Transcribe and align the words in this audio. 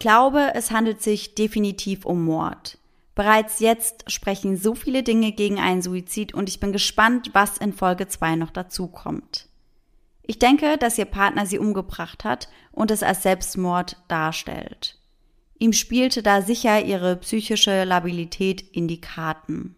Ich 0.00 0.02
glaube, 0.02 0.52
es 0.54 0.70
handelt 0.70 1.02
sich 1.02 1.34
definitiv 1.34 2.06
um 2.06 2.24
Mord. 2.24 2.78
Bereits 3.14 3.60
jetzt 3.60 4.10
sprechen 4.10 4.56
so 4.56 4.74
viele 4.74 5.02
Dinge 5.02 5.30
gegen 5.32 5.58
einen 5.60 5.82
Suizid 5.82 6.32
und 6.32 6.48
ich 6.48 6.58
bin 6.58 6.72
gespannt, 6.72 7.28
was 7.34 7.58
in 7.58 7.74
Folge 7.74 8.08
2 8.08 8.36
noch 8.36 8.48
dazu 8.48 8.86
kommt. 8.86 9.50
Ich 10.22 10.38
denke, 10.38 10.78
dass 10.78 10.96
ihr 10.96 11.04
Partner 11.04 11.44
sie 11.44 11.58
umgebracht 11.58 12.24
hat 12.24 12.48
und 12.72 12.90
es 12.90 13.02
als 13.02 13.24
Selbstmord 13.24 13.98
darstellt. 14.08 14.98
Ihm 15.58 15.74
spielte 15.74 16.22
da 16.22 16.40
sicher 16.40 16.82
ihre 16.82 17.16
psychische 17.16 17.84
Labilität 17.84 18.62
in 18.62 18.88
die 18.88 19.02
Karten. 19.02 19.76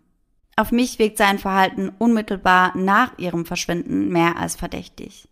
Auf 0.55 0.71
mich 0.71 1.01
wirkt 1.01 1.19
sein 1.19 1.41
Verhalten 1.41 1.91
unmittelbar 1.99 2.77
nach 2.77 3.19
ihrem 3.19 3.45
Verschwinden 3.45 4.11
mehr 4.11 4.37
als 4.37 4.55
verdächtig. 4.55 5.27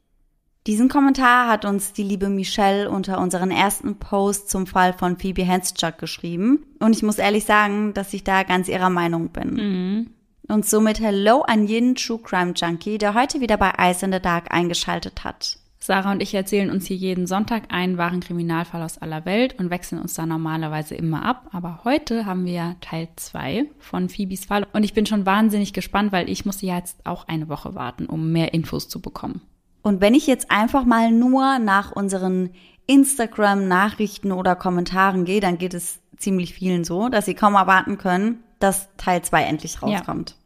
Diesen 0.66 0.90
Kommentar 0.90 1.48
hat 1.48 1.64
uns 1.64 1.94
die 1.94 2.02
liebe 2.02 2.28
Michelle 2.28 2.90
unter 2.90 3.18
unseren 3.20 3.50
ersten 3.50 3.98
Post 3.98 4.50
zum 4.50 4.66
Fall 4.66 4.92
von 4.92 5.18
Phoebe 5.18 5.46
Hanschuk 5.46 5.96
geschrieben. 5.96 6.66
Und 6.80 6.94
ich 6.94 7.02
muss 7.02 7.18
ehrlich 7.18 7.46
sagen, 7.46 7.94
dass 7.94 8.12
ich 8.12 8.24
da 8.24 8.42
ganz 8.42 8.68
ihrer 8.68 8.90
Meinung 8.90 9.30
bin. 9.30 9.54
Mhm. 9.54 10.10
Und 10.48 10.66
somit 10.66 11.00
Hello 11.00 11.42
an 11.42 11.66
jeden 11.66 11.94
True 11.94 12.18
Crime 12.22 12.52
Junkie, 12.54 12.98
der 12.98 13.14
heute 13.14 13.40
wieder 13.40 13.56
bei 13.56 13.72
Ice 13.78 14.04
in 14.04 14.12
the 14.12 14.20
Dark 14.20 14.52
eingeschaltet 14.52 15.24
hat. 15.24 15.58
Sarah 15.82 16.12
und 16.12 16.20
ich 16.20 16.34
erzählen 16.34 16.70
uns 16.70 16.86
hier 16.86 16.96
jeden 16.96 17.26
Sonntag 17.26 17.72
einen 17.72 17.96
wahren 17.96 18.20
Kriminalfall 18.20 18.82
aus 18.82 18.98
aller 18.98 19.24
Welt 19.24 19.58
und 19.58 19.70
wechseln 19.70 19.98
uns 19.98 20.12
da 20.12 20.26
normalerweise 20.26 20.94
immer 20.94 21.24
ab. 21.24 21.48
Aber 21.52 21.80
heute 21.84 22.26
haben 22.26 22.44
wir 22.44 22.52
ja 22.52 22.76
Teil 22.82 23.08
2 23.16 23.64
von 23.78 24.10
Phoebes 24.10 24.44
Fall 24.44 24.66
und 24.74 24.82
ich 24.82 24.92
bin 24.92 25.06
schon 25.06 25.24
wahnsinnig 25.24 25.72
gespannt, 25.72 26.12
weil 26.12 26.28
ich 26.28 26.44
musste 26.44 26.66
ja 26.66 26.76
jetzt 26.76 27.06
auch 27.06 27.26
eine 27.28 27.48
Woche 27.48 27.74
warten, 27.74 28.04
um 28.04 28.30
mehr 28.30 28.52
Infos 28.52 28.90
zu 28.90 29.00
bekommen. 29.00 29.40
Und 29.82 30.00
wenn 30.00 30.14
ich 30.14 30.26
jetzt 30.26 30.50
einfach 30.50 30.84
mal 30.84 31.10
nur 31.10 31.58
nach 31.58 31.92
unseren 31.92 32.50
Instagram-Nachrichten 32.86 34.32
oder 34.32 34.56
Kommentaren 34.56 35.24
gehe, 35.24 35.40
dann 35.40 35.58
geht 35.58 35.74
es 35.74 36.00
ziemlich 36.16 36.54
vielen 36.54 36.84
so, 36.84 37.08
dass 37.08 37.24
sie 37.24 37.34
kaum 37.34 37.54
erwarten 37.54 37.98
können, 37.98 38.42
dass 38.58 38.88
Teil 38.96 39.22
2 39.22 39.44
endlich 39.44 39.82
rauskommt. 39.82 40.30
Ja. 40.30 40.36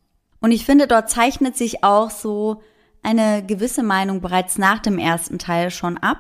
Und 0.41 0.53
ich 0.53 0.65
finde, 0.65 0.87
dort 0.87 1.11
zeichnet 1.11 1.57
sich 1.57 1.83
auch 1.83 2.11
so 2.11 2.63
eine 3.03 3.45
gewisse 3.45 3.83
Meinung 3.83 4.21
bereits 4.21 4.59
nach 4.59 4.79
dem 4.79 4.99
ersten 4.99 5.39
Teil 5.39 5.71
schon 5.71 5.99
ab. 5.99 6.19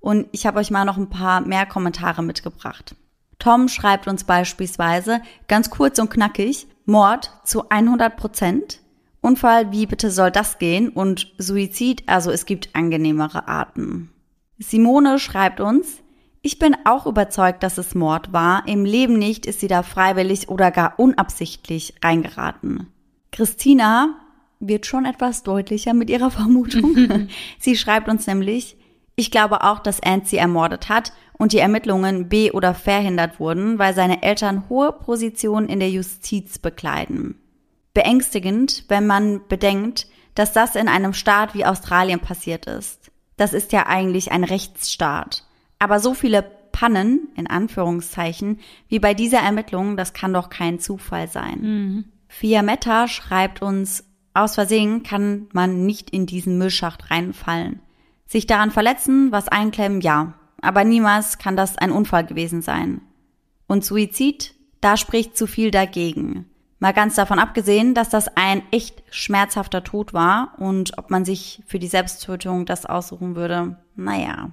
Und 0.00 0.28
ich 0.32 0.46
habe 0.46 0.58
euch 0.58 0.70
mal 0.70 0.84
noch 0.84 0.96
ein 0.96 1.10
paar 1.10 1.40
mehr 1.40 1.66
Kommentare 1.66 2.22
mitgebracht. 2.22 2.94
Tom 3.38 3.68
schreibt 3.68 4.06
uns 4.06 4.24
beispielsweise 4.24 5.20
ganz 5.48 5.70
kurz 5.70 5.98
und 5.98 6.10
knackig, 6.10 6.66
Mord 6.84 7.32
zu 7.44 7.68
100 7.68 8.16
Prozent. 8.16 8.80
Unfall, 9.24 9.72
wie 9.72 9.86
bitte 9.86 10.10
soll 10.10 10.30
das 10.30 10.58
gehen? 10.58 10.90
Und 10.90 11.32
Suizid, 11.38 12.02
also 12.06 12.30
es 12.30 12.44
gibt 12.44 12.76
angenehmere 12.76 13.48
Arten. 13.48 14.10
Simone 14.58 15.18
schreibt 15.18 15.60
uns, 15.60 16.02
ich 16.42 16.58
bin 16.58 16.76
auch 16.84 17.06
überzeugt, 17.06 17.62
dass 17.62 17.78
es 17.78 17.94
Mord 17.94 18.34
war. 18.34 18.68
Im 18.68 18.84
Leben 18.84 19.18
nicht 19.18 19.46
ist 19.46 19.60
sie 19.60 19.66
da 19.66 19.82
freiwillig 19.82 20.50
oder 20.50 20.70
gar 20.70 20.98
unabsichtlich 20.98 21.94
reingeraten. 22.04 22.88
Christina 23.32 24.14
wird 24.60 24.84
schon 24.84 25.06
etwas 25.06 25.42
deutlicher 25.42 25.94
mit 25.94 26.10
ihrer 26.10 26.30
Vermutung. 26.30 27.28
sie 27.58 27.76
schreibt 27.76 28.10
uns 28.10 28.26
nämlich, 28.26 28.76
ich 29.16 29.30
glaube 29.30 29.64
auch, 29.64 29.78
dass 29.78 30.02
Ant 30.02 30.28
sie 30.28 30.36
ermordet 30.36 30.90
hat 30.90 31.14
und 31.38 31.52
die 31.52 31.60
Ermittlungen 31.60 32.28
be- 32.28 32.52
oder 32.52 32.74
verhindert 32.74 33.40
wurden, 33.40 33.78
weil 33.78 33.94
seine 33.94 34.22
Eltern 34.22 34.68
hohe 34.68 34.92
Positionen 34.92 35.70
in 35.70 35.80
der 35.80 35.90
Justiz 35.90 36.58
bekleiden. 36.58 37.36
Beängstigend, 37.94 38.84
wenn 38.88 39.06
man 39.06 39.40
bedenkt, 39.48 40.06
dass 40.34 40.52
das 40.52 40.74
in 40.74 40.88
einem 40.88 41.14
Staat 41.14 41.54
wie 41.54 41.64
Australien 41.64 42.20
passiert 42.20 42.66
ist. 42.66 43.10
Das 43.36 43.52
ist 43.52 43.72
ja 43.72 43.86
eigentlich 43.86 44.32
ein 44.32 44.44
Rechtsstaat. 44.44 45.44
Aber 45.78 46.00
so 46.00 46.14
viele 46.14 46.42
Pannen, 46.72 47.28
in 47.36 47.46
Anführungszeichen, 47.46 48.58
wie 48.88 48.98
bei 48.98 49.14
dieser 49.14 49.38
Ermittlung, 49.38 49.96
das 49.96 50.12
kann 50.12 50.32
doch 50.32 50.50
kein 50.50 50.80
Zufall 50.80 51.28
sein. 51.28 51.60
Mhm. 51.60 52.04
Fiametta 52.28 53.06
schreibt 53.06 53.62
uns, 53.62 54.04
aus 54.34 54.56
Versehen 54.56 55.04
kann 55.04 55.46
man 55.52 55.86
nicht 55.86 56.10
in 56.10 56.26
diesen 56.26 56.58
Müllschacht 56.58 57.10
reinfallen. 57.12 57.80
Sich 58.26 58.46
daran 58.46 58.72
verletzen, 58.72 59.30
was 59.30 59.46
einklemmen, 59.46 60.00
ja. 60.00 60.34
Aber 60.60 60.82
niemals 60.82 61.38
kann 61.38 61.56
das 61.56 61.78
ein 61.78 61.92
Unfall 61.92 62.26
gewesen 62.26 62.60
sein. 62.60 63.02
Und 63.68 63.84
Suizid, 63.84 64.54
da 64.80 64.96
spricht 64.96 65.36
zu 65.36 65.46
viel 65.46 65.70
dagegen. 65.70 66.46
Mal 66.84 66.92
ganz 66.92 67.14
davon 67.14 67.38
abgesehen, 67.38 67.94
dass 67.94 68.10
das 68.10 68.28
ein 68.36 68.62
echt 68.70 69.04
schmerzhafter 69.08 69.84
Tod 69.84 70.12
war 70.12 70.52
und 70.58 70.98
ob 70.98 71.08
man 71.08 71.24
sich 71.24 71.62
für 71.66 71.78
die 71.78 71.86
Selbsttötung 71.86 72.66
das 72.66 72.84
aussuchen 72.84 73.36
würde, 73.36 73.78
naja. 73.96 74.50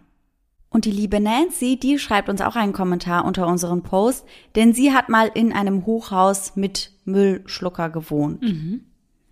Und 0.69 0.85
die 0.85 0.91
liebe 0.91 1.19
Nancy, 1.19 1.77
die 1.77 1.99
schreibt 1.99 2.29
uns 2.29 2.39
auch 2.39 2.55
einen 2.55 2.71
Kommentar 2.71 3.25
unter 3.25 3.47
unseren 3.47 3.83
Post, 3.83 4.25
denn 4.55 4.71
sie 4.71 4.93
hat 4.93 5.09
mal 5.09 5.29
in 5.33 5.51
einem 5.51 5.85
Hochhaus 5.85 6.55
mit 6.55 6.93
Müllschlucker 7.03 7.89
gewohnt. 7.89 8.41
Mhm. 8.41 8.85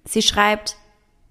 Sie 0.03 0.21
schreibt, 0.21 0.75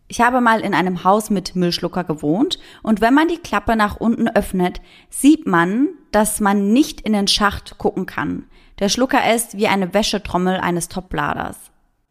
ich 0.07 0.23
habe 0.23 0.41
mal 0.41 0.61
in 0.61 0.73
einem 0.73 1.05
Haus 1.05 1.29
mit 1.29 1.55
Müllschlucker 1.55 2.05
gewohnt 2.05 2.59
und 2.83 3.03
wenn 3.03 3.13
man 3.13 3.29
die 3.29 3.37
Klappe 3.37 3.77
nach 3.77 3.97
unten 3.97 4.27
öffnet, 4.27 4.81
sieht 5.11 5.47
man, 5.47 5.89
dass 6.13 6.41
man 6.41 6.73
nicht 6.73 7.03
in 7.03 7.13
den 7.13 7.29
Schacht 7.29 7.77
gucken 7.77 8.07
kann. 8.07 8.45
Der 8.79 8.89
Schlucker 8.89 9.35
ist 9.35 9.57
wie 9.57 9.67
eine 9.67 9.93
Wäschetrommel 9.93 10.59
eines 10.61 10.89
Topladers. 10.89 11.57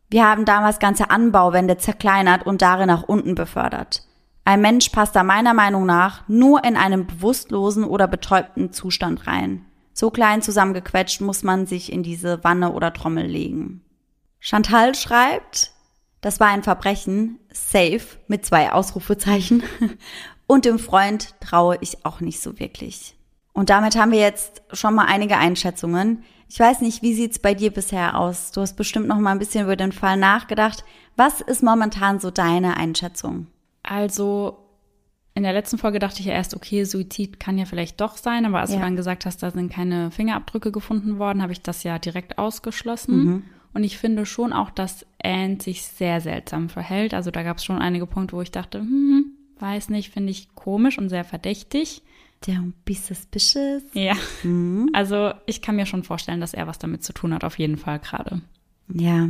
Wir 0.10 0.28
haben 0.28 0.46
damals 0.46 0.80
ganze 0.80 1.10
Anbauwände 1.10 1.78
zerkleinert 1.78 2.46
und 2.46 2.62
darin 2.62 2.88
nach 2.88 3.04
unten 3.04 3.36
befördert. 3.36 4.04
Ein 4.46 4.62
Mensch 4.62 4.90
passt 4.90 5.16
da 5.16 5.24
meiner 5.24 5.54
Meinung 5.54 5.86
nach 5.86 6.28
nur 6.28 6.64
in 6.64 6.78
einem 6.78 7.06
bewusstlosen 7.06 7.84
oder 7.84 8.08
betäubten 8.08 8.72
Zustand 8.72 9.28
rein. 9.28 9.66
So 9.94 10.10
klein 10.10 10.42
zusammengequetscht 10.42 11.22
muss 11.22 11.44
man 11.44 11.66
sich 11.66 11.92
in 11.92 12.04
diese 12.04 12.44
Wanne 12.44 12.72
oder 12.72 12.94
Trommel 12.94 13.26
legen. 13.26 13.82
Chantal 14.40 14.96
schreibt, 14.96 15.72
das 16.22 16.40
war 16.40 16.48
ein 16.48 16.64
Verbrechen, 16.64 17.40
safe, 17.52 18.02
mit 18.28 18.46
zwei 18.46 18.72
Ausrufezeichen. 18.72 19.64
Und 20.48 20.66
dem 20.66 20.80
Freund 20.80 21.36
traue 21.42 21.78
ich 21.82 22.06
auch 22.06 22.22
nicht 22.22 22.40
so 22.40 22.58
wirklich. 22.60 23.18
Und 23.54 23.70
damit 23.70 23.98
haben 23.98 24.12
wir 24.12 24.20
jetzt 24.20 24.62
schon 24.72 24.96
mal 24.96 25.08
einige 25.08 25.38
Einschätzungen. 25.38 26.24
Ich 26.50 26.60
weiß 26.60 26.82
nicht, 26.82 27.02
wie 27.02 27.14
sieht's 27.14 27.40
bei 27.40 27.54
dir 27.54 27.72
bisher 27.72 28.18
aus? 28.18 28.52
Du 28.52 28.62
hast 28.62 28.76
bestimmt 28.76 29.08
noch 29.08 29.20
mal 29.20 29.32
ein 29.32 29.40
bisschen 29.40 29.66
über 29.66 29.76
den 29.76 29.92
Fall 29.92 30.18
nachgedacht. 30.18 30.84
Was 31.16 31.42
ist 31.42 31.64
momentan 31.64 32.20
so 32.20 32.32
deine 32.32 32.78
Einschätzung? 32.78 33.48
Also 33.84 34.58
in 35.34 35.44
der 35.44 35.54
letzten 35.54 35.78
Folge 35.78 36.00
dachte 36.00 36.20
ich 36.20 36.26
ja 36.26 36.34
erst, 36.34 36.56
okay, 36.56 36.84
Suizid 36.84 37.40
kann 37.40 37.58
ja 37.58 37.66
vielleicht 37.66 38.02
doch 38.02 38.18
sein, 38.18 38.46
aber 38.46 38.60
als 38.60 38.72
ja. 38.72 38.78
du 38.78 38.82
dann 38.82 38.96
gesagt 38.96 39.26
hast, 39.26 39.44
da 39.44 39.52
sind 39.52 39.72
keine 39.72 40.10
Fingerabdrücke 40.10 40.72
gefunden 40.72 41.20
worden, 41.20 41.44
habe 41.44 41.52
ich 41.52 41.62
das 41.62 41.84
ja 41.84 42.00
direkt 42.00 42.40
ausgeschlossen. 42.40 43.24
Mhm. 43.24 43.44
Und 43.74 43.84
ich 43.84 44.00
finde 44.00 44.26
schon 44.26 44.52
auch, 44.52 44.72
dass 44.72 45.06
Anne 45.22 45.60
sich 45.62 45.84
sehr 45.84 46.22
seltsam 46.22 46.70
verhält. 46.70 47.14
Also 47.14 47.30
da 47.30 47.44
gab 47.44 47.58
es 47.58 47.66
schon 47.66 47.78
einige 47.78 48.08
Punkte, 48.08 48.36
wo 48.36 48.42
ich 48.42 48.50
dachte, 48.50 48.80
hm, 48.80 49.34
weiß 49.60 49.90
nicht, 49.90 50.12
finde 50.12 50.32
ich 50.32 50.56
komisch 50.56 50.98
und 50.98 51.10
sehr 51.10 51.24
verdächtig. 51.24 52.02
Don't 52.46 52.74
be 52.86 52.94
suspicious. 52.94 53.84
Ja. 53.94 54.16
Mhm. 54.44 54.90
Also 54.94 55.34
ich 55.46 55.62
kann 55.62 55.76
mir 55.76 55.86
schon 55.86 56.04
vorstellen, 56.04 56.42
dass 56.42 56.54
er 56.54 56.68
was 56.68 56.80
damit 56.80 57.04
zu 57.04 57.14
tun 57.14 57.34
hat, 57.34 57.44
auf 57.44 57.58
jeden 57.58 57.78
Fall 57.78 58.00
gerade. 58.00 58.42
Ja. 58.94 59.30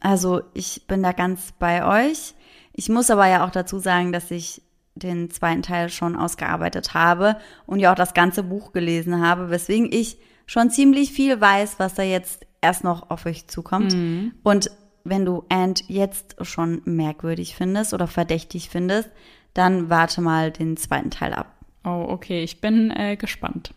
Also 0.00 0.42
ich 0.54 0.86
bin 0.86 1.02
da 1.02 1.12
ganz 1.12 1.52
bei 1.58 2.08
euch. 2.08 2.34
Ich 2.72 2.88
muss 2.88 3.10
aber 3.10 3.26
ja 3.26 3.44
auch 3.46 3.50
dazu 3.50 3.78
sagen, 3.78 4.12
dass 4.12 4.30
ich 4.30 4.62
den 4.94 5.30
zweiten 5.30 5.62
Teil 5.62 5.88
schon 5.88 6.16
ausgearbeitet 6.16 6.94
habe 6.94 7.36
und 7.66 7.80
ja 7.80 7.92
auch 7.92 7.96
das 7.96 8.14
ganze 8.14 8.42
Buch 8.42 8.72
gelesen 8.72 9.20
habe, 9.20 9.50
weswegen 9.50 9.90
ich 9.92 10.18
schon 10.46 10.70
ziemlich 10.70 11.12
viel 11.12 11.40
weiß, 11.40 11.78
was 11.78 11.94
da 11.94 12.02
jetzt 12.02 12.46
erst 12.60 12.84
noch 12.84 13.10
auf 13.10 13.26
euch 13.26 13.46
zukommt. 13.46 13.94
Mhm. 13.94 14.32
Und 14.42 14.70
wenn 15.04 15.24
du 15.24 15.44
And 15.48 15.82
jetzt 15.88 16.36
schon 16.42 16.82
merkwürdig 16.84 17.54
findest 17.54 17.94
oder 17.94 18.06
verdächtig 18.06 18.68
findest, 18.68 19.08
dann 19.54 19.90
warte 19.90 20.20
mal 20.20 20.50
den 20.50 20.76
zweiten 20.76 21.10
Teil 21.10 21.32
ab. 21.32 21.56
Oh, 21.84 22.06
okay, 22.08 22.42
ich 22.42 22.60
bin 22.60 22.90
äh, 22.90 23.16
gespannt. 23.16 23.74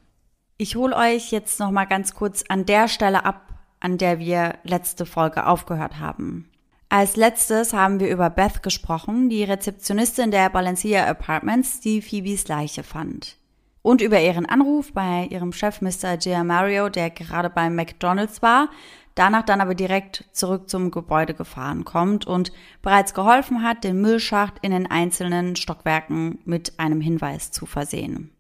Ich 0.58 0.76
hole 0.76 0.96
euch 0.96 1.32
jetzt 1.32 1.60
noch 1.60 1.72
mal 1.72 1.86
ganz 1.86 2.14
kurz 2.14 2.44
an 2.48 2.66
der 2.66 2.88
Stelle 2.88 3.26
ab, 3.26 3.54
an 3.80 3.98
der 3.98 4.20
wir 4.20 4.56
letzte 4.64 5.06
Folge 5.06 5.48
aufgehört 5.48 6.00
haben. 6.00 6.50
Als 6.90 7.16
letztes 7.16 7.74
haben 7.74 8.00
wir 8.00 8.10
über 8.10 8.30
Beth 8.30 8.62
gesprochen, 8.62 9.30
die 9.30 9.44
Rezeptionistin 9.44 10.30
der 10.30 10.50
Balenciaga 10.50 11.10
Apartments, 11.10 11.80
die 11.80 12.02
Phoebes 12.02 12.48
Leiche 12.48 12.84
fand. 12.84 13.38
Und 13.82 14.00
über 14.00 14.22
ihren 14.22 14.46
Anruf 14.46 14.94
bei 14.94 15.28
ihrem 15.30 15.52
Chef 15.52 15.82
Mr. 15.82 16.18
Gia 16.18 16.44
Mario, 16.44 16.90
der 16.90 17.10
gerade 17.10 17.50
beim 17.50 17.76
McDonald's 17.76 18.42
war, 18.42 18.70
danach 19.16 19.44
dann 19.44 19.62
aber 19.62 19.76
direkt 19.76 20.26
zurück 20.32 20.70
zum 20.70 20.92
Gebäude 20.92 21.34
gefahren 21.34 21.86
kommt 21.86 22.26
und 22.26 22.52
bereits 22.82 23.14
geholfen 23.14 23.64
hat, 23.64 23.84
den 23.84 24.02
Müllschacht 24.02 24.56
in 24.62 24.72
den 24.72 24.90
einzelnen 24.90 25.56
Stockwerken 25.56 26.40
mit 26.46 26.80
einem 26.80 27.02
Hinweis 27.02 27.52
zu 27.52 27.66
versehen. 27.66 28.32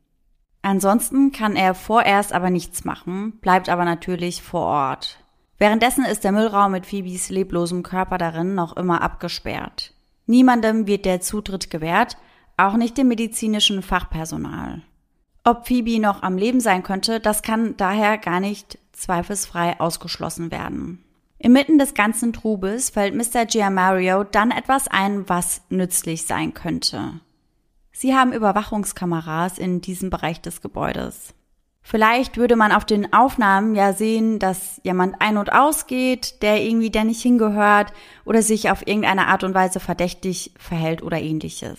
Ansonsten 0.61 1.31
kann 1.31 1.55
er 1.55 1.75
vorerst 1.75 2.31
aber 2.31 2.49
nichts 2.49 2.85
machen, 2.85 3.39
bleibt 3.41 3.67
aber 3.69 3.83
natürlich 3.83 4.41
vor 4.41 4.65
Ort. 4.65 5.19
Währenddessen 5.57 6.05
ist 6.05 6.23
der 6.23 6.31
Müllraum 6.31 6.71
mit 6.71 6.85
Phoebes 6.85 7.29
leblosem 7.29 7.83
Körper 7.83 8.17
darin 8.17 8.55
noch 8.55 8.75
immer 8.77 9.01
abgesperrt. 9.01 9.93
Niemandem 10.25 10.87
wird 10.87 11.05
der 11.05 11.21
Zutritt 11.21 11.69
gewährt, 11.69 12.17
auch 12.57 12.75
nicht 12.75 12.97
dem 12.97 13.09
medizinischen 13.09 13.81
Fachpersonal. 13.81 14.83
Ob 15.45 15.67
Phoebe 15.67 15.99
noch 15.99 16.23
am 16.23 16.37
Leben 16.37 16.61
sein 16.61 16.83
könnte, 16.83 17.19
das 17.19 17.41
kann 17.41 17.75
daher 17.75 18.17
gar 18.17 18.39
nicht 18.39 18.77
zweifelsfrei 18.93 19.79
ausgeschlossen 19.79 20.51
werden. 20.51 21.03
Inmitten 21.37 21.77
des 21.77 21.93
ganzen 21.93 22.31
Trubels 22.31 22.89
fällt 22.89 23.13
Mr. 23.13 23.45
Giamario 23.45 24.23
dann 24.23 24.51
etwas 24.51 24.87
ein, 24.87 25.27
was 25.27 25.61
nützlich 25.67 26.25
sein 26.25 26.53
könnte. 26.53 27.19
Sie 27.91 28.15
haben 28.15 28.31
Überwachungskameras 28.31 29.57
in 29.57 29.81
diesem 29.81 30.09
Bereich 30.09 30.39
des 30.39 30.61
Gebäudes. 30.61 31.33
Vielleicht 31.81 32.37
würde 32.37 32.55
man 32.55 32.71
auf 32.71 32.85
den 32.85 33.11
Aufnahmen 33.11 33.75
ja 33.75 33.91
sehen, 33.91 34.39
dass 34.39 34.79
jemand 34.83 35.19
ein- 35.19 35.35
und 35.37 35.51
ausgeht, 35.51 36.41
der 36.41 36.63
irgendwie 36.63 36.89
der 36.89 37.03
nicht 37.03 37.21
hingehört 37.21 37.91
oder 38.23 38.41
sich 38.41 38.71
auf 38.71 38.87
irgendeine 38.87 39.27
Art 39.27 39.43
und 39.43 39.53
Weise 39.53 39.81
verdächtig 39.81 40.53
verhält 40.57 41.03
oder 41.03 41.19
ähnliches. 41.19 41.77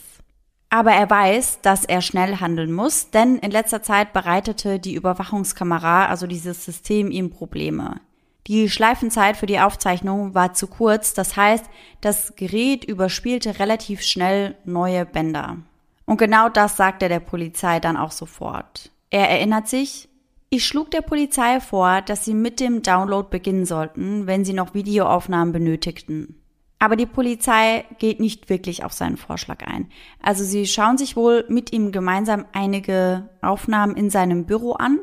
Aber 0.74 0.90
er 0.90 1.08
weiß, 1.08 1.60
dass 1.62 1.84
er 1.84 2.02
schnell 2.02 2.40
handeln 2.40 2.72
muss, 2.72 3.10
denn 3.10 3.38
in 3.38 3.52
letzter 3.52 3.84
Zeit 3.84 4.12
bereitete 4.12 4.80
die 4.80 4.94
Überwachungskamera, 4.94 6.06
also 6.06 6.26
dieses 6.26 6.64
System, 6.64 7.12
ihm 7.12 7.30
Probleme. 7.30 8.00
Die 8.48 8.68
Schleifenzeit 8.68 9.36
für 9.36 9.46
die 9.46 9.60
Aufzeichnung 9.60 10.34
war 10.34 10.52
zu 10.52 10.66
kurz, 10.66 11.14
das 11.14 11.36
heißt, 11.36 11.64
das 12.00 12.34
Gerät 12.34 12.84
überspielte 12.84 13.60
relativ 13.60 14.02
schnell 14.02 14.56
neue 14.64 15.06
Bänder. 15.06 15.58
Und 16.06 16.16
genau 16.16 16.48
das 16.48 16.76
sagt 16.76 17.04
er 17.04 17.08
der 17.08 17.20
Polizei 17.20 17.78
dann 17.78 17.96
auch 17.96 18.10
sofort. 18.10 18.90
Er 19.10 19.30
erinnert 19.30 19.68
sich, 19.68 20.08
ich 20.50 20.66
schlug 20.66 20.90
der 20.90 21.02
Polizei 21.02 21.60
vor, 21.60 22.02
dass 22.02 22.24
sie 22.24 22.34
mit 22.34 22.58
dem 22.58 22.82
Download 22.82 23.28
beginnen 23.30 23.64
sollten, 23.64 24.26
wenn 24.26 24.44
sie 24.44 24.54
noch 24.54 24.74
Videoaufnahmen 24.74 25.52
benötigten. 25.52 26.43
Aber 26.84 26.96
die 26.96 27.06
Polizei 27.06 27.86
geht 27.98 28.20
nicht 28.20 28.50
wirklich 28.50 28.84
auf 28.84 28.92
seinen 28.92 29.16
Vorschlag 29.16 29.64
ein. 29.64 29.88
Also 30.20 30.44
sie 30.44 30.66
schauen 30.66 30.98
sich 30.98 31.16
wohl 31.16 31.46
mit 31.48 31.72
ihm 31.72 31.92
gemeinsam 31.92 32.44
einige 32.52 33.30
Aufnahmen 33.40 33.96
in 33.96 34.10
seinem 34.10 34.44
Büro 34.44 34.72
an, 34.72 35.00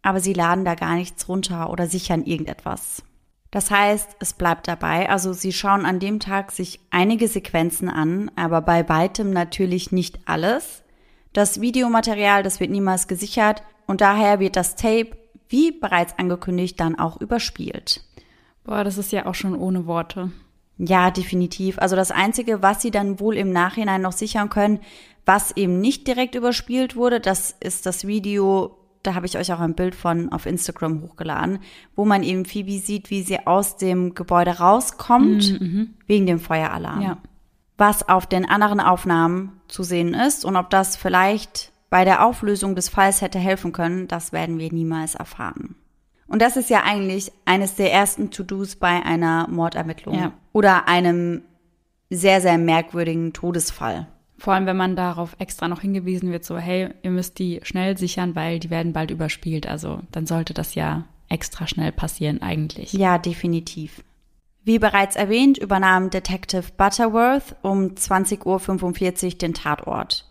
aber 0.00 0.20
sie 0.20 0.32
laden 0.32 0.64
da 0.64 0.74
gar 0.76 0.94
nichts 0.94 1.28
runter 1.28 1.68
oder 1.68 1.88
sichern 1.88 2.24
irgendetwas. 2.24 3.02
Das 3.50 3.70
heißt, 3.70 4.16
es 4.18 4.32
bleibt 4.32 4.66
dabei, 4.66 5.10
also 5.10 5.34
sie 5.34 5.52
schauen 5.52 5.84
an 5.84 5.98
dem 5.98 6.20
Tag 6.20 6.52
sich 6.52 6.80
einige 6.88 7.28
Sequenzen 7.28 7.90
an, 7.90 8.30
aber 8.34 8.62
bei 8.62 8.88
weitem 8.88 9.30
natürlich 9.30 9.92
nicht 9.92 10.20
alles. 10.24 10.82
Das 11.34 11.60
Videomaterial, 11.60 12.42
das 12.42 12.60
wird 12.60 12.70
niemals 12.70 13.08
gesichert 13.08 13.62
und 13.86 14.00
daher 14.00 14.40
wird 14.40 14.56
das 14.56 14.74
Tape, 14.74 15.18
wie 15.50 15.70
bereits 15.70 16.18
angekündigt, 16.18 16.80
dann 16.80 16.98
auch 16.98 17.20
überspielt. 17.20 18.06
Boah, 18.64 18.84
das 18.84 18.96
ist 18.96 19.12
ja 19.12 19.26
auch 19.26 19.34
schon 19.34 19.54
ohne 19.54 19.84
Worte. 19.84 20.32
Ja, 20.82 21.10
definitiv. 21.10 21.78
Also 21.78 21.94
das 21.94 22.10
Einzige, 22.10 22.62
was 22.62 22.80
sie 22.80 22.90
dann 22.90 23.20
wohl 23.20 23.36
im 23.36 23.52
Nachhinein 23.52 24.00
noch 24.00 24.12
sichern 24.12 24.48
können, 24.48 24.80
was 25.26 25.54
eben 25.54 25.78
nicht 25.78 26.06
direkt 26.06 26.34
überspielt 26.34 26.96
wurde, 26.96 27.20
das 27.20 27.54
ist 27.60 27.84
das 27.84 28.06
Video, 28.06 28.78
da 29.02 29.14
habe 29.14 29.26
ich 29.26 29.36
euch 29.36 29.52
auch 29.52 29.60
ein 29.60 29.74
Bild 29.74 29.94
von 29.94 30.32
auf 30.32 30.46
Instagram 30.46 31.02
hochgeladen, 31.02 31.58
wo 31.96 32.06
man 32.06 32.22
eben 32.22 32.46
Phoebe 32.46 32.78
sieht, 32.78 33.10
wie 33.10 33.22
sie 33.22 33.46
aus 33.46 33.76
dem 33.76 34.14
Gebäude 34.14 34.58
rauskommt, 34.58 35.60
mhm, 35.60 35.94
wegen 36.06 36.24
dem 36.24 36.40
Feueralarm. 36.40 37.02
Ja. 37.02 37.18
Was 37.76 38.08
auf 38.08 38.26
den 38.26 38.48
anderen 38.48 38.80
Aufnahmen 38.80 39.60
zu 39.68 39.82
sehen 39.82 40.14
ist 40.14 40.46
und 40.46 40.56
ob 40.56 40.70
das 40.70 40.96
vielleicht 40.96 41.72
bei 41.90 42.06
der 42.06 42.24
Auflösung 42.24 42.74
des 42.74 42.88
Falls 42.88 43.20
hätte 43.20 43.38
helfen 43.38 43.72
können, 43.72 44.08
das 44.08 44.32
werden 44.32 44.58
wir 44.58 44.72
niemals 44.72 45.14
erfahren. 45.14 45.74
Und 46.30 46.40
das 46.40 46.56
ist 46.56 46.70
ja 46.70 46.84
eigentlich 46.84 47.32
eines 47.44 47.74
der 47.74 47.92
ersten 47.92 48.30
To-Dos 48.30 48.76
bei 48.76 49.02
einer 49.02 49.48
Mordermittlung 49.48 50.14
ja. 50.14 50.32
oder 50.52 50.86
einem 50.86 51.42
sehr, 52.08 52.40
sehr 52.40 52.56
merkwürdigen 52.56 53.32
Todesfall. 53.32 54.06
Vor 54.38 54.54
allem, 54.54 54.64
wenn 54.64 54.76
man 54.76 54.94
darauf 54.94 55.34
extra 55.40 55.66
noch 55.66 55.80
hingewiesen 55.80 56.30
wird, 56.30 56.44
so, 56.44 56.56
hey, 56.56 56.90
ihr 57.02 57.10
müsst 57.10 57.40
die 57.40 57.60
schnell 57.64 57.98
sichern, 57.98 58.36
weil 58.36 58.60
die 58.60 58.70
werden 58.70 58.92
bald 58.92 59.10
überspielt. 59.10 59.66
Also 59.66 60.00
dann 60.12 60.26
sollte 60.26 60.54
das 60.54 60.76
ja 60.76 61.04
extra 61.28 61.66
schnell 61.66 61.90
passieren 61.90 62.40
eigentlich. 62.42 62.92
Ja, 62.92 63.18
definitiv. 63.18 64.04
Wie 64.62 64.78
bereits 64.78 65.16
erwähnt, 65.16 65.58
übernahm 65.58 66.10
Detective 66.10 66.66
Butterworth 66.76 67.56
um 67.62 67.88
20.45 67.88 69.24
Uhr 69.24 69.38
den 69.38 69.54
Tatort. 69.54 70.26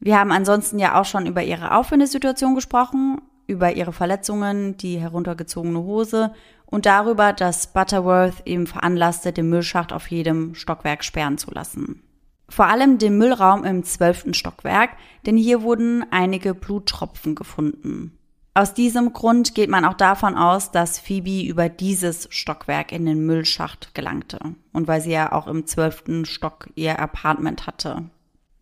Wir 0.00 0.18
haben 0.18 0.32
ansonsten 0.32 0.80
ja 0.80 1.00
auch 1.00 1.04
schon 1.04 1.26
über 1.26 1.44
ihre 1.44 1.76
Auffindesituation 1.76 2.56
gesprochen 2.56 3.20
über 3.46 3.72
ihre 3.72 3.92
Verletzungen, 3.92 4.76
die 4.76 4.98
heruntergezogene 4.98 5.80
Hose 5.80 6.32
und 6.66 6.86
darüber, 6.86 7.32
dass 7.32 7.72
Butterworth 7.72 8.42
ihm 8.46 8.66
veranlasste, 8.66 9.32
den 9.32 9.48
Müllschacht 9.48 9.92
auf 9.92 10.10
jedem 10.10 10.54
Stockwerk 10.54 11.04
sperren 11.04 11.38
zu 11.38 11.50
lassen. 11.50 12.02
Vor 12.48 12.66
allem 12.66 12.98
den 12.98 13.16
Müllraum 13.16 13.64
im 13.64 13.84
zwölften 13.84 14.34
Stockwerk, 14.34 14.90
denn 15.26 15.36
hier 15.36 15.62
wurden 15.62 16.04
einige 16.10 16.54
Bluttropfen 16.54 17.34
gefunden. 17.34 18.18
Aus 18.56 18.72
diesem 18.72 19.12
Grund 19.12 19.56
geht 19.56 19.68
man 19.68 19.84
auch 19.84 19.94
davon 19.94 20.36
aus, 20.36 20.70
dass 20.70 21.00
Phoebe 21.00 21.44
über 21.44 21.68
dieses 21.68 22.28
Stockwerk 22.30 22.92
in 22.92 23.04
den 23.04 23.26
Müllschacht 23.26 23.94
gelangte 23.94 24.38
und 24.72 24.86
weil 24.86 25.00
sie 25.00 25.10
ja 25.10 25.32
auch 25.32 25.48
im 25.48 25.66
zwölften 25.66 26.24
Stock 26.24 26.68
ihr 26.76 27.00
Apartment 27.00 27.66
hatte. 27.66 28.04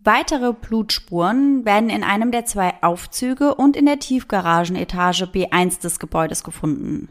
Weitere 0.05 0.53
Blutspuren 0.53 1.65
werden 1.65 1.89
in 1.89 2.03
einem 2.03 2.33
der 2.33 2.45
zwei 2.45 2.75
Aufzüge 2.83 3.55
und 3.55 3.77
in 3.77 3.87
der 3.87 4.01
Tiefgaragenetage 4.01 5.27
B1 5.27 5.81
des 5.81 6.01
Gebäudes 6.01 6.43
gefunden. 6.43 7.11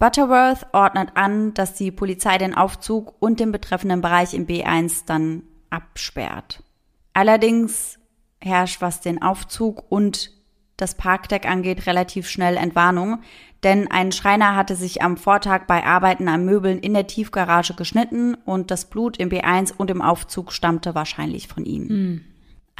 Butterworth 0.00 0.66
ordnet 0.72 1.10
an, 1.14 1.54
dass 1.54 1.74
die 1.74 1.92
Polizei 1.92 2.38
den 2.38 2.56
Aufzug 2.56 3.14
und 3.20 3.38
den 3.38 3.52
betreffenden 3.52 4.00
Bereich 4.00 4.34
im 4.34 4.48
B1 4.48 5.04
dann 5.06 5.44
absperrt. 5.70 6.64
Allerdings 7.12 8.00
herrscht, 8.40 8.80
was 8.80 9.00
den 9.00 9.22
Aufzug 9.22 9.84
und 9.88 10.32
das 10.76 10.96
Parkdeck 10.96 11.48
angeht, 11.48 11.86
relativ 11.86 12.28
schnell 12.28 12.56
Entwarnung, 12.56 13.20
denn 13.62 13.88
ein 13.88 14.10
Schreiner 14.10 14.56
hatte 14.56 14.74
sich 14.74 15.00
am 15.00 15.16
Vortag 15.16 15.68
bei 15.68 15.86
Arbeiten 15.86 16.26
an 16.26 16.44
Möbeln 16.44 16.80
in 16.80 16.94
der 16.94 17.06
Tiefgarage 17.06 17.74
geschnitten 17.74 18.34
und 18.34 18.72
das 18.72 18.90
Blut 18.90 19.16
im 19.18 19.28
B1 19.28 19.72
und 19.76 19.92
im 19.92 20.02
Aufzug 20.02 20.52
stammte 20.52 20.96
wahrscheinlich 20.96 21.46
von 21.46 21.64
ihm. 21.64 21.86
Mhm. 21.86 22.31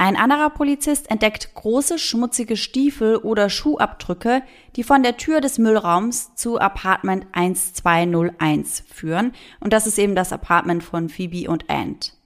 Ein 0.03 0.17
anderer 0.17 0.49
Polizist 0.49 1.09
entdeckt 1.09 1.53
große 1.53 1.97
schmutzige 1.97 2.57
Stiefel 2.57 3.15
oder 3.15 3.49
Schuhabdrücke, 3.49 4.43
die 4.75 4.83
von 4.83 5.01
der 5.01 5.15
Tür 5.15 5.39
des 5.39 5.59
Müllraums 5.59 6.35
zu 6.35 6.59
Apartment 6.59 7.25
1201 7.31 8.83
führen. 8.85 9.31
Und 9.61 9.71
das 9.71 9.87
ist 9.87 9.97
eben 9.97 10.13
das 10.13 10.33
Apartment 10.33 10.83
von 10.83 11.07
Phoebe 11.07 11.49
und 11.49 11.69
Ant. 11.69 12.17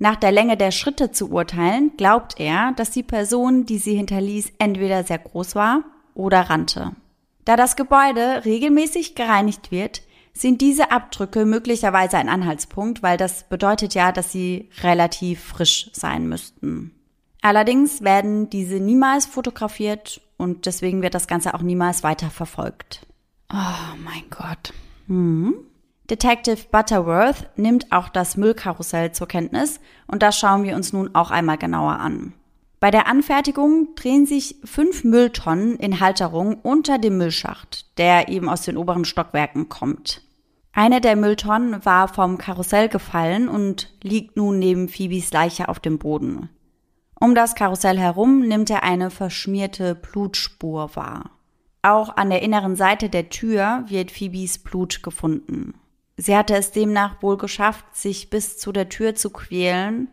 Nach 0.00 0.16
der 0.16 0.32
Länge 0.32 0.56
der 0.56 0.72
Schritte 0.72 1.12
zu 1.12 1.30
urteilen, 1.30 1.92
glaubt 1.96 2.40
er, 2.40 2.72
dass 2.72 2.90
die 2.90 3.04
Person, 3.04 3.64
die 3.64 3.78
sie 3.78 3.94
hinterließ, 3.94 4.54
entweder 4.58 5.04
sehr 5.04 5.18
groß 5.18 5.54
war 5.54 5.84
oder 6.14 6.50
rannte. 6.50 6.96
Da 7.44 7.54
das 7.54 7.76
Gebäude 7.76 8.44
regelmäßig 8.44 9.14
gereinigt 9.14 9.70
wird, 9.70 10.02
sind 10.32 10.60
diese 10.60 10.90
Abdrücke 10.90 11.44
möglicherweise 11.44 12.18
ein 12.18 12.28
Anhaltspunkt, 12.28 13.04
weil 13.04 13.16
das 13.16 13.48
bedeutet 13.48 13.94
ja, 13.94 14.10
dass 14.10 14.32
sie 14.32 14.68
relativ 14.82 15.44
frisch 15.44 15.90
sein 15.92 16.28
müssten. 16.28 16.96
Allerdings 17.42 18.02
werden 18.02 18.50
diese 18.50 18.80
niemals 18.80 19.26
fotografiert 19.26 20.20
und 20.36 20.66
deswegen 20.66 21.02
wird 21.02 21.14
das 21.14 21.26
Ganze 21.26 21.54
auch 21.54 21.62
niemals 21.62 22.02
weiter 22.02 22.30
verfolgt. 22.30 23.06
Oh 23.52 23.96
mein 24.04 24.24
Gott. 24.30 24.72
Mhm. 25.06 25.54
Detective 26.10 26.66
Butterworth 26.70 27.48
nimmt 27.56 27.92
auch 27.92 28.08
das 28.08 28.36
Müllkarussell 28.36 29.12
zur 29.12 29.28
Kenntnis 29.28 29.80
und 30.06 30.22
das 30.22 30.38
schauen 30.38 30.64
wir 30.64 30.74
uns 30.74 30.92
nun 30.92 31.14
auch 31.14 31.30
einmal 31.30 31.56
genauer 31.56 31.98
an. 32.00 32.34
Bei 32.80 32.90
der 32.90 33.06
Anfertigung 33.06 33.94
drehen 33.94 34.26
sich 34.26 34.56
fünf 34.64 35.04
Mülltonnen 35.04 35.76
in 35.76 36.00
Halterung 36.00 36.58
unter 36.62 36.98
dem 36.98 37.18
Müllschacht, 37.18 37.96
der 37.98 38.28
eben 38.28 38.48
aus 38.48 38.62
den 38.62 38.76
oberen 38.76 39.04
Stockwerken 39.04 39.68
kommt. 39.68 40.22
Eine 40.72 41.00
der 41.00 41.16
Mülltonnen 41.16 41.84
war 41.84 42.08
vom 42.08 42.38
Karussell 42.38 42.88
gefallen 42.88 43.48
und 43.48 43.92
liegt 44.02 44.36
nun 44.36 44.58
neben 44.58 44.88
Phoebes 44.88 45.32
Leiche 45.32 45.68
auf 45.68 45.78
dem 45.78 45.98
Boden. 45.98 46.48
Um 47.22 47.34
das 47.34 47.54
Karussell 47.54 47.98
herum 47.98 48.40
nimmt 48.40 48.70
er 48.70 48.82
eine 48.82 49.10
verschmierte 49.10 49.94
Blutspur 49.94 50.96
wahr. 50.96 51.30
Auch 51.82 52.16
an 52.16 52.30
der 52.30 52.40
inneren 52.40 52.76
Seite 52.76 53.10
der 53.10 53.28
Tür 53.28 53.84
wird 53.86 54.10
Phoebes 54.10 54.58
Blut 54.58 55.02
gefunden. 55.02 55.74
Sie 56.16 56.34
hatte 56.34 56.56
es 56.56 56.72
demnach 56.72 57.22
wohl 57.22 57.36
geschafft, 57.36 57.84
sich 57.94 58.30
bis 58.30 58.56
zu 58.56 58.72
der 58.72 58.88
Tür 58.88 59.14
zu 59.14 59.28
quälen, 59.28 60.08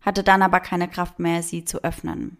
hatte 0.00 0.22
dann 0.22 0.42
aber 0.42 0.60
keine 0.60 0.88
Kraft 0.88 1.18
mehr, 1.18 1.42
sie 1.42 1.64
zu 1.64 1.82
öffnen. 1.82 2.36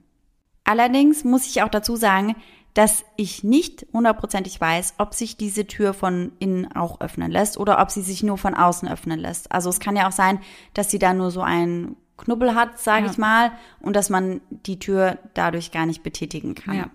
Allerdings 0.62 1.24
muss 1.24 1.46
ich 1.46 1.62
auch 1.62 1.68
dazu 1.68 1.96
sagen, 1.96 2.36
dass 2.72 3.04
ich 3.16 3.42
nicht 3.42 3.86
hundertprozentig 3.92 4.60
weiß, 4.60 4.94
ob 4.98 5.14
sich 5.14 5.36
diese 5.36 5.66
Tür 5.66 5.92
von 5.92 6.32
innen 6.38 6.70
auch 6.70 7.00
öffnen 7.00 7.32
lässt 7.32 7.58
oder 7.58 7.80
ob 7.80 7.90
sie 7.90 8.02
sich 8.02 8.22
nur 8.22 8.38
von 8.38 8.54
außen 8.54 8.88
öffnen 8.88 9.18
lässt. 9.18 9.50
Also 9.50 9.70
es 9.70 9.80
kann 9.80 9.96
ja 9.96 10.06
auch 10.08 10.12
sein, 10.12 10.40
dass 10.72 10.90
sie 10.90 10.98
da 11.00 11.14
nur 11.14 11.30
so 11.32 11.40
ein 11.40 11.96
Knubbel 12.24 12.54
hat, 12.54 12.78
sage 12.78 13.06
ja. 13.06 13.10
ich 13.10 13.18
mal, 13.18 13.52
und 13.80 13.94
dass 13.94 14.10
man 14.10 14.40
die 14.50 14.78
Tür 14.78 15.18
dadurch 15.34 15.70
gar 15.70 15.86
nicht 15.86 16.02
betätigen 16.02 16.54
kann. 16.54 16.76
Ja. 16.76 16.86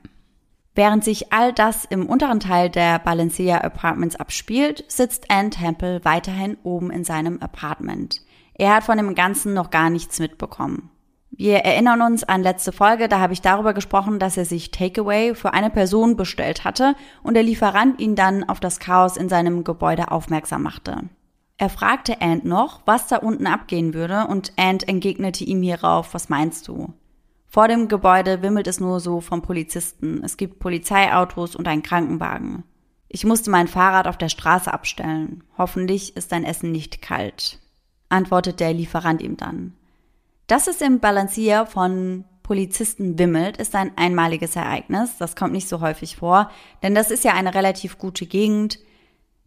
Während 0.75 1.03
sich 1.03 1.33
all 1.33 1.51
das 1.51 1.85
im 1.85 2.05
unteren 2.05 2.39
Teil 2.39 2.69
der 2.69 2.99
Balenciaga 2.99 3.65
Apartments 3.65 4.15
abspielt, 4.15 4.85
sitzt 4.87 5.29
Ann 5.29 5.51
Temple 5.51 6.03
weiterhin 6.03 6.57
oben 6.63 6.91
in 6.91 7.03
seinem 7.03 7.41
Apartment. 7.41 8.21
Er 8.53 8.75
hat 8.75 8.83
von 8.83 8.97
dem 8.97 9.15
Ganzen 9.15 9.53
noch 9.53 9.71
gar 9.71 9.89
nichts 9.89 10.19
mitbekommen. 10.19 10.89
Wir 11.31 11.59
erinnern 11.59 12.01
uns 12.01 12.23
an 12.23 12.43
letzte 12.43 12.71
Folge, 12.71 13.07
da 13.07 13.19
habe 13.19 13.33
ich 13.33 13.41
darüber 13.41 13.73
gesprochen, 13.73 14.19
dass 14.19 14.35
er 14.35 14.45
sich 14.45 14.71
Takeaway 14.71 15.35
für 15.35 15.53
eine 15.53 15.69
Person 15.69 16.17
bestellt 16.17 16.65
hatte 16.65 16.95
und 17.23 17.35
der 17.35 17.43
Lieferant 17.43 17.99
ihn 17.99 18.15
dann 18.15 18.43
auf 18.43 18.59
das 18.59 18.79
Chaos 18.79 19.15
in 19.15 19.29
seinem 19.29 19.63
Gebäude 19.63 20.11
aufmerksam 20.11 20.63
machte. 20.63 21.03
Er 21.59 21.69
fragte 21.69 22.21
Ant 22.21 22.45
noch, 22.45 22.79
was 22.85 23.07
da 23.07 23.17
unten 23.17 23.45
abgehen 23.45 23.93
würde 23.93 24.27
und 24.27 24.53
Ant 24.55 24.87
entgegnete 24.87 25.43
ihm 25.43 25.61
hierauf, 25.61 26.13
was 26.13 26.29
meinst 26.29 26.69
du? 26.69 26.93
Vor 27.47 27.67
dem 27.67 27.89
Gebäude 27.89 28.41
wimmelt 28.41 28.65
es 28.67 28.79
nur 28.79 29.01
so 29.01 29.19
von 29.19 29.41
Polizisten. 29.41 30.23
Es 30.23 30.37
gibt 30.37 30.59
Polizeiautos 30.59 31.57
und 31.57 31.67
einen 31.67 31.83
Krankenwagen. 31.83 32.63
Ich 33.09 33.25
musste 33.25 33.49
mein 33.49 33.67
Fahrrad 33.67 34.07
auf 34.07 34.17
der 34.17 34.29
Straße 34.29 34.71
abstellen. 34.71 35.43
Hoffentlich 35.57 36.15
ist 36.15 36.31
dein 36.31 36.45
Essen 36.45 36.71
nicht 36.71 37.01
kalt, 37.01 37.59
antwortet 38.07 38.61
der 38.61 38.73
Lieferant 38.73 39.21
ihm 39.21 39.35
dann. 39.35 39.73
Dass 40.47 40.67
es 40.67 40.79
im 40.79 41.01
Balancier 41.01 41.65
von 41.65 42.23
Polizisten 42.41 43.19
wimmelt, 43.19 43.57
ist 43.57 43.75
ein 43.75 43.91
einmaliges 43.97 44.55
Ereignis. 44.55 45.17
Das 45.17 45.35
kommt 45.35 45.51
nicht 45.51 45.67
so 45.67 45.81
häufig 45.81 46.15
vor, 46.15 46.49
denn 46.83 46.95
das 46.95 47.11
ist 47.11 47.25
ja 47.25 47.33
eine 47.33 47.53
relativ 47.53 47.97
gute 47.97 48.25
Gegend. 48.25 48.79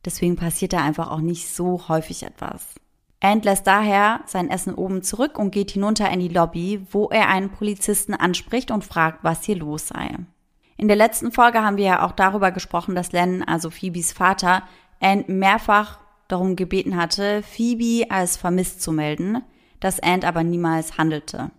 Deswegen 0.04 0.37
passiert 0.37 0.73
da 0.73 0.82
einfach 0.82 1.11
auch 1.11 1.21
nicht 1.21 1.49
so 1.49 1.88
häufig 1.88 2.23
etwas. 2.25 2.75
Ant 3.21 3.44
lässt 3.44 3.68
daher 3.68 4.21
sein 4.26 4.50
Essen 4.50 4.75
oben 4.75 5.02
zurück 5.02 5.38
und 5.38 5.52
geht 5.52 5.71
hinunter 5.71 6.11
in 6.11 6.18
die 6.18 6.28
Lobby, 6.28 6.85
wo 6.90 7.09
er 7.09 7.28
einen 7.28 7.50
Polizisten 7.50 8.14
anspricht 8.14 8.73
und 8.73 8.85
fragt, 8.85 9.23
was 9.23 9.44
hier 9.44 9.56
los 9.56 9.88
sei. 9.88 10.16
In 10.76 10.88
der 10.88 10.97
letzten 10.97 11.30
Folge 11.30 11.62
haben 11.62 11.76
wir 11.76 11.85
ja 11.85 12.04
auch 12.04 12.12
darüber 12.12 12.50
gesprochen, 12.50 12.97
dass 12.97 13.12
Len, 13.12 13.44
also 13.44 13.71
Phoebes 13.71 14.12
Vater, 14.12 14.64
Ant 15.00 15.28
mehrfach 15.28 16.00
darum 16.26 16.56
gebeten 16.56 16.97
hatte, 16.97 17.42
Phoebe 17.44 18.11
als 18.11 18.37
vermisst 18.37 18.82
zu 18.82 18.90
melden, 18.90 19.42
dass 19.78 20.00
Ant 20.00 20.25
aber 20.25 20.42
niemals 20.42 20.99
handelte. 20.99 21.52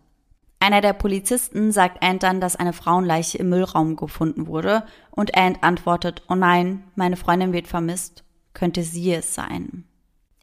Einer 0.59 0.81
der 0.81 0.93
Polizisten 0.93 1.71
sagt 1.71 2.03
Ant 2.03 2.23
dann, 2.23 2.41
dass 2.41 2.55
eine 2.55 2.73
Frauenleiche 2.73 3.37
im 3.37 3.49
Müllraum 3.49 3.95
gefunden 3.95 4.47
wurde 4.47 4.83
und 5.11 5.37
Ant 5.37 5.63
antwortet, 5.63 6.23
oh 6.27 6.35
nein, 6.35 6.83
meine 6.95 7.17
Freundin 7.17 7.53
wird 7.53 7.67
vermisst, 7.67 8.22
könnte 8.53 8.83
sie 8.83 9.11
es 9.13 9.33
sein. 9.33 9.85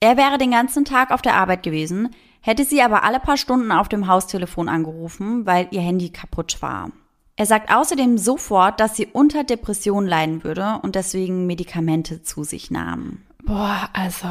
Er 0.00 0.16
wäre 0.16 0.38
den 0.38 0.50
ganzen 0.50 0.84
Tag 0.84 1.10
auf 1.10 1.22
der 1.22 1.34
Arbeit 1.34 1.62
gewesen, 1.62 2.10
hätte 2.40 2.64
sie 2.64 2.82
aber 2.82 3.04
alle 3.04 3.20
paar 3.20 3.36
Stunden 3.36 3.70
auf 3.70 3.88
dem 3.88 4.06
Haustelefon 4.06 4.68
angerufen, 4.68 5.44
weil 5.46 5.68
ihr 5.70 5.82
Handy 5.82 6.08
kaputt 6.08 6.62
war. 6.62 6.90
Er 7.36 7.46
sagt 7.46 7.72
außerdem 7.72 8.18
sofort, 8.18 8.80
dass 8.80 8.96
sie 8.96 9.06
unter 9.06 9.44
Depression 9.44 10.06
leiden 10.06 10.44
würde 10.44 10.78
und 10.82 10.94
deswegen 10.94 11.46
Medikamente 11.46 12.22
zu 12.22 12.44
sich 12.44 12.70
nahm. 12.70 13.22
Boah, 13.44 13.88
also, 13.92 14.28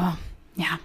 ja. 0.54 0.78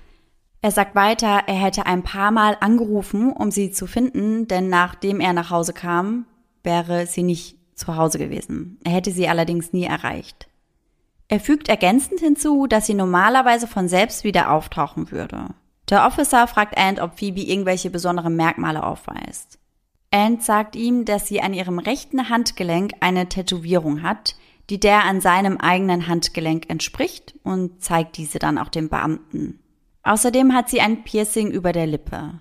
Er 0.62 0.72
sagt 0.72 0.96
weiter, 0.96 1.44
er 1.46 1.54
hätte 1.54 1.86
ein 1.86 2.02
paar 2.02 2.32
Mal 2.32 2.58
angerufen, 2.60 3.32
um 3.32 3.52
sie 3.52 3.70
zu 3.70 3.86
finden, 3.86 4.48
denn 4.48 4.70
nachdem 4.70 5.20
er 5.20 5.34
nach 5.34 5.52
Hause 5.52 5.74
kam, 5.74 6.26
wäre 6.64 7.06
sie 7.06 7.22
nicht 7.22 7.58
zu 7.76 7.96
Hause 7.96 8.18
gewesen. 8.18 8.80
Er 8.84 8.94
hätte 8.94 9.12
sie 9.12 9.28
allerdings 9.28 9.74
nie 9.74 9.84
erreicht. 9.84 10.48
Er 11.28 11.40
fügt 11.40 11.70
ergänzend 11.70 12.20
hinzu, 12.20 12.68
dass 12.68 12.86
sie 12.86 12.94
normalerweise 12.94 13.68
von 13.68 13.88
selbst 13.88 14.24
wieder 14.24 14.52
auftauchen 14.52 15.12
würde. 15.12 15.48
Der 15.90 16.06
Officer 16.06 16.48
fragt 16.48 16.78
Ant, 16.78 17.00
ob 17.00 17.20
Phoebe 17.20 17.42
irgendwelche 17.42 17.90
besonderen 17.90 18.36
Merkmale 18.36 18.84
aufweist. 18.84 19.60
Ant 20.12 20.44
sagt 20.44 20.76
ihm, 20.76 21.06
dass 21.06 21.28
sie 21.28 21.42
an 21.42 21.54
ihrem 21.54 21.80
rechten 21.80 22.30
Handgelenk 22.30 22.94
eine 23.02 23.28
Tätowierung 23.28 24.02
hat, 24.02 24.36
die 24.70 24.80
der 24.80 25.04
an 25.04 25.22
seinem 25.22 25.58
eigenen 25.58 26.08
Handgelenk 26.08 26.70
entspricht 26.70 27.36
und 27.44 27.84
zeigt 27.84 28.18
diese 28.18 28.40
dann 28.40 28.58
auch 28.58 28.70
dem 28.70 28.90
Beamten. 28.90 29.60
Außerdem 30.04 30.54
hat 30.54 30.70
sie 30.70 30.82
ein 30.82 31.04
Piercing 31.04 31.52
über 31.52 31.72
der 31.72 31.88
Lippe. 31.88 32.40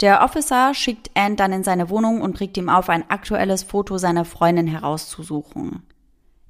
Der 0.00 0.22
Officer 0.22 0.74
schickt 0.74 1.10
Ant 1.14 1.40
dann 1.40 1.52
in 1.52 1.64
seine 1.64 1.90
Wohnung 1.90 2.20
und 2.20 2.36
trägt 2.36 2.56
ihm 2.56 2.68
auf, 2.68 2.88
ein 2.88 3.10
aktuelles 3.10 3.64
Foto 3.64 3.98
seiner 3.98 4.24
Freundin 4.24 4.66
herauszusuchen. 4.66 5.82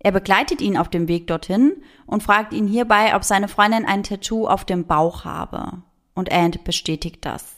Er 0.01 0.13
begleitet 0.13 0.61
ihn 0.61 0.77
auf 0.77 0.89
dem 0.89 1.09
Weg 1.09 1.27
dorthin 1.27 1.83
und 2.07 2.23
fragt 2.23 2.53
ihn 2.53 2.67
hierbei, 2.67 3.17
ob 3.17 3.25
seine 3.25 3.49
Freundin 3.49 3.85
ein 3.85 4.03
Tattoo 4.03 4.47
auf 4.47 4.65
dem 4.65 4.87
Bauch 4.87 5.25
habe. 5.25 5.83
Und 6.15 6.33
Ant 6.33 6.65
bestätigt 6.65 7.25
das. 7.25 7.57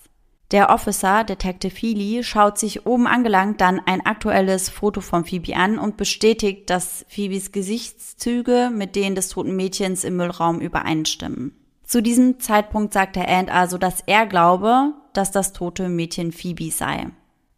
Der 0.50 0.70
Officer, 0.70 1.22
Detective 1.22 1.72
Feely, 1.72 2.24
schaut 2.24 2.58
sich 2.58 2.84
oben 2.84 3.06
angelangt 3.06 3.60
dann 3.60 3.80
ein 3.86 4.04
aktuelles 4.04 4.68
Foto 4.68 5.00
von 5.00 5.24
Phoebe 5.24 5.54
an 5.54 5.78
und 5.78 5.96
bestätigt, 5.96 6.68
dass 6.70 7.06
Phoebes 7.08 7.52
Gesichtszüge 7.52 8.70
mit 8.74 8.96
denen 8.96 9.14
des 9.14 9.28
toten 9.28 9.54
Mädchens 9.54 10.02
im 10.02 10.16
Müllraum 10.16 10.60
übereinstimmen. 10.60 11.54
Zu 11.84 12.02
diesem 12.02 12.40
Zeitpunkt 12.40 12.92
sagt 12.92 13.16
der 13.16 13.28
Ant 13.28 13.50
also, 13.50 13.78
dass 13.78 14.00
er 14.06 14.26
glaube, 14.26 14.94
dass 15.12 15.30
das 15.30 15.52
tote 15.52 15.88
Mädchen 15.88 16.32
Phoebe 16.32 16.70
sei. 16.70 17.06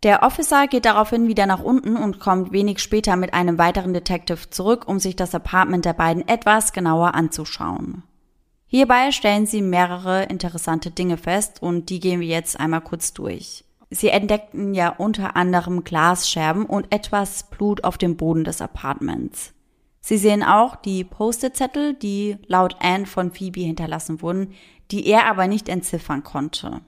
Der 0.02 0.24
Officer 0.24 0.66
geht 0.66 0.84
daraufhin 0.84 1.28
wieder 1.28 1.46
nach 1.46 1.62
unten 1.62 1.96
und 1.96 2.18
kommt 2.18 2.50
wenig 2.50 2.80
später 2.80 3.14
mit 3.16 3.34
einem 3.34 3.56
weiteren 3.56 3.94
Detective 3.94 4.50
zurück, 4.50 4.88
um 4.88 4.98
sich 4.98 5.14
das 5.14 5.34
Apartment 5.34 5.84
der 5.84 5.92
beiden 5.92 6.26
etwas 6.26 6.72
genauer 6.72 7.14
anzuschauen. 7.14 8.02
Hierbei 8.66 9.12
stellen 9.12 9.46
sie 9.46 9.62
mehrere 9.62 10.24
interessante 10.24 10.90
Dinge 10.90 11.18
fest 11.18 11.62
und 11.62 11.88
die 11.90 12.00
gehen 12.00 12.20
wir 12.20 12.26
jetzt 12.26 12.58
einmal 12.58 12.80
kurz 12.80 13.12
durch. 13.12 13.64
Sie 13.90 14.08
entdeckten 14.08 14.74
ja 14.74 14.88
unter 14.88 15.36
anderem 15.36 15.84
Glasscherben 15.84 16.64
und 16.64 16.90
etwas 16.90 17.50
Blut 17.50 17.84
auf 17.84 17.98
dem 17.98 18.16
Boden 18.16 18.42
des 18.42 18.62
Apartments. 18.62 19.52
Sie 20.00 20.18
sehen 20.18 20.42
auch 20.42 20.74
die 20.74 21.04
Post-it-Zettel, 21.04 21.94
die 21.94 22.38
laut 22.48 22.76
Anne 22.80 23.06
von 23.06 23.30
Phoebe 23.30 23.60
hinterlassen 23.60 24.20
wurden, 24.20 24.54
die 24.90 25.06
er 25.06 25.26
aber 25.26 25.46
nicht 25.46 25.68
entziffern 25.68 26.24
konnte. 26.24 26.80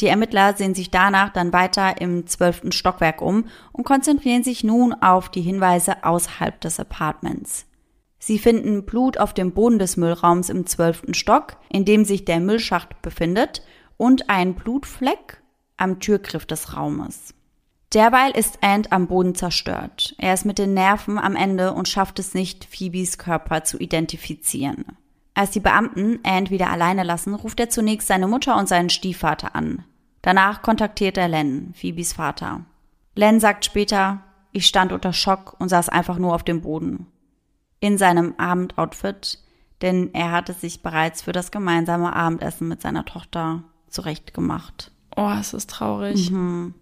Die 0.00 0.08
Ermittler 0.08 0.54
sehen 0.54 0.74
sich 0.74 0.90
danach 0.90 1.30
dann 1.30 1.52
weiter 1.52 2.00
im 2.00 2.26
zwölften 2.26 2.72
Stockwerk 2.72 3.22
um 3.22 3.46
und 3.72 3.84
konzentrieren 3.84 4.42
sich 4.42 4.64
nun 4.64 4.92
auf 4.92 5.28
die 5.28 5.42
Hinweise 5.42 6.02
außerhalb 6.04 6.60
des 6.60 6.80
Apartments. 6.80 7.66
Sie 8.18 8.38
finden 8.38 8.86
Blut 8.86 9.18
auf 9.18 9.34
dem 9.34 9.52
Boden 9.52 9.78
des 9.78 9.96
Müllraums 9.96 10.48
im 10.48 10.66
zwölften 10.66 11.14
Stock, 11.14 11.58
in 11.68 11.84
dem 11.84 12.04
sich 12.04 12.24
der 12.24 12.40
Müllschacht 12.40 13.02
befindet, 13.02 13.62
und 13.96 14.28
einen 14.30 14.54
Blutfleck 14.54 15.42
am 15.76 16.00
Türgriff 16.00 16.46
des 16.46 16.76
Raumes. 16.76 17.34
Derweil 17.92 18.32
ist 18.32 18.58
Ant 18.62 18.90
am 18.90 19.06
Boden 19.06 19.36
zerstört. 19.36 20.16
Er 20.18 20.34
ist 20.34 20.44
mit 20.44 20.58
den 20.58 20.74
Nerven 20.74 21.18
am 21.18 21.36
Ende 21.36 21.72
und 21.72 21.88
schafft 21.88 22.18
es 22.18 22.34
nicht, 22.34 22.64
Phoebes 22.64 23.18
Körper 23.18 23.62
zu 23.62 23.78
identifizieren. 23.78 24.84
Als 25.34 25.50
die 25.50 25.60
Beamten 25.60 26.20
Ant 26.22 26.50
wieder 26.50 26.70
alleine 26.70 27.02
lassen, 27.02 27.34
ruft 27.34 27.58
er 27.58 27.68
zunächst 27.68 28.08
seine 28.08 28.28
Mutter 28.28 28.56
und 28.56 28.68
seinen 28.68 28.90
Stiefvater 28.90 29.56
an. 29.56 29.84
Danach 30.22 30.62
kontaktiert 30.62 31.18
er 31.18 31.28
Len, 31.28 31.74
Phoebes 31.74 32.12
Vater. 32.12 32.64
Len 33.16 33.40
sagt 33.40 33.64
später, 33.64 34.22
ich 34.52 34.66
stand 34.66 34.92
unter 34.92 35.12
Schock 35.12 35.56
und 35.58 35.68
saß 35.68 35.88
einfach 35.88 36.18
nur 36.18 36.34
auf 36.34 36.44
dem 36.44 36.62
Boden. 36.62 37.08
In 37.80 37.98
seinem 37.98 38.34
Abendoutfit, 38.38 39.40
denn 39.82 40.14
er 40.14 40.30
hatte 40.30 40.52
sich 40.52 40.82
bereits 40.82 41.22
für 41.22 41.32
das 41.32 41.50
gemeinsame 41.50 42.14
Abendessen 42.14 42.68
mit 42.68 42.80
seiner 42.80 43.04
Tochter 43.04 43.64
zurechtgemacht. 43.88 44.92
Oh, 45.16 45.30
es 45.38 45.52
ist 45.52 45.70
traurig. 45.70 46.30
Mhm. 46.30 46.74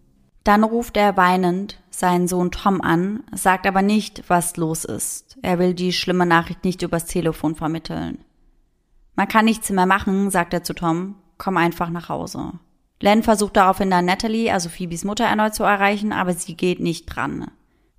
Dann 0.44 0.64
ruft 0.64 0.96
er 0.96 1.16
weinend 1.16 1.80
seinen 1.90 2.28
Sohn 2.28 2.50
Tom 2.50 2.80
an, 2.80 3.22
sagt 3.32 3.66
aber 3.66 3.82
nicht, 3.82 4.24
was 4.28 4.56
los 4.56 4.84
ist. 4.84 5.38
Er 5.42 5.58
will 5.58 5.74
die 5.74 5.92
schlimme 5.92 6.26
Nachricht 6.26 6.64
nicht 6.64 6.82
übers 6.82 7.06
Telefon 7.06 7.54
vermitteln. 7.54 8.18
Man 9.14 9.28
kann 9.28 9.44
nichts 9.44 9.70
mehr 9.70 9.86
machen, 9.86 10.30
sagt 10.30 10.54
er 10.54 10.62
zu 10.62 10.74
Tom. 10.74 11.16
Komm 11.38 11.56
einfach 11.56 11.90
nach 11.90 12.08
Hause. 12.08 12.52
Len 13.00 13.22
versucht 13.22 13.56
daraufhin 13.56 13.90
dann 13.90 14.04
Natalie, 14.04 14.52
also 14.52 14.68
Phoebes 14.68 15.04
Mutter, 15.04 15.24
erneut 15.24 15.54
zu 15.54 15.64
erreichen, 15.64 16.12
aber 16.12 16.32
sie 16.34 16.56
geht 16.56 16.80
nicht 16.80 17.06
dran. 17.06 17.50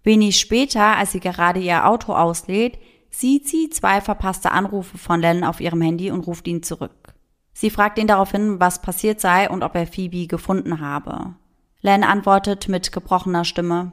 Wenig 0.02 0.40
später, 0.40 0.98
als 0.98 1.12
sie 1.12 1.20
gerade 1.20 1.60
ihr 1.60 1.86
Auto 1.86 2.14
auslädt, 2.14 2.80
sieht 3.10 3.48
sie 3.48 3.70
zwei 3.70 4.02
verpasste 4.02 4.52
Anrufe 4.52 4.98
von 4.98 5.20
Len 5.20 5.44
auf 5.44 5.60
ihrem 5.60 5.82
Handy 5.82 6.10
und 6.10 6.26
ruft 6.26 6.48
ihn 6.48 6.64
zurück. 6.64 7.14
Sie 7.54 7.70
fragt 7.70 8.00
ihn 8.00 8.08
daraufhin, 8.08 8.60
was 8.60 8.82
passiert 8.82 9.22
sei 9.22 9.50
und 9.50 9.64
ob 9.64 9.76
er 9.76 9.88
Phoebe 9.88 10.28
gefunden 10.28 10.80
habe. 10.80 11.36
Len 11.82 12.04
antwortet 12.04 12.70
mit 12.70 12.92
gebrochener 12.92 13.46
Stimme, 13.46 13.92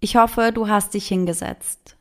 ich 0.00 0.16
hoffe, 0.16 0.50
du 0.52 0.68
hast 0.68 0.94
dich 0.94 1.06
hingesetzt. 1.06 1.96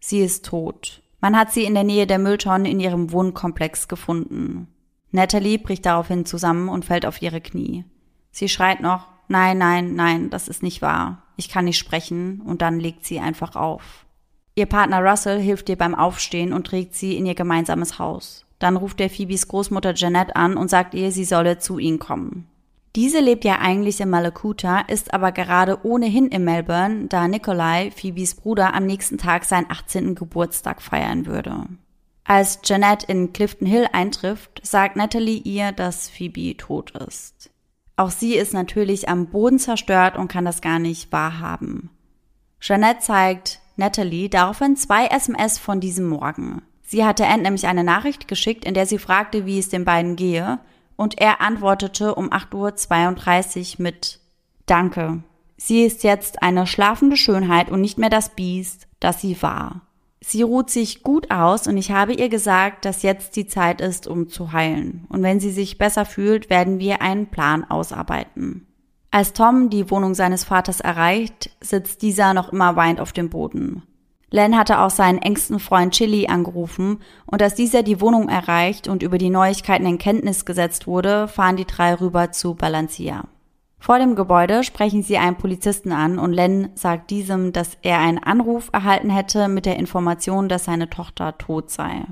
Sie 0.00 0.20
ist 0.20 0.46
tot. 0.46 1.02
Man 1.20 1.36
hat 1.36 1.52
sie 1.52 1.64
in 1.64 1.74
der 1.74 1.84
Nähe 1.84 2.06
der 2.06 2.18
Mülltonnen 2.18 2.66
in 2.66 2.80
ihrem 2.80 3.12
Wohnkomplex 3.12 3.88
gefunden. 3.88 4.68
Natalie 5.10 5.58
bricht 5.58 5.86
daraufhin 5.86 6.26
zusammen 6.26 6.68
und 6.68 6.84
fällt 6.84 7.06
auf 7.06 7.22
ihre 7.22 7.40
Knie. 7.40 7.84
Sie 8.30 8.48
schreit 8.48 8.80
noch, 8.80 9.08
nein, 9.28 9.58
nein, 9.58 9.94
nein, 9.94 10.30
das 10.30 10.48
ist 10.48 10.62
nicht 10.62 10.82
wahr. 10.82 11.22
Ich 11.36 11.48
kann 11.48 11.64
nicht 11.64 11.78
sprechen 11.78 12.40
und 12.40 12.62
dann 12.62 12.80
legt 12.80 13.04
sie 13.04 13.18
einfach 13.18 13.56
auf. 13.56 14.06
Ihr 14.54 14.66
Partner 14.66 15.02
Russell 15.02 15.40
hilft 15.40 15.68
ihr 15.68 15.76
beim 15.76 15.94
Aufstehen 15.94 16.52
und 16.52 16.66
trägt 16.66 16.94
sie 16.94 17.16
in 17.16 17.26
ihr 17.26 17.34
gemeinsames 17.34 17.98
Haus. 17.98 18.46
Dann 18.58 18.76
ruft 18.76 19.00
er 19.00 19.10
Phoebes 19.10 19.48
Großmutter 19.48 19.94
Jeanette 19.94 20.34
an 20.34 20.56
und 20.56 20.68
sagt 20.68 20.94
ihr, 20.94 21.12
sie 21.12 21.24
solle 21.24 21.58
zu 21.58 21.78
ihnen 21.78 21.98
kommen. 21.98 22.48
Diese 22.96 23.20
lebt 23.20 23.44
ja 23.44 23.58
eigentlich 23.58 24.00
in 24.00 24.08
Malakuta, 24.08 24.80
ist 24.80 25.12
aber 25.12 25.30
gerade 25.30 25.84
ohnehin 25.84 26.28
in 26.28 26.44
Melbourne, 26.44 27.08
da 27.08 27.28
Nikolai, 27.28 27.90
Phoebes 27.90 28.34
Bruder, 28.34 28.72
am 28.72 28.86
nächsten 28.86 29.18
Tag 29.18 29.44
seinen 29.44 29.70
18. 29.70 30.14
Geburtstag 30.14 30.80
feiern 30.80 31.26
würde. 31.26 31.66
Als 32.24 32.62
Jeanette 32.62 33.04
in 33.06 33.34
Clifton 33.34 33.66
Hill 33.66 33.86
eintrifft, 33.92 34.62
sagt 34.66 34.96
Natalie 34.96 35.42
ihr, 35.44 35.72
dass 35.72 36.08
Phoebe 36.08 36.56
tot 36.56 36.92
ist. 36.92 37.50
Auch 37.96 38.10
sie 38.10 38.34
ist 38.34 38.54
natürlich 38.54 39.10
am 39.10 39.26
Boden 39.26 39.58
zerstört 39.58 40.16
und 40.16 40.28
kann 40.28 40.46
das 40.46 40.62
gar 40.62 40.78
nicht 40.78 41.12
wahrhaben. 41.12 41.90
Jeanette 42.60 43.00
zeigt 43.00 43.60
Natalie 43.76 44.30
daraufhin 44.30 44.74
zwei 44.74 45.06
SMS 45.08 45.58
von 45.58 45.80
diesem 45.80 46.08
Morgen. 46.08 46.62
Sie 46.82 47.04
hatte 47.04 47.26
Ant 47.26 47.42
nämlich 47.42 47.66
eine 47.66 47.84
Nachricht 47.84 48.26
geschickt, 48.26 48.64
in 48.64 48.72
der 48.72 48.86
sie 48.86 48.98
fragte, 48.98 49.44
wie 49.44 49.58
es 49.58 49.68
den 49.68 49.84
beiden 49.84 50.16
gehe, 50.16 50.60
und 50.96 51.18
er 51.20 51.40
antwortete 51.40 52.14
um 52.14 52.30
8.32 52.30 53.78
Uhr 53.78 53.82
mit 53.82 54.20
Danke. 54.66 55.22
Sie 55.56 55.84
ist 55.84 56.02
jetzt 56.02 56.42
eine 56.42 56.66
schlafende 56.66 57.16
Schönheit 57.16 57.70
und 57.70 57.80
nicht 57.80 57.98
mehr 57.98 58.10
das 58.10 58.30
Biest, 58.30 58.88
das 59.00 59.20
sie 59.20 59.40
war. 59.42 59.82
Sie 60.20 60.42
ruht 60.42 60.70
sich 60.70 61.02
gut 61.02 61.30
aus 61.30 61.66
und 61.66 61.76
ich 61.76 61.92
habe 61.92 62.12
ihr 62.12 62.28
gesagt, 62.28 62.84
dass 62.84 63.02
jetzt 63.02 63.36
die 63.36 63.46
Zeit 63.46 63.80
ist, 63.80 64.06
um 64.06 64.28
zu 64.28 64.52
heilen. 64.52 65.06
Und 65.08 65.22
wenn 65.22 65.38
sie 65.38 65.52
sich 65.52 65.78
besser 65.78 66.04
fühlt, 66.04 66.50
werden 66.50 66.78
wir 66.78 67.00
einen 67.00 67.28
Plan 67.28 67.64
ausarbeiten. 67.64 68.66
Als 69.10 69.32
Tom 69.32 69.70
die 69.70 69.90
Wohnung 69.90 70.14
seines 70.14 70.44
Vaters 70.44 70.80
erreicht, 70.80 71.50
sitzt 71.60 72.02
dieser 72.02 72.34
noch 72.34 72.52
immer 72.52 72.76
weint 72.76 73.00
auf 73.00 73.12
dem 73.12 73.30
Boden. 73.30 73.82
Len 74.36 74.54
hatte 74.54 74.80
auch 74.80 74.90
seinen 74.90 75.22
engsten 75.22 75.58
Freund 75.58 75.94
Chili 75.94 76.26
angerufen 76.26 77.00
und 77.24 77.40
als 77.40 77.54
dieser 77.54 77.82
die 77.82 78.02
Wohnung 78.02 78.28
erreicht 78.28 78.86
und 78.86 79.02
über 79.02 79.16
die 79.16 79.30
Neuigkeiten 79.30 79.86
in 79.86 79.96
Kenntnis 79.96 80.44
gesetzt 80.44 80.86
wurde, 80.86 81.26
fahren 81.26 81.56
die 81.56 81.64
drei 81.64 81.94
rüber 81.94 82.32
zu 82.32 82.54
Balancia. 82.54 83.24
Vor 83.78 83.98
dem 83.98 84.14
Gebäude 84.14 84.62
sprechen 84.62 85.02
sie 85.02 85.16
einen 85.16 85.38
Polizisten 85.38 85.90
an 85.90 86.18
und 86.18 86.34
Len 86.34 86.68
sagt 86.74 87.10
diesem, 87.10 87.54
dass 87.54 87.78
er 87.80 87.98
einen 87.98 88.18
Anruf 88.18 88.68
erhalten 88.74 89.08
hätte 89.08 89.48
mit 89.48 89.64
der 89.64 89.78
Information, 89.78 90.50
dass 90.50 90.66
seine 90.66 90.90
Tochter 90.90 91.38
tot 91.38 91.70
sei. 91.70 92.04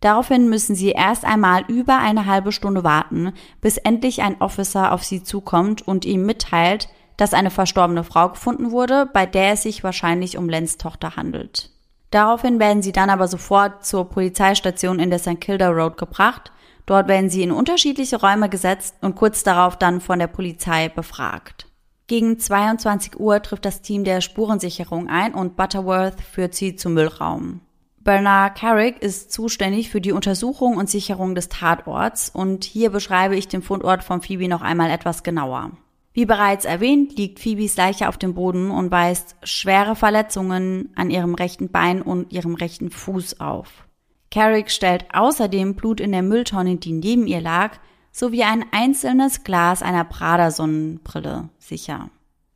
Daraufhin 0.00 0.48
müssen 0.48 0.74
sie 0.74 0.90
erst 0.90 1.24
einmal 1.24 1.64
über 1.68 1.98
eine 1.98 2.26
halbe 2.26 2.50
Stunde 2.50 2.82
warten, 2.82 3.32
bis 3.60 3.76
endlich 3.76 4.22
ein 4.22 4.40
Officer 4.40 4.90
auf 4.90 5.04
sie 5.04 5.22
zukommt 5.22 5.86
und 5.86 6.04
ihm 6.04 6.26
mitteilt, 6.26 6.88
dass 7.16 7.34
eine 7.34 7.50
verstorbene 7.50 8.04
Frau 8.04 8.30
gefunden 8.30 8.70
wurde, 8.70 9.06
bei 9.12 9.26
der 9.26 9.52
es 9.52 9.62
sich 9.62 9.84
wahrscheinlich 9.84 10.36
um 10.36 10.48
Lens 10.48 10.76
Tochter 10.78 11.16
handelt. 11.16 11.70
Daraufhin 12.10 12.60
werden 12.60 12.82
sie 12.82 12.92
dann 12.92 13.10
aber 13.10 13.26
sofort 13.26 13.84
zur 13.84 14.08
Polizeistation 14.08 15.00
in 15.00 15.10
der 15.10 15.18
St. 15.18 15.40
Kilda 15.40 15.70
Road 15.70 15.96
gebracht. 15.96 16.52
Dort 16.86 17.08
werden 17.08 17.30
sie 17.30 17.42
in 17.42 17.50
unterschiedliche 17.50 18.20
Räume 18.20 18.48
gesetzt 18.48 18.94
und 19.00 19.16
kurz 19.16 19.42
darauf 19.42 19.76
dann 19.76 20.00
von 20.00 20.18
der 20.18 20.28
Polizei 20.28 20.88
befragt. 20.88 21.66
Gegen 22.06 22.38
22 22.38 23.18
Uhr 23.18 23.42
trifft 23.42 23.64
das 23.64 23.80
Team 23.80 24.04
der 24.04 24.20
Spurensicherung 24.20 25.08
ein 25.08 25.34
und 25.34 25.56
Butterworth 25.56 26.20
führt 26.20 26.54
sie 26.54 26.76
zum 26.76 26.94
Müllraum. 26.94 27.62
Bernard 28.04 28.58
Carrick 28.58 29.02
ist 29.02 29.32
zuständig 29.32 29.88
für 29.88 30.02
die 30.02 30.12
Untersuchung 30.12 30.76
und 30.76 30.90
Sicherung 30.90 31.34
des 31.34 31.48
Tatorts 31.48 32.28
und 32.28 32.62
hier 32.62 32.90
beschreibe 32.90 33.34
ich 33.34 33.48
den 33.48 33.62
Fundort 33.62 34.04
von 34.04 34.20
Phoebe 34.20 34.46
noch 34.46 34.60
einmal 34.60 34.90
etwas 34.90 35.22
genauer. 35.22 35.70
Wie 36.14 36.26
bereits 36.26 36.64
erwähnt, 36.64 37.18
liegt 37.18 37.40
Phoebes 37.40 37.76
Leiche 37.76 38.08
auf 38.08 38.16
dem 38.16 38.34
Boden 38.34 38.70
und 38.70 38.92
weist 38.92 39.34
schwere 39.42 39.96
Verletzungen 39.96 40.90
an 40.94 41.10
ihrem 41.10 41.34
rechten 41.34 41.70
Bein 41.70 42.02
und 42.02 42.32
ihrem 42.32 42.54
rechten 42.54 42.90
Fuß 42.90 43.40
auf. 43.40 43.88
Carrick 44.30 44.70
stellt 44.70 45.06
außerdem 45.12 45.74
Blut 45.74 46.00
in 46.00 46.12
der 46.12 46.22
Mülltonne, 46.22 46.76
die 46.76 46.92
neben 46.92 47.26
ihr 47.26 47.40
lag, 47.40 47.78
sowie 48.12 48.44
ein 48.44 48.64
einzelnes 48.70 49.42
Glas 49.42 49.82
einer 49.82 50.04
Prada-Sonnenbrille 50.04 51.48
sicher. 51.58 52.10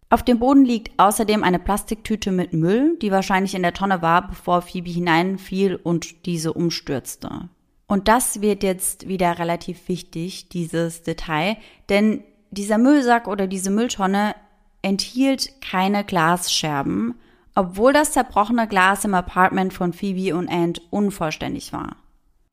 Auf 0.09 0.23
dem 0.23 0.39
Boden 0.39 0.65
liegt 0.65 0.97
außerdem 0.97 1.43
eine 1.43 1.59
Plastiktüte 1.59 2.31
mit 2.31 2.53
Müll, 2.53 2.97
die 3.03 3.11
wahrscheinlich 3.11 3.57
in 3.57 3.63
der 3.63 3.75
Tonne 3.75 4.03
war, 4.03 4.29
bevor 4.29 4.63
Phoebe 4.63 4.89
hineinfiel 4.89 5.75
und 5.75 6.27
diese 6.27 6.53
umstürzte. 6.53 7.49
Und 7.89 8.07
das 8.07 8.41
wird 8.41 8.63
jetzt 8.63 9.09
wieder 9.09 9.39
relativ 9.41 9.89
wichtig, 9.89 10.49
dieses 10.49 11.03
Detail, 11.03 11.57
denn 11.89 12.23
dieser 12.51 12.79
Müllsack 12.79 13.29
oder 13.29 13.47
diese 13.47 13.71
Mülltonne 13.71 14.35
enthielt 14.83 15.61
keine 15.61 16.05
Glasscherben, 16.05 17.15
obwohl 17.55 17.93
das 17.93 18.13
zerbrochene 18.13 18.69
Glas 18.69 19.05
im 19.05 19.15
Apartment 19.15 19.73
von 19.73 19.93
Phoebe 19.93 20.37
und 20.37 20.49
Ant 20.49 20.81
unvollständig 20.91 21.73
war. 21.73 21.97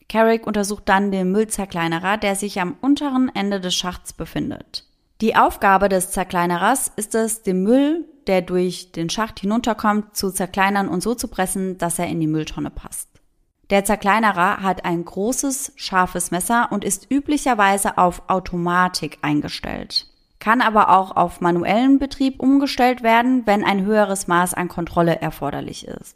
Carrick 0.09 0.45
untersucht 0.47 0.83
dann 0.87 1.11
den 1.11 1.31
Müllzerkleinerer, 1.31 2.17
der 2.17 2.35
sich 2.35 2.59
am 2.59 2.75
unteren 2.81 3.31
Ende 3.33 3.59
des 3.59 3.75
Schachts 3.75 4.13
befindet. 4.13 4.87
Die 5.21 5.35
Aufgabe 5.35 5.89
des 5.89 6.11
Zerkleinerers 6.11 6.91
ist 6.95 7.15
es, 7.15 7.41
den 7.41 7.63
Müll, 7.63 8.05
der 8.27 8.41
durch 8.41 8.91
den 8.91 9.09
Schacht 9.09 9.39
hinunterkommt, 9.39 10.15
zu 10.15 10.31
zerkleinern 10.31 10.89
und 10.89 11.01
so 11.01 11.15
zu 11.15 11.27
pressen, 11.27 11.77
dass 11.77 11.99
er 11.99 12.07
in 12.07 12.19
die 12.19 12.27
Mülltonne 12.27 12.69
passt. 12.69 13.09
Der 13.71 13.83
Zerkleinerer 13.83 14.61
hat 14.61 14.85
ein 14.85 15.03
großes, 15.03 15.73
scharfes 15.75 16.29
Messer 16.29 16.67
und 16.71 16.83
ist 16.83 17.09
üblicherweise 17.09 17.97
auf 17.97 18.21
Automatik 18.27 19.17
eingestellt, 19.23 20.07
kann 20.39 20.61
aber 20.61 20.89
auch 20.89 21.15
auf 21.15 21.41
manuellen 21.41 21.97
Betrieb 21.97 22.39
umgestellt 22.39 23.01
werden, 23.01 23.47
wenn 23.47 23.63
ein 23.63 23.83
höheres 23.83 24.27
Maß 24.27 24.53
an 24.53 24.67
Kontrolle 24.67 25.19
erforderlich 25.19 25.87
ist. 25.87 26.15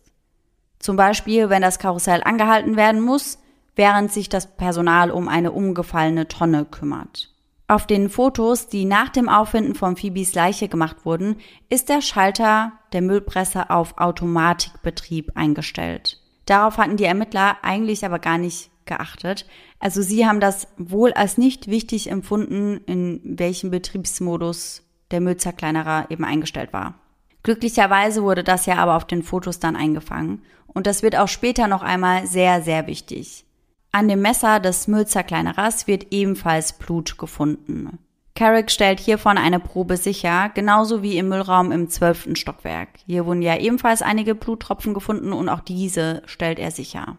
Zum 0.78 0.96
Beispiel, 0.96 1.50
wenn 1.50 1.64
das 1.64 1.80
Karussell 1.80 2.22
angehalten 2.24 2.78
werden 2.78 3.02
muss, 3.02 3.40
während 3.76 4.12
sich 4.12 4.30
das 4.30 4.56
Personal 4.56 5.10
um 5.10 5.28
eine 5.28 5.52
umgefallene 5.52 6.28
Tonne 6.28 6.66
kümmert. 6.66 7.34
Auf 7.68 7.86
den 7.86 8.10
Fotos, 8.10 8.68
die 8.68 8.86
nach 8.86 9.10
dem 9.10 9.30
Auffinden 9.30 9.76
von 9.76 9.96
Phoebes 9.96 10.34
Leiche 10.34 10.68
gemacht 10.68 11.06
wurden, 11.06 11.38
ist 11.70 11.90
der 11.90 12.02
Schalter 12.02 12.74
der 12.94 13.02
Müllpresse 13.02 13.70
auf 13.70 13.98
Automatikbetrieb 13.98 15.32
eingestellt. 15.36 16.19
Darauf 16.50 16.80
hatten 16.80 16.98
die 16.98 17.04
Ermittler 17.04 17.58
eigentlich 17.62 18.04
aber 18.04 18.18
gar 18.18 18.40
nicht 18.40 18.72
geachtet. 18.86 19.46
Also 19.80 20.02
sie 20.02 20.26
haben 20.26 20.40
das 20.40 20.68
wohl 20.78 21.14
als 21.14 21.38
nicht 21.38 21.68
wichtig 21.68 22.10
empfunden, 22.10 22.82
in 22.88 23.22
welchem 23.38 23.70
Betriebsmodus 23.70 24.82
der 25.12 25.22
Müllzerkleinerer 25.22 26.08
eben 26.10 26.26
eingestellt 26.26 26.74
war. 26.74 26.96
Glücklicherweise 27.44 28.24
wurde 28.24 28.44
das 28.44 28.66
ja 28.66 28.78
aber 28.78 28.96
auf 28.96 29.06
den 29.06 29.22
Fotos 29.22 29.60
dann 29.60 29.76
eingefangen 29.76 30.42
und 30.66 30.88
das 30.88 31.04
wird 31.04 31.16
auch 31.16 31.28
später 31.28 31.68
noch 31.68 31.84
einmal 31.84 32.26
sehr, 32.26 32.64
sehr 32.64 32.88
wichtig. 32.88 33.46
An 33.92 34.08
dem 34.08 34.22
Messer 34.22 34.60
des 34.60 34.88
Müllzerkleinerers 34.88 35.86
wird 35.86 36.08
ebenfalls 36.10 36.74
Blut 36.74 37.20
gefunden. 37.20 38.00
Carrick 38.40 38.72
stellt 38.72 39.02
hiervon 39.02 39.38
eine 39.38 39.60
Probe 39.60 39.98
sicher, 39.98 40.50
genauso 40.54 41.04
wie 41.04 41.18
im 41.18 41.28
Müllraum 41.28 41.74
im 41.74 41.90
zwölften 41.90 42.38
Stockwerk. 42.38 42.88
Hier 43.06 43.26
wurden 43.26 43.42
ja 43.42 43.58
ebenfalls 43.58 44.02
einige 44.02 44.34
Bluttropfen 44.34 44.94
gefunden 44.94 45.34
und 45.34 45.50
auch 45.50 45.60
diese 45.60 46.22
stellt 46.26 46.58
er 46.58 46.72
sicher. 46.72 47.18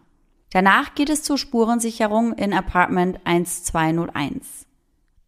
Danach 0.49 0.95
geht 0.95 1.11
es 1.11 1.21
zur 1.21 1.37
Spurensicherung 1.37 2.33
in 2.33 2.55
Apartment 2.55 3.19
1201. 3.23 4.65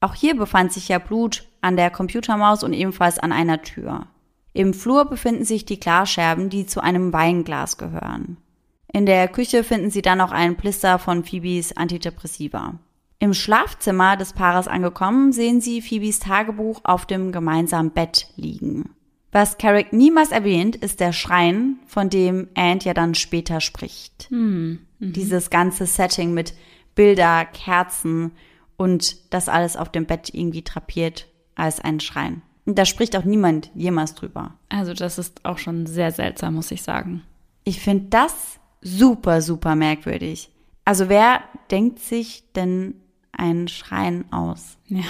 Auch 0.02 0.16
hier 0.16 0.36
befand 0.36 0.74
sich 0.74 0.88
ja 0.88 0.98
Blut 0.98 1.48
an 1.62 1.78
der 1.78 1.92
Computermaus 1.92 2.64
und 2.64 2.74
ebenfalls 2.74 3.20
an 3.20 3.32
einer 3.32 3.62
Tür. 3.62 4.08
Im 4.54 4.74
Flur 4.74 5.06
befinden 5.06 5.46
sich 5.46 5.64
die 5.64 5.80
Glasscherben, 5.80 6.50
die 6.50 6.66
zu 6.66 6.82
einem 6.82 7.14
Weinglas 7.14 7.78
gehören. 7.78 8.38
In 8.92 9.06
der 9.06 9.28
Küche 9.28 9.64
finden 9.64 9.92
Sie 9.92 10.02
dann 10.02 10.18
noch 10.18 10.32
einen 10.32 10.56
Blister 10.56 10.98
von 10.98 11.24
Phoebes 11.24 11.78
Antidepressiva. 11.78 12.80
Im 13.24 13.34
Schlafzimmer 13.34 14.18
des 14.18 14.34
Paares 14.34 14.68
angekommen, 14.68 15.32
sehen 15.32 15.62
sie 15.62 15.82
Phoebes 15.82 16.20
Tagebuch 16.20 16.82
auf 16.84 17.06
dem 17.06 17.32
gemeinsamen 17.32 17.92
Bett 17.92 18.28
liegen. 18.36 18.90
Was 19.32 19.58
Carrick 19.58 19.94
niemals 19.94 20.34
erwähnt, 20.34 20.76
ist 20.76 21.00
der 21.00 21.14
Schrein, 21.14 21.78
von 21.88 22.10
dem 22.10 22.50
Ant 22.54 22.84
ja 22.84 22.94
dann 22.94 23.16
später 23.16 23.62
spricht. 23.62 24.28
Hm. 24.30 24.80
Mhm. 25.00 25.14
Dieses 25.14 25.50
ganze 25.50 25.86
Setting 25.86 26.34
mit 26.34 26.54
Bilder, 26.96 27.46
Kerzen 27.46 28.34
und 28.76 29.34
das 29.34 29.48
alles 29.48 29.78
auf 29.78 29.90
dem 29.90 30.06
Bett 30.06 30.30
irgendwie 30.34 30.64
drapiert 30.64 31.30
als 31.56 31.80
ein 31.80 32.02
Schrein. 32.02 32.42
Und 32.66 32.78
da 32.78 32.84
spricht 32.84 33.16
auch 33.16 33.24
niemand 33.24 33.72
jemals 33.74 34.16
drüber. 34.16 34.56
Also 34.68 34.94
das 34.94 35.18
ist 35.18 35.46
auch 35.46 35.60
schon 35.60 35.86
sehr 35.86 36.12
seltsam, 36.12 36.56
muss 36.56 36.72
ich 36.72 36.82
sagen. 36.82 37.24
Ich 37.64 37.80
finde 37.80 38.08
das 38.10 38.60
super, 38.82 39.42
super 39.42 39.76
merkwürdig. 39.76 40.50
Also 40.84 41.08
wer 41.08 41.40
denkt 41.72 42.00
sich 42.00 42.44
denn 42.52 42.96
einen 43.38 43.68
Schrein 43.68 44.26
aus. 44.32 44.78
Ja. 44.88 45.04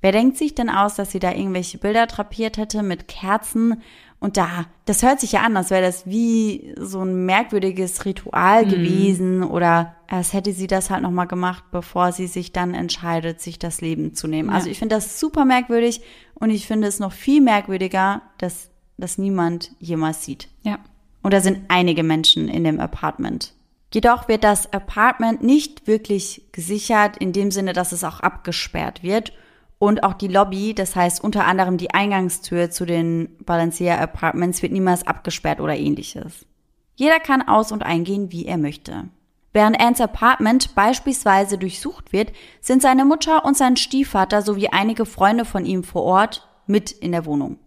Wer 0.00 0.12
denkt 0.12 0.36
sich 0.36 0.54
denn 0.54 0.68
aus, 0.68 0.96
dass 0.96 1.12
sie 1.12 1.20
da 1.20 1.30
irgendwelche 1.32 1.78
Bilder 1.78 2.06
drapiert 2.06 2.56
hätte 2.56 2.82
mit 2.82 3.06
Kerzen 3.06 3.80
und 4.22 4.36
da, 4.36 4.66
das 4.84 5.02
hört 5.02 5.18
sich 5.18 5.32
ja 5.32 5.40
an, 5.40 5.56
als 5.56 5.70
wäre 5.70 5.82
das 5.82 6.06
wie 6.06 6.74
so 6.78 7.00
ein 7.00 7.26
merkwürdiges 7.26 8.04
Ritual 8.04 8.64
mhm. 8.64 8.70
gewesen 8.70 9.42
oder 9.42 9.96
als 10.06 10.32
hätte 10.32 10.52
sie 10.52 10.68
das 10.68 10.90
halt 10.90 11.02
nochmal 11.02 11.26
gemacht, 11.26 11.64
bevor 11.72 12.12
sie 12.12 12.28
sich 12.28 12.52
dann 12.52 12.72
entscheidet, 12.72 13.40
sich 13.40 13.58
das 13.58 13.80
Leben 13.80 14.14
zu 14.14 14.28
nehmen. 14.28 14.50
Ja. 14.50 14.54
Also 14.54 14.70
ich 14.70 14.78
finde 14.78 14.94
das 14.94 15.18
super 15.18 15.44
merkwürdig 15.44 16.02
und 16.34 16.50
ich 16.50 16.68
finde 16.68 16.86
es 16.86 17.00
noch 17.00 17.10
viel 17.10 17.40
merkwürdiger, 17.40 18.22
dass 18.38 18.70
das 18.96 19.18
niemand 19.18 19.72
jemals 19.80 20.24
sieht. 20.24 20.48
Ja. 20.62 20.78
Und 21.24 21.34
da 21.34 21.40
sind 21.40 21.62
einige 21.66 22.04
Menschen 22.04 22.46
in 22.46 22.62
dem 22.62 22.78
Apartment. 22.78 23.54
Jedoch 23.92 24.26
wird 24.26 24.42
das 24.42 24.72
Apartment 24.72 25.42
nicht 25.42 25.86
wirklich 25.86 26.48
gesichert, 26.52 27.18
in 27.18 27.32
dem 27.32 27.50
Sinne, 27.50 27.74
dass 27.74 27.92
es 27.92 28.04
auch 28.04 28.20
abgesperrt 28.20 29.02
wird. 29.02 29.32
Und 29.78 30.04
auch 30.04 30.14
die 30.14 30.28
Lobby, 30.28 30.74
das 30.74 30.96
heißt 30.96 31.22
unter 31.22 31.44
anderem 31.44 31.76
die 31.76 31.92
Eingangstür 31.92 32.70
zu 32.70 32.86
den 32.86 33.36
Balancia 33.44 33.98
Apartments, 33.98 34.62
wird 34.62 34.72
niemals 34.72 35.06
abgesperrt 35.06 35.60
oder 35.60 35.76
ähnliches. 35.76 36.46
Jeder 36.94 37.18
kann 37.18 37.42
aus- 37.42 37.72
und 37.72 37.82
eingehen, 37.82 38.32
wie 38.32 38.46
er 38.46 38.58
möchte. 38.58 39.08
Während 39.52 39.78
Anns 39.80 40.00
Apartment 40.00 40.74
beispielsweise 40.74 41.58
durchsucht 41.58 42.12
wird, 42.12 42.32
sind 42.60 42.80
seine 42.80 43.04
Mutter 43.04 43.44
und 43.44 43.56
sein 43.56 43.76
Stiefvater 43.76 44.40
sowie 44.40 44.68
einige 44.68 45.04
Freunde 45.04 45.44
von 45.44 45.66
ihm 45.66 45.84
vor 45.84 46.04
Ort 46.04 46.48
mit 46.66 46.90
in 46.90 47.12
der 47.12 47.26
Wohnung. 47.26 47.58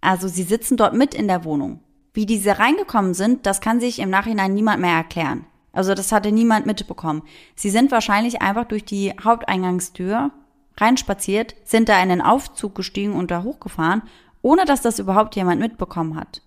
Also 0.00 0.28
sie 0.28 0.44
sitzen 0.44 0.76
dort 0.76 0.94
mit 0.94 1.14
in 1.14 1.28
der 1.28 1.44
Wohnung. 1.44 1.80
Wie 2.14 2.24
diese 2.24 2.58
reingekommen 2.58 3.12
sind, 3.12 3.44
das 3.44 3.60
kann 3.60 3.80
sich 3.80 3.98
im 3.98 4.08
Nachhinein 4.08 4.54
niemand 4.54 4.80
mehr 4.80 4.94
erklären. 4.94 5.44
Also 5.76 5.94
das 5.94 6.10
hatte 6.10 6.32
niemand 6.32 6.64
mitbekommen. 6.64 7.22
Sie 7.54 7.70
sind 7.70 7.90
wahrscheinlich 7.90 8.40
einfach 8.40 8.64
durch 8.64 8.84
die 8.84 9.12
Haupteingangstür 9.22 10.30
reinspaziert, 10.78 11.54
sind 11.64 11.88
da 11.88 12.02
in 12.02 12.08
den 12.08 12.22
Aufzug 12.22 12.74
gestiegen 12.74 13.14
und 13.14 13.30
da 13.30 13.42
hochgefahren, 13.42 14.02
ohne 14.42 14.64
dass 14.64 14.80
das 14.80 14.98
überhaupt 14.98 15.36
jemand 15.36 15.60
mitbekommen 15.60 16.16
hat. 16.16 16.40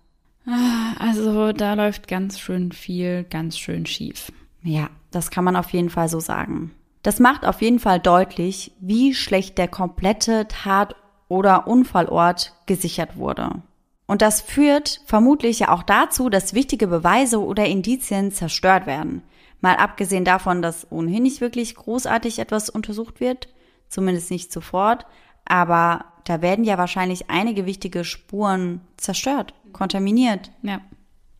Ah, 0.46 0.94
also 0.98 1.52
da 1.52 1.74
läuft 1.74 2.08
ganz 2.08 2.40
schön 2.40 2.72
viel, 2.72 3.24
ganz 3.24 3.56
schön 3.56 3.86
schief. 3.86 4.32
Ja, 4.62 4.88
das 5.10 5.30
kann 5.30 5.44
man 5.44 5.56
auf 5.56 5.70
jeden 5.70 5.90
Fall 5.90 6.08
so 6.08 6.18
sagen. 6.18 6.72
Das 7.02 7.20
macht 7.20 7.46
auf 7.46 7.62
jeden 7.62 7.78
Fall 7.78 8.00
deutlich, 8.00 8.72
wie 8.80 9.14
schlecht 9.14 9.58
der 9.58 9.68
komplette 9.68 10.48
Tat- 10.48 10.96
oder 11.28 11.66
Unfallort 11.68 12.54
gesichert 12.66 13.16
wurde. 13.16 13.62
Und 14.10 14.22
das 14.22 14.40
führt 14.40 15.02
vermutlich 15.06 15.60
ja 15.60 15.68
auch 15.68 15.84
dazu, 15.84 16.30
dass 16.30 16.52
wichtige 16.52 16.88
Beweise 16.88 17.40
oder 17.40 17.66
Indizien 17.66 18.32
zerstört 18.32 18.86
werden. 18.86 19.22
Mal 19.60 19.76
abgesehen 19.76 20.24
davon, 20.24 20.62
dass 20.62 20.90
ohnehin 20.90 21.22
nicht 21.22 21.40
wirklich 21.40 21.76
großartig 21.76 22.40
etwas 22.40 22.70
untersucht 22.70 23.20
wird, 23.20 23.46
zumindest 23.88 24.32
nicht 24.32 24.50
sofort, 24.50 25.06
aber 25.44 26.06
da 26.24 26.42
werden 26.42 26.64
ja 26.64 26.76
wahrscheinlich 26.76 27.30
einige 27.30 27.66
wichtige 27.66 28.02
Spuren 28.02 28.80
zerstört, 28.96 29.54
kontaminiert. 29.72 30.50
Ja. 30.62 30.80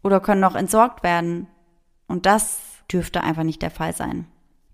Oder 0.05 0.21
können 0.21 0.41
noch 0.41 0.55
entsorgt 0.55 1.03
werden. 1.03 1.49
Und 2.07 2.25
das 2.25 2.61
dürfte 2.89 3.25
einfach 3.25 3.43
nicht 3.43 3.63
der 3.63 3.73
Fall 3.73 3.97
sein. 3.97 4.29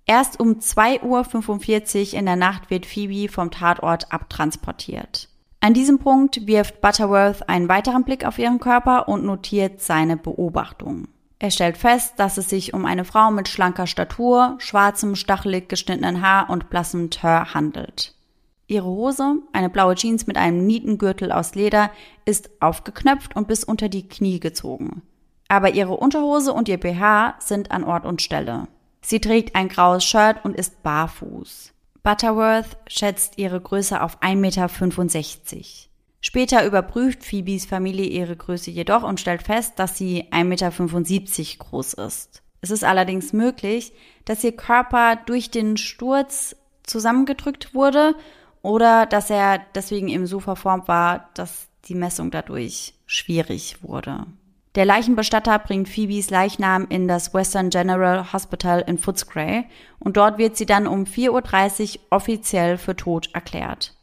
Erst 0.04 0.38
um 0.38 0.58
2.45 0.58 2.12
Uhr 2.12 2.18
in 2.18 2.26
der 2.26 2.36
Nacht 2.36 2.68
wird 2.68 2.84
Phoebe 2.84 3.32
vom 3.32 3.50
Tatort 3.50 4.12
abtransportiert. 4.12 5.30
An 5.60 5.74
diesem 5.74 5.98
Punkt 5.98 6.46
wirft 6.46 6.80
Butterworth 6.80 7.48
einen 7.48 7.68
weiteren 7.68 8.04
Blick 8.04 8.24
auf 8.24 8.38
ihren 8.38 8.60
Körper 8.60 9.08
und 9.08 9.24
notiert 9.24 9.80
seine 9.80 10.16
Beobachtungen. 10.16 11.08
Er 11.38 11.50
stellt 11.50 11.76
fest, 11.76 12.14
dass 12.18 12.38
es 12.38 12.48
sich 12.48 12.72
um 12.72 12.86
eine 12.86 13.04
Frau 13.04 13.30
mit 13.30 13.48
schlanker 13.48 13.86
Statur, 13.86 14.56
schwarzem, 14.58 15.16
stachelig 15.16 15.68
geschnittenen 15.68 16.22
Haar 16.22 16.48
und 16.50 16.70
blassem 16.70 17.10
Teint 17.10 17.54
handelt. 17.54 18.14
Ihre 18.68 18.86
Hose, 18.86 19.36
eine 19.52 19.70
blaue 19.70 19.94
Jeans 19.94 20.26
mit 20.26 20.36
einem 20.38 20.66
Nietengürtel 20.66 21.30
aus 21.30 21.54
Leder, 21.54 21.90
ist 22.24 22.50
aufgeknöpft 22.60 23.36
und 23.36 23.48
bis 23.48 23.64
unter 23.64 23.88
die 23.88 24.08
Knie 24.08 24.40
gezogen 24.40 25.02
aber 25.48 25.74
ihre 25.74 25.96
Unterhose 25.96 26.52
und 26.52 26.68
ihr 26.68 26.78
BH 26.78 27.36
sind 27.38 27.70
an 27.70 27.84
Ort 27.84 28.04
und 28.04 28.22
Stelle. 28.22 28.68
Sie 29.00 29.20
trägt 29.20 29.54
ein 29.54 29.68
graues 29.68 30.04
Shirt 30.04 30.44
und 30.44 30.56
ist 30.56 30.82
barfuß. 30.82 31.72
Butterworth 32.06 32.76
schätzt 32.86 33.36
ihre 33.36 33.60
Größe 33.60 34.00
auf 34.00 34.22
1,65 34.22 34.36
Meter. 34.36 35.66
Später 36.20 36.64
überprüft 36.64 37.24
Phoebes 37.24 37.66
Familie 37.66 38.06
ihre 38.06 38.36
Größe 38.36 38.70
jedoch 38.70 39.02
und 39.02 39.18
stellt 39.18 39.42
fest, 39.42 39.72
dass 39.80 39.98
sie 39.98 40.22
1,75 40.30 40.44
Meter 40.44 41.64
groß 41.64 41.94
ist. 41.94 42.44
Es 42.60 42.70
ist 42.70 42.84
allerdings 42.84 43.32
möglich, 43.32 43.92
dass 44.24 44.44
ihr 44.44 44.54
Körper 44.54 45.16
durch 45.16 45.50
den 45.50 45.76
Sturz 45.76 46.54
zusammengedrückt 46.84 47.74
wurde 47.74 48.14
oder 48.62 49.06
dass 49.06 49.28
er 49.28 49.60
deswegen 49.74 50.06
eben 50.06 50.28
so 50.28 50.38
verformt 50.38 50.86
war, 50.86 51.30
dass 51.34 51.66
die 51.86 51.96
Messung 51.96 52.30
dadurch 52.30 52.94
schwierig 53.06 53.82
wurde. 53.82 54.26
Der 54.76 54.84
Leichenbestatter 54.84 55.58
bringt 55.58 55.88
Phoebes 55.88 56.28
Leichnam 56.28 56.86
in 56.90 57.08
das 57.08 57.32
Western 57.32 57.70
General 57.70 58.30
Hospital 58.34 58.84
in 58.86 58.98
Footscray 58.98 59.64
und 59.98 60.18
dort 60.18 60.36
wird 60.36 60.58
sie 60.58 60.66
dann 60.66 60.86
um 60.86 61.04
4.30 61.04 61.94
Uhr 61.94 62.00
offiziell 62.10 62.76
für 62.76 62.94
tot 62.94 63.30
erklärt. 63.32 63.94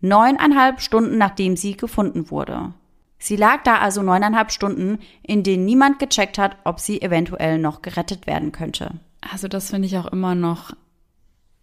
Neuneinhalb 0.00 0.80
Stunden 0.80 1.18
nachdem 1.18 1.56
sie 1.56 1.76
gefunden 1.76 2.30
wurde. 2.30 2.72
Sie 3.18 3.34
lag 3.34 3.64
da 3.64 3.78
also 3.78 4.02
neuneinhalb 4.02 4.52
Stunden, 4.52 5.00
in 5.22 5.42
denen 5.42 5.64
niemand 5.64 5.98
gecheckt 5.98 6.38
hat, 6.38 6.56
ob 6.64 6.78
sie 6.78 7.02
eventuell 7.02 7.58
noch 7.58 7.82
gerettet 7.82 8.28
werden 8.28 8.52
könnte. 8.52 9.00
Also 9.20 9.48
das 9.48 9.70
finde 9.70 9.86
ich 9.86 9.98
auch 9.98 10.06
immer 10.06 10.36
noch 10.36 10.70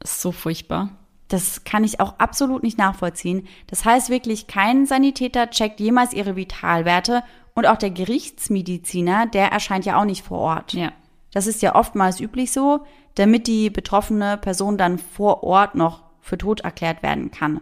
so 0.04 0.34
furchtbar. 0.34 0.90
Das 1.30 1.64
kann 1.64 1.84
ich 1.84 2.00
auch 2.00 2.18
absolut 2.18 2.64
nicht 2.64 2.78
nachvollziehen. 2.78 3.48
Das 3.68 3.86
heißt 3.86 4.10
wirklich, 4.10 4.48
kein 4.48 4.86
Sanitäter 4.86 5.50
checkt 5.50 5.80
jemals 5.80 6.14
ihre 6.14 6.36
Vitalwerte 6.36 7.24
und 7.60 7.68
auch 7.68 7.78
der 7.78 7.92
Gerichtsmediziner, 7.92 9.28
der 9.28 9.52
erscheint 9.52 9.86
ja 9.86 10.00
auch 10.00 10.06
nicht 10.06 10.24
vor 10.24 10.40
Ort. 10.40 10.74
Ja. 10.74 10.92
Das 11.32 11.46
ist 11.46 11.62
ja 11.62 11.76
oftmals 11.76 12.20
üblich 12.20 12.52
so, 12.52 12.86
damit 13.16 13.48
die 13.48 13.70
betroffene 13.70 14.38
Person 14.38 14.78
dann 14.78 14.98
vor 14.98 15.44
Ort 15.44 15.76
noch 15.76 16.04
für 16.22 16.38
tot 16.38 16.62
erklärt 16.62 17.04
werden 17.04 17.32
kann. 17.32 17.62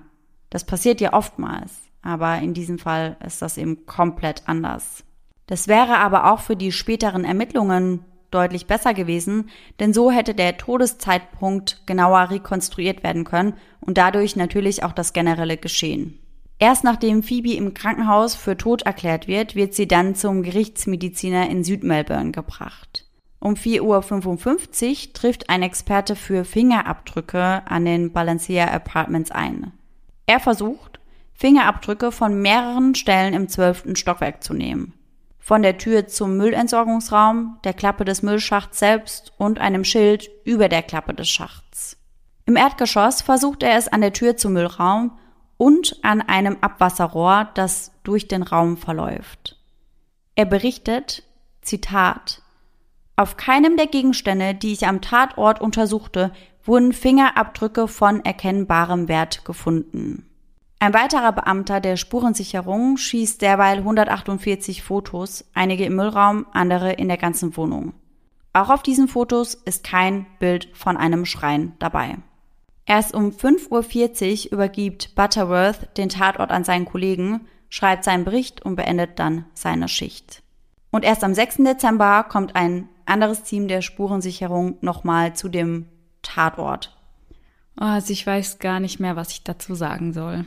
Das 0.49 0.63
passiert 0.63 1.01
ja 1.01 1.13
oftmals, 1.13 1.81
aber 2.01 2.37
in 2.37 2.53
diesem 2.53 2.79
Fall 2.79 3.17
ist 3.25 3.41
das 3.41 3.57
eben 3.57 3.85
komplett 3.85 4.43
anders. 4.45 5.03
Das 5.47 5.67
wäre 5.67 5.97
aber 5.97 6.31
auch 6.31 6.41
für 6.41 6.55
die 6.55 6.71
späteren 6.71 7.25
Ermittlungen 7.25 8.05
deutlich 8.29 8.67
besser 8.67 8.93
gewesen, 8.93 9.49
denn 9.79 9.93
so 9.93 10.11
hätte 10.11 10.35
der 10.35 10.57
Todeszeitpunkt 10.57 11.81
genauer 11.87 12.29
rekonstruiert 12.29 13.03
werden 13.03 13.23
können 13.23 13.55
und 13.79 13.97
dadurch 13.97 14.35
natürlich 14.35 14.83
auch 14.83 14.91
das 14.91 15.13
generelle 15.13 15.57
Geschehen. 15.57 16.19
Erst 16.59 16.83
nachdem 16.83 17.21
Phoebe 17.21 17.53
im 17.53 17.73
Krankenhaus 17.73 18.35
für 18.35 18.57
tot 18.57 18.81
erklärt 18.81 19.27
wird, 19.27 19.55
wird 19.55 19.73
sie 19.73 19.87
dann 19.87 20.15
zum 20.15 20.41
Gerichtsmediziner 20.41 21.49
in 21.49 21.63
Südmelbourne 21.63 22.31
gebracht. 22.31 23.05
Um 23.39 23.53
4.55 23.53 25.07
Uhr 25.07 25.13
trifft 25.13 25.49
ein 25.49 25.61
Experte 25.61 26.15
für 26.15 26.43
Fingerabdrücke 26.43 27.61
an 27.65 27.85
den 27.85 28.11
Balancia 28.11 28.65
Apartments 28.71 29.29
ein. 29.29 29.71
Er 30.25 30.39
versucht, 30.39 30.99
Fingerabdrücke 31.33 32.11
von 32.11 32.41
mehreren 32.41 32.95
Stellen 32.95 33.35
im 33.35 33.47
zwölften 33.47 33.95
Stockwerk 33.95 34.43
zu 34.43 34.55
nehmen. 34.55 34.93
Von 35.37 35.61
der 35.61 35.77
Tür 35.77 36.07
zum 36.07 36.35
Müllentsorgungsraum, 36.35 37.59
der 37.63 37.73
Klappe 37.73 38.03
des 38.03 38.23
Müllschachts 38.23 38.79
selbst 38.79 39.31
und 39.37 39.59
einem 39.59 39.83
Schild 39.83 40.29
über 40.43 40.67
der 40.67 40.81
Klappe 40.81 41.13
des 41.13 41.29
Schachts. 41.29 41.95
Im 42.47 42.55
Erdgeschoss 42.55 43.21
versucht 43.21 43.61
er 43.61 43.77
es 43.77 43.87
an 43.87 44.01
der 44.01 44.13
Tür 44.13 44.35
zum 44.35 44.53
Müllraum 44.53 45.11
und 45.57 45.99
an 46.03 46.21
einem 46.21 46.57
Abwasserrohr, 46.61 47.49
das 47.53 47.91
durch 48.03 48.27
den 48.27 48.43
Raum 48.43 48.77
verläuft. 48.77 49.57
Er 50.35 50.45
berichtet, 50.45 51.23
Zitat, 51.61 52.41
auf 53.15 53.35
keinem 53.35 53.77
der 53.77 53.87
Gegenstände, 53.87 54.53
die 54.53 54.73
ich 54.73 54.87
am 54.87 55.01
Tatort 55.01 55.59
untersuchte, 55.59 56.31
wurden 56.63 56.93
Fingerabdrücke 56.93 57.87
von 57.87 58.23
erkennbarem 58.23 59.07
Wert 59.07 59.43
gefunden. 59.45 60.27
Ein 60.79 60.93
weiterer 60.93 61.31
Beamter 61.31 61.79
der 61.79 61.97
Spurensicherung 61.97 62.97
schießt 62.97 63.41
derweil 63.41 63.79
148 63.79 64.83
Fotos, 64.83 65.45
einige 65.55 65.85
im 65.85 65.95
Müllraum, 65.95 66.45
andere 66.53 66.93
in 66.93 67.07
der 67.07 67.17
ganzen 67.17 67.57
Wohnung. 67.57 67.93
Auch 68.53 68.69
auf 68.69 68.83
diesen 68.83 69.07
Fotos 69.07 69.55
ist 69.55 69.83
kein 69.83 70.27
Bild 70.37 70.69
von 70.73 70.95
einem 70.95 71.25
Schrein 71.25 71.73
dabei. 71.79 72.17
Erst 72.87 73.13
um 73.13 73.31
5.40 73.31 74.45
Uhr 74.47 74.53
übergibt 74.53 75.13
Butterworth 75.13 75.97
den 75.97 76.07
Tatort 76.07 76.51
an 76.51 76.63
seinen 76.63 76.85
Kollegen, 76.85 77.45
schreibt 77.69 78.05
seinen 78.05 78.23
Bericht 78.23 78.63
und 78.63 78.77
beendet 78.77 79.19
dann 79.19 79.45
seine 79.53 79.89
Schicht. 79.89 80.41
Und 80.89 81.03
erst 81.03 81.23
am 81.25 81.33
6. 81.33 81.57
Dezember 81.57 82.23
kommt 82.23 82.55
ein 82.55 82.87
anderes 83.05 83.43
Team 83.43 83.67
der 83.67 83.81
Spurensicherung 83.81 84.77
nochmal 84.79 85.35
zu 85.35 85.49
dem 85.49 85.87
Tatort. 86.21 86.97
Oh, 87.79 87.83
also 87.83 88.13
ich 88.13 88.25
weiß 88.25 88.59
gar 88.59 88.79
nicht 88.79 89.01
mehr, 89.01 89.17
was 89.17 89.31
ich 89.31 89.43
dazu 89.43 89.75
sagen 89.75 90.13
soll. 90.13 90.45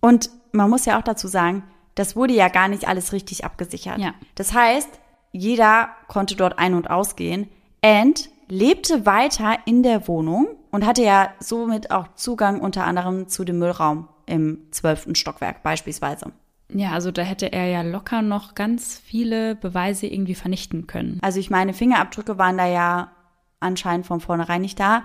Und 0.00 0.28
man 0.52 0.68
muss 0.68 0.84
ja 0.84 0.98
auch 0.98 1.02
dazu 1.02 1.26
sagen, 1.26 1.64
das 1.94 2.16
wurde 2.16 2.34
ja 2.34 2.48
gar 2.48 2.68
nicht 2.68 2.86
alles 2.86 3.14
richtig 3.14 3.46
abgesichert. 3.46 3.98
Ja. 3.98 4.14
Das 4.34 4.52
heißt, 4.52 4.90
jeder 5.32 5.88
konnte 6.06 6.36
dort 6.36 6.58
ein- 6.58 6.74
und 6.74 6.90
ausgehen. 6.90 7.48
And 7.82 8.28
lebte 8.48 9.06
weiter 9.06 9.58
in 9.66 9.82
der 9.82 10.08
Wohnung 10.08 10.48
und 10.70 10.86
hatte 10.86 11.02
ja 11.02 11.30
somit 11.40 11.90
auch 11.90 12.08
Zugang 12.14 12.60
unter 12.60 12.84
anderem 12.84 13.28
zu 13.28 13.44
dem 13.44 13.58
Müllraum 13.58 14.08
im 14.26 14.66
zwölften 14.70 15.14
Stockwerk 15.14 15.62
beispielsweise. 15.62 16.32
Ja, 16.72 16.90
also 16.92 17.12
da 17.12 17.22
hätte 17.22 17.52
er 17.52 17.66
ja 17.66 17.82
locker 17.82 18.22
noch 18.22 18.54
ganz 18.54 18.98
viele 18.98 19.54
Beweise 19.54 20.06
irgendwie 20.06 20.34
vernichten 20.34 20.86
können. 20.86 21.18
Also 21.22 21.38
ich 21.38 21.50
meine, 21.50 21.72
Fingerabdrücke 21.72 22.38
waren 22.38 22.58
da 22.58 22.66
ja 22.66 23.12
anscheinend 23.60 24.06
von 24.06 24.20
vornherein 24.20 24.62
nicht 24.62 24.80
da. 24.80 25.04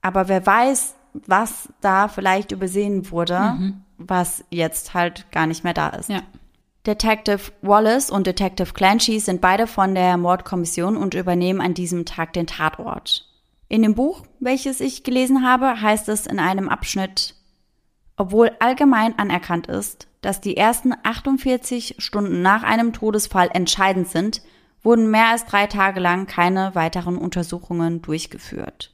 Aber 0.00 0.28
wer 0.28 0.44
weiß, 0.46 0.94
was 1.12 1.68
da 1.80 2.08
vielleicht 2.08 2.52
übersehen 2.52 3.10
wurde, 3.10 3.38
mhm. 3.38 3.82
was 3.98 4.44
jetzt 4.50 4.94
halt 4.94 5.30
gar 5.32 5.46
nicht 5.46 5.64
mehr 5.64 5.74
da 5.74 5.88
ist. 5.88 6.08
Ja. 6.08 6.22
Detective 6.86 7.52
Wallace 7.62 8.10
und 8.10 8.26
Detective 8.26 8.72
Clancy 8.72 9.20
sind 9.20 9.40
beide 9.40 9.68
von 9.68 9.94
der 9.94 10.16
Mordkommission 10.16 10.96
und 10.96 11.14
übernehmen 11.14 11.60
an 11.60 11.74
diesem 11.74 12.04
Tag 12.04 12.32
den 12.32 12.48
Tatort. 12.48 13.28
In 13.68 13.82
dem 13.82 13.94
Buch, 13.94 14.24
welches 14.40 14.80
ich 14.80 15.04
gelesen 15.04 15.46
habe, 15.46 15.80
heißt 15.80 16.08
es 16.08 16.26
in 16.26 16.40
einem 16.40 16.68
Abschnitt, 16.68 17.36
obwohl 18.16 18.50
allgemein 18.58 19.16
anerkannt 19.18 19.68
ist, 19.68 20.08
dass 20.22 20.40
die 20.40 20.56
ersten 20.56 20.92
48 21.02 21.96
Stunden 21.98 22.42
nach 22.42 22.64
einem 22.64 22.92
Todesfall 22.92 23.50
entscheidend 23.52 24.08
sind, 24.08 24.42
wurden 24.82 25.10
mehr 25.10 25.28
als 25.28 25.46
drei 25.46 25.68
Tage 25.68 26.00
lang 26.00 26.26
keine 26.26 26.74
weiteren 26.74 27.16
Untersuchungen 27.16 28.02
durchgeführt. 28.02 28.92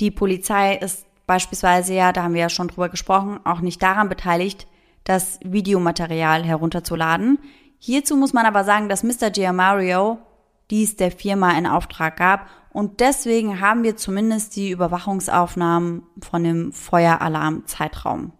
Die 0.00 0.10
Polizei 0.10 0.76
ist 0.76 1.06
beispielsweise 1.26 1.94
ja, 1.94 2.12
da 2.12 2.22
haben 2.22 2.34
wir 2.34 2.42
ja 2.42 2.50
schon 2.50 2.68
drüber 2.68 2.90
gesprochen, 2.90 3.40
auch 3.44 3.60
nicht 3.60 3.82
daran 3.82 4.10
beteiligt, 4.10 4.66
das 5.06 5.38
Videomaterial 5.42 6.44
herunterzuladen. 6.44 7.38
Hierzu 7.78 8.16
muss 8.16 8.32
man 8.32 8.44
aber 8.44 8.64
sagen, 8.64 8.88
dass 8.88 9.04
Mr. 9.04 9.30
Giamario 9.30 10.18
dies 10.70 10.96
der 10.96 11.12
Firma 11.12 11.56
in 11.56 11.66
Auftrag 11.66 12.16
gab 12.16 12.48
und 12.70 13.00
deswegen 13.00 13.60
haben 13.60 13.84
wir 13.84 13.96
zumindest 13.96 14.56
die 14.56 14.70
Überwachungsaufnahmen 14.70 16.02
von 16.20 16.44
dem 16.44 16.72
Feueralarm-Zeitraum. 16.72 18.32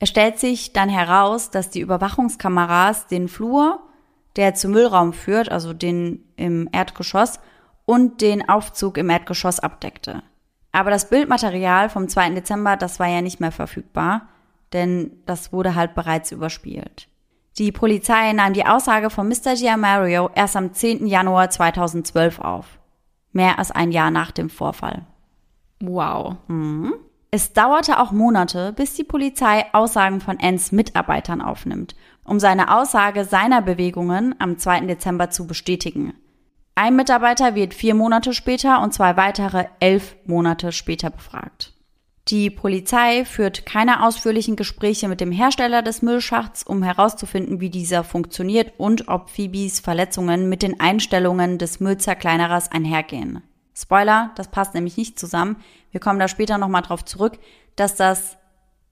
Es 0.00 0.08
stellt 0.08 0.38
sich 0.38 0.72
dann 0.72 0.88
heraus, 0.88 1.50
dass 1.50 1.70
die 1.70 1.80
Überwachungskameras 1.80 3.06
den 3.06 3.28
Flur, 3.28 3.80
der 4.36 4.54
zum 4.54 4.72
Müllraum 4.72 5.12
führt, 5.12 5.50
also 5.50 5.72
den 5.74 6.24
im 6.36 6.68
Erdgeschoss, 6.72 7.38
und 7.84 8.22
den 8.22 8.48
Aufzug 8.48 8.96
im 8.96 9.10
Erdgeschoss 9.10 9.60
abdeckte. 9.60 10.22
Aber 10.72 10.90
das 10.90 11.08
Bildmaterial 11.08 11.88
vom 11.90 12.08
2. 12.08 12.30
Dezember, 12.30 12.76
das 12.76 12.98
war 12.98 13.06
ja 13.06 13.20
nicht 13.20 13.38
mehr 13.38 13.52
verfügbar, 13.52 14.28
denn 14.74 15.12
das 15.24 15.52
wurde 15.52 15.74
halt 15.74 15.94
bereits 15.94 16.32
überspielt. 16.32 17.08
Die 17.56 17.70
Polizei 17.72 18.32
nahm 18.32 18.52
die 18.52 18.66
Aussage 18.66 19.10
von 19.10 19.28
Mr. 19.28 19.54
Giamario 19.54 20.28
erst 20.34 20.56
am 20.56 20.74
10. 20.74 21.06
Januar 21.06 21.50
2012 21.50 22.40
auf. 22.40 22.78
Mehr 23.32 23.58
als 23.58 23.70
ein 23.70 23.92
Jahr 23.92 24.10
nach 24.10 24.32
dem 24.32 24.50
Vorfall. 24.50 25.06
Wow. 25.80 26.36
Mhm. 26.48 26.94
Es 27.30 27.52
dauerte 27.52 28.00
auch 28.00 28.12
Monate, 28.12 28.72
bis 28.72 28.94
die 28.94 29.04
Polizei 29.04 29.66
Aussagen 29.72 30.20
von 30.20 30.38
Enns 30.38 30.72
Mitarbeitern 30.72 31.40
aufnimmt, 31.40 31.96
um 32.24 32.38
seine 32.38 32.76
Aussage 32.76 33.24
seiner 33.24 33.60
Bewegungen 33.60 34.34
am 34.38 34.58
2. 34.58 34.82
Dezember 34.82 35.30
zu 35.30 35.46
bestätigen. 35.46 36.14
Ein 36.76 36.96
Mitarbeiter 36.96 37.54
wird 37.54 37.74
vier 37.74 37.94
Monate 37.94 38.34
später 38.34 38.82
und 38.82 38.94
zwei 38.94 39.16
weitere 39.16 39.66
elf 39.78 40.16
Monate 40.26 40.72
später 40.72 41.10
befragt. 41.10 41.73
Die 42.28 42.48
Polizei 42.48 43.26
führt 43.26 43.66
keine 43.66 44.02
ausführlichen 44.02 44.56
Gespräche 44.56 45.08
mit 45.08 45.20
dem 45.20 45.30
Hersteller 45.30 45.82
des 45.82 46.00
Müllschachts, 46.00 46.62
um 46.62 46.82
herauszufinden, 46.82 47.60
wie 47.60 47.68
dieser 47.68 48.02
funktioniert 48.02 48.72
und 48.78 49.08
ob 49.08 49.28
Phoebes 49.28 49.80
Verletzungen 49.80 50.48
mit 50.48 50.62
den 50.62 50.80
Einstellungen 50.80 51.58
des 51.58 51.80
Müllzerkleinerers 51.80 52.72
einhergehen. 52.72 53.42
Spoiler, 53.76 54.30
das 54.36 54.50
passt 54.50 54.72
nämlich 54.74 54.96
nicht 54.96 55.18
zusammen. 55.18 55.56
Wir 55.90 56.00
kommen 56.00 56.18
da 56.18 56.28
später 56.28 56.56
nochmal 56.56 56.82
drauf 56.82 57.04
zurück, 57.04 57.38
dass 57.76 57.94
das 57.94 58.38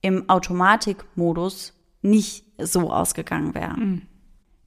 im 0.01 0.29
Automatikmodus 0.29 1.73
nicht 2.03 2.45
so 2.59 2.91
ausgegangen 2.91 3.55
wäre. 3.55 3.73
Mhm. 3.73 4.01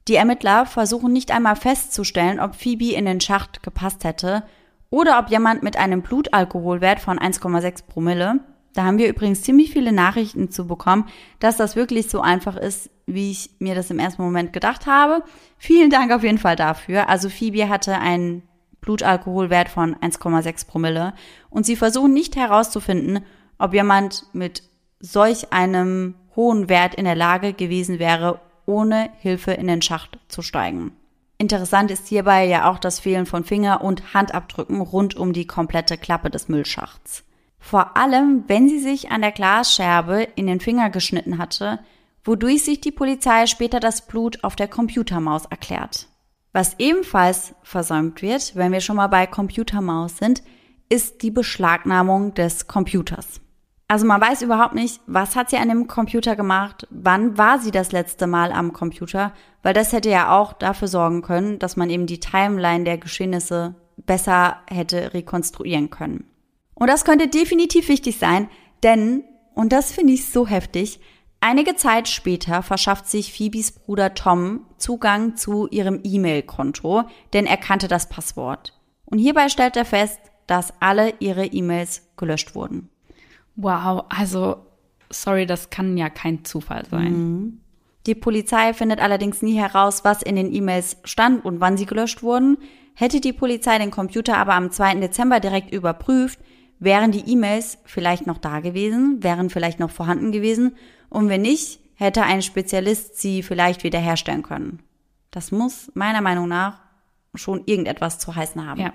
Die 0.09 0.15
Ermittler 0.15 0.65
versuchen 0.65 1.13
nicht 1.13 1.31
einmal 1.31 1.55
festzustellen, 1.55 2.39
ob 2.39 2.55
Phoebe 2.55 2.93
in 2.93 3.05
den 3.05 3.21
Schacht 3.21 3.63
gepasst 3.63 4.03
hätte 4.03 4.43
oder 4.89 5.19
ob 5.19 5.29
jemand 5.29 5.63
mit 5.63 5.77
einem 5.77 6.01
Blutalkoholwert 6.01 6.99
von 6.99 7.19
1,6 7.19 7.85
Promille, 7.87 8.39
da 8.77 8.85
haben 8.85 8.99
wir 8.99 9.09
übrigens 9.09 9.41
ziemlich 9.41 9.71
viele 9.71 9.91
Nachrichten 9.91 10.51
zu 10.51 10.67
bekommen, 10.67 11.07
dass 11.39 11.57
das 11.57 11.75
wirklich 11.75 12.09
so 12.09 12.21
einfach 12.21 12.55
ist, 12.55 12.91
wie 13.07 13.31
ich 13.31 13.49
mir 13.59 13.73
das 13.73 13.89
im 13.89 13.99
ersten 13.99 14.21
Moment 14.21 14.53
gedacht 14.53 14.85
habe. 14.85 15.23
Vielen 15.57 15.89
Dank 15.89 16.11
auf 16.11 16.23
jeden 16.23 16.37
Fall 16.37 16.55
dafür. 16.55 17.09
Also 17.09 17.29
Phoebe 17.29 17.69
hatte 17.69 17.97
einen 17.97 18.43
Blutalkoholwert 18.81 19.69
von 19.69 19.95
1,6 19.95 20.67
Promille 20.67 21.13
und 21.49 21.65
sie 21.65 21.75
versuchen 21.75 22.13
nicht 22.13 22.35
herauszufinden, 22.35 23.25
ob 23.57 23.73
jemand 23.73 24.27
mit 24.33 24.61
solch 24.99 25.51
einem 25.51 26.15
hohen 26.35 26.69
Wert 26.69 26.93
in 26.95 27.05
der 27.05 27.15
Lage 27.15 27.53
gewesen 27.53 27.97
wäre, 27.97 28.39
ohne 28.65 29.09
Hilfe 29.19 29.53
in 29.53 29.67
den 29.67 29.81
Schacht 29.81 30.19
zu 30.27 30.41
steigen. 30.41 30.91
Interessant 31.39 31.91
ist 31.91 32.07
hierbei 32.07 32.45
ja 32.45 32.69
auch 32.69 32.79
das 32.79 32.99
Fehlen 32.99 33.25
von 33.25 33.43
Finger- 33.43 33.81
und 33.83 34.13
Handabdrücken 34.13 34.81
rund 34.81 35.15
um 35.15 35.33
die 35.33 35.47
komplette 35.47 35.97
Klappe 35.97 36.29
des 36.29 36.47
Müllschachts. 36.47 37.23
Vor 37.69 37.97
allem, 37.97 38.45
wenn 38.47 38.69
sie 38.69 38.79
sich 38.79 39.11
an 39.11 39.19
der 39.19 39.33
Glasscherbe 39.33 40.25
in 40.37 40.47
den 40.47 40.61
Finger 40.61 40.89
geschnitten 40.89 41.37
hatte, 41.37 41.79
wodurch 42.23 42.63
sich 42.63 42.79
die 42.79 42.93
Polizei 42.93 43.45
später 43.45 43.81
das 43.81 44.07
Blut 44.07 44.41
auf 44.45 44.55
der 44.55 44.69
Computermaus 44.69 45.47
erklärt. 45.47 46.07
Was 46.53 46.79
ebenfalls 46.79 47.55
versäumt 47.63 48.21
wird, 48.21 48.55
wenn 48.55 48.71
wir 48.71 48.79
schon 48.79 48.95
mal 48.95 49.07
bei 49.07 49.27
Computermaus 49.27 50.15
sind, 50.15 50.43
ist 50.87 51.23
die 51.23 51.29
Beschlagnahmung 51.29 52.33
des 52.35 52.67
Computers. 52.67 53.41
Also 53.89 54.05
man 54.05 54.21
weiß 54.21 54.43
überhaupt 54.43 54.73
nicht, 54.73 55.01
was 55.05 55.35
hat 55.35 55.49
sie 55.49 55.57
an 55.57 55.67
dem 55.67 55.87
Computer 55.87 56.37
gemacht, 56.37 56.87
wann 56.89 57.37
war 57.37 57.59
sie 57.59 57.71
das 57.71 57.91
letzte 57.91 58.27
Mal 58.27 58.53
am 58.53 58.71
Computer, 58.71 59.33
weil 59.61 59.73
das 59.73 59.91
hätte 59.91 60.09
ja 60.09 60.39
auch 60.39 60.53
dafür 60.53 60.87
sorgen 60.87 61.21
können, 61.21 61.59
dass 61.59 61.75
man 61.75 61.89
eben 61.89 62.05
die 62.05 62.21
Timeline 62.21 62.85
der 62.85 62.97
Geschehnisse 62.97 63.75
besser 63.97 64.61
hätte 64.69 65.13
rekonstruieren 65.13 65.89
können. 65.89 66.23
Und 66.79 66.87
das 66.87 67.05
könnte 67.05 67.27
definitiv 67.27 67.89
wichtig 67.89 68.17
sein, 68.17 68.49
denn, 68.83 69.23
und 69.55 69.73
das 69.73 69.91
finde 69.91 70.13
ich 70.13 70.29
so 70.29 70.45
heftig, 70.45 70.99
einige 71.41 71.75
Zeit 71.75 72.07
später 72.07 72.61
verschafft 72.61 73.07
sich 73.07 73.33
Phoebes 73.33 73.71
Bruder 73.71 74.13
Tom 74.13 74.61
Zugang 74.77 75.35
zu 75.35 75.67
ihrem 75.69 76.01
E-Mail-Konto, 76.03 77.05
denn 77.33 77.47
er 77.47 77.57
kannte 77.57 77.87
das 77.87 78.09
Passwort. 78.09 78.79
Und 79.05 79.17
hierbei 79.17 79.49
stellt 79.49 79.75
er 79.75 79.85
fest, 79.85 80.19
dass 80.45 80.73
alle 80.79 81.15
ihre 81.19 81.45
E-Mails 81.45 82.03
gelöscht 82.15 82.53
wurden. 82.53 82.89
Wow, 83.55 84.05
also 84.09 84.57
sorry, 85.09 85.47
das 85.47 85.71
kann 85.71 85.97
ja 85.97 86.09
kein 86.09 86.45
Zufall 86.45 86.85
sein. 86.85 87.11
Mhm. 87.11 87.61
Die 88.05 88.15
Polizei 88.15 88.73
findet 88.73 89.01
allerdings 89.01 89.41
nie 89.41 89.57
heraus, 89.57 90.05
was 90.05 90.21
in 90.21 90.35
den 90.35 90.53
E-Mails 90.53 90.97
stand 91.03 91.43
und 91.43 91.59
wann 91.59 91.75
sie 91.75 91.87
gelöscht 91.87 92.21
wurden. 92.21 92.57
Hätte 92.93 93.19
die 93.19 93.33
Polizei 93.33 93.79
den 93.79 93.91
Computer 93.91 94.37
aber 94.37 94.53
am 94.53 94.71
2. 94.71 94.95
Dezember 94.95 95.39
direkt 95.39 95.73
überprüft, 95.73 96.39
wären 96.79 97.11
die 97.11 97.29
E-Mails 97.31 97.79
vielleicht 97.85 98.27
noch 98.27 98.37
da 98.37 98.59
gewesen, 98.59 99.23
wären 99.23 99.49
vielleicht 99.49 99.79
noch 99.79 99.91
vorhanden 99.91 100.31
gewesen 100.31 100.75
und 101.09 101.29
wenn 101.29 101.41
nicht, 101.41 101.79
hätte 101.95 102.23
ein 102.23 102.41
Spezialist 102.41 103.17
sie 103.17 103.41
vielleicht 103.41 103.83
wiederherstellen 103.83 104.43
können. 104.43 104.79
Das 105.31 105.51
muss 105.51 105.91
meiner 105.95 106.21
Meinung 106.21 106.47
nach 106.47 106.79
schon 107.33 107.63
irgendetwas 107.65 108.19
zu 108.19 108.35
heißen 108.35 108.65
haben. 108.65 108.81
Ja. 108.81 108.93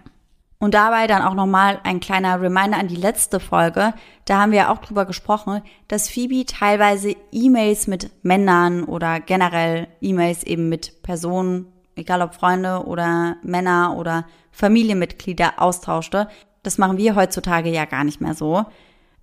Und 0.58 0.74
dabei 0.74 1.08
dann 1.08 1.22
auch 1.22 1.34
nochmal 1.34 1.80
ein 1.82 1.98
kleiner 1.98 2.40
Reminder 2.40 2.78
an 2.78 2.86
die 2.86 2.94
letzte 2.94 3.40
Folge. 3.40 3.94
Da 4.26 4.40
haben 4.40 4.52
wir 4.52 4.58
ja 4.58 4.72
auch 4.72 4.78
drüber 4.78 5.06
gesprochen, 5.06 5.60
dass 5.88 6.08
Phoebe 6.08 6.46
teilweise 6.46 7.16
E-Mails 7.32 7.88
mit 7.88 8.12
Männern 8.24 8.84
oder 8.84 9.18
generell 9.18 9.88
E-Mails 10.00 10.44
eben 10.44 10.68
mit 10.68 11.02
Personen, 11.02 11.66
egal 11.96 12.22
ob 12.22 12.34
Freunde 12.34 12.86
oder 12.86 13.38
Männer 13.42 13.96
oder 13.96 14.24
Familienmitglieder 14.52 15.54
austauschte. 15.60 16.28
Das 16.62 16.78
machen 16.78 16.98
wir 16.98 17.14
heutzutage 17.14 17.70
ja 17.70 17.84
gar 17.84 18.04
nicht 18.04 18.20
mehr 18.20 18.34
so. 18.34 18.64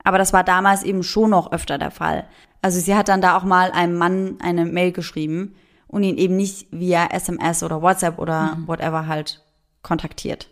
Aber 0.04 0.18
das 0.18 0.34
war 0.34 0.44
damals 0.44 0.84
eben 0.84 1.04
schon 1.04 1.32
noch 1.32 1.52
öfter 1.52 1.78
der 1.78 1.92
Fall. 1.92 2.28
Also 2.62 2.80
sie 2.80 2.96
hat 2.96 3.08
dann 3.08 3.22
da 3.22 3.38
auch 3.38 3.44
mal 3.44 3.72
einem 3.72 3.96
Mann 3.96 4.38
eine 4.42 4.66
Mail 4.66 4.92
geschrieben 4.92 5.56
und 5.88 6.04
ihn 6.04 6.18
eben 6.18 6.36
nicht 6.36 6.68
via 6.72 7.08
SMS 7.08 7.64
oder 7.64 7.82
WhatsApp 7.82 8.20
oder 8.20 8.56
mhm. 8.56 8.68
whatever 8.68 9.08
halt 9.08 9.44
kontaktiert. 9.82 10.50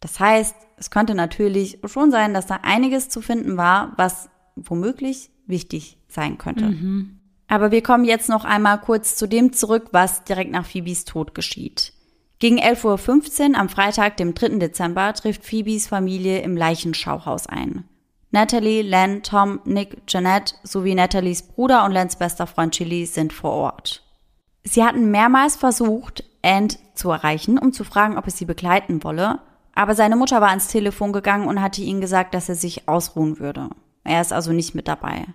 Das 0.00 0.18
heißt, 0.18 0.54
es 0.76 0.90
könnte 0.90 1.14
natürlich 1.14 1.78
schon 1.84 2.10
sein, 2.10 2.32
dass 2.32 2.46
da 2.46 2.60
einiges 2.62 3.08
zu 3.08 3.20
finden 3.20 3.56
war, 3.56 3.92
was 3.96 4.30
womöglich 4.56 5.30
wichtig 5.46 5.98
sein 6.08 6.38
könnte. 6.38 6.66
Mhm. 6.66 7.20
Aber 7.48 7.70
wir 7.70 7.82
kommen 7.82 8.04
jetzt 8.04 8.28
noch 8.28 8.44
einmal 8.44 8.80
kurz 8.80 9.16
zu 9.16 9.26
dem 9.26 9.52
zurück, 9.52 9.88
was 9.92 10.24
direkt 10.24 10.52
nach 10.52 10.64
Phoebes 10.64 11.04
Tod 11.04 11.34
geschieht. 11.34 11.92
Gegen 12.40 12.58
11.15 12.58 13.50
Uhr 13.50 13.58
am 13.58 13.68
Freitag, 13.68 14.16
dem 14.16 14.34
3. 14.34 14.58
Dezember, 14.58 15.12
trifft 15.12 15.44
Phoebes 15.44 15.86
Familie 15.86 16.40
im 16.40 16.56
Leichenschauhaus 16.56 17.46
ein. 17.46 17.84
Natalie, 18.30 18.80
Len, 18.80 19.22
Tom, 19.22 19.60
Nick, 19.66 20.06
Jeanette 20.06 20.54
sowie 20.62 20.94
Nathalies 20.94 21.42
Bruder 21.42 21.84
und 21.84 21.92
Lens 21.92 22.16
bester 22.16 22.46
Freund 22.46 22.72
Chili 22.72 23.04
sind 23.04 23.34
vor 23.34 23.52
Ort. 23.52 24.02
Sie 24.64 24.82
hatten 24.82 25.10
mehrmals 25.10 25.56
versucht, 25.56 26.24
Ant 26.42 26.78
zu 26.94 27.10
erreichen, 27.10 27.58
um 27.58 27.74
zu 27.74 27.84
fragen, 27.84 28.16
ob 28.16 28.26
es 28.26 28.38
sie 28.38 28.46
begleiten 28.46 29.04
wolle, 29.04 29.40
aber 29.74 29.94
seine 29.94 30.16
Mutter 30.16 30.40
war 30.40 30.48
ans 30.48 30.68
Telefon 30.68 31.12
gegangen 31.12 31.46
und 31.46 31.60
hatte 31.60 31.82
ihm 31.82 32.00
gesagt, 32.00 32.32
dass 32.32 32.48
er 32.48 32.54
sich 32.54 32.88
ausruhen 32.88 33.38
würde. 33.38 33.68
Er 34.02 34.22
ist 34.22 34.32
also 34.32 34.52
nicht 34.52 34.74
mit 34.74 34.88
dabei. 34.88 35.26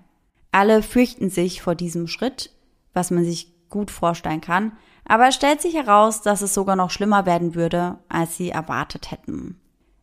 Alle 0.51 0.81
fürchten 0.81 1.29
sich 1.29 1.61
vor 1.61 1.75
diesem 1.75 2.07
Schritt, 2.07 2.49
was 2.93 3.11
man 3.11 3.25
sich 3.25 3.53
gut 3.69 3.91
vorstellen 3.91 4.41
kann, 4.41 4.71
aber 5.07 5.27
es 5.27 5.35
stellt 5.35 5.61
sich 5.61 5.75
heraus, 5.75 6.21
dass 6.21 6.41
es 6.41 6.53
sogar 6.53 6.75
noch 6.75 6.89
schlimmer 6.89 7.25
werden 7.25 7.55
würde, 7.55 7.97
als 8.09 8.37
sie 8.37 8.49
erwartet 8.49 9.11
hätten. 9.11 9.59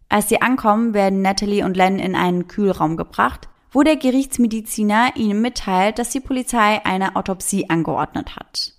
Als 0.09 0.29
sie 0.29 0.43
ankommen, 0.43 0.95
werden 0.95 1.23
Natalie 1.23 1.65
und 1.65 1.77
Len 1.77 1.99
in 1.99 2.15
einen 2.15 2.47
Kühlraum 2.47 2.97
gebracht, 2.97 3.49
wo 3.71 3.83
der 3.83 3.97
Gerichtsmediziner 3.97 5.17
ihnen 5.17 5.41
mitteilt, 5.41 5.99
dass 5.99 6.11
die 6.11 6.21
Polizei 6.21 6.85
eine 6.85 7.17
Autopsie 7.17 7.71
angeordnet 7.71 8.37
hat. 8.37 8.75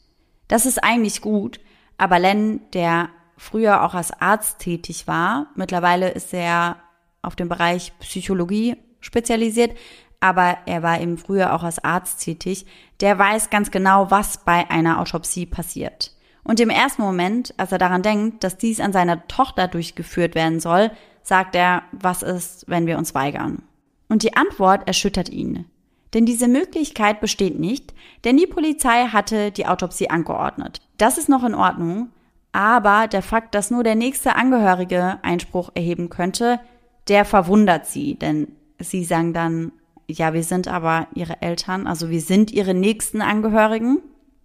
Das 0.48 0.66
ist 0.66 0.84
eigentlich 0.84 1.22
gut, 1.22 1.60
aber 1.98 2.20
Len, 2.20 2.62
der 2.74 3.10
früher 3.38 3.84
auch 3.84 3.96
als 3.96 4.12
Arzt 4.22 4.60
tätig 4.60 5.08
war. 5.08 5.48
Mittlerweile 5.56 6.10
ist 6.10 6.34
er 6.34 6.78
auf 7.22 7.36
dem 7.36 7.50
Bereich 7.50 7.92
Psychologie 8.00 8.78
spezialisiert, 9.00 9.76
aber 10.20 10.60
er 10.66 10.84
war 10.84 11.02
eben 11.02 11.18
früher 11.18 11.54
auch 11.54 11.64
als 11.64 11.84
Arzt 11.84 12.24
tätig. 12.24 12.66
Der 13.02 13.18
weiß 13.18 13.50
ganz 13.50 13.72
genau, 13.72 14.12
was 14.12 14.38
bei 14.38 14.70
einer 14.70 15.00
Autopsie 15.00 15.46
passiert. 15.46 16.13
Und 16.44 16.60
im 16.60 16.70
ersten 16.70 17.02
Moment, 17.02 17.54
als 17.58 17.72
er 17.72 17.78
daran 17.78 18.02
denkt, 18.02 18.44
dass 18.44 18.58
dies 18.58 18.80
an 18.80 18.94
seiner 18.94 19.28
Tochter 19.28 19.68
durchgeführt 19.68 20.36
werden 20.36 20.60
soll, 20.60 20.92
sagt 21.22 21.56
er, 21.56 21.84
was 21.92 22.22
ist, 22.22 22.66
wenn 22.68 22.86
wir 22.86 22.98
uns 22.98 23.16
weigern? 23.16 23.64
Und 24.10 24.24
die 24.24 24.36
Antwort 24.36 24.88
erschüttert 24.88 25.30
ihn. 25.30 25.66
Denn 26.14 26.26
diese 26.26 26.48
Möglichkeit 26.48 27.22
besteht 27.22 27.60
nicht, 27.60 27.94
denn 28.24 28.38
die 28.38 28.46
Polizei 28.46 29.08
hatte 29.08 29.52
die 29.52 29.66
Autopsie 29.66 30.10
angeordnet. 30.10 30.82
Das 30.98 31.18
ist 31.18 31.30
noch 31.30 31.44
in 31.44 31.56
Ordnung, 31.56 32.10
aber 32.52 33.08
der 33.08 33.24
Fakt, 33.24 33.56
dass 33.56 33.72
nur 33.72 33.84
der 33.84 33.96
nächste 33.96 34.36
Angehörige 34.36 35.18
Einspruch 35.24 35.72
erheben 35.74 36.10
könnte, 36.10 36.60
der 37.08 37.26
verwundert 37.26 37.88
sie, 37.88 38.16
denn 38.16 38.50
sie 38.80 39.04
sagen 39.04 39.34
dann, 39.34 39.72
ja, 40.08 40.34
wir 40.34 40.44
sind 40.44 40.68
aber 40.68 41.08
ihre 41.16 41.42
Eltern, 41.42 41.88
also 41.88 42.10
wir 42.10 42.22
sind 42.22 42.52
ihre 42.52 42.74
nächsten 42.74 43.22
Angehörigen. 43.22 44.00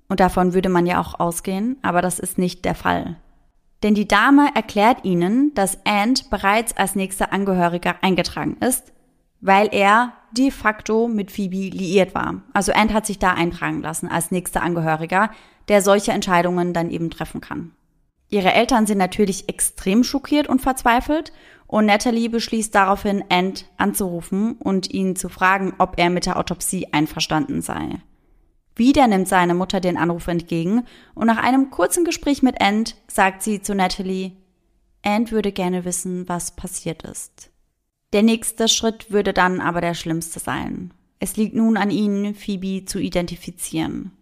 Und 0.09 0.21
davon 0.21 0.55
würde 0.55 0.69
man 0.69 0.87
ja 0.87 1.01
auch 1.01 1.21
ausgehen, 1.21 1.77
aber 1.83 2.03
das 2.03 2.19
ist 2.19 2.39
nicht 2.39 2.65
der 2.65 2.75
Fall. 2.75 3.17
Denn 3.83 3.95
die 3.95 4.09
Dame 4.09 4.49
erklärt 4.55 5.05
ihnen, 5.05 5.55
dass 5.55 5.79
Ant 5.85 6.31
bereits 6.31 6.77
als 6.77 6.97
nächster 6.97 7.33
Angehöriger 7.33 7.97
eingetragen 8.03 8.57
ist, 8.61 8.93
weil 9.41 9.69
er 9.71 10.15
de 10.33 10.51
facto 10.51 11.09
mit 11.09 11.31
Phoebe 11.31 11.77
liiert 11.77 12.15
war. 12.15 12.43
Also 12.53 12.73
Ant 12.73 12.93
hat 12.93 13.07
sich 13.07 13.19
da 13.19 13.35
eintragen 13.35 13.81
lassen 13.81 14.09
als 14.09 14.31
nächster 14.31 14.63
Angehöriger, 14.63 15.31
der 15.69 15.83
solche 15.83 16.13
Entscheidungen 16.13 16.73
dann 16.73 16.91
eben 16.91 17.11
treffen 17.11 17.41
kann. 17.41 17.73
Ihre 18.31 18.53
Eltern 18.53 18.87
sind 18.87 18.99
natürlich 18.99 19.49
extrem 19.49 20.05
schockiert 20.05 20.49
und 20.49 20.61
verzweifelt 20.61 21.33
und 21.67 21.87
Natalie 21.87 22.29
beschließt 22.29 22.75
daraufhin, 22.75 23.25
Ant 23.31 23.67
anzurufen 23.77 24.57
und 24.59 24.93
ihn 24.93 25.17
zu 25.17 25.29
fragen, 25.29 25.75
ob 25.79 25.99
er 25.99 26.11
mit 26.11 26.27
der 26.27 26.39
Autopsie 26.39 26.89
einverstanden 26.93 27.63
sei. 27.63 28.01
Wieder 28.79 29.09
nimmt 29.09 29.27
seine 29.27 29.55
Mutter 29.55 29.81
den 29.81 29.97
Anruf 29.97 30.29
entgegen 30.29 30.85
und 31.15 31.27
nach 31.27 31.37
einem 31.37 31.71
kurzen 31.71 32.05
Gespräch 32.05 32.43
mit 32.43 32.63
Ant 32.63 32.97
sagt 33.09 33.43
sie 33.43 33.61
zu 33.61 33.75
Natalie, 33.75 34.33
Ant 35.03 35.33
würde 35.33 35.51
gerne 35.51 35.85
wissen, 35.85 36.29
was 36.29 36.55
passiert 36.55 37.03
ist. 37.03 37.51
Der 38.13 38.23
nächste 38.23 38.69
Schritt 38.69 39.11
würde 39.11 39.33
dann 39.33 39.61
aber 39.61 39.81
der 39.81 39.95
schlimmste 39.95 40.39
sein. 40.39 40.95
Es 41.19 41.37
liegt 41.37 41.57
nun 41.57 41.77
an 41.77 41.91
ihnen, 41.91 42.37
Phoebe 42.37 42.85
zu 42.85 43.01
identifizieren. 43.01 44.13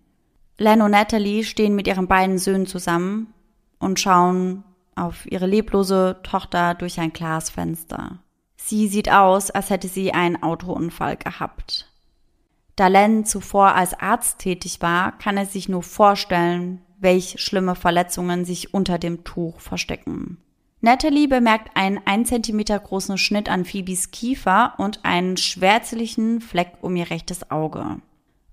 Len 0.56 0.80
und 0.80 0.92
Natalie 0.92 1.44
stehen 1.44 1.76
mit 1.76 1.86
ihren 1.86 2.08
beiden 2.08 2.38
Söhnen 2.38 2.66
zusammen 2.66 3.34
und 3.78 4.00
schauen 4.00 4.64
auf 4.94 5.30
ihre 5.30 5.46
leblose 5.46 6.20
Tochter 6.22 6.74
durch 6.74 6.98
ein 6.98 7.12
Glasfenster. 7.12 8.20
Sie 8.56 8.88
sieht 8.88 9.12
aus, 9.12 9.50
als 9.50 9.68
hätte 9.68 9.88
sie 9.88 10.14
einen 10.14 10.42
Autounfall 10.42 11.18
gehabt. 11.18 11.92
Da 12.76 12.88
Len 12.88 13.24
zuvor 13.24 13.74
als 13.74 13.94
Arzt 13.94 14.38
tätig 14.38 14.82
war, 14.82 15.16
kann 15.18 15.38
er 15.38 15.46
sich 15.46 15.68
nur 15.68 15.82
vorstellen, 15.82 16.82
welch 16.98 17.36
schlimme 17.38 17.74
Verletzungen 17.74 18.44
sich 18.44 18.74
unter 18.74 18.98
dem 18.98 19.24
Tuch 19.24 19.60
verstecken. 19.60 20.38
Natalie 20.82 21.26
bemerkt 21.26 21.70
einen 21.74 21.98
1 22.04 22.28
cm 22.28 22.64
großen 22.64 23.16
Schnitt 23.16 23.48
an 23.48 23.64
Phoebes 23.64 24.10
Kiefer 24.10 24.74
und 24.76 25.04
einen 25.04 25.38
schwärzlichen 25.38 26.40
Fleck 26.42 26.74
um 26.82 26.94
ihr 26.96 27.10
rechtes 27.10 27.50
Auge. 27.50 27.96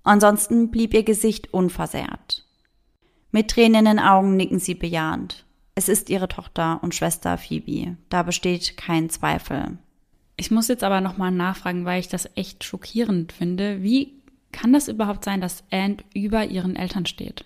Ansonsten 0.04 0.70
blieb 0.70 0.94
ihr 0.94 1.02
Gesicht 1.02 1.52
unversehrt. 1.52 2.46
Mit 3.30 3.50
Tränen 3.50 3.80
in 3.80 3.96
den 3.96 3.98
Augen 3.98 4.36
nicken 4.36 4.58
sie 4.58 4.74
bejahend. 4.74 5.44
Es 5.74 5.88
ist 5.88 6.08
ihre 6.08 6.28
Tochter 6.28 6.78
und 6.82 6.94
Schwester 6.94 7.36
Phoebe. 7.36 7.96
Da 8.08 8.22
besteht 8.22 8.76
kein 8.76 9.10
Zweifel. 9.10 9.78
Ich 10.36 10.50
muss 10.50 10.68
jetzt 10.68 10.84
aber 10.84 11.00
nochmal 11.00 11.30
nachfragen, 11.30 11.84
weil 11.84 12.00
ich 12.00 12.08
das 12.08 12.28
echt 12.34 12.64
schockierend 12.64 13.32
finde. 13.32 13.82
Wie 13.82 14.14
kann 14.52 14.72
das 14.72 14.88
überhaupt 14.88 15.24
sein, 15.24 15.40
dass 15.40 15.64
Anne 15.70 15.98
über 16.14 16.44
ihren 16.44 16.76
Eltern 16.76 17.06
steht? 17.06 17.44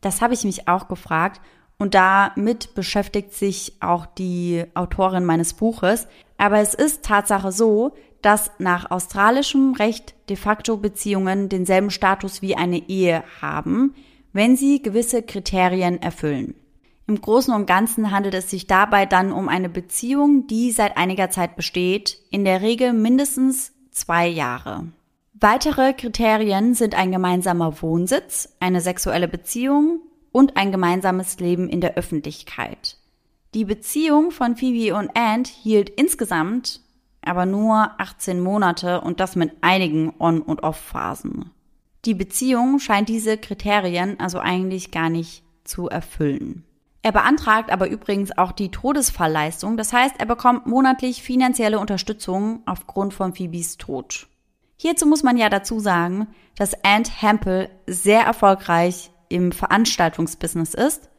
Das 0.00 0.22
habe 0.22 0.34
ich 0.34 0.44
mich 0.44 0.68
auch 0.68 0.88
gefragt 0.88 1.40
und 1.78 1.94
damit 1.94 2.74
beschäftigt 2.74 3.34
sich 3.34 3.74
auch 3.80 4.06
die 4.06 4.64
Autorin 4.74 5.24
meines 5.24 5.54
Buches. 5.54 6.08
Aber 6.38 6.58
es 6.58 6.74
ist 6.74 7.04
Tatsache 7.04 7.52
so, 7.52 7.94
dass 8.22 8.50
nach 8.58 8.90
australischem 8.90 9.74
Recht 9.74 10.14
de 10.28 10.36
facto 10.36 10.76
Beziehungen 10.76 11.48
denselben 11.48 11.90
Status 11.90 12.42
wie 12.42 12.56
eine 12.56 12.88
Ehe 12.88 13.24
haben, 13.40 13.94
wenn 14.32 14.56
sie 14.56 14.82
gewisse 14.82 15.22
Kriterien 15.22 16.00
erfüllen. 16.00 16.54
Im 17.10 17.20
Großen 17.20 17.52
und 17.52 17.66
Ganzen 17.66 18.12
handelt 18.12 18.34
es 18.34 18.50
sich 18.50 18.68
dabei 18.68 19.04
dann 19.04 19.32
um 19.32 19.48
eine 19.48 19.68
Beziehung, 19.68 20.46
die 20.46 20.70
seit 20.70 20.96
einiger 20.96 21.28
Zeit 21.28 21.56
besteht, 21.56 22.16
in 22.30 22.44
der 22.44 22.62
Regel 22.62 22.92
mindestens 22.92 23.72
zwei 23.90 24.28
Jahre. 24.28 24.84
Weitere 25.32 25.92
Kriterien 25.92 26.74
sind 26.74 26.94
ein 26.94 27.10
gemeinsamer 27.10 27.82
Wohnsitz, 27.82 28.54
eine 28.60 28.80
sexuelle 28.80 29.26
Beziehung 29.26 30.02
und 30.30 30.56
ein 30.56 30.70
gemeinsames 30.70 31.40
Leben 31.40 31.68
in 31.68 31.80
der 31.80 31.96
Öffentlichkeit. 31.96 32.96
Die 33.54 33.64
Beziehung 33.64 34.30
von 34.30 34.54
Phoebe 34.54 34.94
und 34.94 35.10
Ant 35.16 35.48
hielt 35.48 35.90
insgesamt 35.90 36.80
aber 37.22 37.44
nur 37.44 37.90
18 37.98 38.40
Monate 38.40 39.00
und 39.00 39.18
das 39.18 39.34
mit 39.34 39.50
einigen 39.62 40.12
On- 40.20 40.42
und 40.42 40.62
Off-Phasen. 40.62 41.50
Die 42.04 42.14
Beziehung 42.14 42.78
scheint 42.78 43.08
diese 43.08 43.36
Kriterien 43.36 44.20
also 44.20 44.38
eigentlich 44.38 44.92
gar 44.92 45.10
nicht 45.10 45.42
zu 45.64 45.88
erfüllen. 45.88 46.64
Er 47.02 47.12
beantragt 47.12 47.70
aber 47.70 47.88
übrigens 47.88 48.36
auch 48.36 48.52
die 48.52 48.70
Todesfallleistung, 48.70 49.76
das 49.76 49.92
heißt, 49.92 50.16
er 50.18 50.26
bekommt 50.26 50.66
monatlich 50.66 51.22
finanzielle 51.22 51.78
Unterstützung 51.78 52.62
aufgrund 52.66 53.14
von 53.14 53.34
Phoebes 53.34 53.78
Tod. 53.78 54.28
Hierzu 54.76 55.06
muss 55.06 55.22
man 55.22 55.36
ja 55.36 55.48
dazu 55.48 55.78
sagen, 55.80 56.28
dass 56.56 56.84
Ant 56.84 57.22
Hempel 57.22 57.70
sehr 57.86 58.22
erfolgreich 58.22 59.10
im 59.28 59.52
Veranstaltungsbusiness 59.52 60.74
ist 60.74 61.10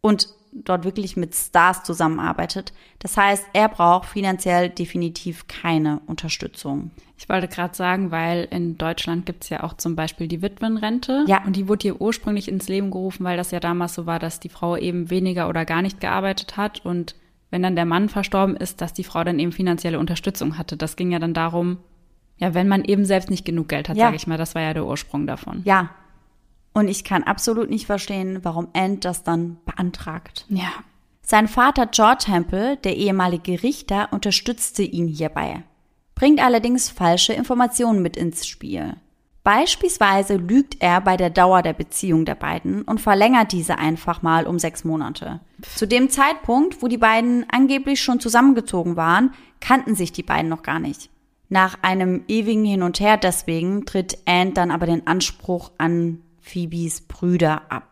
und 0.00 0.28
dort 0.52 0.84
wirklich 0.84 1.16
mit 1.16 1.34
Stars 1.34 1.84
zusammenarbeitet. 1.84 2.72
Das 2.98 3.16
heißt, 3.16 3.46
er 3.52 3.68
braucht 3.68 4.08
finanziell 4.08 4.68
definitiv 4.68 5.46
keine 5.48 6.00
Unterstützung. 6.06 6.90
Ich 7.16 7.28
wollte 7.28 7.48
gerade 7.48 7.74
sagen, 7.74 8.10
weil 8.10 8.48
in 8.50 8.78
Deutschland 8.78 9.26
gibt 9.26 9.44
es 9.44 9.50
ja 9.50 9.62
auch 9.62 9.74
zum 9.74 9.94
Beispiel 9.94 10.26
die 10.26 10.42
Witwenrente. 10.42 11.24
Ja. 11.28 11.44
Und 11.44 11.54
die 11.54 11.68
wurde 11.68 11.82
hier 11.82 12.00
ursprünglich 12.00 12.48
ins 12.48 12.68
Leben 12.68 12.90
gerufen, 12.90 13.24
weil 13.24 13.36
das 13.36 13.50
ja 13.50 13.60
damals 13.60 13.94
so 13.94 14.06
war, 14.06 14.18
dass 14.18 14.40
die 14.40 14.48
Frau 14.48 14.76
eben 14.76 15.10
weniger 15.10 15.48
oder 15.48 15.64
gar 15.64 15.82
nicht 15.82 16.00
gearbeitet 16.00 16.56
hat. 16.56 16.84
Und 16.84 17.14
wenn 17.50 17.62
dann 17.62 17.76
der 17.76 17.84
Mann 17.84 18.08
verstorben 18.08 18.56
ist, 18.56 18.80
dass 18.80 18.94
die 18.94 19.04
Frau 19.04 19.22
dann 19.22 19.38
eben 19.38 19.52
finanzielle 19.52 19.98
Unterstützung 19.98 20.56
hatte. 20.56 20.76
Das 20.76 20.96
ging 20.96 21.12
ja 21.12 21.18
dann 21.18 21.34
darum, 21.34 21.78
ja, 22.38 22.54
wenn 22.54 22.68
man 22.68 22.84
eben 22.84 23.04
selbst 23.04 23.30
nicht 23.30 23.44
genug 23.44 23.68
Geld 23.68 23.88
hat, 23.88 23.96
ja. 23.96 24.06
sage 24.06 24.16
ich 24.16 24.26
mal, 24.26 24.38
das 24.38 24.54
war 24.54 24.62
ja 24.62 24.72
der 24.72 24.86
Ursprung 24.86 25.26
davon. 25.26 25.60
Ja, 25.64 25.90
und 26.72 26.88
ich 26.88 27.04
kann 27.04 27.22
absolut 27.22 27.70
nicht 27.70 27.86
verstehen, 27.86 28.40
warum 28.42 28.68
Ant 28.74 29.04
das 29.04 29.22
dann 29.22 29.58
beantragt. 29.64 30.46
Ja. 30.48 30.70
Sein 31.22 31.48
Vater 31.48 31.86
George 31.86 32.24
Temple, 32.26 32.76
der 32.78 32.96
ehemalige 32.96 33.62
Richter, 33.62 34.08
unterstützte 34.12 34.82
ihn 34.82 35.06
hierbei, 35.06 35.62
bringt 36.14 36.42
allerdings 36.42 36.90
falsche 36.90 37.32
Informationen 37.32 38.02
mit 38.02 38.16
ins 38.16 38.46
Spiel. 38.46 38.96
Beispielsweise 39.42 40.36
lügt 40.36 40.76
er 40.80 41.00
bei 41.00 41.16
der 41.16 41.30
Dauer 41.30 41.62
der 41.62 41.72
Beziehung 41.72 42.24
der 42.24 42.34
beiden 42.34 42.82
und 42.82 43.00
verlängert 43.00 43.52
diese 43.52 43.78
einfach 43.78 44.22
mal 44.22 44.46
um 44.46 44.58
sechs 44.58 44.84
Monate. 44.84 45.40
Zu 45.76 45.86
dem 45.86 46.10
Zeitpunkt, 46.10 46.82
wo 46.82 46.88
die 46.88 46.98
beiden 46.98 47.46
angeblich 47.50 48.02
schon 48.02 48.20
zusammengezogen 48.20 48.96
waren, 48.96 49.32
kannten 49.60 49.94
sich 49.94 50.12
die 50.12 50.22
beiden 50.22 50.50
noch 50.50 50.62
gar 50.62 50.78
nicht. 50.78 51.10
Nach 51.48 51.78
einem 51.82 52.24
ewigen 52.28 52.64
Hin 52.64 52.82
und 52.82 53.00
Her 53.00 53.16
deswegen 53.16 53.86
tritt 53.86 54.18
Anne 54.26 54.52
dann 54.52 54.70
aber 54.70 54.86
den 54.86 55.06
Anspruch 55.06 55.72
an 55.78 56.20
Phoebes 56.50 57.02
Brüder 57.02 57.62
ab. 57.70 57.88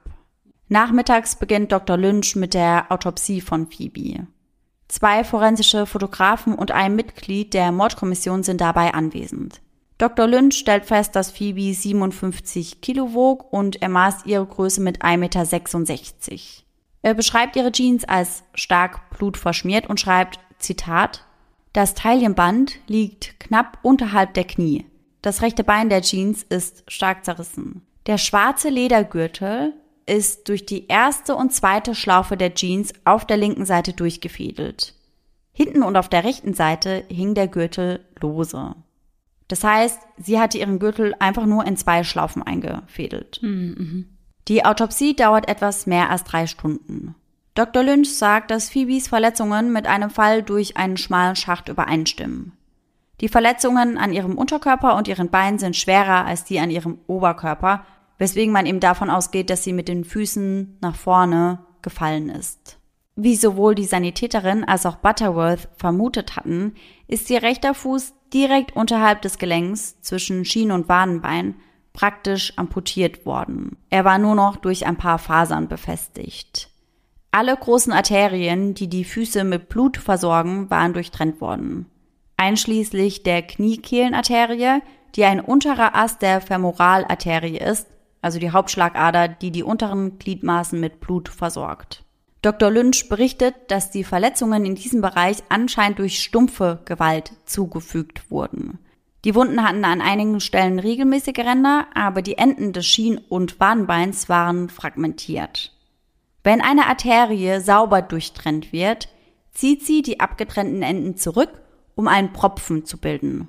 Nachmittags 0.68 1.36
beginnt 1.36 1.72
Dr. 1.72 1.96
Lynch 1.96 2.34
mit 2.36 2.54
der 2.54 2.86
Autopsie 2.90 3.40
von 3.40 3.70
Phoebe. 3.70 4.26
Zwei 4.88 5.22
forensische 5.22 5.86
Fotografen 5.86 6.54
und 6.54 6.72
ein 6.72 6.96
Mitglied 6.96 7.54
der 7.54 7.72
Mordkommission 7.72 8.42
sind 8.42 8.60
dabei 8.60 8.94
anwesend. 8.94 9.60
Dr. 9.98 10.26
Lynch 10.26 10.56
stellt 10.58 10.86
fest, 10.86 11.14
dass 11.14 11.30
Phoebe 11.30 11.72
57 11.72 12.80
Kilo 12.80 13.14
wog 13.14 13.52
und 13.52 13.80
er 13.80 13.88
maßt 13.88 14.26
ihre 14.26 14.46
Größe 14.46 14.80
mit 14.80 15.02
1,66 15.02 15.16
Meter. 15.18 16.42
Er 17.02 17.14
beschreibt 17.14 17.56
ihre 17.56 17.72
Jeans 17.72 18.04
als 18.04 18.44
stark 18.54 19.10
blutverschmiert 19.10 19.88
und 19.88 20.00
schreibt, 20.00 20.40
Zitat, 20.58 21.24
das 21.72 21.94
Taillenband 21.94 22.78
liegt 22.86 23.38
knapp 23.40 23.78
unterhalb 23.82 24.34
der 24.34 24.44
Knie. 24.44 24.86
Das 25.22 25.42
rechte 25.42 25.64
Bein 25.64 25.88
der 25.88 26.02
Jeans 26.02 26.42
ist 26.42 26.84
stark 26.90 27.24
zerrissen. 27.24 27.82
Der 28.08 28.16
schwarze 28.16 28.70
Ledergürtel 28.70 29.74
ist 30.06 30.48
durch 30.48 30.64
die 30.64 30.86
erste 30.86 31.36
und 31.36 31.52
zweite 31.52 31.94
Schlaufe 31.94 32.38
der 32.38 32.54
Jeans 32.54 32.94
auf 33.04 33.26
der 33.26 33.36
linken 33.36 33.66
Seite 33.66 33.92
durchgefädelt. 33.92 34.94
Hinten 35.52 35.82
und 35.82 35.94
auf 35.94 36.08
der 36.08 36.24
rechten 36.24 36.54
Seite 36.54 37.04
hing 37.08 37.34
der 37.34 37.48
Gürtel 37.48 38.00
lose. 38.18 38.74
Das 39.48 39.62
heißt, 39.62 40.00
sie 40.16 40.40
hatte 40.40 40.56
ihren 40.56 40.78
Gürtel 40.78 41.14
einfach 41.18 41.44
nur 41.44 41.66
in 41.66 41.76
zwei 41.76 42.02
Schlaufen 42.02 42.42
eingefädelt. 42.42 43.40
Mhm. 43.42 44.08
Die 44.48 44.64
Autopsie 44.64 45.14
dauert 45.14 45.46
etwas 45.46 45.86
mehr 45.86 46.08
als 46.08 46.24
drei 46.24 46.46
Stunden. 46.46 47.14
Dr. 47.54 47.82
Lynch 47.82 48.16
sagt, 48.16 48.50
dass 48.50 48.70
Phoebes 48.70 49.08
Verletzungen 49.08 49.70
mit 49.70 49.86
einem 49.86 50.08
Fall 50.08 50.42
durch 50.42 50.78
einen 50.78 50.96
schmalen 50.96 51.36
Schacht 51.36 51.68
übereinstimmen. 51.68 52.52
Die 53.20 53.28
Verletzungen 53.28 53.98
an 53.98 54.12
ihrem 54.12 54.38
Unterkörper 54.38 54.96
und 54.96 55.08
ihren 55.08 55.28
Beinen 55.28 55.58
sind 55.58 55.76
schwerer 55.76 56.24
als 56.24 56.44
die 56.44 56.60
an 56.60 56.70
ihrem 56.70 56.98
Oberkörper, 57.08 57.84
weswegen 58.18 58.52
man 58.52 58.66
eben 58.66 58.80
davon 58.80 59.10
ausgeht, 59.10 59.50
dass 59.50 59.64
sie 59.64 59.72
mit 59.72 59.88
den 59.88 60.04
Füßen 60.04 60.78
nach 60.80 60.96
vorne 60.96 61.60
gefallen 61.82 62.28
ist. 62.28 62.78
Wie 63.16 63.34
sowohl 63.34 63.74
die 63.74 63.84
Sanitäterin 63.84 64.64
als 64.64 64.86
auch 64.86 64.96
Butterworth 64.96 65.68
vermutet 65.76 66.36
hatten, 66.36 66.74
ist 67.08 67.30
ihr 67.30 67.42
rechter 67.42 67.74
Fuß 67.74 68.14
direkt 68.32 68.76
unterhalb 68.76 69.22
des 69.22 69.38
Gelenks 69.38 70.00
zwischen 70.02 70.44
Schien- 70.44 70.70
und 70.70 70.88
Wadenbein 70.88 71.56
praktisch 71.92 72.52
amputiert 72.56 73.26
worden. 73.26 73.76
Er 73.90 74.04
war 74.04 74.18
nur 74.18 74.36
noch 74.36 74.56
durch 74.56 74.86
ein 74.86 74.96
paar 74.96 75.18
Fasern 75.18 75.66
befestigt. 75.66 76.70
Alle 77.32 77.56
großen 77.56 77.92
Arterien, 77.92 78.74
die 78.74 78.88
die 78.88 79.04
Füße 79.04 79.42
mit 79.42 79.68
Blut 79.68 79.96
versorgen, 79.96 80.70
waren 80.70 80.92
durchtrennt 80.92 81.40
worden. 81.40 81.86
Einschließlich 82.36 83.24
der 83.24 83.42
Kniekehlenarterie, 83.42 84.80
die 85.16 85.24
ein 85.24 85.40
unterer 85.40 85.96
Ast 85.96 86.22
der 86.22 86.40
Femoralarterie 86.40 87.58
ist, 87.58 87.88
also 88.20 88.38
die 88.38 88.50
Hauptschlagader, 88.50 89.28
die 89.28 89.50
die 89.50 89.62
unteren 89.62 90.18
Gliedmaßen 90.18 90.78
mit 90.78 91.00
Blut 91.00 91.28
versorgt. 91.28 92.04
Dr. 92.42 92.70
Lynch 92.70 93.08
berichtet, 93.08 93.54
dass 93.68 93.90
die 93.90 94.04
Verletzungen 94.04 94.64
in 94.64 94.74
diesem 94.74 95.00
Bereich 95.00 95.42
anscheinend 95.48 95.98
durch 95.98 96.22
stumpfe 96.22 96.80
Gewalt 96.84 97.32
zugefügt 97.44 98.30
wurden. 98.30 98.78
Die 99.24 99.34
Wunden 99.34 99.66
hatten 99.66 99.84
an 99.84 100.00
einigen 100.00 100.40
Stellen 100.40 100.78
regelmäßige 100.78 101.38
Ränder, 101.38 101.86
aber 101.94 102.22
die 102.22 102.38
Enden 102.38 102.72
des 102.72 102.86
Schien- 102.86 103.18
und 103.18 103.58
Wadenbeins 103.58 104.28
waren 104.28 104.68
fragmentiert. 104.68 105.72
Wenn 106.44 106.60
eine 106.60 106.86
Arterie 106.86 107.60
sauber 107.60 108.00
durchtrennt 108.00 108.72
wird, 108.72 109.08
zieht 109.52 109.84
sie 109.84 110.02
die 110.02 110.20
abgetrennten 110.20 110.82
Enden 110.82 111.16
zurück, 111.16 111.50
um 111.96 112.06
einen 112.06 112.32
Propfen 112.32 112.84
zu 112.84 112.96
bilden. 112.96 113.48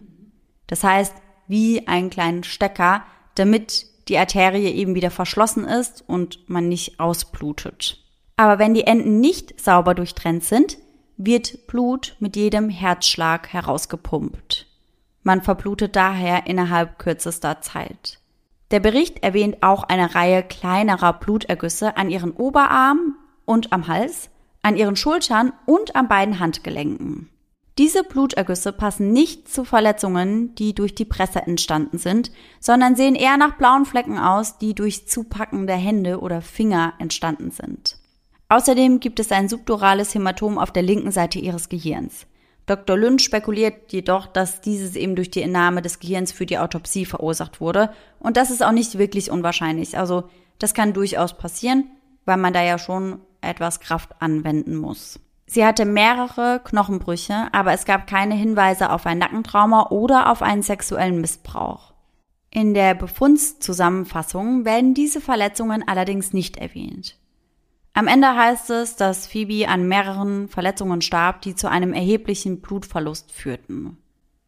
Das 0.65 0.83
heißt, 0.83 1.15
wie 1.47 1.87
einen 1.87 2.09
kleinen 2.09 2.43
Stecker, 2.43 3.03
damit 3.35 3.85
die 4.09 4.17
Arterie 4.17 4.71
eben 4.71 4.95
wieder 4.95 5.11
verschlossen 5.11 5.65
ist 5.65 6.03
und 6.07 6.49
man 6.49 6.67
nicht 6.67 6.99
ausblutet. 6.99 8.03
Aber 8.35 8.59
wenn 8.59 8.73
die 8.73 8.87
Enden 8.87 9.19
nicht 9.19 9.59
sauber 9.59 9.93
durchtrennt 9.93 10.43
sind, 10.43 10.77
wird 11.17 11.67
Blut 11.67 12.15
mit 12.19 12.35
jedem 12.35 12.69
Herzschlag 12.69 13.49
herausgepumpt. 13.49 14.65
Man 15.23 15.41
verblutet 15.41 15.95
daher 15.95 16.47
innerhalb 16.47 16.97
kürzester 16.97 17.61
Zeit. 17.61 18.19
Der 18.71 18.79
Bericht 18.79 19.23
erwähnt 19.23 19.57
auch 19.61 19.83
eine 19.83 20.15
Reihe 20.15 20.43
kleinerer 20.43 21.13
Blutergüsse 21.13 21.97
an 21.97 22.09
ihren 22.09 22.31
Oberarm 22.31 23.15
und 23.45 23.73
am 23.73 23.87
Hals, 23.87 24.29
an 24.61 24.77
ihren 24.77 24.95
Schultern 24.95 25.53
und 25.65 25.95
an 25.95 26.07
beiden 26.07 26.39
Handgelenken. 26.39 27.29
Diese 27.79 28.03
Blutergüsse 28.03 28.73
passen 28.73 29.13
nicht 29.13 29.47
zu 29.47 29.63
Verletzungen, 29.63 30.53
die 30.55 30.75
durch 30.75 30.95
die 30.95 31.05
Presse 31.05 31.39
entstanden 31.39 31.97
sind, 31.97 32.29
sondern 32.59 32.97
sehen 32.97 33.15
eher 33.15 33.37
nach 33.37 33.55
blauen 33.55 33.85
Flecken 33.85 34.19
aus, 34.19 34.57
die 34.57 34.75
durch 34.75 35.07
Zupacken 35.07 35.65
der 35.65 35.77
Hände 35.77 36.19
oder 36.19 36.41
Finger 36.41 36.95
entstanden 36.99 37.51
sind. 37.51 37.97
Außerdem 38.49 38.99
gibt 38.99 39.21
es 39.21 39.31
ein 39.31 39.47
subdurales 39.47 40.13
Hämatom 40.13 40.57
auf 40.57 40.71
der 40.73 40.83
linken 40.83 41.11
Seite 41.11 41.39
ihres 41.39 41.69
Gehirns. 41.69 42.27
Dr. 42.65 42.97
Lynch 42.97 43.23
spekuliert 43.23 43.93
jedoch, 43.93 44.27
dass 44.27 44.59
dieses 44.59 44.97
eben 44.97 45.15
durch 45.15 45.31
die 45.31 45.41
Entnahme 45.41 45.81
des 45.81 45.99
Gehirns 45.99 46.33
für 46.33 46.45
die 46.45 46.57
Autopsie 46.57 47.05
verursacht 47.05 47.61
wurde. 47.61 47.93
Und 48.19 48.35
das 48.35 48.51
ist 48.51 48.61
auch 48.61 48.73
nicht 48.73 48.97
wirklich 48.97 49.31
unwahrscheinlich. 49.31 49.97
Also 49.97 50.25
das 50.57 50.73
kann 50.73 50.91
durchaus 50.91 51.37
passieren, 51.37 51.89
weil 52.25 52.37
man 52.37 52.51
da 52.51 52.61
ja 52.61 52.77
schon 52.77 53.21
etwas 53.39 53.79
Kraft 53.79 54.21
anwenden 54.21 54.75
muss. 54.75 55.21
Sie 55.51 55.65
hatte 55.65 55.83
mehrere 55.83 56.61
Knochenbrüche, 56.63 57.47
aber 57.53 57.73
es 57.73 57.85
gab 57.85 58.05
keine 58.05 58.35
Hinweise 58.35 58.91
auf 58.91 59.07
ein 59.07 59.17
Nackentrauma 59.17 59.87
oder 59.89 60.31
auf 60.31 60.43
einen 60.43 60.61
sexuellen 60.61 61.21
Missbrauch. 61.21 61.95
In 62.51 62.75
der 62.75 62.93
Befundszusammenfassung 62.93 64.63
werden 64.63 64.93
diese 64.93 65.21
Verletzungen 65.21 65.87
allerdings 65.87 66.33
nicht 66.33 66.57
erwähnt. 66.57 67.17
Am 67.93 68.05
Ende 68.05 68.35
heißt 68.35 68.69
es, 68.69 68.95
dass 68.95 69.25
Phoebe 69.25 69.67
an 69.67 69.87
mehreren 69.87 70.49
Verletzungen 70.49 71.01
starb, 71.01 71.41
die 71.41 71.55
zu 71.55 71.67
einem 71.67 71.93
erheblichen 71.93 72.61
Blutverlust 72.61 73.31
führten. 73.31 73.97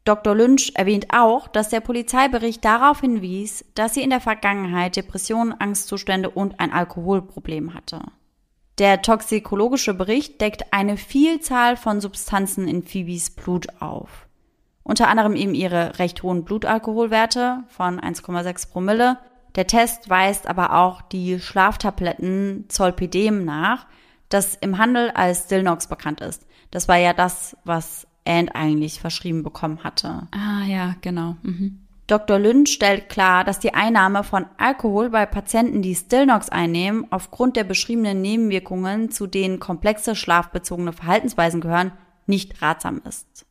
Dr. 0.04 0.36
Lynch 0.36 0.74
erwähnt 0.76 1.08
auch, 1.10 1.48
dass 1.48 1.70
der 1.70 1.80
Polizeibericht 1.80 2.64
darauf 2.64 3.02
hinwies, 3.02 3.66
dass 3.74 3.96
sie 3.96 4.04
in 4.04 4.12
der 4.12 4.22
Vergangenheit 4.22 4.98
Depressionen, 4.98 5.60
Angstzustände 5.60 6.30
und 6.30 6.60
ein 6.60 6.72
Alkoholproblem 6.72 7.74
hatte. 7.74 8.04
Der 8.82 9.04
toxikologische 9.04 9.94
Bericht 9.94 10.42
deckt 10.42 10.74
eine 10.74 10.98
Vielzahl 10.98 11.78
von 11.78 12.02
Substanzen 12.02 12.68
in 12.68 12.82
Phoebes 12.82 13.30
Blut 13.30 13.68
auf. 13.80 14.28
Unter 14.82 15.08
anderem 15.08 15.36
eben 15.36 15.54
ihre 15.54 16.00
recht 16.00 16.24
hohen 16.24 16.44
Blutalkoholwerte 16.44 17.64
von 17.68 18.00
1,6 18.02 18.72
Promille, 18.72 19.20
der 19.54 19.68
Test 19.68 20.10
weist 20.10 20.48
aber 20.48 20.74
auch 20.74 21.04
die 21.04 21.40
Schlaftabletten 21.40 22.66
Zolpidem 22.70 23.46
nach, 23.46 23.86
das 24.30 24.56
im 24.56 24.80
Handel 24.80 25.12
als 25.12 25.44
Stilnox 25.44 25.86
bekannt 25.86 26.22
ist. 26.22 26.48
Das 26.72 26.88
war 26.88 26.98
ja 26.98 27.14
das, 27.14 27.56
was 27.64 28.08
Anne 28.26 28.56
eigentlich 28.56 29.00
verschrieben 29.00 29.44
bekommen 29.44 29.84
hatte. 29.84 30.28
Ah 30.32 30.66
ja, 30.66 30.96
genau. 31.02 31.36
Mhm. 31.44 31.82
Dr. 32.12 32.40
Lynch 32.40 32.74
stellt 32.74 33.08
klar, 33.08 33.46
dass 33.46 33.60
die 33.60 33.74
Einnahme 33.74 34.26
von 34.26 34.46
Alkohol 34.58 35.12
bei 35.12 35.26
Patienten, 35.26 35.82
die 35.82 35.96
Stilnox 35.96 36.50
einnehmen, 36.50 37.08
aufgrund 37.10 37.56
der 37.56 37.64
beschriebenen 37.64 38.20
Nebenwirkungen, 38.20 39.12
zu 39.12 39.28
denen 39.28 39.62
komplexe 39.62 40.14
schlafbezogene 40.14 40.92
Verhaltensweisen 40.92 41.62
gehören, 41.62 41.94
nicht 42.26 42.62
ratsam 42.62 43.02
ist. 43.08 43.46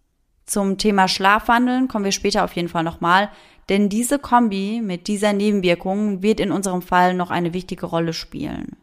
Zum 0.45 0.77
Thema 0.77 1.09
Schlafwandeln 1.09 1.89
kommen 1.89 2.05
wir 2.05 2.13
später 2.13 2.45
auf 2.45 2.53
jeden 2.53 2.69
Fall 2.69 2.85
nochmal, 2.85 3.31
denn 3.71 3.89
diese 3.89 4.19
Kombi 4.19 4.83
mit 4.85 5.09
dieser 5.09 5.33
Nebenwirkung 5.33 6.23
wird 6.23 6.39
in 6.39 6.53
unserem 6.53 6.83
Fall 6.83 7.15
noch 7.15 7.31
eine 7.31 7.55
wichtige 7.55 7.87
Rolle 7.87 8.13
spielen. 8.13 8.77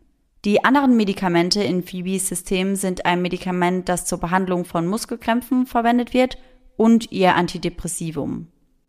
Die 0.44 0.66
anderen 0.66 0.98
Medikamente 0.98 1.62
in 1.62 1.84
Phoebes 1.84 2.30
System 2.30 2.76
sind 2.76 3.06
ein 3.06 3.22
Medikament, 3.22 3.90
das 3.90 4.06
zur 4.06 4.20
Behandlung 4.20 4.66
von 4.66 4.88
Muskelkrämpfen 4.88 5.68
verwendet 5.68 6.16
wird 6.16 6.40
und 6.78 7.12
ihr 7.12 7.36
Antidepressivum. 7.36 8.48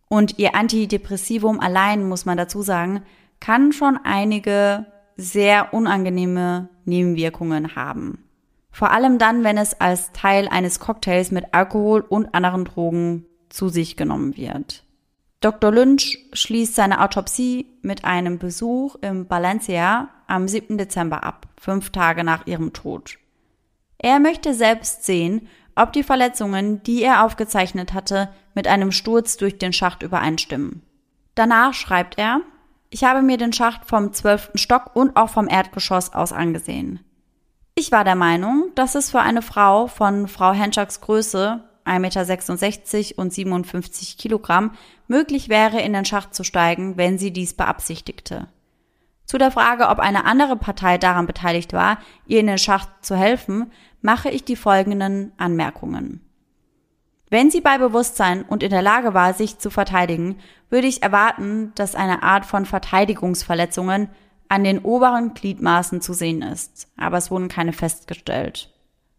Und 0.09 0.39
ihr 0.39 0.55
Antidepressivum 0.55 1.61
allein, 1.61 2.09
muss 2.09 2.25
man 2.25 2.37
dazu 2.37 2.63
sagen, 2.63 3.03
kann 3.41 3.73
schon 3.73 3.99
einige 4.03 4.87
sehr 5.17 5.75
unangenehme 5.75 6.69
Nebenwirkungen 6.85 7.77
haben. 7.77 8.25
Vor 8.71 8.91
allem 8.93 9.19
dann, 9.19 9.45
wenn 9.45 9.59
es 9.59 9.81
als 9.81 10.13
Teil 10.13 10.49
eines 10.49 10.81
Cocktails 10.81 11.31
mit 11.31 11.53
Alkohol 11.53 12.01
und 12.01 12.35
anderen 12.35 12.65
Drogen 12.65 13.27
zu 13.49 13.69
sich 13.69 13.97
genommen 13.97 14.37
wird. 14.37 14.85
Dr. 15.41 15.71
Lynch 15.71 16.19
schließt 16.33 16.75
seine 16.75 17.03
Autopsie 17.03 17.67
mit 17.83 18.05
einem 18.05 18.39
Besuch 18.39 18.97
im 19.03 19.29
Valencia 19.31 20.09
am 20.27 20.49
7. 20.49 20.79
Dezember 20.79 21.25
ab, 21.25 21.47
fünf 21.57 21.91
Tage 21.91 22.25
nach 22.25 22.47
ihrem 22.47 22.73
Tod. 22.73 23.19
Er 23.99 24.21
möchte 24.21 24.55
selbst 24.55 25.05
sehen, 25.05 25.49
ob 25.79 25.93
die 25.93 26.03
Verletzungen, 26.03 26.83
die 26.83 27.03
er 27.03 27.25
aufgezeichnet 27.25 27.93
hatte, 27.93 28.29
mit 28.55 28.67
einem 28.67 28.93
Sturz 28.93 29.37
durch 29.37 29.59
den 29.59 29.73
Schacht 29.73 30.03
übereinstimmen. 30.03 30.83
Danach 31.35 31.75
schreibt 31.75 32.19
er, 32.19 32.41
ich 32.91 33.05
habe 33.05 33.23
mir 33.23 33.37
den 33.37 33.53
Schacht 33.53 33.85
vom 33.85 34.13
zwölften 34.13 34.59
Stock 34.59 34.95
und 34.95 35.17
auch 35.17 35.29
vom 35.29 35.49
Erdgeschoss 35.49 36.13
aus 36.15 36.33
angesehen. 36.33 37.01
Ich 37.75 37.93
war 37.93 38.03
der 38.03 38.17
Meinung, 38.17 38.71
dass 38.75 38.95
es 38.95 39.11
für 39.11 39.21
eine 39.21 39.43
Frau 39.43 39.87
von 39.87 40.27
Frau 40.27 40.53
Henschaks 40.53 41.01
Größe 41.01 41.63
1,66 41.85 42.97
Meter 42.97 43.19
und 43.23 43.33
57 43.33 44.19
Kilogramm 44.19 44.73
möglich 45.07 45.49
wäre, 45.49 45.81
in 45.81 45.93
den 45.93 46.05
Schacht 46.05 46.35
zu 46.35 46.45
steigen, 46.45 46.97
wenn 46.97 47.19
sie 47.19 47.33
dies 47.33 47.55
beabsichtigte. 47.55 48.49
Zu 49.25 49.37
der 49.37 49.51
Frage, 49.51 49.89
ob 49.89 49.99
eine 49.99 50.25
andere 50.25 50.57
Partei 50.57 50.97
daran 50.97 51.27
beteiligt 51.27 51.73
war, 51.73 51.99
ihr 52.27 52.41
in 52.41 52.47
den 52.47 52.59
Schacht 52.59 52.89
zu 53.03 53.15
helfen, 53.15 53.71
mache 54.01 54.31
ich 54.31 54.45
die 54.45 54.57
folgenden 54.57 55.33
Anmerkungen. 55.37 56.21
Wenn 57.31 57.51
sie 57.51 57.61
bei 57.61 57.77
Bewusstsein 57.77 58.43
und 58.43 58.63
in 58.63 58.71
der 58.71 58.83
Lage 58.83 59.13
war, 59.13 59.35
sich 59.35 59.59
zu 59.59 59.71
verteidigen, 59.71 60.39
würde 60.71 60.87
ich 60.87 61.03
erwarten, 61.03 61.73
dass 61.75 61.95
eine 61.95 62.23
Art 62.23 62.47
von 62.47 62.65
Verteidigungsverletzungen 62.65 64.09
an 64.49 64.65
den 64.65 64.79
oberen 64.79 65.35
Gliedmaßen 65.35 66.01
zu 66.01 66.15
sehen 66.15 66.41
ist, 66.41 66.89
aber 66.97 67.19
es 67.19 67.31
wurden 67.31 67.49
keine 67.49 67.75
festgestellt. 67.75 68.73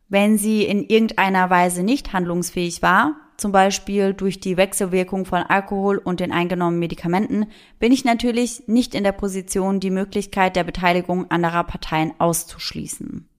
Wenn 0.07 0.39
sie 0.39 0.63
in 0.63 0.84
irgendeiner 0.84 1.51
Weise 1.51 1.84
nicht 1.84 2.13
handlungsfähig 2.13 2.82
war, 2.82 3.15
zum 3.38 3.51
Beispiel 3.51 4.13
durch 4.15 4.39
die 4.39 4.57
Wechselwirkung 4.57 5.25
von 5.25 5.43
Alkohol 5.43 5.99
und 5.99 6.19
den 6.19 6.32
eingenommenen 6.32 6.80
Medikamenten, 6.80 7.45
bin 7.77 7.91
ich 7.91 8.05
natürlich 8.05 8.63
nicht 8.67 8.95
in 8.95 9.03
der 9.03 9.11
Position, 9.11 9.80
die 9.80 9.91
Möglichkeit 9.91 10.55
der 10.55 10.63
Beteiligung 10.63 11.30
anderer 11.30 11.63
Parteien 11.63 12.13
auszuschließen. 12.17 13.30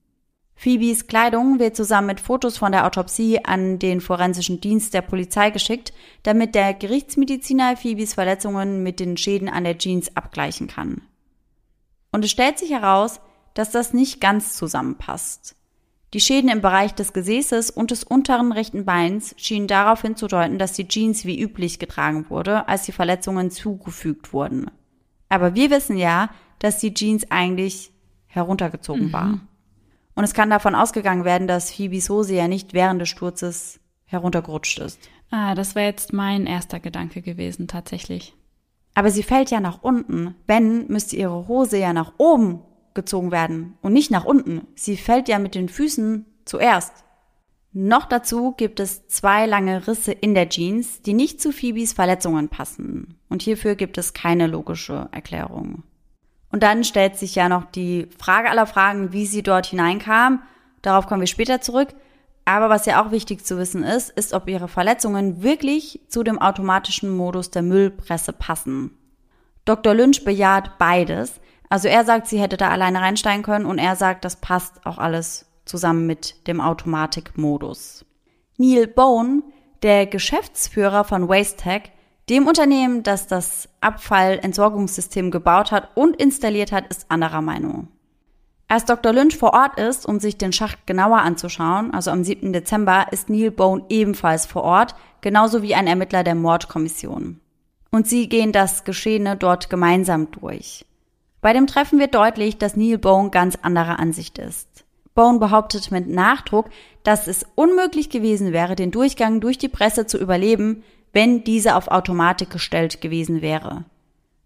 Phoebes 0.61 1.07
Kleidung 1.07 1.57
wird 1.57 1.75
zusammen 1.75 2.05
mit 2.05 2.19
Fotos 2.19 2.59
von 2.59 2.71
der 2.71 2.85
Autopsie 2.85 3.43
an 3.43 3.79
den 3.79 3.99
forensischen 3.99 4.61
Dienst 4.61 4.93
der 4.93 5.01
Polizei 5.01 5.49
geschickt, 5.49 5.91
damit 6.21 6.53
der 6.53 6.75
Gerichtsmediziner 6.75 7.75
Phoebes 7.75 8.13
Verletzungen 8.13 8.83
mit 8.83 8.99
den 8.99 9.17
Schäden 9.17 9.49
an 9.49 9.63
der 9.63 9.79
Jeans 9.79 10.15
abgleichen 10.15 10.67
kann. 10.67 11.01
Und 12.11 12.23
es 12.23 12.29
stellt 12.29 12.59
sich 12.59 12.69
heraus, 12.69 13.21
dass 13.55 13.71
das 13.71 13.95
nicht 13.95 14.21
ganz 14.21 14.55
zusammenpasst. 14.55 15.55
Die 16.13 16.19
Schäden 16.19 16.51
im 16.51 16.61
Bereich 16.61 16.93
des 16.93 17.11
Gesäßes 17.11 17.71
und 17.71 17.89
des 17.89 18.03
unteren 18.03 18.51
rechten 18.51 18.85
Beins 18.85 19.33
schienen 19.37 19.65
darauf 19.65 20.03
hinzudeuten, 20.03 20.59
dass 20.59 20.73
die 20.73 20.87
Jeans 20.87 21.25
wie 21.25 21.41
üblich 21.41 21.79
getragen 21.79 22.29
wurde, 22.29 22.67
als 22.67 22.83
die 22.83 22.91
Verletzungen 22.91 23.49
zugefügt 23.49 24.31
wurden. 24.31 24.69
Aber 25.27 25.55
wir 25.55 25.71
wissen 25.71 25.97
ja, 25.97 26.29
dass 26.59 26.77
die 26.77 26.93
Jeans 26.93 27.31
eigentlich 27.31 27.89
heruntergezogen 28.27 29.07
mhm. 29.07 29.13
war. 29.13 29.39
Und 30.15 30.23
es 30.23 30.33
kann 30.33 30.49
davon 30.49 30.75
ausgegangen 30.75 31.25
werden, 31.25 31.47
dass 31.47 31.71
Phoebes 31.71 32.09
Hose 32.09 32.35
ja 32.35 32.47
nicht 32.47 32.73
während 32.73 33.01
des 33.01 33.09
Sturzes 33.09 33.79
heruntergerutscht 34.05 34.79
ist. 34.79 34.99
Ah, 35.29 35.55
das 35.55 35.75
wäre 35.75 35.87
jetzt 35.87 36.11
mein 36.11 36.45
erster 36.45 36.79
Gedanke 36.79 37.21
gewesen, 37.21 37.67
tatsächlich. 37.67 38.35
Aber 38.93 39.09
sie 39.09 39.23
fällt 39.23 39.51
ja 39.51 39.61
nach 39.61 39.81
unten. 39.83 40.35
Wenn, 40.47 40.87
müsste 40.87 41.15
ihre 41.15 41.47
Hose 41.47 41.77
ja 41.77 41.93
nach 41.93 42.13
oben 42.17 42.61
gezogen 42.93 43.31
werden 43.31 43.77
und 43.81 43.93
nicht 43.93 44.11
nach 44.11 44.25
unten. 44.25 44.67
Sie 44.75 44.97
fällt 44.97 45.29
ja 45.29 45.39
mit 45.39 45.55
den 45.55 45.69
Füßen 45.69 46.25
zuerst. 46.43 46.91
Noch 47.73 48.05
dazu 48.05 48.51
gibt 48.51 48.81
es 48.81 49.07
zwei 49.07 49.45
lange 49.45 49.87
Risse 49.87 50.11
in 50.11 50.35
der 50.35 50.49
Jeans, 50.49 51.01
die 51.01 51.13
nicht 51.13 51.39
zu 51.39 51.53
Phoebes 51.53 51.93
Verletzungen 51.93 52.49
passen. 52.49 53.17
Und 53.29 53.41
hierfür 53.41 53.75
gibt 53.75 53.97
es 53.97 54.13
keine 54.13 54.47
logische 54.47 55.07
Erklärung. 55.13 55.83
Und 56.51 56.63
dann 56.63 56.83
stellt 56.83 57.17
sich 57.17 57.35
ja 57.35 57.49
noch 57.49 57.65
die 57.65 58.07
Frage 58.19 58.49
aller 58.49 58.67
Fragen, 58.67 59.13
wie 59.13 59.25
sie 59.25 59.43
dort 59.43 59.67
hineinkam. 59.67 60.41
Darauf 60.81 61.07
kommen 61.07 61.21
wir 61.21 61.27
später 61.27 61.61
zurück. 61.61 61.89
Aber 62.43 62.69
was 62.69 62.85
ja 62.85 63.03
auch 63.03 63.11
wichtig 63.11 63.45
zu 63.45 63.57
wissen 63.57 63.83
ist, 63.83 64.09
ist, 64.09 64.33
ob 64.33 64.49
ihre 64.49 64.67
Verletzungen 64.67 65.43
wirklich 65.43 66.01
zu 66.07 66.23
dem 66.23 66.41
automatischen 66.41 67.15
Modus 67.15 67.51
der 67.51 67.61
Müllpresse 67.61 68.33
passen. 68.33 68.97
Dr. 69.65 69.93
Lynch 69.93 70.25
bejaht 70.25 70.77
beides. 70.79 71.39
Also 71.69 71.87
er 71.87 72.03
sagt, 72.03 72.27
sie 72.27 72.41
hätte 72.41 72.57
da 72.57 72.69
alleine 72.69 72.99
reinsteigen 72.99 73.43
können 73.43 73.65
und 73.65 73.77
er 73.77 73.95
sagt, 73.95 74.25
das 74.25 74.35
passt 74.37 74.85
auch 74.85 74.97
alles 74.97 75.45
zusammen 75.65 76.07
mit 76.07 76.47
dem 76.47 76.59
Automatikmodus. 76.59 78.05
Neil 78.57 78.87
Bone, 78.87 79.43
der 79.83 80.07
Geschäftsführer 80.07 81.03
von 81.03 81.29
WasteTech, 81.29 81.91
dem 82.31 82.47
Unternehmen, 82.47 83.03
das 83.03 83.27
das 83.27 83.67
Abfallentsorgungssystem 83.81 85.31
gebaut 85.31 85.73
hat 85.73 85.89
und 85.95 86.15
installiert 86.15 86.71
hat, 86.71 86.87
ist 86.87 87.11
anderer 87.11 87.41
Meinung. 87.41 87.89
Als 88.69 88.85
Dr. 88.85 89.11
Lynch 89.11 89.35
vor 89.35 89.53
Ort 89.53 89.77
ist, 89.77 90.05
um 90.05 90.21
sich 90.21 90.37
den 90.37 90.53
Schacht 90.53 90.87
genauer 90.87 91.17
anzuschauen, 91.17 91.93
also 91.93 92.09
am 92.09 92.23
7. 92.23 92.53
Dezember, 92.53 93.07
ist 93.11 93.29
Neil 93.29 93.51
Bone 93.51 93.83
ebenfalls 93.89 94.45
vor 94.45 94.63
Ort, 94.63 94.95
genauso 95.19 95.61
wie 95.61 95.75
ein 95.75 95.87
Ermittler 95.87 96.23
der 96.23 96.35
Mordkommission. 96.35 97.41
Und 97.91 98.07
sie 98.07 98.29
gehen 98.29 98.53
das 98.53 98.85
Geschehene 98.85 99.35
dort 99.35 99.69
gemeinsam 99.69 100.31
durch. 100.31 100.85
Bei 101.41 101.51
dem 101.51 101.67
Treffen 101.67 101.99
wird 101.99 102.15
deutlich, 102.15 102.57
dass 102.57 102.77
Neil 102.77 102.97
Bone 102.97 103.29
ganz 103.29 103.57
anderer 103.61 103.99
Ansicht 103.99 104.37
ist. 104.37 104.85
Bone 105.15 105.39
behauptet 105.39 105.91
mit 105.91 106.07
Nachdruck, 106.07 106.69
dass 107.03 107.27
es 107.27 107.45
unmöglich 107.55 108.09
gewesen 108.09 108.53
wäre, 108.53 108.77
den 108.77 108.91
Durchgang 108.91 109.41
durch 109.41 109.57
die 109.57 109.67
Presse 109.67 110.05
zu 110.05 110.17
überleben, 110.17 110.85
wenn 111.13 111.43
diese 111.43 111.75
auf 111.75 111.87
Automatik 111.87 112.49
gestellt 112.49 113.01
gewesen 113.01 113.41
wäre. 113.41 113.85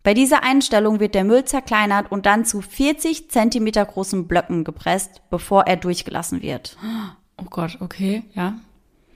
Bei 0.04 0.14
dieser 0.14 0.44
Einstellung 0.44 1.00
wird 1.00 1.16
der 1.16 1.24
Müll 1.24 1.46
zerkleinert 1.46 2.12
und 2.12 2.28
dann 2.28 2.46
zu 2.46 2.62
40 2.62 3.32
Zentimeter 3.32 3.84
großen 3.84 4.28
Blöcken 4.28 4.64
gepresst, 4.64 5.24
bevor 5.32 5.64
er 5.64 5.78
durchgelassen 5.78 6.42
wird. 6.44 6.78
Oh 7.38 7.46
Gott, 7.50 7.78
okay, 7.82 8.24
ja. 8.34 8.54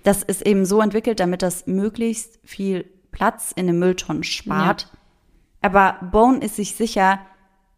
Das 0.04 0.24
ist 0.24 0.42
eben 0.42 0.66
so 0.66 0.82
entwickelt, 0.82 1.20
damit 1.20 1.42
das 1.42 1.68
möglichst 1.68 2.40
viel 2.44 2.86
Platz 3.12 3.52
in 3.56 3.68
den 3.68 3.78
Mülltonnen 3.78 4.24
spart. 4.24 4.90
Ja. 4.92 4.98
Aber 5.62 6.08
Bone 6.10 6.40
ist 6.40 6.56
sich 6.56 6.76
sicher, 6.76 7.20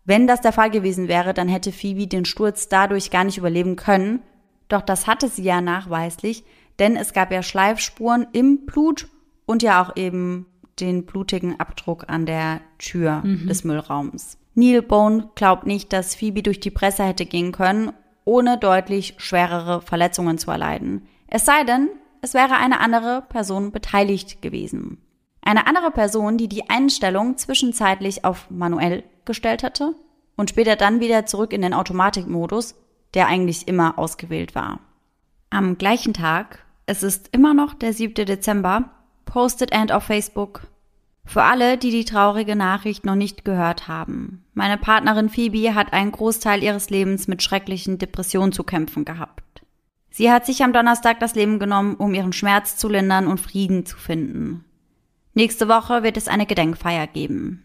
wenn 0.06 0.28
das 0.28 0.42
der 0.42 0.54
Fall 0.54 0.70
gewesen 0.70 1.08
wäre, 1.08 1.34
dann 1.34 1.48
hätte 1.48 1.72
Phoebe 1.72 2.08
den 2.08 2.26
Sturz 2.26 2.70
dadurch 2.70 3.12
gar 3.12 3.24
nicht 3.24 3.38
überleben 3.38 3.76
können. 3.76 4.22
Doch 4.68 4.82
das 4.82 5.08
hatte 5.08 5.28
sie 5.28 5.44
ja 5.44 5.62
nachweislich, 5.62 6.44
denn 6.80 6.96
es 6.96 7.14
gab 7.14 7.32
ja 7.32 7.44
Schleifspuren 7.44 8.28
im 8.32 8.66
Blut 8.66 9.08
und 9.52 9.64
ja 9.64 9.84
auch 9.84 9.96
eben 9.96 10.46
den 10.80 11.06
blutigen 11.06 11.60
Abdruck 11.60 12.06
an 12.08 12.26
der 12.26 12.62
Tür 12.80 13.22
mhm. 13.24 13.48
des 13.48 13.64
Müllraums. 13.64 14.38
Neil 14.56 14.82
Bone 14.82 15.30
glaubt 15.36 15.68
nicht, 15.68 15.94
dass 15.94 16.16
Phoebe 16.16 16.44
durch 16.44 16.60
die 16.60 16.72
Presse 16.72 17.04
hätte 17.04 17.26
gehen 17.26 17.52
können, 17.52 17.94
ohne 18.26 18.58
deutlich 18.58 19.16
schwerere 19.18 19.82
Verletzungen 19.82 20.38
zu 20.38 20.52
erleiden. 20.52 21.08
Es 21.28 21.46
sei 21.46 21.64
denn, 21.64 21.90
es 22.22 22.34
wäre 22.34 22.56
eine 22.56 22.80
andere 22.80 23.24
Person 23.30 23.72
beteiligt 23.72 24.42
gewesen. 24.42 24.98
Eine 25.42 25.68
andere 25.68 25.92
Person, 25.92 26.38
die 26.38 26.48
die 26.48 26.70
Einstellung 26.70 27.38
zwischenzeitlich 27.38 28.26
auf 28.26 28.50
manuell 28.50 29.04
gestellt 29.26 29.64
hatte 29.64 29.96
und 30.36 30.50
später 30.50 30.76
dann 30.76 31.00
wieder 31.00 31.26
zurück 31.26 31.52
in 31.52 31.62
den 31.62 31.74
Automatikmodus, 31.74 32.76
der 33.14 33.28
eigentlich 33.28 33.68
immer 33.68 33.98
ausgewählt 33.98 34.56
war. 34.56 34.80
Am 35.50 35.78
gleichen 35.78 36.14
Tag, 36.14 36.66
es 36.86 37.04
ist 37.04 37.30
immer 37.32 37.54
noch 37.54 37.74
der 37.74 37.94
7. 37.94 38.26
Dezember, 38.26 38.90
postet 39.32 39.72
Ant 39.72 39.94
auf 39.94 40.04
Facebook. 40.04 40.68
Für 41.24 41.44
alle, 41.44 41.78
die 41.78 41.90
die 41.90 42.04
traurige 42.04 42.58
Nachricht 42.58 43.06
noch 43.06 43.16
nicht 43.16 43.46
gehört 43.46 43.88
haben. 43.88 44.44
Meine 44.54 44.78
Partnerin 44.78 45.30
Phoebe 45.30 45.74
hat 45.74 45.94
einen 45.94 46.12
Großteil 46.12 46.62
ihres 46.62 46.90
Lebens 46.90 47.30
mit 47.30 47.42
schrecklichen 47.42 47.98
Depressionen 47.98 48.52
zu 48.52 48.66
kämpfen 48.66 49.06
gehabt. 49.06 49.62
Sie 50.10 50.30
hat 50.30 50.46
sich 50.46 50.66
am 50.66 50.74
Donnerstag 50.74 51.22
das 51.22 51.34
Leben 51.34 51.60
genommen, 51.60 51.96
um 51.96 52.14
ihren 52.14 52.34
Schmerz 52.34 52.76
zu 52.76 52.90
lindern 52.90 53.26
und 53.26 53.40
Frieden 53.40 53.86
zu 53.86 53.96
finden. 53.96 54.66
Nächste 55.34 55.70
Woche 55.70 56.04
wird 56.04 56.18
es 56.18 56.28
eine 56.28 56.46
Gedenkfeier 56.46 57.08
geben. 57.08 57.64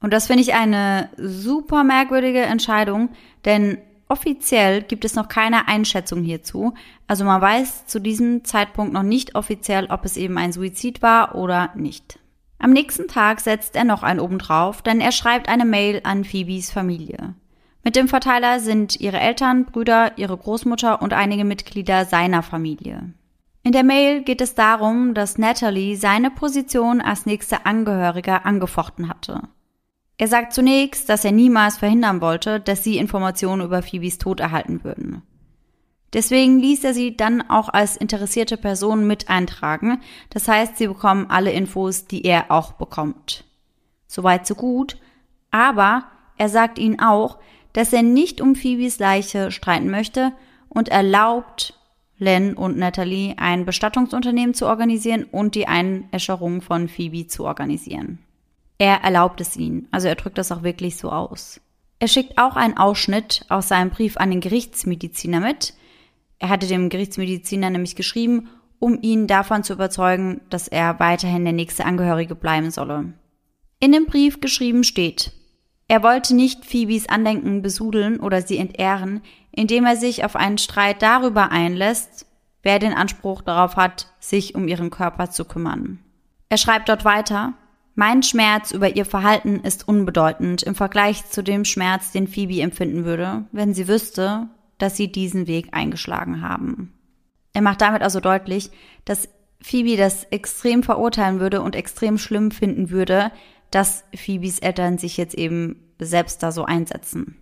Und 0.00 0.14
das 0.14 0.28
finde 0.28 0.42
ich 0.42 0.54
eine 0.54 1.10
super 1.18 1.84
merkwürdige 1.84 2.40
Entscheidung, 2.40 3.10
denn 3.44 3.76
Offiziell 4.12 4.82
gibt 4.82 5.06
es 5.06 5.14
noch 5.14 5.28
keine 5.28 5.68
Einschätzung 5.68 6.22
hierzu. 6.22 6.74
Also 7.06 7.24
man 7.24 7.40
weiß 7.40 7.86
zu 7.86 7.98
diesem 7.98 8.44
Zeitpunkt 8.44 8.92
noch 8.92 9.02
nicht 9.02 9.34
offiziell, 9.36 9.86
ob 9.86 10.04
es 10.04 10.18
eben 10.18 10.36
ein 10.36 10.52
Suizid 10.52 11.00
war 11.00 11.34
oder 11.34 11.70
nicht. 11.76 12.18
Am 12.58 12.72
nächsten 12.72 13.08
Tag 13.08 13.40
setzt 13.40 13.74
er 13.74 13.84
noch 13.84 14.02
einen 14.02 14.20
obendrauf, 14.20 14.82
denn 14.82 15.00
er 15.00 15.12
schreibt 15.12 15.48
eine 15.48 15.64
Mail 15.64 16.02
an 16.04 16.24
Phoebes 16.24 16.70
Familie. 16.70 17.32
Mit 17.84 17.96
dem 17.96 18.06
Verteiler 18.06 18.60
sind 18.60 19.00
ihre 19.00 19.18
Eltern, 19.18 19.64
Brüder, 19.64 20.12
ihre 20.18 20.36
Großmutter 20.36 21.00
und 21.00 21.14
einige 21.14 21.46
Mitglieder 21.46 22.04
seiner 22.04 22.42
Familie. 22.42 23.14
In 23.62 23.72
der 23.72 23.82
Mail 23.82 24.24
geht 24.24 24.42
es 24.42 24.54
darum, 24.54 25.14
dass 25.14 25.38
Natalie 25.38 25.96
seine 25.96 26.30
Position 26.30 27.00
als 27.00 27.24
nächste 27.24 27.64
Angehörige 27.64 28.44
angefochten 28.44 29.08
hatte. 29.08 29.48
Er 30.18 30.28
sagt 30.28 30.52
zunächst, 30.52 31.08
dass 31.08 31.24
er 31.24 31.32
niemals 31.32 31.78
verhindern 31.78 32.20
wollte, 32.20 32.60
dass 32.60 32.84
sie 32.84 32.98
Informationen 32.98 33.62
über 33.62 33.82
Phoebes 33.82 34.18
Tod 34.18 34.40
erhalten 34.40 34.84
würden. 34.84 35.22
Deswegen 36.12 36.58
ließ 36.58 36.84
er 36.84 36.94
sie 36.94 37.16
dann 37.16 37.40
auch 37.48 37.70
als 37.70 37.96
interessierte 37.96 38.58
Person 38.58 39.06
mit 39.06 39.30
eintragen, 39.30 40.00
das 40.28 40.46
heißt, 40.46 40.76
sie 40.76 40.86
bekommen 40.86 41.26
alle 41.30 41.52
Infos, 41.52 42.06
die 42.06 42.24
er 42.24 42.50
auch 42.50 42.72
bekommt. 42.72 43.44
Soweit 44.06 44.46
so 44.46 44.54
gut, 44.54 44.98
aber 45.50 46.04
er 46.36 46.50
sagt 46.50 46.78
ihnen 46.78 47.00
auch, 47.00 47.38
dass 47.72 47.94
er 47.94 48.02
nicht 48.02 48.42
um 48.42 48.54
Phoebes 48.54 48.98
Leiche 48.98 49.50
streiten 49.50 49.90
möchte 49.90 50.32
und 50.68 50.90
erlaubt 50.90 51.78
Len 52.18 52.54
und 52.54 52.76
Natalie 52.76 53.34
ein 53.38 53.64
Bestattungsunternehmen 53.64 54.54
zu 54.54 54.66
organisieren 54.66 55.24
und 55.24 55.54
die 55.54 55.66
Einäscherung 55.66 56.60
von 56.60 56.88
Phoebe 56.88 57.26
zu 57.26 57.44
organisieren. 57.44 58.18
Er 58.78 59.02
erlaubt 59.02 59.40
es 59.40 59.56
ihnen, 59.56 59.88
also 59.90 60.08
er 60.08 60.14
drückt 60.14 60.38
das 60.38 60.52
auch 60.52 60.62
wirklich 60.62 60.96
so 60.96 61.10
aus. 61.10 61.60
Er 61.98 62.08
schickt 62.08 62.38
auch 62.38 62.56
einen 62.56 62.76
Ausschnitt 62.76 63.44
aus 63.48 63.68
seinem 63.68 63.90
Brief 63.90 64.16
an 64.16 64.30
den 64.30 64.40
Gerichtsmediziner 64.40 65.40
mit. 65.40 65.74
Er 66.38 66.48
hatte 66.48 66.66
dem 66.66 66.88
Gerichtsmediziner 66.88 67.70
nämlich 67.70 67.94
geschrieben, 67.94 68.48
um 68.80 68.98
ihn 69.00 69.28
davon 69.28 69.62
zu 69.62 69.74
überzeugen, 69.74 70.40
dass 70.50 70.66
er 70.66 70.98
weiterhin 70.98 71.44
der 71.44 71.52
nächste 71.52 71.84
Angehörige 71.84 72.34
bleiben 72.34 72.72
solle. 72.72 73.12
In 73.78 73.92
dem 73.92 74.06
Brief 74.06 74.40
geschrieben 74.40 74.82
steht, 74.82 75.32
er 75.86 76.02
wollte 76.02 76.34
nicht 76.34 76.64
Phoebes 76.64 77.08
Andenken 77.08 77.62
besudeln 77.62 78.18
oder 78.18 78.42
sie 78.42 78.58
entehren, 78.58 79.20
indem 79.50 79.84
er 79.84 79.96
sich 79.96 80.24
auf 80.24 80.36
einen 80.36 80.58
Streit 80.58 81.02
darüber 81.02 81.52
einlässt, 81.52 82.26
wer 82.62 82.78
den 82.78 82.94
Anspruch 82.94 83.42
darauf 83.42 83.76
hat, 83.76 84.08
sich 84.18 84.54
um 84.54 84.68
ihren 84.68 84.90
Körper 84.90 85.30
zu 85.30 85.44
kümmern. 85.44 85.98
Er 86.48 86.56
schreibt 86.56 86.88
dort 86.88 87.04
weiter, 87.04 87.54
mein 87.94 88.22
Schmerz 88.22 88.70
über 88.70 88.96
ihr 88.96 89.04
Verhalten 89.04 89.60
ist 89.60 89.86
unbedeutend 89.86 90.62
im 90.62 90.74
Vergleich 90.74 91.28
zu 91.28 91.42
dem 91.42 91.64
Schmerz, 91.64 92.12
den 92.12 92.26
Phoebe 92.26 92.60
empfinden 92.60 93.04
würde, 93.04 93.44
wenn 93.52 93.74
sie 93.74 93.88
wüsste, 93.88 94.48
dass 94.78 94.96
sie 94.96 95.12
diesen 95.12 95.46
Weg 95.46 95.68
eingeschlagen 95.72 96.40
haben. 96.40 96.94
Er 97.52 97.62
macht 97.62 97.82
damit 97.82 98.02
also 98.02 98.20
deutlich, 98.20 98.70
dass 99.04 99.28
Phoebe 99.60 99.96
das 99.96 100.24
extrem 100.24 100.82
verurteilen 100.82 101.38
würde 101.38 101.60
und 101.60 101.76
extrem 101.76 102.18
schlimm 102.18 102.50
finden 102.50 102.90
würde, 102.90 103.30
dass 103.70 104.04
Phoebes 104.14 104.58
Eltern 104.58 104.98
sich 104.98 105.16
jetzt 105.16 105.34
eben 105.34 105.76
selbst 105.98 106.42
da 106.42 106.50
so 106.50 106.64
einsetzen. 106.64 107.36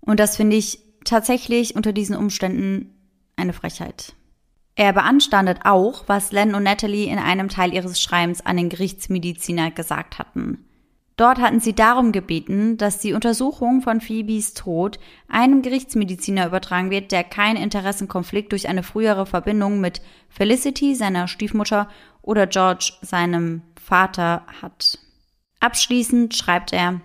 Und 0.00 0.18
das 0.18 0.36
finde 0.36 0.56
ich 0.56 0.80
tatsächlich 1.04 1.76
unter 1.76 1.92
diesen 1.92 2.16
Umständen 2.16 2.94
eine 3.36 3.52
Frechheit. 3.52 4.14
Er 4.80 4.94
beanstandet 4.94 5.58
auch, 5.64 6.04
was 6.06 6.32
Len 6.32 6.54
und 6.54 6.62
Natalie 6.62 7.12
in 7.12 7.18
einem 7.18 7.50
Teil 7.50 7.74
ihres 7.74 8.00
Schreibens 8.00 8.40
an 8.40 8.56
den 8.56 8.70
Gerichtsmediziner 8.70 9.70
gesagt 9.70 10.18
hatten. 10.18 10.64
Dort 11.18 11.38
hatten 11.38 11.60
sie 11.60 11.74
darum 11.74 12.12
gebeten, 12.12 12.78
dass 12.78 12.98
die 12.98 13.12
Untersuchung 13.12 13.82
von 13.82 14.00
Phoebes 14.00 14.54
Tod 14.54 14.98
einem 15.28 15.60
Gerichtsmediziner 15.60 16.46
übertragen 16.46 16.90
wird, 16.90 17.12
der 17.12 17.24
keinen 17.24 17.58
Interessenkonflikt 17.58 18.52
durch 18.52 18.70
eine 18.70 18.82
frühere 18.82 19.26
Verbindung 19.26 19.82
mit 19.82 20.00
Felicity, 20.30 20.94
seiner 20.94 21.28
Stiefmutter, 21.28 21.86
oder 22.22 22.46
George, 22.46 22.94
seinem 23.02 23.60
Vater, 23.78 24.46
hat. 24.62 24.98
Abschließend 25.60 26.34
schreibt 26.34 26.72
er, 26.72 27.02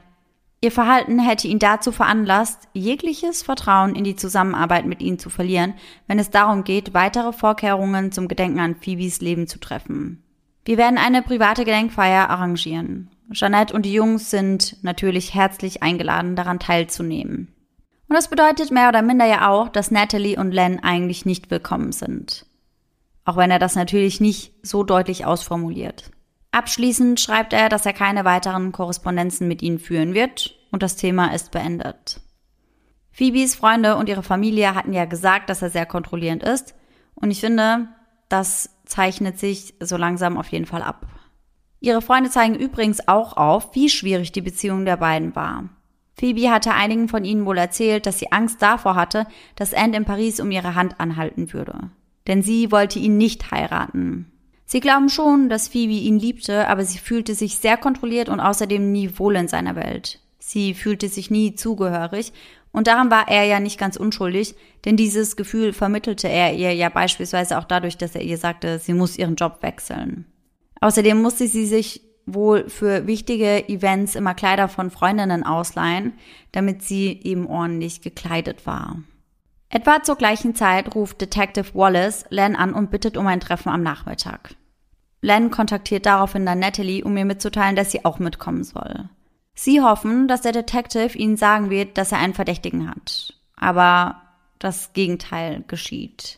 Ihr 0.61 0.71
Verhalten 0.71 1.19
hätte 1.19 1.47
ihn 1.47 1.59
dazu 1.59 1.91
veranlasst, 1.91 2.67
jegliches 2.73 3.43
Vertrauen 3.43 3.95
in 3.95 4.03
die 4.03 4.15
Zusammenarbeit 4.15 4.85
mit 4.85 5.01
ihnen 5.01 5.19
zu 5.19 5.29
verlieren, 5.29 5.75
wenn 6.07 6.17
es 6.17 6.31
darum 6.31 6.63
geht, 6.63 6.93
weitere 6.93 7.33
Vorkehrungen 7.33 8.11
zum 8.11 8.27
Gedenken 8.27 8.59
an 8.59 8.75
Phoebes 8.75 9.21
Leben 9.21 9.47
zu 9.47 9.59
treffen. 9.59 10.23
Wir 10.63 10.77
werden 10.77 10.97
eine 10.97 11.21
private 11.21 11.65
Gedenkfeier 11.65 12.29
arrangieren. 12.29 13.11
Jeanette 13.31 13.73
und 13.73 13.83
die 13.85 13.93
Jungs 13.93 14.31
sind 14.31 14.83
natürlich 14.83 15.33
herzlich 15.35 15.83
eingeladen, 15.83 16.35
daran 16.35 16.59
teilzunehmen. 16.59 17.53
Und 18.07 18.15
das 18.15 18.29
bedeutet 18.29 18.71
mehr 18.71 18.89
oder 18.89 19.01
minder 19.01 19.25
ja 19.25 19.49
auch, 19.49 19.69
dass 19.69 19.91
Natalie 19.91 20.39
und 20.39 20.51
Len 20.51 20.83
eigentlich 20.83 21.25
nicht 21.25 21.49
willkommen 21.51 21.91
sind. 21.91 22.45
Auch 23.25 23.37
wenn 23.37 23.51
er 23.51 23.59
das 23.59 23.75
natürlich 23.75 24.21
nicht 24.21 24.53
so 24.63 24.83
deutlich 24.83 25.25
ausformuliert. 25.25 26.11
Abschließend 26.55 27.19
schreibt 27.19 27.51
er, 27.51 27.67
dass 27.67 27.85
er 27.85 27.91
keine 27.91 28.23
weiteren 28.23 28.71
Korrespondenzen 28.71 29.45
mit 29.45 29.61
ihnen 29.61 29.77
führen 29.77 30.13
wird 30.13 30.55
und 30.71 30.83
das 30.83 30.95
Thema 30.95 31.33
ist 31.33 31.51
beendet. 31.51 32.21
Phoebes 33.11 33.55
Freunde 33.55 33.97
und 33.97 34.07
ihre 34.07 34.23
Familie 34.23 34.73
hatten 34.73 34.93
ja 34.93 35.03
gesagt, 35.03 35.49
dass 35.49 35.61
er 35.61 35.69
sehr 35.69 35.85
kontrollierend 35.85 36.43
ist 36.43 36.73
und 37.15 37.29
ich 37.29 37.41
finde, 37.41 37.89
das 38.29 38.69
zeichnet 38.85 39.37
sich 39.37 39.73
so 39.81 39.97
langsam 39.97 40.37
auf 40.37 40.47
jeden 40.47 40.65
Fall 40.65 40.81
ab. 40.81 41.05
Ihre 41.81 42.01
Freunde 42.01 42.29
zeigen 42.29 42.55
übrigens 42.55 43.05
auch 43.09 43.35
auf, 43.35 43.75
wie 43.75 43.89
schwierig 43.89 44.31
die 44.31 44.39
Beziehung 44.39 44.85
der 44.85 44.95
beiden 44.95 45.35
war. 45.35 45.67
Phoebe 46.17 46.51
hatte 46.51 46.73
einigen 46.73 47.09
von 47.09 47.25
ihnen 47.25 47.45
wohl 47.45 47.57
erzählt, 47.57 48.05
dass 48.05 48.19
sie 48.19 48.31
Angst 48.31 48.61
davor 48.61 48.95
hatte, 48.95 49.27
dass 49.57 49.73
Anne 49.73 49.97
in 49.97 50.05
Paris 50.05 50.39
um 50.39 50.51
ihre 50.51 50.73
Hand 50.73 51.01
anhalten 51.01 51.51
würde. 51.51 51.89
Denn 52.27 52.43
sie 52.43 52.71
wollte 52.71 52.97
ihn 52.97 53.17
nicht 53.17 53.51
heiraten. 53.51 54.31
Sie 54.75 54.81
glauben 54.81 55.07
schon, 55.07 55.47
dass 55.47 55.69
Phoebe 55.69 55.93
ihn 55.93 56.19
liebte, 56.19 56.67
aber 56.67 56.83
sie 56.83 56.97
fühlte 56.97 57.33
sich 57.33 57.59
sehr 57.59 57.77
kontrolliert 57.77 58.27
und 58.27 58.41
außerdem 58.41 58.91
nie 58.91 59.09
wohl 59.17 59.37
in 59.37 59.47
seiner 59.47 59.77
Welt. 59.77 60.19
Sie 60.37 60.73
fühlte 60.73 61.07
sich 61.07 61.31
nie 61.31 61.55
zugehörig 61.55 62.33
und 62.73 62.87
daran 62.87 63.09
war 63.09 63.29
er 63.29 63.45
ja 63.45 63.61
nicht 63.61 63.79
ganz 63.79 63.95
unschuldig, 63.95 64.53
denn 64.83 64.97
dieses 64.97 65.37
Gefühl 65.37 65.71
vermittelte 65.71 66.27
er 66.27 66.53
ihr 66.55 66.73
ja 66.73 66.89
beispielsweise 66.89 67.57
auch 67.57 67.63
dadurch, 67.63 67.95
dass 67.95 68.15
er 68.15 68.21
ihr 68.23 68.37
sagte, 68.37 68.77
sie 68.79 68.93
muss 68.93 69.17
ihren 69.17 69.37
Job 69.37 69.59
wechseln. 69.61 70.25
Außerdem 70.81 71.21
musste 71.21 71.47
sie 71.47 71.67
sich 71.67 72.01
wohl 72.25 72.67
für 72.67 73.07
wichtige 73.07 73.69
Events 73.69 74.13
immer 74.13 74.33
Kleider 74.33 74.67
von 74.67 74.91
Freundinnen 74.91 75.45
ausleihen, 75.45 76.15
damit 76.51 76.81
sie 76.81 77.21
eben 77.23 77.47
ordentlich 77.47 78.01
gekleidet 78.01 78.65
war. 78.65 78.97
Etwa 79.69 80.03
zur 80.03 80.17
gleichen 80.17 80.53
Zeit 80.53 80.93
ruft 80.95 81.21
Detective 81.21 81.73
Wallace 81.75 82.25
Len 82.29 82.57
an 82.57 82.73
und 82.73 82.91
bittet 82.91 83.15
um 83.15 83.25
ein 83.25 83.39
Treffen 83.39 83.69
am 83.69 83.81
Nachmittag. 83.81 84.53
Len 85.25 85.49
kontaktiert 85.49 86.05
daraufhin 86.05 86.45
dann 86.45 86.59
Natalie, 86.59 87.03
um 87.03 87.17
ihr 87.17 87.25
mitzuteilen, 87.25 87.75
dass 87.75 87.89
sie 87.89 88.05
auch 88.05 88.19
mitkommen 88.19 88.63
soll. 88.63 89.09
Sie 89.55 89.81
hoffen, 89.81 90.27
dass 90.27 90.41
der 90.41 90.51
Detective 90.51 91.17
ihnen 91.17 91.35
sagen 91.35 91.71
wird, 91.71 91.97
dass 91.97 92.11
er 92.11 92.19
einen 92.19 92.35
Verdächtigen 92.35 92.87
hat. 92.87 93.33
Aber 93.55 94.21
das 94.59 94.93
Gegenteil 94.93 95.63
geschieht. 95.67 96.37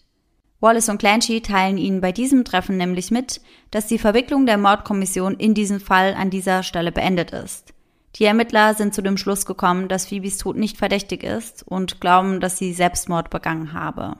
Wallace 0.61 0.88
und 0.88 0.99
Clancy 0.99 1.41
teilen 1.41 1.77
ihnen 1.77 1.99
bei 1.99 2.13
diesem 2.13 2.45
Treffen 2.45 2.77
nämlich 2.77 3.11
mit, 3.11 3.41
dass 3.71 3.88
die 3.88 3.99
Verwicklung 3.99 4.45
der 4.45 4.57
Mordkommission 4.57 5.35
in 5.35 5.53
diesem 5.53 5.81
Fall 5.81 6.13
an 6.13 6.29
dieser 6.29 6.63
Stelle 6.63 6.93
beendet 6.93 7.31
ist. 7.31 7.73
Die 8.15 8.23
Ermittler 8.23 8.73
sind 8.73 8.93
zu 8.93 9.01
dem 9.01 9.17
Schluss 9.17 9.45
gekommen, 9.45 9.89
dass 9.89 10.07
Phoebes 10.07 10.38
Tod 10.38 10.55
nicht 10.55 10.77
verdächtig 10.77 11.23
ist 11.23 11.61
und 11.67 11.99
glauben, 11.99 12.39
dass 12.39 12.57
sie 12.57 12.71
Selbstmord 12.71 13.31
begangen 13.31 13.73
habe. 13.73 14.15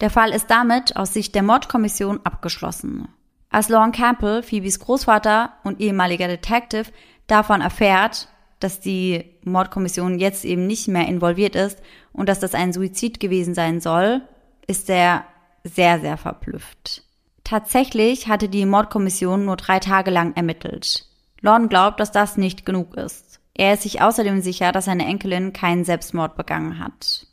Der 0.00 0.10
Fall 0.10 0.32
ist 0.32 0.50
damit 0.50 0.96
aus 0.96 1.14
Sicht 1.14 1.36
der 1.36 1.44
Mordkommission 1.44 2.18
abgeschlossen. 2.24 3.06
Als 3.52 3.68
Lorne 3.68 3.92
Campbell, 3.92 4.42
Phoebes 4.42 4.80
Großvater 4.80 5.52
und 5.62 5.78
ehemaliger 5.78 6.26
Detective, 6.26 6.86
davon 7.26 7.60
erfährt, 7.60 8.28
dass 8.60 8.80
die 8.80 9.26
Mordkommission 9.44 10.18
jetzt 10.18 10.46
eben 10.46 10.66
nicht 10.66 10.88
mehr 10.88 11.06
involviert 11.06 11.54
ist 11.54 11.82
und 12.14 12.30
dass 12.30 12.40
das 12.40 12.54
ein 12.54 12.72
Suizid 12.72 13.20
gewesen 13.20 13.54
sein 13.54 13.80
soll, 13.80 14.22
ist 14.66 14.88
er 14.88 15.26
sehr, 15.64 16.00
sehr 16.00 16.16
verblüfft. 16.16 17.02
Tatsächlich 17.44 18.26
hatte 18.26 18.48
die 18.48 18.64
Mordkommission 18.64 19.44
nur 19.44 19.56
drei 19.56 19.80
Tage 19.80 20.10
lang 20.10 20.34
ermittelt. 20.34 21.06
Lorne 21.42 21.68
glaubt, 21.68 22.00
dass 22.00 22.10
das 22.10 22.38
nicht 22.38 22.64
genug 22.64 22.96
ist. 22.96 23.40
Er 23.52 23.74
ist 23.74 23.82
sich 23.82 24.00
außerdem 24.00 24.40
sicher, 24.40 24.72
dass 24.72 24.86
seine 24.86 25.04
Enkelin 25.04 25.52
keinen 25.52 25.84
Selbstmord 25.84 26.36
begangen 26.36 26.78
hat. 26.78 27.26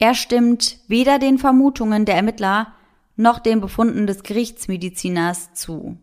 Er 0.00 0.14
stimmt 0.14 0.78
weder 0.88 1.20
den 1.20 1.38
Vermutungen 1.38 2.04
der 2.04 2.16
Ermittler 2.16 2.72
noch 3.16 3.38
den 3.38 3.60
Befunden 3.60 4.06
des 4.06 4.22
Gerichtsmediziners 4.22 5.54
zu. 5.54 5.96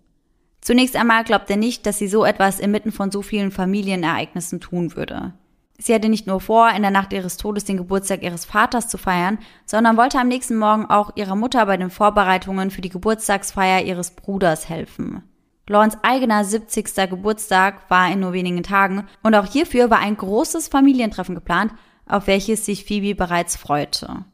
Zunächst 0.62 0.96
einmal 0.96 1.24
glaubt 1.24 1.50
er 1.50 1.58
nicht, 1.58 1.86
dass 1.86 1.98
sie 1.98 2.08
so 2.08 2.26
etwas 2.26 2.60
inmitten 2.60 2.92
von 2.92 3.12
so 3.12 3.22
vielen 3.22 3.52
Familienereignissen 3.52 4.60
tun 4.60 4.96
würde. 4.96 5.34
Sie 5.82 5.94
hatte 5.94 6.10
nicht 6.10 6.28
nur 6.28 6.42
vor, 6.42 6.70
in 6.72 6.82
der 6.82 6.92
Nacht 6.92 7.14
ihres 7.14 7.38
Todes 7.38 7.64
den 7.64 7.78
Geburtstag 7.78 8.22
ihres 8.22 8.44
Vaters 8.44 8.90
zu 8.90 8.98
feiern, 8.98 9.40
sondern 9.66 9.96
wollte 9.96 10.20
am 10.20 10.28
nächsten 10.28 10.58
Morgen 10.58 10.86
auch 10.86 11.16
ihrer 11.16 11.36
Mutter 11.36 11.66
bei 11.66 11.78
den 11.78 11.90
Vorbereitungen 11.90 12.70
für 12.70 12.82
die 12.82 12.90
Geburtstagsfeier 12.90 13.84
ihres 13.84 14.12
Bruders 14.12 14.68
helfen. 14.68 15.24
Lawrence 15.68 15.98
eigener 16.02 16.44
70. 16.44 17.10
Geburtstag 17.10 17.90
war 17.90 18.12
in 18.12 18.20
nur 18.20 18.34
wenigen 18.34 18.64
Tagen 18.64 19.08
und 19.24 19.36
auch 19.36 19.46
hierfür 19.46 19.90
war 19.90 20.00
ein 20.00 20.18
großes 20.18 20.68
Familientreffen 20.68 21.36
geplant, 21.36 21.72
auf 22.06 22.28
welches 22.28 22.66
sich 22.66 22.84
Phoebe 22.84 23.16
bereits 23.16 23.56
freute. 23.56 24.26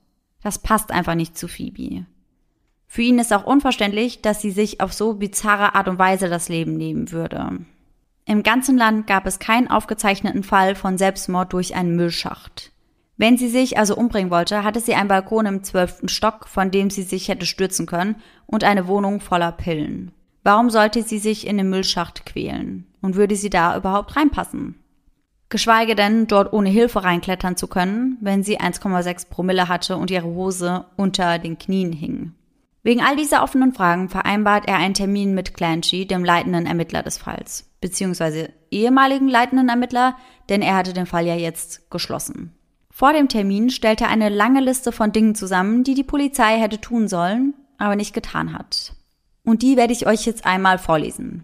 Das 0.42 0.60
passt 0.60 0.92
einfach 0.92 1.16
nicht 1.16 1.38
zu 1.38 1.48
Phoebe. 1.48 2.06
Für 2.96 3.02
ihn 3.02 3.20
ist 3.20 3.34
auch 3.34 3.44
unverständlich, 3.44 4.22
dass 4.22 4.42
sie 4.42 4.52
sich 4.52 4.80
auf 4.80 4.94
so 4.94 5.16
bizarre 5.16 5.76
Art 5.76 5.90
und 5.90 6.00
Weise 6.00 6.30
das 6.30 6.48
Leben 6.48 6.78
nehmen 6.78 7.12
würde. 7.12 7.60
Im 8.24 8.42
ganzen 8.42 8.78
Land 8.78 9.06
gab 9.06 9.26
es 9.26 9.38
keinen 9.38 9.70
aufgezeichneten 9.70 10.44
Fall 10.44 10.76
von 10.76 10.98
Selbstmord 10.98 11.52
durch 11.52 11.76
einen 11.76 11.98
Müllschacht. 11.98 12.72
Wenn 13.18 13.38
sie 13.38 13.50
sich 13.50 13.78
also 13.78 13.98
umbringen 13.98 14.32
wollte, 14.32 14.64
hatte 14.64 14.80
sie 14.80 14.96
einen 14.96 15.10
Balkon 15.10 15.46
im 15.46 15.62
zwölften 15.62 16.08
Stock, 16.08 16.48
von 16.48 16.72
dem 16.72 16.90
sie 16.90 17.04
sich 17.04 17.28
hätte 17.28 17.46
stürzen 17.46 17.86
können, 17.86 18.16
und 18.46 18.64
eine 18.64 18.88
Wohnung 18.88 19.20
voller 19.20 19.52
Pillen. 19.52 20.14
Warum 20.46 20.70
sollte 20.70 21.04
sie 21.04 21.20
sich 21.20 21.46
in 21.48 21.58
den 21.58 21.70
Müllschacht 21.70 22.26
quälen? 22.26 22.88
Und 23.02 23.16
würde 23.16 23.36
sie 23.36 23.50
da 23.50 23.76
überhaupt 23.76 24.16
reinpassen? 24.16 24.80
Geschweige 25.50 25.96
denn, 25.96 26.28
dort 26.28 26.54
ohne 26.54 26.70
Hilfe 26.70 27.04
reinklettern 27.04 27.58
zu 27.58 27.68
können, 27.68 28.18
wenn 28.22 28.42
sie 28.42 28.58
1,6 28.58 29.28
Promille 29.28 29.68
hatte 29.68 29.98
und 29.98 30.12
ihre 30.12 30.28
Hose 30.28 30.86
unter 30.96 31.40
den 31.40 31.58
Knien 31.60 31.92
hing. 31.92 32.32
Wegen 32.86 33.02
all 33.02 33.16
dieser 33.16 33.42
offenen 33.42 33.74
Fragen 33.74 34.10
vereinbart 34.10 34.68
er 34.68 34.76
einen 34.76 34.94
Termin 34.94 35.34
mit 35.34 35.56
Clancy, 35.56 36.06
dem 36.06 36.24
leitenden 36.24 36.68
Ermittler 36.68 37.02
des 37.02 37.18
Falls, 37.18 37.68
beziehungsweise 37.82 38.54
ehemaligen 38.70 39.28
leitenden 39.28 39.70
Ermittler, 39.70 40.16
denn 40.50 40.62
er 40.62 40.76
hatte 40.76 40.94
den 40.94 41.08
Fall 41.08 41.26
ja 41.26 41.34
jetzt 41.34 41.90
geschlossen. 41.90 42.56
Vor 42.92 43.12
dem 43.12 43.28
Termin 43.28 43.72
stellt 43.72 44.02
er 44.02 44.10
eine 44.10 44.30
lange 44.30 44.62
Liste 44.62 44.92
von 44.92 45.12
Dingen 45.12 45.34
zusammen, 45.34 45.84
die 45.84 45.96
die 45.96 46.04
Polizei 46.04 46.60
hätte 46.60 46.80
tun 46.80 47.08
sollen, 47.08 47.56
aber 47.80 47.96
nicht 47.96 48.14
getan 48.14 48.54
hat. 48.54 48.94
Und 49.44 49.64
die 49.64 49.78
werde 49.78 49.94
ich 49.94 50.06
euch 50.06 50.28
jetzt 50.28 50.46
einmal 50.46 50.78
vorlesen. 50.78 51.44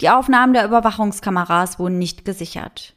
Die 0.00 0.10
Aufnahmen 0.10 0.54
der 0.54 0.66
Überwachungskameras 0.66 1.78
wurden 1.78 1.98
nicht 1.98 2.24
gesichert. 2.24 2.96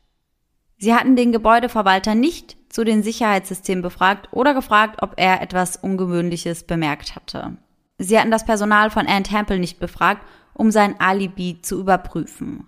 Sie 0.77 0.95
hatten 0.95 1.15
den 1.15 1.31
Gebäudeverwalter 1.31 2.15
nicht 2.15 2.57
zu 2.75 2.83
den 2.83 3.03
Sicherheitssystemen 3.03 3.81
befragt 3.81 4.27
oder 4.31 4.53
gefragt, 4.53 5.01
ob 5.01 5.13
er 5.17 5.41
etwas 5.41 5.77
Ungewöhnliches 5.77 6.63
bemerkt 6.63 7.15
hatte. 7.15 7.57
Sie 7.97 8.19
hatten 8.19 8.31
das 8.31 8.45
Personal 8.45 8.89
von 8.89 9.07
Ann 9.07 9.23
Temple 9.23 9.59
nicht 9.59 9.79
befragt, 9.79 10.21
um 10.53 10.71
sein 10.71 10.99
Alibi 10.99 11.61
zu 11.61 11.79
überprüfen. 11.79 12.67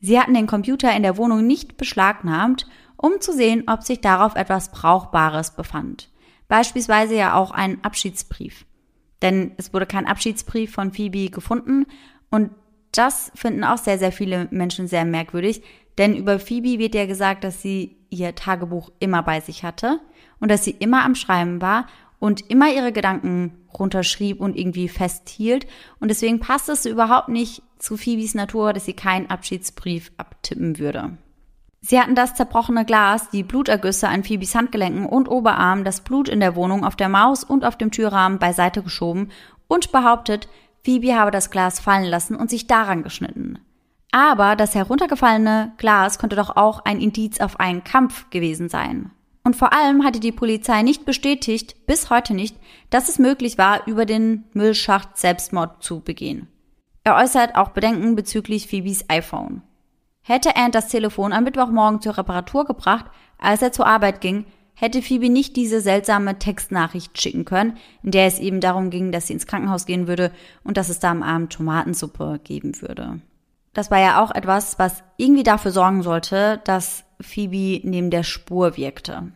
Sie 0.00 0.18
hatten 0.18 0.34
den 0.34 0.46
Computer 0.46 0.94
in 0.94 1.02
der 1.02 1.16
Wohnung 1.16 1.46
nicht 1.46 1.76
beschlagnahmt, 1.76 2.66
um 2.96 3.20
zu 3.20 3.32
sehen, 3.32 3.64
ob 3.66 3.82
sich 3.82 4.00
darauf 4.00 4.36
etwas 4.36 4.70
Brauchbares 4.70 5.50
befand. 5.50 6.08
Beispielsweise 6.48 7.16
ja 7.16 7.34
auch 7.34 7.50
ein 7.50 7.82
Abschiedsbrief 7.82 8.64
denn 9.22 9.52
es 9.56 9.72
wurde 9.72 9.86
kein 9.86 10.06
Abschiedsbrief 10.06 10.72
von 10.72 10.92
Phoebe 10.92 11.30
gefunden 11.30 11.86
und 12.30 12.50
das 12.90 13.32
finden 13.34 13.64
auch 13.64 13.78
sehr, 13.78 13.98
sehr 13.98 14.12
viele 14.12 14.48
Menschen 14.50 14.88
sehr 14.88 15.04
merkwürdig, 15.04 15.62
denn 15.96 16.14
über 16.14 16.38
Phoebe 16.38 16.78
wird 16.78 16.94
ja 16.94 17.06
gesagt, 17.06 17.44
dass 17.44 17.62
sie 17.62 17.96
ihr 18.12 18.34
Tagebuch 18.34 18.90
immer 18.98 19.22
bei 19.22 19.40
sich 19.40 19.64
hatte 19.64 20.00
und 20.40 20.50
dass 20.50 20.64
sie 20.64 20.72
immer 20.72 21.04
am 21.04 21.14
Schreiben 21.14 21.60
war 21.60 21.86
und 22.18 22.50
immer 22.50 22.72
ihre 22.72 22.92
Gedanken 22.92 23.58
runterschrieb 23.76 24.40
und 24.40 24.56
irgendwie 24.56 24.88
festhielt. 24.88 25.66
Und 25.98 26.08
deswegen 26.08 26.40
passt 26.40 26.68
es 26.68 26.86
überhaupt 26.86 27.28
nicht 27.28 27.62
zu 27.78 27.96
Phoebes 27.96 28.34
Natur, 28.34 28.72
dass 28.72 28.84
sie 28.84 28.92
keinen 28.92 29.28
Abschiedsbrief 29.28 30.12
abtippen 30.18 30.78
würde. 30.78 31.16
Sie 31.80 31.98
hatten 31.98 32.14
das 32.14 32.34
zerbrochene 32.34 32.84
Glas, 32.84 33.28
die 33.30 33.42
Blutergüsse 33.42 34.08
an 34.08 34.22
Phoebes 34.22 34.54
Handgelenken 34.54 35.04
und 35.04 35.28
Oberarm, 35.28 35.82
das 35.82 36.02
Blut 36.02 36.28
in 36.28 36.38
der 36.38 36.54
Wohnung, 36.54 36.84
auf 36.84 36.94
der 36.94 37.08
Maus 37.08 37.42
und 37.42 37.64
auf 37.64 37.76
dem 37.76 37.90
Türrahmen 37.90 38.38
beiseite 38.38 38.84
geschoben 38.84 39.32
und 39.66 39.90
behauptet, 39.90 40.48
Phoebe 40.84 41.16
habe 41.16 41.32
das 41.32 41.50
Glas 41.50 41.80
fallen 41.80 42.04
lassen 42.04 42.36
und 42.36 42.50
sich 42.50 42.68
daran 42.68 43.02
geschnitten. 43.02 43.58
Aber 44.12 44.56
das 44.56 44.74
heruntergefallene 44.74 45.72
Glas 45.78 46.18
konnte 46.18 46.36
doch 46.36 46.54
auch 46.54 46.84
ein 46.84 47.00
Indiz 47.00 47.40
auf 47.40 47.58
einen 47.58 47.82
Kampf 47.82 48.28
gewesen 48.30 48.68
sein. 48.68 49.10
Und 49.42 49.56
vor 49.56 49.72
allem 49.72 50.04
hatte 50.04 50.20
die 50.20 50.30
Polizei 50.32 50.82
nicht 50.82 51.04
bestätigt, 51.04 51.86
bis 51.86 52.10
heute 52.10 52.34
nicht, 52.34 52.56
dass 52.90 53.08
es 53.08 53.18
möglich 53.18 53.58
war, 53.58 53.86
über 53.88 54.06
den 54.06 54.44
Müllschacht 54.52 55.18
Selbstmord 55.18 55.82
zu 55.82 56.00
begehen. 56.00 56.46
Er 57.04 57.16
äußert 57.16 57.56
auch 57.56 57.70
Bedenken 57.70 58.14
bezüglich 58.14 58.68
Phoebes 58.68 59.06
iPhone. 59.08 59.62
Hätte 60.22 60.54
Ant 60.54 60.76
das 60.76 60.86
Telefon 60.86 61.32
am 61.32 61.42
Mittwochmorgen 61.42 62.00
zur 62.00 62.16
Reparatur 62.16 62.64
gebracht, 62.64 63.06
als 63.38 63.62
er 63.62 63.72
zur 63.72 63.86
Arbeit 63.86 64.20
ging, 64.20 64.44
hätte 64.74 65.02
Phoebe 65.02 65.28
nicht 65.28 65.56
diese 65.56 65.80
seltsame 65.80 66.38
Textnachricht 66.38 67.20
schicken 67.20 67.44
können, 67.44 67.76
in 68.04 68.12
der 68.12 68.26
es 68.26 68.38
eben 68.38 68.60
darum 68.60 68.90
ging, 68.90 69.10
dass 69.10 69.26
sie 69.26 69.32
ins 69.32 69.46
Krankenhaus 69.46 69.86
gehen 69.86 70.06
würde 70.06 70.30
und 70.62 70.76
dass 70.76 70.90
es 70.90 71.00
da 71.00 71.10
am 71.10 71.24
Abend 71.24 71.52
Tomatensuppe 71.52 72.40
geben 72.44 72.80
würde. 72.80 73.20
Das 73.74 73.90
war 73.90 73.98
ja 73.98 74.22
auch 74.22 74.30
etwas, 74.34 74.78
was 74.78 75.02
irgendwie 75.16 75.42
dafür 75.42 75.70
sorgen 75.70 76.02
sollte, 76.02 76.60
dass 76.64 77.04
Phoebe 77.20 77.80
neben 77.88 78.10
der 78.10 78.22
Spur 78.22 78.76
wirkte. 78.76 79.32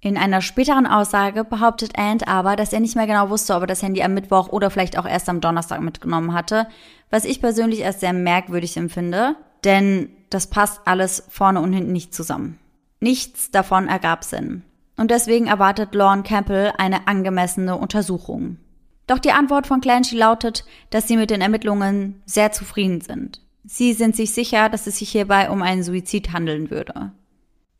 In 0.00 0.16
einer 0.16 0.42
späteren 0.42 0.86
Aussage 0.86 1.42
behauptet 1.42 1.98
Ant 1.98 2.28
aber, 2.28 2.54
dass 2.54 2.72
er 2.72 2.80
nicht 2.80 2.94
mehr 2.94 3.06
genau 3.06 3.30
wusste, 3.30 3.54
ob 3.54 3.62
er 3.62 3.66
das 3.66 3.82
Handy 3.82 4.02
am 4.02 4.14
Mittwoch 4.14 4.48
oder 4.48 4.70
vielleicht 4.70 4.96
auch 4.96 5.06
erst 5.06 5.28
am 5.28 5.40
Donnerstag 5.40 5.80
mitgenommen 5.80 6.34
hatte, 6.34 6.68
was 7.10 7.24
ich 7.24 7.40
persönlich 7.40 7.84
als 7.84 8.00
sehr 8.00 8.12
merkwürdig 8.12 8.76
empfinde, 8.76 9.34
denn 9.64 10.10
das 10.30 10.46
passt 10.46 10.82
alles 10.84 11.24
vorne 11.28 11.60
und 11.60 11.72
hinten 11.72 11.92
nicht 11.92 12.14
zusammen. 12.14 12.58
Nichts 13.00 13.50
davon 13.50 13.88
ergab 13.88 14.22
Sinn. 14.22 14.62
Und 14.96 15.10
deswegen 15.10 15.46
erwartet 15.46 15.94
Lorne 15.94 16.22
Campbell 16.22 16.72
eine 16.76 17.06
angemessene 17.08 17.76
Untersuchung. 17.76 18.58
Doch 19.06 19.18
die 19.18 19.32
Antwort 19.32 19.66
von 19.66 19.80
Clancy 19.80 20.16
lautet, 20.16 20.64
dass 20.90 21.08
sie 21.08 21.16
mit 21.16 21.30
den 21.30 21.40
Ermittlungen 21.40 22.22
sehr 22.26 22.52
zufrieden 22.52 23.00
sind. 23.00 23.40
Sie 23.70 23.92
sind 23.92 24.16
sich 24.16 24.32
sicher, 24.32 24.70
dass 24.70 24.86
es 24.86 24.98
sich 24.98 25.10
hierbei 25.10 25.50
um 25.50 25.60
einen 25.60 25.82
Suizid 25.82 26.32
handeln 26.32 26.70
würde. 26.70 27.12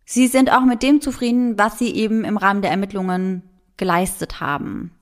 Sie 0.05 0.27
sind 0.27 0.53
auch 0.53 0.67
mit 0.67 0.83
dem 0.83 1.01
zufrieden, 1.01 1.57
was 1.57 1.79
sie 1.79 1.95
eben 1.95 2.25
im 2.25 2.37
Rahmen 2.37 2.61
der 2.61 2.71
Ermittlungen 2.71 3.43
geleistet 3.79 4.39
haben. 4.39 4.93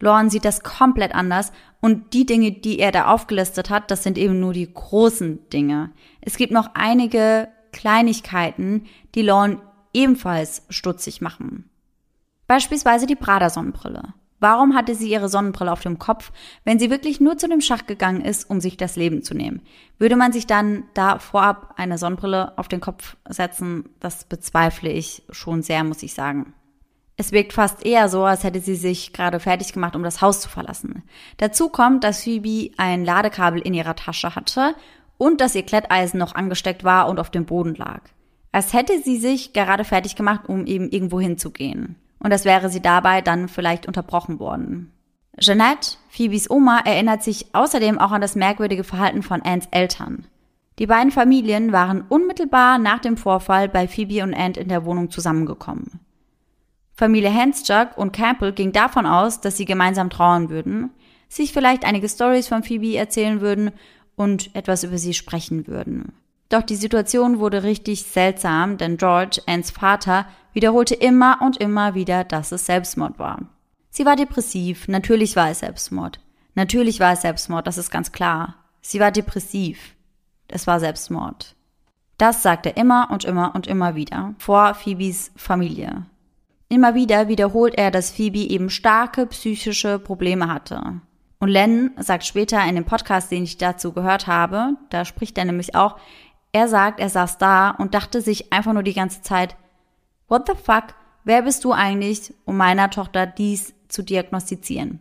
Lorne 0.00 0.30
sieht 0.30 0.46
das 0.46 0.62
komplett 0.62 1.14
anders 1.14 1.52
und 1.82 2.14
die 2.14 2.24
Dinge, 2.24 2.52
die 2.52 2.78
er 2.78 2.90
da 2.90 3.08
aufgelistet 3.08 3.68
hat, 3.68 3.90
das 3.90 4.02
sind 4.02 4.16
eben 4.16 4.40
nur 4.40 4.54
die 4.54 4.72
großen 4.72 5.50
Dinge. 5.50 5.90
Es 6.22 6.38
gibt 6.38 6.52
noch 6.52 6.70
einige 6.72 7.48
Kleinigkeiten, 7.72 8.86
die 9.14 9.22
Lorne 9.22 9.60
ebenfalls 9.92 10.62
stutzig 10.70 11.20
machen. 11.20 11.68
Beispielsweise 12.46 13.06
die 13.06 13.14
Prada-Sonnenbrille. 13.14 14.14
Warum 14.40 14.74
hatte 14.74 14.94
sie 14.94 15.10
ihre 15.10 15.28
Sonnenbrille 15.28 15.70
auf 15.70 15.82
dem 15.82 15.98
Kopf, 15.98 16.32
wenn 16.64 16.78
sie 16.78 16.90
wirklich 16.90 17.20
nur 17.20 17.36
zu 17.36 17.46
dem 17.46 17.60
Schach 17.60 17.86
gegangen 17.86 18.22
ist, 18.22 18.48
um 18.48 18.60
sich 18.60 18.78
das 18.78 18.96
Leben 18.96 19.22
zu 19.22 19.34
nehmen? 19.34 19.60
Würde 19.98 20.16
man 20.16 20.32
sich 20.32 20.46
dann 20.46 20.84
da 20.94 21.18
vorab 21.18 21.74
eine 21.76 21.98
Sonnenbrille 21.98 22.56
auf 22.56 22.66
den 22.66 22.80
Kopf 22.80 23.16
setzen? 23.28 23.90
Das 24.00 24.24
bezweifle 24.24 24.90
ich 24.90 25.22
schon 25.30 25.62
sehr, 25.62 25.84
muss 25.84 26.02
ich 26.02 26.14
sagen. 26.14 26.54
Es 27.18 27.32
wirkt 27.32 27.52
fast 27.52 27.84
eher 27.84 28.08
so, 28.08 28.24
als 28.24 28.44
hätte 28.44 28.60
sie 28.60 28.76
sich 28.76 29.12
gerade 29.12 29.40
fertig 29.40 29.74
gemacht, 29.74 29.94
um 29.94 30.02
das 30.02 30.22
Haus 30.22 30.40
zu 30.40 30.48
verlassen. 30.48 31.02
Dazu 31.36 31.68
kommt, 31.68 32.02
dass 32.02 32.24
Phoebe 32.24 32.72
ein 32.78 33.04
Ladekabel 33.04 33.60
in 33.60 33.74
ihrer 33.74 33.94
Tasche 33.94 34.34
hatte 34.34 34.74
und 35.18 35.42
dass 35.42 35.54
ihr 35.54 35.64
Kletteisen 35.64 36.18
noch 36.18 36.34
angesteckt 36.34 36.82
war 36.82 37.10
und 37.10 37.20
auf 37.20 37.28
dem 37.28 37.44
Boden 37.44 37.74
lag. 37.74 38.00
Als 38.52 38.72
hätte 38.72 39.02
sie 39.02 39.18
sich 39.18 39.52
gerade 39.52 39.84
fertig 39.84 40.16
gemacht, 40.16 40.48
um 40.48 40.64
eben 40.64 40.88
irgendwo 40.88 41.20
hinzugehen. 41.20 41.96
Und 42.20 42.30
das 42.30 42.44
wäre 42.44 42.68
sie 42.68 42.80
dabei 42.80 43.22
dann 43.22 43.48
vielleicht 43.48 43.86
unterbrochen 43.86 44.38
worden. 44.38 44.92
Jeanette, 45.38 45.96
Phoebes 46.10 46.50
Oma, 46.50 46.80
erinnert 46.84 47.22
sich 47.22 47.54
außerdem 47.54 47.98
auch 47.98 48.12
an 48.12 48.20
das 48.20 48.36
merkwürdige 48.36 48.84
Verhalten 48.84 49.22
von 49.22 49.42
Anns 49.42 49.66
Eltern. 49.70 50.26
Die 50.78 50.86
beiden 50.86 51.10
Familien 51.10 51.72
waren 51.72 52.02
unmittelbar 52.08 52.78
nach 52.78 53.00
dem 53.00 53.16
Vorfall 53.16 53.68
bei 53.68 53.88
Phoebe 53.88 54.22
und 54.22 54.34
Ann 54.34 54.52
in 54.52 54.68
der 54.68 54.84
Wohnung 54.84 55.10
zusammengekommen. 55.10 56.00
Familie 56.94 57.32
Hansjug 57.32 57.96
und 57.96 58.12
Campbell 58.12 58.52
ging 58.52 58.72
davon 58.72 59.06
aus, 59.06 59.40
dass 59.40 59.56
sie 59.56 59.64
gemeinsam 59.64 60.10
trauern 60.10 60.50
würden, 60.50 60.90
sich 61.28 61.52
vielleicht 61.52 61.84
einige 61.84 62.08
Stories 62.08 62.48
von 62.48 62.62
Phoebe 62.62 62.96
erzählen 62.96 63.40
würden 63.40 63.72
und 64.16 64.54
etwas 64.54 64.84
über 64.84 64.98
sie 64.98 65.14
sprechen 65.14 65.66
würden. 65.66 66.12
Doch 66.50 66.62
die 66.62 66.76
Situation 66.76 67.38
wurde 67.38 67.62
richtig 67.62 68.02
seltsam, 68.02 68.76
denn 68.76 68.96
George, 68.96 69.40
Anns 69.46 69.70
Vater, 69.70 70.26
wiederholte 70.52 70.94
immer 70.94 71.38
und 71.42 71.56
immer 71.58 71.94
wieder, 71.94 72.24
dass 72.24 72.52
es 72.52 72.66
Selbstmord 72.66 73.18
war. 73.18 73.40
Sie 73.90 74.06
war 74.06 74.16
depressiv, 74.16 74.88
natürlich 74.88 75.36
war 75.36 75.50
es 75.50 75.60
Selbstmord. 75.60 76.20
Natürlich 76.54 77.00
war 77.00 77.12
es 77.12 77.22
Selbstmord, 77.22 77.66
das 77.66 77.78
ist 77.78 77.90
ganz 77.90 78.12
klar. 78.12 78.56
Sie 78.80 79.00
war 79.00 79.10
depressiv. 79.10 79.94
Es 80.48 80.66
war 80.66 80.80
Selbstmord. 80.80 81.54
Das 82.18 82.42
sagt 82.42 82.66
er 82.66 82.76
immer 82.76 83.08
und 83.10 83.24
immer 83.24 83.54
und 83.54 83.66
immer 83.66 83.94
wieder 83.94 84.34
vor 84.38 84.74
Phoebes 84.74 85.32
Familie. 85.36 86.06
Immer 86.68 86.94
wieder 86.94 87.28
wiederholt 87.28 87.74
er, 87.76 87.90
dass 87.90 88.10
Phoebe 88.10 88.38
eben 88.38 88.70
starke 88.70 89.26
psychische 89.26 89.98
Probleme 89.98 90.52
hatte. 90.52 91.00
Und 91.38 91.48
Len 91.48 91.92
sagt 91.96 92.24
später 92.24 92.62
in 92.68 92.74
dem 92.74 92.84
Podcast, 92.84 93.30
den 93.30 93.44
ich 93.44 93.56
dazu 93.56 93.92
gehört 93.92 94.26
habe, 94.26 94.76
da 94.90 95.04
spricht 95.04 95.38
er 95.38 95.46
nämlich 95.46 95.74
auch, 95.74 95.96
er 96.52 96.68
sagt, 96.68 97.00
er 97.00 97.08
saß 97.08 97.38
da 97.38 97.70
und 97.70 97.94
dachte 97.94 98.20
sich 98.20 98.52
einfach 98.52 98.72
nur 98.72 98.82
die 98.82 98.94
ganze 98.94 99.22
Zeit, 99.22 99.56
what 100.30 100.46
the 100.46 100.54
fuck, 100.54 100.94
wer 101.24 101.42
bist 101.42 101.64
du 101.64 101.72
eigentlich, 101.72 102.32
um 102.46 102.56
meiner 102.56 102.88
Tochter 102.88 103.26
dies 103.26 103.74
zu 103.88 104.02
diagnostizieren? 104.02 105.00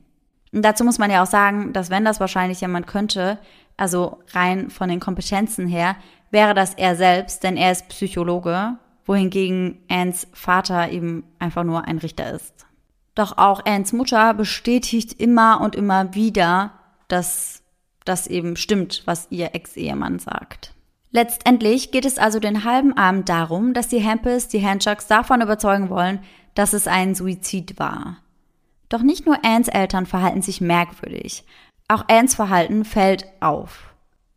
Und 0.51 0.63
dazu 0.63 0.83
muss 0.83 0.97
man 0.97 1.11
ja 1.11 1.23
auch 1.23 1.27
sagen, 1.27 1.71
dass 1.71 1.89
wenn 1.89 2.03
das 2.03 2.19
wahrscheinlich 2.19 2.59
jemand 2.59 2.87
könnte, 2.87 3.39
also 3.77 4.19
rein 4.31 4.69
von 4.69 4.89
den 4.89 4.99
Kompetenzen 4.99 5.67
her, 5.67 5.95
wäre 6.31 6.53
das 6.53 6.73
er 6.73 6.95
selbst, 6.95 7.43
denn 7.43 7.55
er 7.55 7.71
ist 7.71 7.87
Psychologe, 7.89 8.77
wohingegen 9.05 9.79
Anns 9.89 10.27
Vater 10.33 10.91
eben 10.91 11.23
einfach 11.39 11.63
nur 11.63 11.85
ein 11.85 11.99
Richter 11.99 12.31
ist. 12.31 12.65
Doch 13.15 13.37
auch 13.37 13.65
Anns 13.65 13.93
Mutter 13.93 14.33
bestätigt 14.33 15.19
immer 15.19 15.61
und 15.61 15.75
immer 15.75 16.13
wieder, 16.13 16.73
dass 17.07 17.63
das 18.05 18.27
eben 18.27 18.55
stimmt, 18.55 19.03
was 19.05 19.27
ihr 19.29 19.53
Ex-Ehemann 19.53 20.19
sagt. 20.19 20.73
Letztendlich 21.11 21.91
geht 21.91 22.05
es 22.05 22.19
also 22.19 22.39
den 22.39 22.63
halben 22.63 22.95
Abend 22.95 23.29
darum, 23.29 23.73
dass 23.73 23.87
die 23.87 23.99
Hempels 23.99 24.47
die 24.47 24.65
Handschucks 24.65 25.07
davon 25.07 25.41
überzeugen 25.41 25.89
wollen, 25.89 26.19
dass 26.53 26.73
es 26.73 26.87
ein 26.87 27.15
Suizid 27.15 27.79
war. 27.79 28.17
Doch 28.89 29.01
nicht 29.01 29.25
nur 29.25 29.43
Anns 29.43 29.67
Eltern 29.67 30.05
verhalten 30.05 30.41
sich 30.41 30.61
merkwürdig, 30.61 31.43
auch 31.87 32.07
Anns 32.07 32.35
Verhalten 32.35 32.85
fällt 32.85 33.25
auf. 33.39 33.88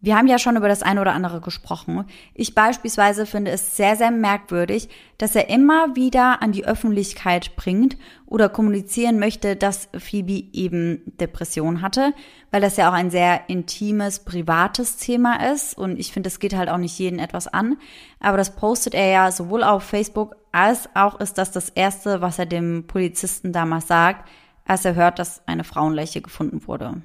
Wir 0.04 0.16
haben 0.16 0.26
ja 0.26 0.40
schon 0.40 0.56
über 0.56 0.66
das 0.66 0.82
eine 0.82 1.00
oder 1.00 1.12
andere 1.12 1.40
gesprochen. 1.40 2.04
Ich 2.34 2.56
beispielsweise 2.56 3.24
finde 3.24 3.52
es 3.52 3.76
sehr, 3.76 3.94
sehr 3.94 4.10
merkwürdig, 4.10 4.88
dass 5.16 5.36
er 5.36 5.48
immer 5.48 5.94
wieder 5.94 6.42
an 6.42 6.50
die 6.50 6.64
Öffentlichkeit 6.64 7.54
bringt 7.54 7.96
oder 8.26 8.48
kommunizieren 8.48 9.20
möchte, 9.20 9.54
dass 9.54 9.88
Phoebe 9.96 10.42
eben 10.52 11.02
Depression 11.20 11.82
hatte, 11.82 12.14
weil 12.50 12.60
das 12.60 12.76
ja 12.76 12.88
auch 12.88 12.94
ein 12.94 13.12
sehr 13.12 13.48
intimes, 13.48 14.24
privates 14.24 14.96
Thema 14.96 15.52
ist 15.52 15.78
und 15.78 16.00
ich 16.00 16.10
finde, 16.10 16.26
es 16.26 16.40
geht 16.40 16.56
halt 16.56 16.68
auch 16.68 16.78
nicht 16.78 16.98
jeden 16.98 17.20
etwas 17.20 17.46
an. 17.46 17.76
Aber 18.18 18.36
das 18.36 18.56
postet 18.56 18.94
er 18.94 19.06
ja 19.06 19.30
sowohl 19.30 19.62
auf 19.62 19.84
Facebook 19.84 20.34
als 20.50 20.88
auch 20.94 21.20
ist 21.20 21.38
das 21.38 21.52
das 21.52 21.68
erste, 21.68 22.20
was 22.20 22.40
er 22.40 22.46
dem 22.46 22.88
Polizisten 22.88 23.52
damals 23.52 23.86
sagt, 23.86 24.28
als 24.64 24.84
er 24.84 24.96
hört, 24.96 25.20
dass 25.20 25.46
eine 25.46 25.62
Frauenleiche 25.62 26.22
gefunden 26.22 26.66
wurde. 26.66 27.02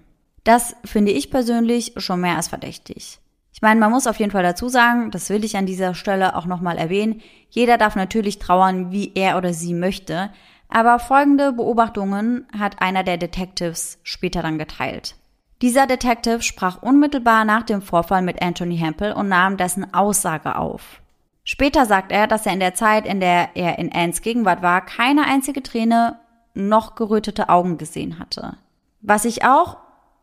Das 0.47 0.77
finde 0.85 1.11
ich 1.11 1.29
persönlich 1.29 1.91
schon 1.97 2.21
mehr 2.21 2.37
als 2.37 2.47
verdächtig. 2.47 3.19
Ich 3.51 3.61
meine, 3.61 3.81
man 3.81 3.91
muss 3.91 4.07
auf 4.07 4.17
jeden 4.17 4.31
Fall 4.31 4.43
dazu 4.43 4.69
sagen, 4.69 5.11
das 5.11 5.29
will 5.29 5.43
ich 5.43 5.57
an 5.57 5.65
dieser 5.65 5.93
Stelle 5.93 6.37
auch 6.37 6.45
nochmal 6.45 6.77
erwähnen, 6.77 7.19
jeder 7.49 7.77
darf 7.77 7.97
natürlich 7.97 8.39
trauern, 8.39 8.89
wie 8.89 9.11
er 9.13 9.37
oder 9.37 9.51
sie 9.51 9.73
möchte, 9.73 10.29
aber 10.69 10.99
folgende 10.99 11.51
Beobachtungen 11.51 12.47
hat 12.57 12.81
einer 12.81 13.03
der 13.03 13.17
Detectives 13.17 13.99
später 14.03 14.41
dann 14.41 14.57
geteilt. 14.57 15.15
Dieser 15.61 15.85
Detective 15.85 16.41
sprach 16.41 16.81
unmittelbar 16.81 17.43
nach 17.43 17.63
dem 17.63 17.81
Vorfall 17.81 18.21
mit 18.21 18.41
Anthony 18.41 18.77
Hempel 18.77 19.11
und 19.11 19.27
nahm 19.27 19.57
dessen 19.57 19.93
Aussage 19.93 20.55
auf. 20.55 21.01
Später 21.43 21.85
sagt 21.85 22.13
er, 22.13 22.25
dass 22.25 22.45
er 22.45 22.53
in 22.53 22.61
der 22.61 22.73
Zeit, 22.73 23.05
in 23.05 23.19
der 23.19 23.49
er 23.55 23.79
in 23.79 23.91
Anns 23.91 24.21
Gegenwart 24.21 24.61
war, 24.61 24.79
keine 24.85 25.25
einzige 25.25 25.61
Träne 25.61 26.21
noch 26.53 26.95
gerötete 26.95 27.49
Augen 27.49 27.77
gesehen 27.77 28.17
hatte. 28.17 28.55
Was 29.01 29.25
ich 29.25 29.43
auch 29.43 29.75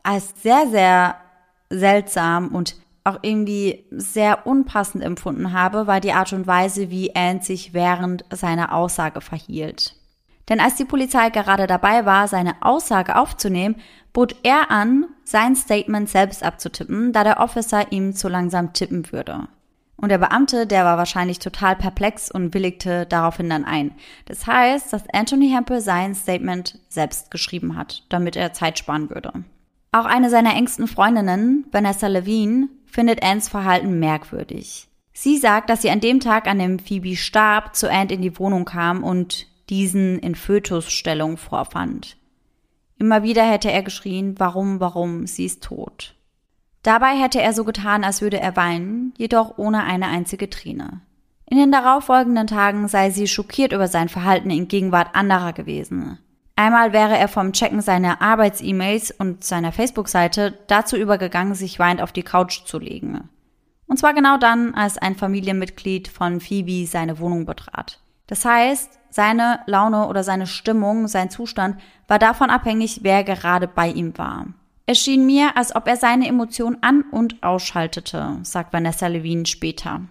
als 0.04 0.32
sehr, 0.40 0.68
sehr 0.68 1.16
seltsam 1.70 2.48
und 2.48 2.76
auch 3.02 3.18
irgendwie 3.22 3.84
sehr 3.90 4.46
unpassend 4.46 5.04
empfunden 5.04 5.52
habe, 5.52 5.86
war 5.86 6.00
die 6.00 6.12
Art 6.12 6.32
und 6.32 6.46
Weise, 6.46 6.90
wie 6.90 7.14
Anne 7.14 7.42
sich 7.42 7.74
während 7.74 8.24
seiner 8.30 8.72
Aussage 8.74 9.20
verhielt. 9.20 9.96
Denn 10.48 10.60
als 10.60 10.76
die 10.76 10.84
Polizei 10.84 11.30
gerade 11.30 11.66
dabei 11.66 12.06
war, 12.06 12.28
seine 12.28 12.62
Aussage 12.62 13.16
aufzunehmen, 13.16 13.76
bot 14.12 14.36
er 14.42 14.70
an, 14.70 15.06
sein 15.24 15.56
Statement 15.56 16.08
selbst 16.08 16.42
abzutippen, 16.42 17.12
da 17.12 17.24
der 17.24 17.40
Officer 17.40 17.92
ihm 17.92 18.14
zu 18.14 18.28
langsam 18.28 18.72
tippen 18.72 19.10
würde. 19.10 19.48
Und 19.96 20.08
der 20.10 20.18
Beamte, 20.18 20.66
der 20.66 20.84
war 20.84 20.98
wahrscheinlich 20.98 21.38
total 21.38 21.76
perplex 21.76 22.30
und 22.30 22.52
willigte 22.52 23.06
daraufhin 23.06 23.48
dann 23.48 23.64
ein. 23.64 23.92
Das 24.26 24.46
heißt, 24.46 24.92
dass 24.92 25.08
Anthony 25.12 25.50
Hempel 25.50 25.80
sein 25.80 26.14
Statement 26.14 26.78
selbst 26.88 27.30
geschrieben 27.30 27.76
hat, 27.76 28.02
damit 28.08 28.36
er 28.36 28.52
Zeit 28.52 28.78
sparen 28.78 29.08
würde. 29.08 29.44
Auch 29.94 30.06
eine 30.06 30.28
seiner 30.28 30.56
engsten 30.56 30.88
Freundinnen, 30.88 31.66
Vanessa 31.70 32.08
Levine, 32.08 32.68
findet 32.84 33.22
Anns 33.22 33.48
Verhalten 33.48 34.00
merkwürdig. 34.00 34.88
Sie 35.12 35.38
sagt, 35.38 35.70
dass 35.70 35.82
sie 35.82 35.90
an 35.90 36.00
dem 36.00 36.18
Tag, 36.18 36.48
an 36.48 36.58
dem 36.58 36.80
Phoebe 36.80 37.14
starb, 37.14 37.76
zu 37.76 37.88
Ann 37.88 38.08
in 38.08 38.20
die 38.20 38.36
Wohnung 38.40 38.64
kam 38.64 39.04
und 39.04 39.46
diesen 39.70 40.18
in 40.18 40.34
Fötusstellung 40.34 41.36
vorfand. 41.36 42.16
Immer 42.98 43.22
wieder 43.22 43.44
hätte 43.44 43.70
er 43.70 43.84
geschrien, 43.84 44.34
warum, 44.38 44.80
warum, 44.80 45.28
sie 45.28 45.44
ist 45.44 45.62
tot. 45.62 46.16
Dabei 46.82 47.16
hätte 47.16 47.40
er 47.40 47.52
so 47.52 47.62
getan, 47.62 48.02
als 48.02 48.20
würde 48.20 48.40
er 48.40 48.56
weinen, 48.56 49.14
jedoch 49.16 49.58
ohne 49.58 49.84
eine 49.84 50.08
einzige 50.08 50.50
Träne. 50.50 51.02
In 51.48 51.56
den 51.56 51.70
darauffolgenden 51.70 52.48
Tagen 52.48 52.88
sei 52.88 53.10
sie 53.10 53.28
schockiert 53.28 53.70
über 53.70 53.86
sein 53.86 54.08
Verhalten 54.08 54.50
in 54.50 54.66
Gegenwart 54.66 55.14
anderer 55.14 55.52
gewesen. 55.52 56.18
Einmal 56.56 56.92
wäre 56.92 57.18
er 57.18 57.28
vom 57.28 57.52
Checken 57.52 57.80
seiner 57.80 58.22
Arbeits-E-Mails 58.22 59.10
und 59.10 59.42
seiner 59.42 59.72
Facebook-Seite 59.72 60.58
dazu 60.68 60.96
übergegangen, 60.96 61.54
sich 61.54 61.78
weinend 61.78 62.00
auf 62.00 62.12
die 62.12 62.22
Couch 62.22 62.64
zu 62.64 62.78
legen. 62.78 63.28
Und 63.86 63.98
zwar 63.98 64.14
genau 64.14 64.38
dann, 64.38 64.74
als 64.74 64.96
ein 64.96 65.16
Familienmitglied 65.16 66.08
von 66.08 66.40
Phoebe 66.40 66.86
seine 66.86 67.18
Wohnung 67.18 67.44
betrat. 67.44 68.00
Das 68.26 68.44
heißt, 68.44 68.98
seine 69.10 69.60
Laune 69.66 70.06
oder 70.08 70.24
seine 70.24 70.46
Stimmung, 70.46 71.08
sein 71.08 71.30
Zustand 71.30 71.80
war 72.08 72.18
davon 72.18 72.50
abhängig, 72.50 73.00
wer 73.02 73.24
gerade 73.24 73.68
bei 73.68 73.88
ihm 73.88 74.16
war. 74.16 74.46
Es 74.86 74.98
schien 74.98 75.26
mir, 75.26 75.56
als 75.56 75.74
ob 75.74 75.88
er 75.88 75.96
seine 75.96 76.28
Emotionen 76.28 76.82
an- 76.82 77.04
und 77.10 77.42
ausschaltete, 77.42 78.38
sagt 78.42 78.72
Vanessa 78.72 79.06
Levine 79.06 79.46
später. 79.46 80.02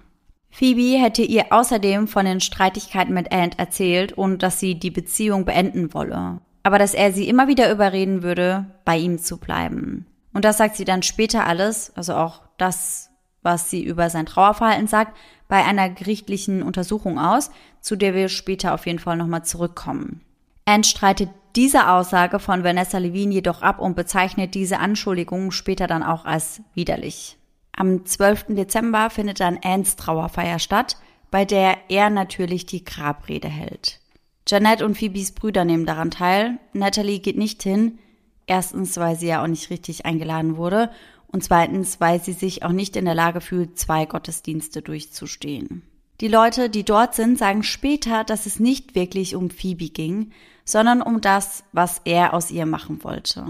Phoebe 0.56 1.02
hätte 1.02 1.24
ihr 1.24 1.48
außerdem 1.50 2.08
von 2.08 2.26
den 2.26 2.40
Streitigkeiten 2.40 3.12
mit 3.12 3.32
Ant 3.32 3.58
erzählt 3.58 4.14
und 4.14 4.44
dass 4.44 4.60
sie 4.60 4.76
die 4.76 4.92
Beziehung 4.92 5.46
beenden 5.46 5.96
wolle. 5.96 6.42
Aber 6.62 6.78
dass 6.78 6.94
er 6.94 7.12
sie 7.12 7.28
immer 7.28 7.48
wieder 7.48 7.72
überreden 7.72 8.22
würde, 8.22 8.68
bei 8.86 8.96
ihm 8.96 9.18
zu 9.18 9.38
bleiben. 9.38 10.06
Und 10.32 10.46
das 10.46 10.60
sagt 10.60 10.76
sie 10.76 10.86
dann 10.86 11.02
später 11.02 11.48
alles, 11.48 11.92
also 11.96 12.14
auch 12.14 12.44
das, 12.58 13.10
was 13.42 13.72
sie 13.72 13.84
über 13.84 14.12
sein 14.12 14.28
Trauerverhalten 14.28 14.86
sagt, 14.86 15.18
bei 15.48 15.66
einer 15.66 15.90
gerichtlichen 15.90 16.62
Untersuchung 16.62 17.18
aus, 17.18 17.50
zu 17.82 17.96
der 17.96 18.14
wir 18.14 18.30
später 18.30 18.76
auf 18.76 18.86
jeden 18.86 19.00
Fall 19.00 19.18
nochmal 19.18 19.44
zurückkommen. 19.44 20.22
Ant 20.66 20.86
streitet 20.86 21.30
diese 21.56 21.90
Aussage 21.90 22.38
von 22.38 22.64
Vanessa 22.64 23.00
Levine 23.00 23.34
jedoch 23.34 23.64
ab 23.64 23.80
und 23.80 23.96
bezeichnet 23.96 24.54
diese 24.54 24.78
Anschuldigungen 24.78 25.52
später 25.52 25.88
dann 25.88 26.04
auch 26.04 26.26
als 26.26 26.62
widerlich. 26.76 27.40
Am 27.76 28.06
12. 28.06 28.48
Dezember 28.50 29.10
findet 29.10 29.40
dann 29.40 29.60
Anns 29.64 29.96
Trauerfeier 29.96 30.60
statt, 30.60 30.98
bei 31.32 31.44
der 31.44 31.78
er 31.90 32.10
natürlich 32.10 32.66
die 32.66 32.86
Grabrede 32.86 33.48
hält. 33.48 34.00
Janet 34.48 34.82
und 34.82 34.98
Phoebes 34.98 35.32
Brüder 35.32 35.66
nehmen 35.66 35.86
daran 35.86 36.12
teil. 36.12 36.60
Natalie 36.74 37.20
geht 37.20 37.38
nicht 37.38 37.64
hin. 37.64 37.98
Erstens, 38.46 38.98
weil 38.98 39.16
sie 39.16 39.28
ja 39.28 39.42
auch 39.42 39.48
nicht 39.48 39.70
richtig 39.70 40.06
eingeladen 40.06 40.58
wurde. 40.58 40.92
Und 41.28 41.44
zweitens, 41.44 42.00
weil 42.00 42.22
sie 42.22 42.34
sich 42.34 42.64
auch 42.64 42.72
nicht 42.72 42.96
in 42.96 43.06
der 43.06 43.16
Lage 43.16 43.42
fühlt, 43.42 43.80
zwei 43.80 44.06
Gottesdienste 44.06 44.82
durchzustehen. 44.82 45.82
Die 46.22 46.28
Leute, 46.28 46.70
die 46.70 46.84
dort 46.84 47.16
sind, 47.16 47.40
sagen 47.40 47.64
später, 47.64 48.24
dass 48.24 48.46
es 48.46 48.60
nicht 48.60 48.94
wirklich 48.94 49.36
um 49.36 49.50
Phoebe 49.50 49.90
ging, 49.90 50.32
sondern 50.66 51.02
um 51.02 51.22
das, 51.22 51.64
was 51.72 52.02
er 52.06 52.34
aus 52.34 52.52
ihr 52.52 52.66
machen 52.66 53.04
wollte. 53.04 53.46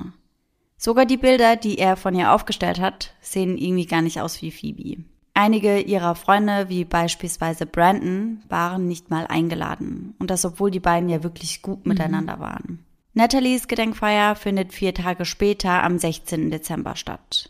Sogar 0.85 1.05
die 1.05 1.15
Bilder, 1.15 1.55
die 1.55 1.77
er 1.77 1.95
von 1.95 2.13
ihr 2.13 2.33
aufgestellt 2.33 2.77
hat, 2.81 3.13
sehen 3.21 3.57
irgendwie 3.57 3.85
gar 3.85 4.01
nicht 4.01 4.19
aus 4.19 4.41
wie 4.41 4.51
Phoebe. 4.51 5.05
Einige 5.33 5.79
ihrer 5.79 6.13
Freunde, 6.13 6.67
wie 6.67 6.83
beispielsweise 6.83 7.65
Brandon, 7.65 8.43
waren 8.49 8.85
nicht 8.85 9.09
mal 9.09 9.25
eingeladen. 9.25 10.13
Und 10.19 10.29
das, 10.29 10.43
obwohl 10.43 10.71
die 10.71 10.81
beiden 10.81 11.07
ja 11.07 11.23
wirklich 11.23 11.61
gut 11.61 11.85
mhm. 11.85 11.93
miteinander 11.93 12.41
waren. 12.41 12.83
Nathalies 13.13 13.69
Gedenkfeier 13.69 14.35
findet 14.35 14.73
vier 14.73 14.93
Tage 14.93 15.23
später 15.23 15.83
am 15.83 15.97
16. 15.97 16.51
Dezember 16.51 16.97
statt. 16.97 17.49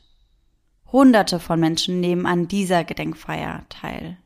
Hunderte 0.92 1.40
von 1.40 1.60
Menschen 1.60 2.02
nehmen 2.02 2.28
an 2.28 2.48
dieser 2.48 2.84
Gedenkfeier 2.84 3.64
teil. 3.68 4.18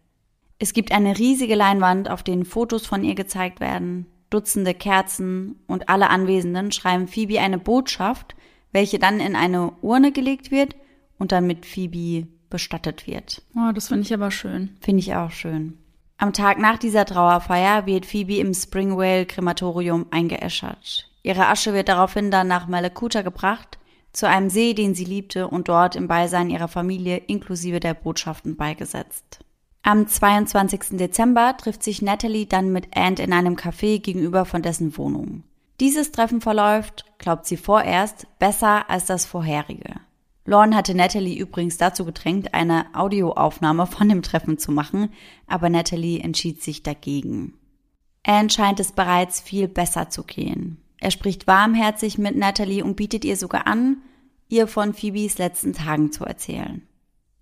Es 0.60 0.74
gibt 0.74 0.92
eine 0.92 1.18
riesige 1.18 1.56
Leinwand, 1.56 2.10
auf 2.10 2.24
denen 2.24 2.44
Fotos 2.44 2.86
von 2.86 3.06
ihr 3.06 3.16
gezeigt 3.16 3.62
werden, 3.62 4.08
Dutzende 4.30 4.74
Kerzen 4.74 5.56
und 5.68 5.88
alle 5.88 6.10
Anwesenden 6.10 6.74
schreiben 6.74 7.08
Phoebe 7.08 7.40
eine 7.40 7.58
Botschaft, 7.58 8.36
welche 8.72 9.00
dann 9.00 9.20
in 9.20 9.36
eine 9.36 9.72
Urne 9.82 10.12
gelegt 10.12 10.52
wird 10.52 10.76
und 11.18 11.32
dann 11.32 11.48
mit 11.48 11.66
Phoebe 11.66 12.28
bestattet 12.50 13.08
wird. 13.08 13.42
Oh, 13.56 13.72
das 13.74 13.90
finde 13.90 14.04
ich 14.04 14.14
aber 14.14 14.32
schön. 14.32 14.78
Finde 14.80 15.00
ich 15.00 15.16
auch 15.16 15.32
schön. 15.32 15.78
Am 16.18 16.34
Tag 16.34 16.58
nach 16.58 16.78
dieser 16.78 17.06
Trauerfeier 17.06 17.86
wird 17.86 18.06
Phoebe 18.06 18.38
im 18.38 18.54
Springwale 18.54 19.26
Krematorium 19.26 20.08
eingeäschert. 20.10 21.12
Ihre 21.22 21.48
Asche 21.48 21.74
wird 21.74 21.90
daraufhin 21.90 22.32
dann 22.32 22.48
nach 22.48 22.68
Malakuta 22.68 23.22
gebracht, 23.22 23.78
zu 24.14 24.28
einem 24.28 24.50
See, 24.50 24.74
den 24.74 24.96
sie 24.96 25.04
liebte 25.04 25.48
und 25.48 25.68
dort 25.68 25.96
im 25.96 26.08
Beisein 26.08 26.50
ihrer 26.50 26.68
Familie 26.68 27.18
inklusive 27.18 27.80
der 27.80 27.94
Botschaften 27.94 28.56
beigesetzt. 28.56 29.42
Am 29.84 30.08
22. 30.08 30.98
Dezember 30.98 31.56
trifft 31.56 31.84
sich 31.84 32.02
Natalie 32.02 32.48
dann 32.48 32.72
mit 32.72 32.98
Ant 32.98 33.20
in 33.20 33.32
einem 33.32 33.56
Café 33.56 34.00
gegenüber 34.02 34.46
von 34.46 34.62
dessen 34.62 34.98
Wohnung. 34.98 35.44
Dieses 35.80 36.12
Treffen 36.12 36.42
verläuft, 36.42 37.06
glaubt 37.20 37.46
sie 37.46 37.58
vorerst, 37.58 38.28
besser 38.40 38.90
als 38.90 39.06
das 39.06 39.26
vorherige. 39.26 39.96
Lorne 40.46 40.76
hatte 40.76 40.96
Natalie 40.96 41.38
übrigens 41.38 41.78
dazu 41.78 42.06
gedrängt, 42.06 42.54
eine 42.54 42.86
Audioaufnahme 42.96 43.86
von 43.86 44.10
dem 44.10 44.22
Treffen 44.22 44.58
zu 44.58 44.72
machen, 44.72 45.10
aber 45.46 45.70
Natalie 45.70 46.22
entschied 46.22 46.64
sich 46.64 46.84
dagegen. 46.84 47.54
Anne 48.26 48.50
scheint 48.50 48.80
es 48.80 48.92
bereits 48.92 49.40
viel 49.40 49.68
besser 49.68 50.10
zu 50.10 50.24
gehen. 50.24 50.82
Er 51.00 51.12
spricht 51.12 51.48
warmherzig 51.48 52.18
mit 52.18 52.36
Natalie 52.36 52.84
und 52.84 52.96
bietet 52.96 53.24
ihr 53.24 53.38
sogar 53.38 53.68
an, 53.68 53.98
ihr 54.50 54.68
von 54.68 54.94
Phoebes 54.94 55.38
letzten 55.38 55.74
Tagen 55.74 56.12
zu 56.12 56.26
erzählen. 56.26 56.88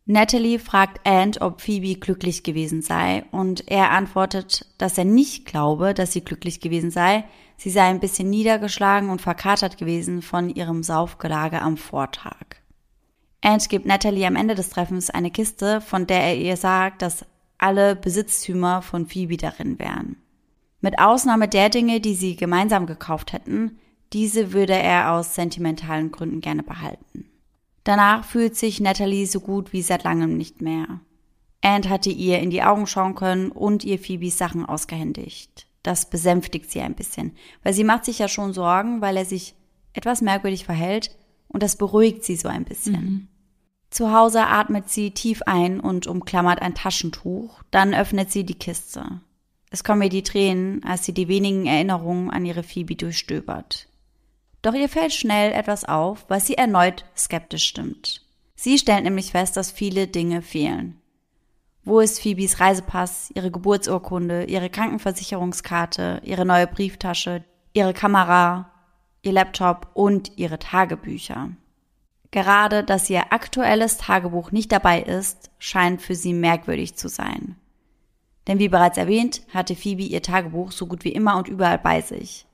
Natalie 0.06 0.60
fragt 0.60 1.06
Ant, 1.06 1.42
ob 1.42 1.62
Phoebe 1.62 2.00
glücklich 2.00 2.44
gewesen 2.44 2.82
sei, 2.82 3.26
und 3.32 3.68
er 3.70 3.92
antwortet, 3.92 4.68
dass 4.78 4.98
er 4.98 5.06
nicht 5.06 5.46
glaube, 5.46 5.94
dass 5.94 6.14
sie 6.14 6.22
glücklich 6.22 6.60
gewesen 6.60 6.92
sei, 6.92 7.26
Sie 7.58 7.70
sei 7.70 7.84
ein 7.84 8.00
bisschen 8.00 8.30
niedergeschlagen 8.30 9.10
und 9.10 9.22
verkatert 9.22 9.78
gewesen 9.78 10.22
von 10.22 10.50
ihrem 10.50 10.84
Saufgelage 10.84 11.62
am 11.62 11.78
Vortag. 11.78 12.58
Ant 13.42 13.70
gibt 13.70 13.86
Natalie 13.86 14.28
am 14.28 14.36
Ende 14.36 14.56
des 14.56 14.70
Treffens 14.70 15.10
eine 15.10 15.32
Kiste, 15.32 15.82
von 15.82 16.08
der 16.08 16.22
er 16.22 16.36
ihr 16.36 16.58
sagt, 16.58 17.02
dass 17.02 17.26
alle 17.58 17.96
Besitztümer 17.96 18.82
von 18.82 19.08
Phoebe 19.08 19.38
darin 19.38 19.80
wären. 19.80 20.18
Mit 20.82 21.00
Ausnahme 21.00 21.48
der 21.48 21.70
Dinge, 21.70 22.02
die 22.02 22.16
sie 22.16 22.36
gemeinsam 22.36 22.86
gekauft 22.86 23.34
hätten, 23.34 23.80
diese 24.14 24.52
würde 24.52 24.74
er 24.74 25.14
aus 25.14 25.36
sentimentalen 25.36 26.12
Gründen 26.12 26.42
gerne 26.42 26.64
behalten. 26.64 27.30
Danach 27.86 28.26
fühlt 28.26 28.56
sich 28.56 28.82
Natalie 28.82 29.28
so 29.28 29.40
gut 29.40 29.72
wie 29.72 29.84
seit 29.84 30.04
langem 30.04 30.36
nicht 30.36 30.60
mehr. 30.60 31.00
Ant 31.62 31.88
hatte 31.88 32.10
ihr 32.10 32.40
in 32.40 32.50
die 32.50 32.64
Augen 32.64 32.88
schauen 32.88 33.16
können 33.16 33.52
und 33.52 33.84
ihr 33.84 34.00
Phoebes 34.00 34.38
Sachen 34.38 34.66
ausgehändigt. 34.66 35.68
Das 35.84 36.10
besänftigt 36.10 36.72
sie 36.72 36.82
ein 36.82 36.96
bisschen, 36.96 37.34
weil 37.64 37.74
sie 37.74 37.84
macht 37.84 38.06
sich 38.06 38.20
ja 38.20 38.28
schon 38.28 38.54
Sorgen, 38.54 39.02
weil 39.02 39.18
er 39.18 39.26
sich 39.26 39.56
etwas 39.94 40.22
merkwürdig 40.22 40.66
verhält 40.66 41.16
und 41.48 41.62
das 41.62 41.78
beruhigt 41.78 42.24
sie 42.24 42.36
so 42.36 42.50
ein 42.50 42.66
bisschen. 42.66 42.94
Mhm. 42.94 43.28
Zu 43.92 44.12
Hause 44.12 44.48
atmet 44.48 44.90
sie 44.90 45.12
tief 45.12 45.44
ein 45.46 45.80
und 45.80 46.08
umklammert 46.08 46.62
ein 46.62 46.74
Taschentuch, 46.74 47.62
dann 47.70 47.94
öffnet 47.94 48.32
sie 48.32 48.44
die 48.44 48.58
Kiste. 48.58 49.22
Es 49.70 49.84
kommen 49.84 50.02
ihr 50.02 50.10
die 50.10 50.24
Tränen, 50.24 50.84
als 50.84 51.06
sie 51.06 51.14
die 51.14 51.28
wenigen 51.28 51.68
Erinnerungen 51.68 52.32
an 52.32 52.46
ihre 52.46 52.64
Phoebe 52.64 52.96
durchstöbert. 52.96 53.88
Doch 54.66 54.74
ihr 54.74 54.90
fällt 54.90 55.14
schnell 55.14 55.52
etwas 55.52 55.86
auf, 55.86 56.26
was 56.28 56.48
sie 56.48 56.58
erneut 56.58 57.06
skeptisch 57.16 57.66
stimmt. 57.66 58.26
Sie 58.56 58.80
stellt 58.80 59.04
nämlich 59.04 59.30
fest, 59.30 59.56
dass 59.58 59.70
viele 59.70 60.08
Dinge 60.08 60.42
fehlen. 60.42 61.00
Wo 61.84 62.00
ist 62.00 62.20
Phoebes 62.20 62.60
Reisepass, 62.60 63.30
ihre 63.36 63.52
Geburtsurkunde, 63.52 64.46
ihre 64.46 64.72
Krankenversicherungskarte, 64.72 66.20
ihre 66.24 66.48
neue 66.48 66.66
Brieftasche, 66.66 67.44
ihre 67.74 67.94
Kamera, 67.94 68.72
ihr 69.22 69.34
Laptop 69.34 69.92
und 69.94 70.36
ihre 70.36 70.58
Tagebücher? 70.58 71.52
Gerade, 72.32 72.84
dass 72.84 73.08
ihr 73.08 73.32
aktuelles 73.34 74.00
Tagebuch 74.00 74.52
nicht 74.52 74.72
dabei 74.72 75.00
ist, 75.04 75.52
scheint 75.60 76.02
für 76.02 76.16
sie 76.16 76.34
merkwürdig 76.34 76.96
zu 76.96 77.08
sein. 77.08 77.56
Denn 78.48 78.58
wie 78.58 78.70
bereits 78.70 78.98
erwähnt, 78.98 79.44
hatte 79.54 79.76
Phoebe 79.76 80.02
ihr 80.02 80.24
Tagebuch 80.24 80.72
so 80.72 80.88
gut 80.88 81.04
wie 81.04 81.12
immer 81.12 81.38
und 81.38 81.50
überall 81.50 81.78
bei 81.78 82.02
sich. 82.02 82.48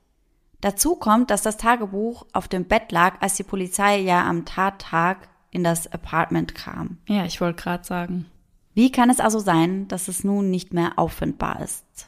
Dazu 0.62 0.94
kommt, 0.94 1.30
dass 1.30 1.42
das 1.42 1.56
Tagebuch 1.56 2.24
auf 2.32 2.46
dem 2.46 2.64
Bett 2.64 2.92
lag, 2.92 3.20
als 3.20 3.34
die 3.34 3.42
Polizei 3.42 3.98
ja 3.98 4.24
am 4.24 4.44
Tattag 4.44 5.28
in 5.50 5.64
das 5.64 5.92
Apartment 5.92 6.54
kam. 6.54 6.98
Ja, 7.08 7.26
ich 7.26 7.40
wollte 7.40 7.60
gerade 7.60 7.84
sagen. 7.84 8.26
Wie 8.72 8.92
kann 8.92 9.10
es 9.10 9.18
also 9.18 9.40
sein, 9.40 9.88
dass 9.88 10.06
es 10.06 10.22
nun 10.22 10.50
nicht 10.50 10.72
mehr 10.72 10.98
auffindbar 10.98 11.60
ist? 11.60 12.06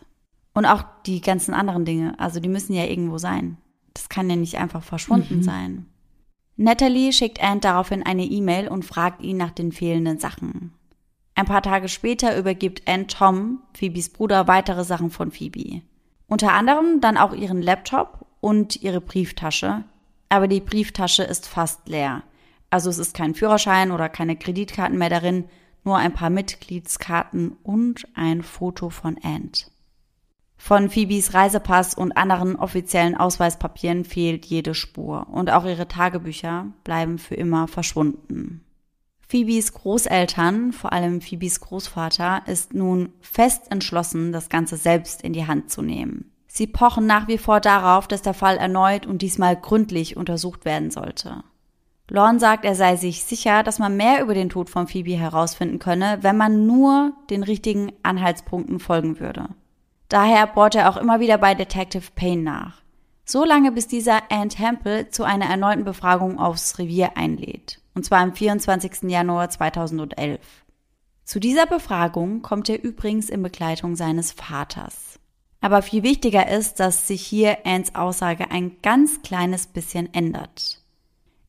Und 0.54 0.66
auch 0.66 0.84
die 1.04 1.20
ganzen 1.20 1.52
anderen 1.52 1.84
Dinge, 1.84 2.18
also 2.20 2.38
die 2.38 2.48
müssen 2.48 2.74
ja 2.74 2.84
irgendwo 2.84 3.18
sein. 3.18 3.58
Das 3.92 4.08
kann 4.08 4.30
ja 4.30 4.36
nicht 4.36 4.56
einfach 4.56 4.84
verschwunden 4.84 5.38
mhm. 5.38 5.42
sein. 5.42 5.86
Natalie 6.56 7.12
schickt 7.12 7.42
Ant 7.42 7.64
daraufhin 7.64 8.04
eine 8.04 8.24
E-Mail 8.24 8.68
und 8.68 8.84
fragt 8.84 9.20
ihn 9.20 9.36
nach 9.36 9.50
den 9.50 9.72
fehlenden 9.72 10.20
Sachen. 10.20 10.72
Ein 11.34 11.46
paar 11.46 11.62
Tage 11.62 11.88
später 11.88 12.38
übergibt 12.38 12.86
Ant 12.86 13.10
Tom, 13.10 13.62
Phoebes 13.76 14.10
Bruder, 14.10 14.46
weitere 14.46 14.84
Sachen 14.84 15.10
von 15.10 15.32
Phoebe. 15.32 15.82
Unter 16.28 16.52
anderem 16.52 17.00
dann 17.00 17.16
auch 17.16 17.34
ihren 17.34 17.60
Laptop 17.60 18.23
und 18.44 18.82
ihre 18.82 19.00
Brieftasche. 19.00 19.84
Aber 20.28 20.48
die 20.48 20.60
Brieftasche 20.60 21.22
ist 21.22 21.48
fast 21.48 21.88
leer. 21.88 22.24
Also 22.68 22.90
es 22.90 22.98
ist 22.98 23.16
kein 23.16 23.34
Führerschein 23.34 23.90
oder 23.90 24.10
keine 24.10 24.36
Kreditkarten 24.36 24.98
mehr 24.98 25.08
darin, 25.08 25.44
nur 25.82 25.96
ein 25.96 26.12
paar 26.12 26.28
Mitgliedskarten 26.28 27.56
und 27.62 28.06
ein 28.14 28.42
Foto 28.42 28.90
von 28.90 29.16
Ant. 29.22 29.70
Von 30.58 30.90
Phoebes 30.90 31.32
Reisepass 31.32 31.94
und 31.94 32.18
anderen 32.18 32.56
offiziellen 32.56 33.16
Ausweispapieren 33.16 34.04
fehlt 34.04 34.44
jede 34.44 34.74
Spur 34.74 35.26
und 35.30 35.50
auch 35.50 35.64
ihre 35.64 35.88
Tagebücher 35.88 36.66
bleiben 36.84 37.18
für 37.18 37.36
immer 37.36 37.66
verschwunden. 37.66 38.62
Phoebes 39.26 39.72
Großeltern, 39.72 40.74
vor 40.74 40.92
allem 40.92 41.22
Phoebes 41.22 41.60
Großvater, 41.60 42.42
ist 42.46 42.74
nun 42.74 43.08
fest 43.22 43.70
entschlossen, 43.70 44.32
das 44.32 44.50
Ganze 44.50 44.76
selbst 44.76 45.22
in 45.22 45.32
die 45.32 45.46
Hand 45.46 45.70
zu 45.70 45.80
nehmen. 45.80 46.30
Sie 46.56 46.68
pochen 46.68 47.04
nach 47.04 47.26
wie 47.26 47.36
vor 47.36 47.58
darauf, 47.58 48.06
dass 48.06 48.22
der 48.22 48.32
Fall 48.32 48.58
erneut 48.58 49.06
und 49.06 49.22
diesmal 49.22 49.56
gründlich 49.56 50.16
untersucht 50.16 50.64
werden 50.64 50.92
sollte. 50.92 51.42
Lorne 52.08 52.38
sagt, 52.38 52.64
er 52.64 52.76
sei 52.76 52.94
sich 52.94 53.24
sicher, 53.24 53.64
dass 53.64 53.80
man 53.80 53.96
mehr 53.96 54.22
über 54.22 54.34
den 54.34 54.50
Tod 54.50 54.70
von 54.70 54.86
Phoebe 54.86 55.16
herausfinden 55.16 55.80
könne, 55.80 56.18
wenn 56.20 56.36
man 56.36 56.64
nur 56.64 57.12
den 57.28 57.42
richtigen 57.42 57.92
Anhaltspunkten 58.04 58.78
folgen 58.78 59.18
würde. 59.18 59.48
Daher 60.08 60.46
bohrt 60.46 60.76
er 60.76 60.88
auch 60.88 60.96
immer 60.96 61.18
wieder 61.18 61.38
bei 61.38 61.56
Detective 61.56 62.12
Payne 62.14 62.42
nach. 62.42 62.82
So 63.24 63.44
lange, 63.44 63.72
bis 63.72 63.88
dieser 63.88 64.30
Ann 64.30 64.48
Temple 64.48 65.08
zu 65.08 65.24
einer 65.24 65.46
erneuten 65.46 65.82
Befragung 65.82 66.38
aufs 66.38 66.78
Revier 66.78 67.16
einlädt. 67.16 67.80
Und 67.96 68.04
zwar 68.04 68.20
am 68.20 68.32
24. 68.32 69.10
Januar 69.10 69.50
2011. 69.50 70.38
Zu 71.24 71.40
dieser 71.40 71.66
Befragung 71.66 72.42
kommt 72.42 72.68
er 72.68 72.80
übrigens 72.80 73.28
in 73.28 73.42
Begleitung 73.42 73.96
seines 73.96 74.30
Vaters. 74.30 75.03
Aber 75.64 75.80
viel 75.80 76.02
wichtiger 76.02 76.46
ist, 76.46 76.78
dass 76.78 77.08
sich 77.08 77.22
hier 77.22 77.56
Anns 77.64 77.94
Aussage 77.94 78.50
ein 78.50 78.76
ganz 78.82 79.22
kleines 79.22 79.66
bisschen 79.66 80.12
ändert. 80.12 80.82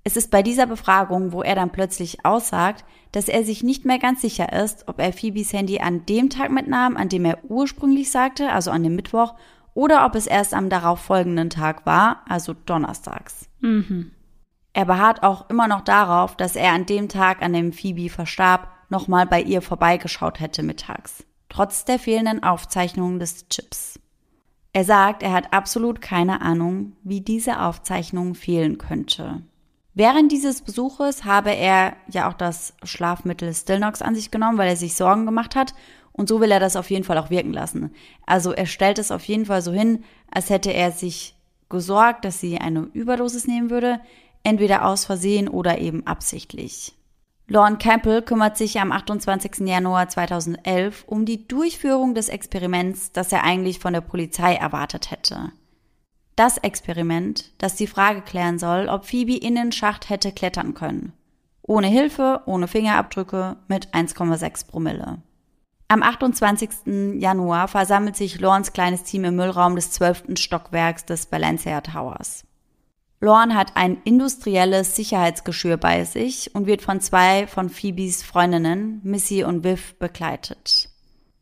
Es 0.06 0.16
ist 0.16 0.32
bei 0.32 0.42
dieser 0.42 0.68
Befragung, 0.68 1.34
wo 1.34 1.42
er 1.42 1.54
dann 1.54 1.74
plötzlich 1.74 2.24
aussagt, 2.24 2.86
dass 3.12 3.28
er 3.28 3.44
sich 3.44 3.62
nicht 3.62 3.84
mehr 3.84 4.00
ganz 4.00 4.22
sicher 4.22 4.54
ist, 4.54 4.88
ob 4.88 5.02
er 5.02 5.12
Phoebes 5.12 5.52
Handy 5.52 5.80
an 5.80 6.06
dem 6.06 6.30
Tag 6.30 6.50
mitnahm, 6.50 6.96
an 6.96 7.10
dem 7.10 7.26
er 7.26 7.40
ursprünglich 7.50 8.10
sagte, 8.10 8.54
also 8.54 8.72
an 8.72 8.84
dem 8.84 8.96
Mittwoch, 8.96 9.36
oder 9.74 10.06
ob 10.06 10.16
es 10.16 10.28
erst 10.28 10.54
am 10.54 10.70
darauffolgenden 10.70 11.50
Tag 11.50 11.86
war, 11.86 12.22
also 12.30 12.54
donnerstags. 12.54 13.50
Mhm. 13.60 14.12
Er 14.72 14.86
beharrt 14.86 15.24
auch 15.24 15.50
immer 15.50 15.68
noch 15.68 15.82
darauf, 15.82 16.38
dass 16.38 16.56
er 16.56 16.72
an 16.72 16.86
dem 16.86 17.10
Tag, 17.10 17.42
an 17.42 17.52
dem 17.52 17.74
Phoebe 17.74 18.10
verstarb, 18.10 18.70
nochmal 18.88 19.26
bei 19.26 19.42
ihr 19.42 19.62
vorbeigeschaut 19.62 20.40
hätte 20.40 20.64
mittags, 20.64 21.26
trotz 21.50 21.84
der 21.84 22.00
fehlenden 22.00 22.44
Aufzeichnungen 22.44 23.20
des 23.20 23.50
Chips. 23.50 24.00
Er 24.76 24.84
sagt, 24.84 25.24
er 25.24 25.32
hat 25.32 25.54
absolut 25.54 26.02
keine 26.02 26.42
Ahnung, 26.42 26.98
wie 27.02 27.22
diese 27.22 27.62
Aufzeichnung 27.62 28.36
fehlen 28.36 28.78
könnte. 28.78 29.42
Während 29.94 30.34
dieses 30.34 30.64
Besuches 30.64 31.24
habe 31.24 31.56
er 31.56 31.96
ja 32.12 32.28
auch 32.28 32.34
das 32.34 32.74
Schlafmittel 32.84 33.54
Stillnox 33.54 34.02
an 34.02 34.16
sich 34.16 34.32
genommen, 34.32 34.58
weil 34.58 34.68
er 34.68 34.76
sich 34.76 34.96
Sorgen 34.96 35.26
gemacht 35.26 35.56
hat. 35.56 35.74
Und 36.12 36.28
so 36.28 36.42
will 36.42 36.52
er 36.52 36.60
das 36.60 36.76
auf 36.76 36.90
jeden 36.92 37.06
Fall 37.06 37.18
auch 37.18 37.30
wirken 37.30 37.54
lassen. 37.54 37.94
Also 38.26 38.52
er 38.52 38.66
stellt 38.66 39.00
es 39.00 39.12
auf 39.12 39.24
jeden 39.24 39.46
Fall 39.46 39.62
so 39.62 39.72
hin, 39.72 40.04
als 40.30 40.50
hätte 40.50 40.74
er 40.74 40.92
sich 40.92 41.38
gesorgt, 41.70 42.26
dass 42.26 42.42
sie 42.42 42.58
eine 42.58 42.82
Überdosis 42.92 43.48
nehmen 43.48 43.70
würde, 43.70 44.02
entweder 44.44 44.86
aus 44.86 45.06
Versehen 45.06 45.48
oder 45.48 45.78
eben 45.78 46.06
absichtlich. 46.06 46.98
Lorne 47.48 47.78
Campbell 47.78 48.24
kümmert 48.24 48.58
sich 48.58 48.80
am 48.80 48.92
28. 48.92 49.68
Januar 49.68 50.10
2011 50.10 51.04
um 51.06 51.26
die 51.26 51.48
Durchführung 51.48 52.16
des 52.16 52.30
Experiments, 52.30 53.12
das 53.12 53.32
er 53.32 53.44
eigentlich 53.44 53.80
von 53.80 53.94
der 53.94 54.02
Polizei 54.02 54.56
erwartet 54.56 55.12
hätte. 55.12 55.52
Das 56.36 56.58
Experiment, 56.58 57.52
das 57.60 57.76
die 57.76 57.88
Frage 57.88 58.22
klären 58.22 58.58
soll, 58.58 58.88
ob 58.90 59.06
Phoebe 59.06 59.38
in 59.38 59.56
den 59.56 59.72
Schacht 59.72 60.10
hätte 60.10 60.32
klettern 60.32 60.74
können. 60.74 61.14
Ohne 61.62 61.88
Hilfe, 61.88 62.42
ohne 62.46 62.68
Fingerabdrücke, 62.68 63.58
mit 63.68 63.94
1,6 63.94 64.68
Promille. 64.68 65.20
Am 65.88 66.02
28. 66.02 66.70
Januar 67.20 67.68
versammelt 67.68 68.16
sich 68.16 68.40
Lorns 68.40 68.74
kleines 68.74 69.04
Team 69.04 69.24
im 69.24 69.36
Müllraum 69.36 69.76
des 69.76 69.92
12. 69.92 70.38
Stockwerks 70.38 71.06
des 71.06 71.32
Valencia 71.32 71.80
Towers. 71.82 72.44
Lorne 73.20 73.56
hat 73.56 73.76
ein 73.76 73.98
industrielles 74.04 74.96
Sicherheitsgeschirr 74.96 75.78
bei 75.78 76.04
sich 76.04 76.54
und 76.54 76.68
wird 76.68 76.82
von 76.82 77.00
zwei 77.02 77.48
von 77.48 77.70
Phoebes 77.70 78.24
Freundinnen, 78.24 79.00
Missy 79.04 79.44
und 79.44 79.64
Viv, 79.64 79.96
begleitet. 80.00 80.90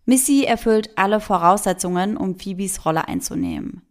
Missy 0.06 0.44
erfüllt 0.44 0.92
alle 0.98 1.20
Voraussetzungen, 1.20 2.18
um 2.18 2.38
Phoebes 2.38 2.86
Rolle 2.86 3.08
einzunehmen. 3.08 3.82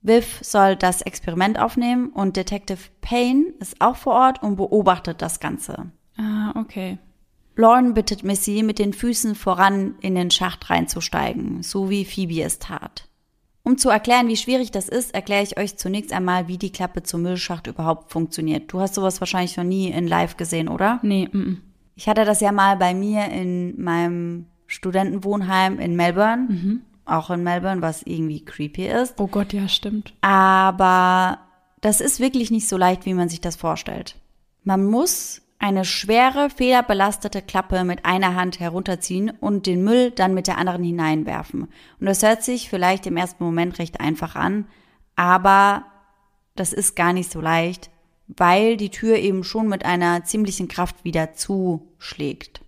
Viv 0.00 0.38
soll 0.42 0.76
das 0.76 1.02
Experiment 1.02 1.58
aufnehmen 1.58 2.10
und 2.10 2.36
Detective 2.36 2.78
Payne 3.00 3.52
ist 3.58 3.80
auch 3.80 3.96
vor 3.96 4.14
Ort 4.14 4.42
und 4.42 4.56
beobachtet 4.56 5.20
das 5.20 5.40
Ganze. 5.40 5.90
Ah, 6.16 6.52
okay. 6.58 6.98
Lauren 7.56 7.92
bittet 7.94 8.22
Missy, 8.22 8.62
mit 8.62 8.78
den 8.78 8.92
Füßen 8.92 9.34
voran 9.34 9.96
in 10.00 10.14
den 10.14 10.30
Schacht 10.30 10.70
reinzusteigen, 10.70 11.64
so 11.64 11.90
wie 11.90 12.04
Phoebe 12.04 12.42
es 12.42 12.60
tat. 12.60 13.07
Um 13.68 13.76
zu 13.76 13.90
erklären, 13.90 14.28
wie 14.28 14.36
schwierig 14.38 14.70
das 14.70 14.88
ist, 14.88 15.12
erkläre 15.12 15.42
ich 15.42 15.58
euch 15.58 15.76
zunächst 15.76 16.14
einmal, 16.14 16.48
wie 16.48 16.56
die 16.56 16.72
Klappe 16.72 17.02
zum 17.02 17.20
Müllschacht 17.20 17.66
überhaupt 17.66 18.10
funktioniert. 18.10 18.72
Du 18.72 18.80
hast 18.80 18.94
sowas 18.94 19.20
wahrscheinlich 19.20 19.58
noch 19.58 19.64
nie 19.64 19.90
in 19.90 20.08
live 20.08 20.38
gesehen, 20.38 20.68
oder? 20.68 21.00
Nee. 21.02 21.28
M 21.34 21.40
-m. 21.40 21.56
Ich 21.94 22.08
hatte 22.08 22.24
das 22.24 22.40
ja 22.40 22.50
mal 22.50 22.78
bei 22.78 22.94
mir 22.94 23.26
in 23.26 23.78
meinem 23.78 24.46
Studentenwohnheim 24.68 25.78
in 25.80 25.96
Melbourne. 25.96 26.46
Mhm 26.48 26.82
auch 27.04 27.30
in 27.30 27.42
Melbourne, 27.42 27.80
was 27.80 28.02
irgendwie 28.02 28.44
creepy 28.44 28.86
ist. 28.86 29.14
Oh 29.18 29.28
Gott, 29.28 29.54
ja, 29.54 29.66
stimmt. 29.66 30.12
Aber 30.20 31.38
das 31.80 32.02
ist 32.02 32.20
wirklich 32.20 32.50
nicht 32.50 32.68
so 32.68 32.76
leicht, 32.76 33.06
wie 33.06 33.14
man 33.14 33.30
sich 33.30 33.40
das 33.40 33.56
vorstellt. 33.56 34.16
Man 34.62 34.84
muss 34.84 35.40
eine 35.58 35.84
schwere, 35.84 36.50
fehlerbelastete 36.50 37.42
Klappe 37.42 37.84
mit 37.84 38.04
einer 38.04 38.34
Hand 38.34 38.60
herunterziehen 38.60 39.30
und 39.40 39.66
den 39.66 39.82
Müll 39.82 40.12
dann 40.12 40.34
mit 40.34 40.46
der 40.46 40.58
anderen 40.58 40.84
hineinwerfen. 40.84 41.62
Und 41.62 42.06
das 42.06 42.22
hört 42.22 42.44
sich 42.44 42.70
vielleicht 42.70 43.06
im 43.06 43.16
ersten 43.16 43.42
Moment 43.42 43.78
recht 43.78 44.00
einfach 44.00 44.36
an, 44.36 44.66
aber 45.16 45.84
das 46.54 46.72
ist 46.72 46.94
gar 46.94 47.12
nicht 47.12 47.30
so 47.30 47.40
leicht, 47.40 47.90
weil 48.28 48.76
die 48.76 48.90
Tür 48.90 49.16
eben 49.16 49.42
schon 49.42 49.68
mit 49.68 49.84
einer 49.84 50.24
ziemlichen 50.24 50.68
Kraft 50.68 51.04
wieder 51.04 51.34
zuschlägt. 51.34 52.60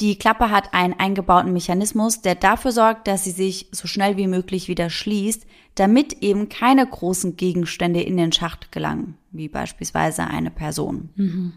Die 0.00 0.18
Klappe 0.18 0.50
hat 0.50 0.74
einen 0.74 0.94
eingebauten 0.94 1.52
Mechanismus, 1.52 2.22
der 2.22 2.34
dafür 2.34 2.72
sorgt, 2.72 3.06
dass 3.06 3.24
sie 3.24 3.30
sich 3.30 3.68
so 3.72 3.86
schnell 3.86 4.16
wie 4.16 4.26
möglich 4.26 4.68
wieder 4.68 4.90
schließt, 4.90 5.46
damit 5.74 6.22
eben 6.22 6.48
keine 6.48 6.86
großen 6.86 7.36
Gegenstände 7.36 8.00
in 8.00 8.16
den 8.16 8.32
Schacht 8.32 8.72
gelangen, 8.72 9.16
wie 9.30 9.48
beispielsweise 9.48 10.24
eine 10.26 10.50
Person. 10.50 11.10
Mhm. 11.14 11.52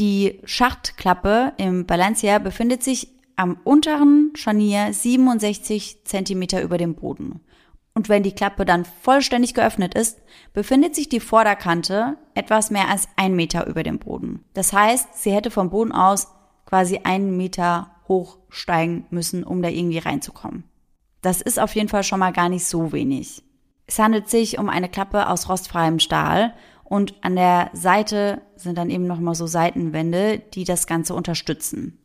Die 0.00 0.40
Schachtklappe 0.44 1.52
im 1.58 1.84
Balancier 1.84 2.38
befindet 2.38 2.82
sich 2.82 3.08
am 3.36 3.58
unteren 3.64 4.32
Scharnier 4.34 4.94
67 4.94 6.06
Zentimeter 6.06 6.62
über 6.62 6.78
dem 6.78 6.94
Boden. 6.94 7.40
Und 7.92 8.08
wenn 8.08 8.22
die 8.22 8.32
Klappe 8.32 8.64
dann 8.64 8.86
vollständig 8.86 9.52
geöffnet 9.52 9.92
ist, 9.94 10.22
befindet 10.54 10.94
sich 10.94 11.10
die 11.10 11.20
Vorderkante 11.20 12.16
etwas 12.34 12.70
mehr 12.70 12.88
als 12.88 13.10
ein 13.16 13.36
Meter 13.36 13.66
über 13.66 13.82
dem 13.82 13.98
Boden. 13.98 14.42
Das 14.54 14.72
heißt, 14.72 15.22
sie 15.22 15.32
hätte 15.32 15.50
vom 15.50 15.68
Boden 15.68 15.92
aus 15.92 16.28
quasi 16.64 17.00
einen 17.04 17.36
Meter 17.36 17.90
hochsteigen 18.08 19.04
müssen, 19.10 19.44
um 19.44 19.60
da 19.60 19.68
irgendwie 19.68 19.98
reinzukommen. 19.98 20.64
Das 21.20 21.42
ist 21.42 21.60
auf 21.60 21.74
jeden 21.74 21.90
Fall 21.90 22.04
schon 22.04 22.20
mal 22.20 22.32
gar 22.32 22.48
nicht 22.48 22.64
so 22.64 22.92
wenig. 22.92 23.42
Es 23.86 23.98
handelt 23.98 24.30
sich 24.30 24.58
um 24.58 24.70
eine 24.70 24.88
Klappe 24.88 25.28
aus 25.28 25.50
rostfreiem 25.50 25.98
Stahl 25.98 26.54
und 26.90 27.14
an 27.22 27.36
der 27.36 27.70
Seite 27.72 28.42
sind 28.56 28.76
dann 28.76 28.90
eben 28.90 29.06
nochmal 29.06 29.36
so 29.36 29.46
Seitenwände, 29.46 30.42
die 30.54 30.64
das 30.64 30.88
Ganze 30.88 31.14
unterstützen. 31.14 31.96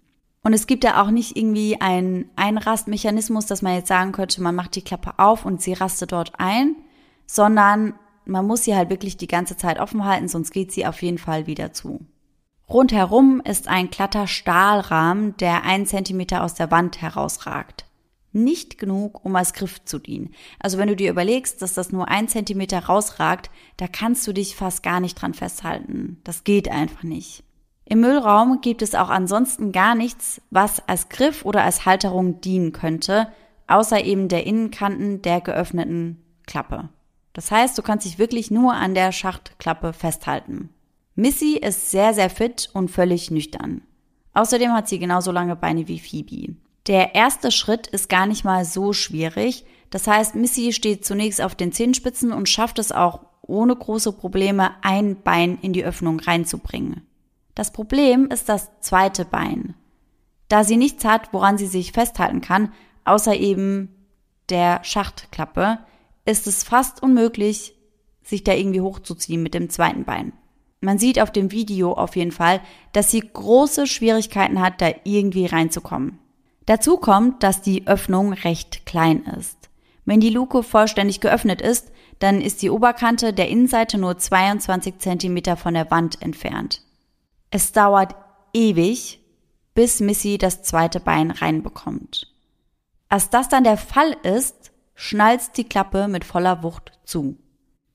Und 0.43 0.53
es 0.53 0.67
gibt 0.67 0.83
ja 0.83 1.01
auch 1.01 1.09
nicht 1.09 1.35
irgendwie 1.35 1.81
einen 1.81 2.29
Einrastmechanismus, 2.35 3.47
dass 3.47 3.63
man 3.63 3.73
jetzt 3.73 3.87
sagen 3.87 4.11
könnte, 4.11 4.43
man 4.43 4.53
macht 4.53 4.75
die 4.75 4.83
Klappe 4.83 5.17
auf 5.17 5.43
und 5.43 5.59
sie 5.59 5.73
rastet 5.73 6.11
dort 6.11 6.33
ein, 6.37 6.75
sondern 7.25 7.95
man 8.25 8.45
muss 8.45 8.65
sie 8.65 8.75
halt 8.75 8.91
wirklich 8.91 9.17
die 9.17 9.25
ganze 9.25 9.57
Zeit 9.57 9.79
offen 9.79 10.05
halten, 10.05 10.27
sonst 10.27 10.51
geht 10.51 10.71
sie 10.71 10.85
auf 10.85 11.01
jeden 11.01 11.17
Fall 11.17 11.47
wieder 11.47 11.73
zu. 11.73 12.05
Rundherum 12.69 13.41
ist 13.43 13.67
ein 13.67 13.89
glatter 13.89 14.27
Stahlrahmen, 14.27 15.35
der 15.37 15.63
einen 15.63 15.87
Zentimeter 15.87 16.43
aus 16.43 16.53
der 16.53 16.69
Wand 16.69 17.01
herausragt. 17.01 17.84
Nicht 18.35 18.77
genug, 18.77 19.23
um 19.23 19.33
als 19.37 19.53
Griff 19.53 19.85
zu 19.85 19.97
dienen. 19.97 20.33
Also 20.59 20.77
wenn 20.77 20.89
du 20.89 20.95
dir 20.97 21.09
überlegst, 21.09 21.61
dass 21.61 21.73
das 21.73 21.93
nur 21.93 22.09
ein 22.09 22.27
Zentimeter 22.27 22.79
rausragt, 22.79 23.49
da 23.77 23.87
kannst 23.87 24.27
du 24.27 24.33
dich 24.33 24.57
fast 24.57 24.83
gar 24.83 24.99
nicht 24.99 25.21
dran 25.21 25.33
festhalten. 25.33 26.19
Das 26.25 26.43
geht 26.43 26.69
einfach 26.69 27.03
nicht. 27.03 27.45
Im 27.85 28.01
Müllraum 28.01 28.59
gibt 28.59 28.81
es 28.81 28.93
auch 28.93 29.09
ansonsten 29.09 29.71
gar 29.71 29.95
nichts, 29.95 30.41
was 30.49 30.85
als 30.89 31.07
Griff 31.07 31.45
oder 31.45 31.63
als 31.63 31.85
Halterung 31.85 32.41
dienen 32.41 32.73
könnte, 32.73 33.29
außer 33.67 34.03
eben 34.03 34.27
der 34.27 34.45
Innenkanten 34.45 35.21
der 35.21 35.39
geöffneten 35.39 36.21
Klappe. 36.45 36.89
Das 37.31 37.51
heißt, 37.51 37.77
du 37.77 37.83
kannst 37.83 38.05
dich 38.05 38.19
wirklich 38.19 38.51
nur 38.51 38.73
an 38.73 38.95
der 38.95 39.13
Schachtklappe 39.13 39.93
festhalten. 39.93 40.71
Missy 41.15 41.57
ist 41.57 41.89
sehr, 41.89 42.13
sehr 42.13 42.29
fit 42.29 42.69
und 42.73 42.91
völlig 42.91 43.31
nüchtern. 43.31 43.81
Außerdem 44.33 44.73
hat 44.73 44.89
sie 44.89 44.99
genauso 44.99 45.31
lange 45.31 45.55
Beine 45.55 45.87
wie 45.87 45.99
Phoebe. 45.99 46.57
Der 46.87 47.15
erste 47.15 47.51
Schritt 47.51 47.87
ist 47.87 48.09
gar 48.09 48.27
nicht 48.27 48.45
mal 48.45 48.63
so 48.63 48.93
schwierig. 48.93 49.65
Das 49.89 50.07
heißt, 50.07 50.35
Missy 50.35 50.71
steht 50.71 51.05
zunächst 51.05 51.41
auf 51.41 51.55
den 51.55 51.71
Zehenspitzen 51.71 52.31
und 52.31 52.49
schafft 52.49 52.79
es 52.79 52.91
auch 52.91 53.21
ohne 53.41 53.75
große 53.75 54.11
Probleme, 54.11 54.71
ein 54.81 55.21
Bein 55.21 55.57
in 55.61 55.73
die 55.73 55.83
Öffnung 55.83 56.19
reinzubringen. 56.19 57.07
Das 57.53 57.71
Problem 57.71 58.27
ist 58.27 58.49
das 58.49 58.69
zweite 58.81 59.25
Bein. 59.25 59.75
Da 60.47 60.63
sie 60.63 60.77
nichts 60.77 61.05
hat, 61.05 61.31
woran 61.31 61.57
sie 61.57 61.67
sich 61.67 61.91
festhalten 61.91 62.41
kann, 62.41 62.71
außer 63.03 63.35
eben 63.35 63.89
der 64.49 64.83
Schachtklappe, 64.83 65.79
ist 66.25 66.47
es 66.47 66.63
fast 66.63 67.01
unmöglich, 67.01 67.75
sich 68.23 68.43
da 68.43 68.53
irgendwie 68.53 68.81
hochzuziehen 68.81 69.41
mit 69.41 69.53
dem 69.53 69.69
zweiten 69.69 70.05
Bein. 70.05 70.33
Man 70.81 70.99
sieht 70.99 71.19
auf 71.19 71.31
dem 71.31 71.51
Video 71.51 71.93
auf 71.93 72.15
jeden 72.15 72.31
Fall, 72.31 72.61
dass 72.91 73.09
sie 73.09 73.21
große 73.21 73.87
Schwierigkeiten 73.87 74.59
hat, 74.59 74.81
da 74.81 74.91
irgendwie 75.03 75.45
reinzukommen. 75.45 76.19
Dazu 76.65 76.97
kommt, 76.97 77.43
dass 77.43 77.61
die 77.61 77.87
Öffnung 77.87 78.33
recht 78.33 78.85
klein 78.85 79.23
ist. 79.37 79.69
Wenn 80.05 80.19
die 80.19 80.29
Luke 80.29 80.63
vollständig 80.63 81.19
geöffnet 81.19 81.61
ist, 81.61 81.91
dann 82.19 82.41
ist 82.41 82.61
die 82.61 82.69
Oberkante 82.69 83.33
der 83.33 83.49
Innenseite 83.49 83.97
nur 83.97 84.17
22 84.17 84.99
cm 84.99 85.57
von 85.57 85.73
der 85.73 85.91
Wand 85.91 86.21
entfernt. 86.21 86.81
Es 87.51 87.71
dauert 87.71 88.15
ewig, 88.53 89.19
bis 89.73 89.99
Missy 89.99 90.37
das 90.37 90.63
zweite 90.63 90.99
Bein 90.99 91.31
reinbekommt. 91.31 92.33
Als 93.09 93.29
das 93.29 93.49
dann 93.49 93.63
der 93.63 93.77
Fall 93.77 94.15
ist, 94.23 94.71
schnalzt 94.95 95.57
die 95.57 95.65
Klappe 95.65 96.07
mit 96.07 96.23
voller 96.23 96.63
Wucht 96.63 96.93
zu. 97.03 97.37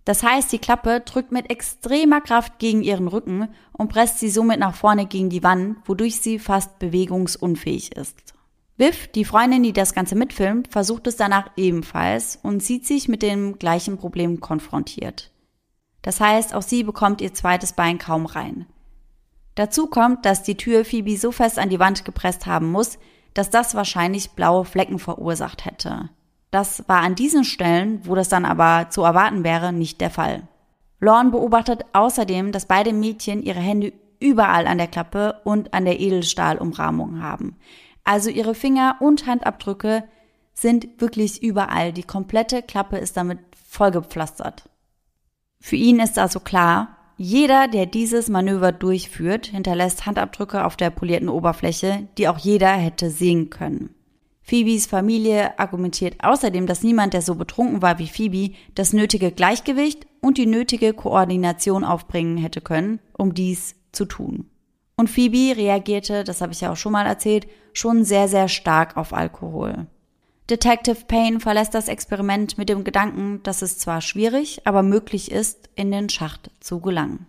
Das 0.05 0.23
heißt, 0.23 0.53
die 0.53 0.59
Klappe 0.59 1.01
drückt 1.01 1.33
mit 1.33 1.51
extremer 1.51 2.21
Kraft 2.21 2.59
gegen 2.59 2.83
ihren 2.83 3.09
Rücken 3.09 3.49
und 3.73 3.89
presst 3.89 4.18
sie 4.18 4.31
somit 4.31 4.59
nach 4.59 4.75
vorne 4.75 5.07
gegen 5.07 5.31
die 5.31 5.43
Wand, 5.43 5.79
wodurch 5.87 6.21
sie 6.21 6.39
fast 6.39 6.79
bewegungsunfähig 6.79 7.97
ist. 7.97 8.35
Viv, 8.81 9.09
die 9.09 9.26
Freundin, 9.26 9.62
die 9.62 9.74
das 9.74 9.93
Ganze 9.93 10.16
mitfilmt, 10.16 10.68
versucht 10.68 11.07
es 11.07 11.16
danach 11.16 11.51
ebenfalls 11.57 12.39
und 12.43 12.62
sieht 12.62 12.87
sich 12.87 13.09
mit 13.09 13.20
dem 13.20 13.59
gleichen 13.59 13.99
Problem 13.99 14.41
konfrontiert. 14.41 15.31
Das 16.01 16.18
heißt, 16.18 16.55
auch 16.55 16.62
sie 16.62 16.83
bekommt 16.83 17.20
ihr 17.20 17.35
zweites 17.35 17.74
Bein 17.74 17.99
kaum 17.99 18.24
rein. 18.24 18.64
Dazu 19.55 19.87
kommt, 19.87 20.24
dass 20.24 20.45
die 20.45 20.57
Tür 20.57 20.87
Phoebe 20.87 21.18
so 21.18 21.31
fest 21.31 21.59
an 21.59 21.68
die 21.68 21.78
Wand 21.78 22.07
gepresst 22.07 22.47
haben 22.47 22.72
muss, 22.72 22.99
dass 23.35 23.51
das 23.51 23.74
wahrscheinlich 23.74 24.31
blaue 24.31 24.64
Flecken 24.64 24.99
verursacht 24.99 25.66
hätte. 25.66 26.09
Das 26.51 26.89
war 26.89 27.03
an 27.03 27.14
diesen 27.14 27.45
Stellen, 27.45 28.01
wo 28.07 28.14
das 28.14 28.31
dann 28.31 28.47
aber 28.47 28.89
zu 28.89 29.03
erwarten 29.03 29.45
wäre, 29.45 29.74
nicht 29.74 30.01
der 30.01 30.11
Fall. 30.11 30.49
Lorne 31.01 31.33
beobachtet 31.33 31.85
außerdem, 31.93 32.51
dass 32.51 32.64
beide 32.64 32.95
Mädchen 32.95 33.43
ihre 33.43 33.61
Hände 33.61 33.93
überall 34.20 34.66
an 34.66 34.78
der 34.78 34.89
Klappe 34.89 35.41
und 35.45 35.74
an 35.74 35.85
der 35.85 36.01
Edelstahlumrahmung 36.01 37.22
haben. 37.22 37.57
Also 38.11 38.28
ihre 38.28 38.56
Finger 38.56 38.96
und 38.98 39.28
Handabdrücke 39.28 40.02
sind 40.52 41.00
wirklich 41.00 41.44
überall. 41.44 41.92
Die 41.92 42.02
komplette 42.02 42.61
Klappe 42.61 42.96
ist 42.96 43.16
damit 43.16 43.38
vollgepflastert. 43.68 44.68
Für 45.61 45.76
ihn 45.76 46.00
ist 46.00 46.18
also 46.18 46.40
klar, 46.40 46.96
jeder, 47.16 47.68
der 47.68 47.86
dieses 47.86 48.28
Manöver 48.28 48.72
durchführt, 48.72 49.46
hinterlässt 49.46 50.06
Handabdrücke 50.06 50.64
auf 50.64 50.76
der 50.76 50.90
polierten 50.90 51.28
Oberfläche, 51.28 52.08
die 52.18 52.26
auch 52.26 52.38
jeder 52.38 52.72
hätte 52.72 53.11
sehen 53.11 53.48
können. 53.48 53.94
Phoebes 54.42 54.88
Familie 54.88 55.56
argumentiert 55.61 56.16
außerdem, 56.18 56.66
dass 56.66 56.82
niemand, 56.82 57.14
der 57.14 57.22
so 57.22 57.36
betrunken 57.36 57.80
war 57.80 58.00
wie 58.00 58.08
Phoebe, 58.08 58.56
das 58.74 58.92
nötige 58.92 59.30
Gleichgewicht 59.30 60.08
und 60.20 60.36
die 60.36 60.46
nötige 60.46 60.94
Koordination 60.94 61.84
aufbringen 61.84 62.38
hätte 62.38 62.61
können, 62.61 62.98
um 63.12 63.34
dies 63.34 63.76
zu 63.92 64.04
tun. 64.04 64.50
Und 65.01 65.09
Phoebe 65.09 65.57
reagierte, 65.57 66.24
das 66.24 66.42
habe 66.42 66.53
ich 66.53 66.61
ja 66.61 66.70
auch 66.70 66.76
schon 66.76 66.92
mal 66.92 67.07
erzählt, 67.07 67.46
schon 67.72 68.05
sehr, 68.05 68.28
sehr 68.28 68.48
stark 68.48 68.98
auf 68.98 69.14
Alkohol. 69.14 69.86
Detective 70.51 71.07
Payne 71.09 71.40
verlässt 71.40 71.72
das 71.72 71.88
Experiment 71.88 72.59
mit 72.59 72.68
dem 72.68 72.84
Gedanken, 72.84 73.42
dass 73.42 73.62
es 73.62 73.78
zwar 73.78 74.03
schwierig, 74.03 74.61
aber 74.66 74.82
möglich 74.82 75.30
ist, 75.30 75.70
in 75.74 75.90
den 75.90 76.11
Schacht 76.11 76.51
zu 76.61 76.80
gelangen. 76.80 77.24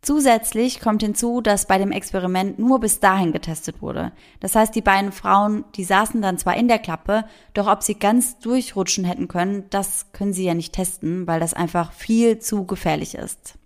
Zusätzlich 0.00 0.80
kommt 0.80 1.04
hinzu, 1.04 1.40
dass 1.40 1.68
bei 1.68 1.78
dem 1.78 1.92
Experiment 1.92 2.58
nur 2.58 2.80
bis 2.80 2.98
dahin 2.98 3.30
getestet 3.30 3.80
wurde. 3.80 4.10
Das 4.40 4.56
heißt, 4.56 4.74
die 4.74 4.82
beiden 4.82 5.12
Frauen, 5.12 5.64
die 5.76 5.84
saßen 5.84 6.20
dann 6.22 6.38
zwar 6.38 6.56
in 6.56 6.66
der 6.66 6.80
Klappe, 6.80 7.24
doch 7.54 7.68
ob 7.68 7.84
sie 7.84 7.94
ganz 7.94 8.40
durchrutschen 8.40 9.04
hätten 9.04 9.28
können, 9.28 9.66
das 9.70 10.10
können 10.10 10.32
sie 10.32 10.44
ja 10.44 10.54
nicht 10.54 10.72
testen, 10.72 11.28
weil 11.28 11.38
das 11.38 11.54
einfach 11.54 11.92
viel 11.92 12.40
zu 12.40 12.66
gefährlich 12.66 13.14
ist. 13.14 13.60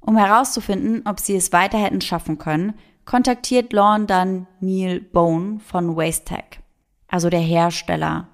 Um 0.00 0.18
herauszufinden, 0.18 1.02
ob 1.06 1.20
sie 1.20 1.36
es 1.36 1.52
weiter 1.54 1.78
hätten 1.78 2.02
schaffen 2.02 2.36
können, 2.36 2.74
kontaktiert 3.08 3.72
Lorne 3.72 4.04
dann 4.04 4.46
Neil 4.60 5.00
Bone 5.00 5.60
von 5.60 5.96
Wastech, 5.96 6.60
also 7.06 7.30
der 7.30 7.40
Hersteller 7.40 8.28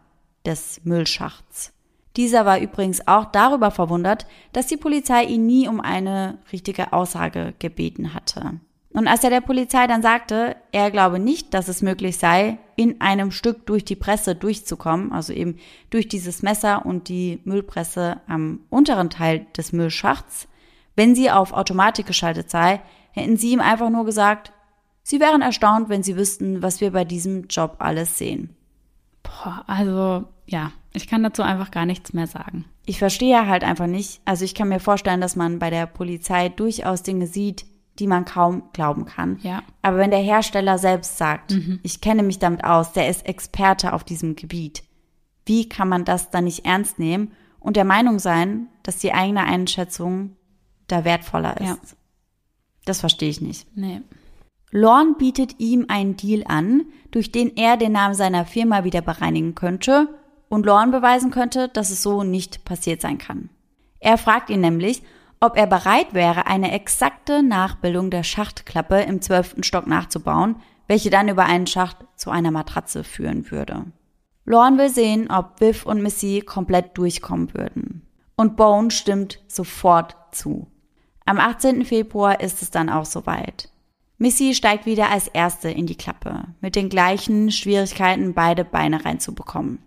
des 0.44 0.80
Müllschachts. 0.82 1.72
Dieser 2.16 2.44
war 2.44 2.58
übrigens 2.58 3.06
auch 3.06 3.26
darüber 3.26 3.70
verwundert, 3.70 4.26
dass 4.52 4.66
die 4.66 4.76
Polizei 4.76 5.26
ihn 5.26 5.46
nie 5.46 5.68
um 5.68 5.80
eine 5.80 6.38
richtige 6.52 6.92
Aussage 6.92 7.54
gebeten 7.60 8.14
hatte. 8.14 8.58
Und 8.92 9.06
als 9.06 9.22
er 9.22 9.30
der 9.30 9.42
Polizei 9.42 9.86
dann 9.86 10.02
sagte, 10.02 10.56
er 10.72 10.90
glaube 10.90 11.20
nicht, 11.20 11.54
dass 11.54 11.68
es 11.68 11.80
möglich 11.80 12.18
sei, 12.18 12.58
in 12.74 13.00
einem 13.00 13.30
Stück 13.30 13.66
durch 13.66 13.84
die 13.84 13.96
Presse 13.96 14.34
durchzukommen, 14.34 15.12
also 15.12 15.32
eben 15.32 15.58
durch 15.90 16.08
dieses 16.08 16.42
Messer 16.42 16.84
und 16.84 17.08
die 17.08 17.40
Müllpresse 17.44 18.20
am 18.26 18.58
unteren 18.70 19.08
Teil 19.08 19.46
des 19.56 19.72
Müllschachts, 19.72 20.48
wenn 20.96 21.14
sie 21.14 21.30
auf 21.30 21.52
Automatik 21.52 22.06
geschaltet 22.06 22.50
sei, 22.50 22.80
hätten 23.12 23.36
sie 23.36 23.52
ihm 23.52 23.60
einfach 23.60 23.90
nur 23.90 24.04
gesagt, 24.04 24.52
Sie 25.04 25.20
wären 25.20 25.42
erstaunt, 25.42 25.90
wenn 25.90 26.02
sie 26.02 26.16
wüssten, 26.16 26.62
was 26.62 26.80
wir 26.80 26.90
bei 26.90 27.04
diesem 27.04 27.46
Job 27.48 27.76
alles 27.78 28.18
sehen. 28.18 28.56
Boah, 29.22 29.62
also 29.66 30.24
ja, 30.46 30.72
ich 30.94 31.06
kann 31.06 31.22
dazu 31.22 31.42
einfach 31.42 31.70
gar 31.70 31.84
nichts 31.84 32.14
mehr 32.14 32.26
sagen. 32.26 32.64
Ich 32.86 32.98
verstehe 32.98 33.46
halt 33.46 33.64
einfach 33.64 33.86
nicht. 33.86 34.22
Also 34.24 34.44
ich 34.44 34.54
kann 34.54 34.68
mir 34.68 34.80
vorstellen, 34.80 35.20
dass 35.20 35.36
man 35.36 35.58
bei 35.58 35.70
der 35.70 35.86
Polizei 35.86 36.48
durchaus 36.48 37.02
Dinge 37.02 37.26
sieht, 37.26 37.66
die 37.98 38.06
man 38.06 38.24
kaum 38.24 38.64
glauben 38.72 39.04
kann. 39.04 39.38
Ja. 39.42 39.62
Aber 39.82 39.98
wenn 39.98 40.10
der 40.10 40.20
Hersteller 40.20 40.78
selbst 40.78 41.18
sagt, 41.18 41.52
mhm. 41.52 41.80
ich 41.82 42.00
kenne 42.00 42.22
mich 42.22 42.38
damit 42.38 42.64
aus, 42.64 42.92
der 42.92 43.08
ist 43.08 43.26
Experte 43.26 43.92
auf 43.92 44.04
diesem 44.04 44.36
Gebiet, 44.36 44.82
wie 45.46 45.68
kann 45.68 45.88
man 45.88 46.04
das 46.04 46.30
dann 46.30 46.44
nicht 46.44 46.64
ernst 46.64 46.98
nehmen 46.98 47.32
und 47.60 47.76
der 47.76 47.84
Meinung 47.84 48.18
sein, 48.18 48.68
dass 48.82 48.98
die 48.98 49.12
eigene 49.12 49.44
Einschätzung 49.44 50.36
da 50.86 51.04
wertvoller 51.04 51.60
ist? 51.60 51.66
Ja. 51.66 51.78
Das 52.86 53.00
verstehe 53.00 53.30
ich 53.30 53.40
nicht. 53.40 53.66
Nee. 53.76 54.00
Lorne 54.76 55.14
bietet 55.16 55.60
ihm 55.60 55.86
einen 55.86 56.16
Deal 56.16 56.42
an, 56.48 56.86
durch 57.12 57.30
den 57.30 57.56
er 57.56 57.76
den 57.76 57.92
Namen 57.92 58.16
seiner 58.16 58.44
Firma 58.44 58.82
wieder 58.82 59.02
bereinigen 59.02 59.54
könnte 59.54 60.08
und 60.48 60.66
Lorne 60.66 60.90
beweisen 60.90 61.30
könnte, 61.30 61.68
dass 61.68 61.90
es 61.90 62.02
so 62.02 62.24
nicht 62.24 62.64
passiert 62.64 63.00
sein 63.00 63.18
kann. 63.18 63.50
Er 64.00 64.18
fragt 64.18 64.50
ihn 64.50 64.60
nämlich, 64.60 65.04
ob 65.38 65.56
er 65.56 65.68
bereit 65.68 66.12
wäre, 66.12 66.48
eine 66.48 66.72
exakte 66.72 67.44
Nachbildung 67.44 68.10
der 68.10 68.24
Schachtklappe 68.24 69.02
im 69.02 69.22
zwölften 69.22 69.62
Stock 69.62 69.86
nachzubauen, 69.86 70.56
welche 70.88 71.08
dann 71.08 71.28
über 71.28 71.44
einen 71.44 71.68
Schacht 71.68 71.98
zu 72.16 72.30
einer 72.30 72.50
Matratze 72.50 73.04
führen 73.04 73.52
würde. 73.52 73.84
Lorne 74.44 74.78
will 74.78 74.90
sehen, 74.90 75.30
ob 75.30 75.60
Biff 75.60 75.86
und 75.86 76.02
Missy 76.02 76.42
komplett 76.44 76.98
durchkommen 76.98 77.54
würden. 77.54 78.08
Und 78.34 78.56
Bone 78.56 78.90
stimmt 78.90 79.38
sofort 79.46 80.16
zu. 80.32 80.66
Am 81.26 81.38
18. 81.38 81.84
Februar 81.84 82.40
ist 82.40 82.60
es 82.60 82.72
dann 82.72 82.88
auch 82.88 83.04
soweit. 83.04 83.70
Missy 84.24 84.54
steigt 84.54 84.86
wieder 84.86 85.10
als 85.10 85.28
Erste 85.28 85.70
in 85.70 85.84
die 85.84 85.98
Klappe, 85.98 86.44
mit 86.62 86.76
den 86.76 86.88
gleichen 86.88 87.50
Schwierigkeiten, 87.50 88.32
beide 88.32 88.64
Beine 88.64 89.04
reinzubekommen. 89.04 89.80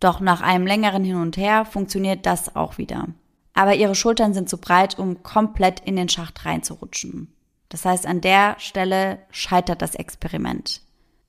Doch 0.00 0.18
nach 0.18 0.40
einem 0.40 0.66
längeren 0.66 1.04
Hin 1.04 1.14
und 1.14 1.36
Her 1.36 1.64
funktioniert 1.64 2.26
das 2.26 2.56
auch 2.56 2.78
wieder. 2.78 3.06
Aber 3.54 3.76
ihre 3.76 3.94
Schultern 3.94 4.34
sind 4.34 4.48
zu 4.48 4.58
breit, 4.58 4.98
um 4.98 5.22
komplett 5.22 5.78
in 5.78 5.94
den 5.94 6.08
Schacht 6.08 6.44
reinzurutschen. 6.44 7.32
Das 7.68 7.84
heißt, 7.84 8.06
an 8.06 8.20
der 8.20 8.56
Stelle 8.58 9.20
scheitert 9.30 9.80
das 9.82 9.94
Experiment. 9.94 10.82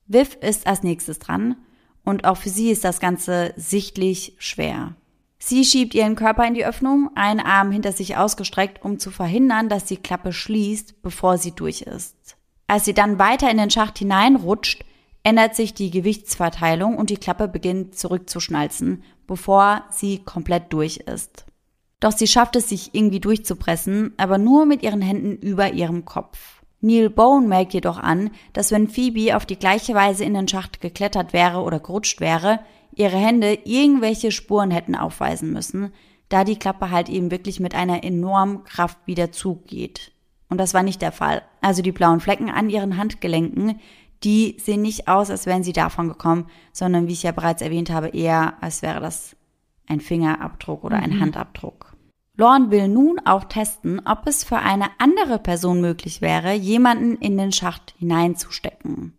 Viv 0.07 0.35
ist 0.41 0.65
als 0.65 0.81
nächstes 0.81 1.19
dran 1.19 1.57
und 2.03 2.25
auch 2.25 2.37
für 2.37 2.49
sie 2.49 2.71
ist 2.71 2.83
das 2.83 2.99
Ganze 2.99 3.53
sichtlich 3.55 4.33
schwer. 4.39 4.95
Sie 5.37 5.63
schiebt 5.63 5.93
ihren 5.93 6.15
Körper 6.15 6.47
in 6.47 6.55
die 6.55 6.65
Öffnung, 6.65 7.11
einen 7.13 7.39
Arm 7.39 7.69
hinter 7.69 7.91
sich 7.91 8.17
ausgestreckt, 8.17 8.83
um 8.83 8.97
zu 8.97 9.11
verhindern, 9.11 9.69
dass 9.69 9.85
die 9.85 9.97
Klappe 9.97 10.33
schließt, 10.33 11.03
bevor 11.03 11.37
sie 11.37 11.51
durch 11.51 11.83
ist. 11.83 12.36
Als 12.67 12.85
sie 12.85 12.93
dann 12.93 13.17
weiter 13.17 13.49
in 13.49 13.57
den 13.57 13.71
Schacht 13.71 13.97
hineinrutscht, 13.97 14.83
ändert 15.23 15.55
sich 15.55 15.73
die 15.73 15.91
Gewichtsverteilung 15.91 16.97
und 16.97 17.09
die 17.09 17.17
Klappe 17.17 17.47
beginnt 17.47 17.97
zurückzuschnalzen, 17.97 19.03
bevor 19.25 19.83
sie 19.89 20.19
komplett 20.19 20.71
durch 20.71 20.97
ist. 20.97 21.45
Doch 21.99 22.11
sie 22.11 22.27
schafft 22.27 22.55
es, 22.55 22.69
sich 22.69 22.93
irgendwie 22.93 23.19
durchzupressen, 23.19 24.13
aber 24.17 24.37
nur 24.37 24.65
mit 24.65 24.83
ihren 24.83 25.01
Händen 25.01 25.35
über 25.37 25.73
ihrem 25.73 26.05
Kopf. 26.05 26.61
Neil 26.79 27.09
Bone 27.09 27.47
merkt 27.47 27.73
jedoch 27.73 27.97
an, 27.97 28.29
dass 28.53 28.71
wenn 28.71 28.87
Phoebe 28.87 29.35
auf 29.35 29.45
die 29.45 29.57
gleiche 29.57 29.95
Weise 29.95 30.23
in 30.23 30.35
den 30.35 30.47
Schacht 30.47 30.79
geklettert 30.79 31.33
wäre 31.33 31.61
oder 31.61 31.79
gerutscht 31.79 32.19
wäre, 32.19 32.59
ihre 32.93 33.17
Hände 33.17 33.57
irgendwelche 33.65 34.31
Spuren 34.31 34.71
hätten 34.71 34.95
aufweisen 34.95 35.51
müssen, 35.51 35.91
da 36.29 36.43
die 36.43 36.59
Klappe 36.59 36.91
halt 36.91 37.09
eben 37.09 37.31
wirklich 37.31 37.59
mit 37.59 37.73
einer 37.73 38.03
enormen 38.03 38.63
Kraft 38.63 38.99
wieder 39.05 39.31
zugeht. 39.31 40.11
Und 40.49 40.57
das 40.59 40.73
war 40.73 40.83
nicht 40.83 41.01
der 41.01 41.11
Fall. 41.11 41.41
Also 41.61 41.81
die 41.81 41.91
blauen 41.91 42.19
Flecken 42.19 42.49
an 42.49 42.69
ihren 42.69 42.97
Handgelenken, 42.97 43.79
die 44.23 44.57
sehen 44.59 44.81
nicht 44.81 45.07
aus, 45.07 45.29
als 45.29 45.45
wären 45.45 45.63
sie 45.63 45.73
davon 45.73 46.07
gekommen, 46.07 46.47
sondern 46.71 47.07
wie 47.07 47.13
ich 47.13 47.23
ja 47.23 47.31
bereits 47.31 47.61
erwähnt 47.61 47.89
habe, 47.89 48.09
eher 48.09 48.55
als 48.61 48.81
wäre 48.81 48.99
das 48.99 49.35
ein 49.87 50.01
Fingerabdruck 50.01 50.83
oder 50.83 50.97
ein 50.97 51.11
mhm. 51.11 51.21
Handabdruck. 51.21 51.93
Lorne 52.35 52.69
will 52.71 52.87
nun 52.87 53.19
auch 53.25 53.45
testen, 53.45 54.01
ob 54.05 54.27
es 54.27 54.43
für 54.43 54.57
eine 54.57 54.89
andere 54.99 55.39
Person 55.39 55.81
möglich 55.81 56.21
wäre, 56.21 56.53
jemanden 56.53 57.15
in 57.17 57.37
den 57.37 57.51
Schacht 57.51 57.95
hineinzustecken. 57.97 59.17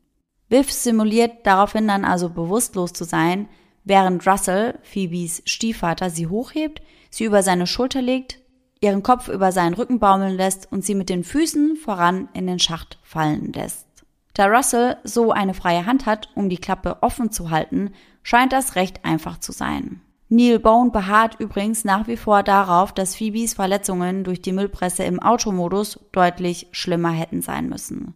Biff 0.48 0.70
simuliert 0.70 1.44
daraufhin 1.44 1.88
dann 1.88 2.04
also 2.04 2.30
bewusstlos 2.30 2.92
zu 2.92 3.04
sein, 3.04 3.48
während 3.84 4.26
Russell, 4.26 4.78
Phoebes 4.82 5.42
Stiefvater, 5.46 6.10
sie 6.10 6.28
hochhebt, 6.28 6.80
sie 7.10 7.24
über 7.24 7.42
seine 7.42 7.66
Schulter 7.66 8.02
legt 8.02 8.37
ihren 8.80 9.02
Kopf 9.02 9.28
über 9.28 9.52
seinen 9.52 9.74
Rücken 9.74 9.98
baumeln 9.98 10.36
lässt 10.36 10.70
und 10.70 10.84
sie 10.84 10.94
mit 10.94 11.08
den 11.08 11.24
Füßen 11.24 11.76
voran 11.76 12.28
in 12.34 12.46
den 12.46 12.58
Schacht 12.58 12.98
fallen 13.02 13.52
lässt. 13.52 13.86
Da 14.34 14.46
Russell 14.46 14.96
so 15.02 15.32
eine 15.32 15.54
freie 15.54 15.84
Hand 15.84 16.06
hat, 16.06 16.28
um 16.34 16.48
die 16.48 16.58
Klappe 16.58 16.98
offen 17.00 17.32
zu 17.32 17.50
halten, 17.50 17.92
scheint 18.22 18.52
das 18.52 18.76
recht 18.76 19.04
einfach 19.04 19.38
zu 19.38 19.52
sein. 19.52 20.00
Neil 20.28 20.58
Bone 20.58 20.90
beharrt 20.90 21.40
übrigens 21.40 21.84
nach 21.84 22.06
wie 22.06 22.18
vor 22.18 22.42
darauf, 22.42 22.92
dass 22.92 23.16
Phoebes 23.16 23.54
Verletzungen 23.54 24.24
durch 24.24 24.42
die 24.42 24.52
Müllpresse 24.52 25.02
im 25.04 25.20
Automodus 25.20 25.98
deutlich 26.12 26.68
schlimmer 26.72 27.10
hätten 27.10 27.40
sein 27.40 27.68
müssen. 27.68 28.14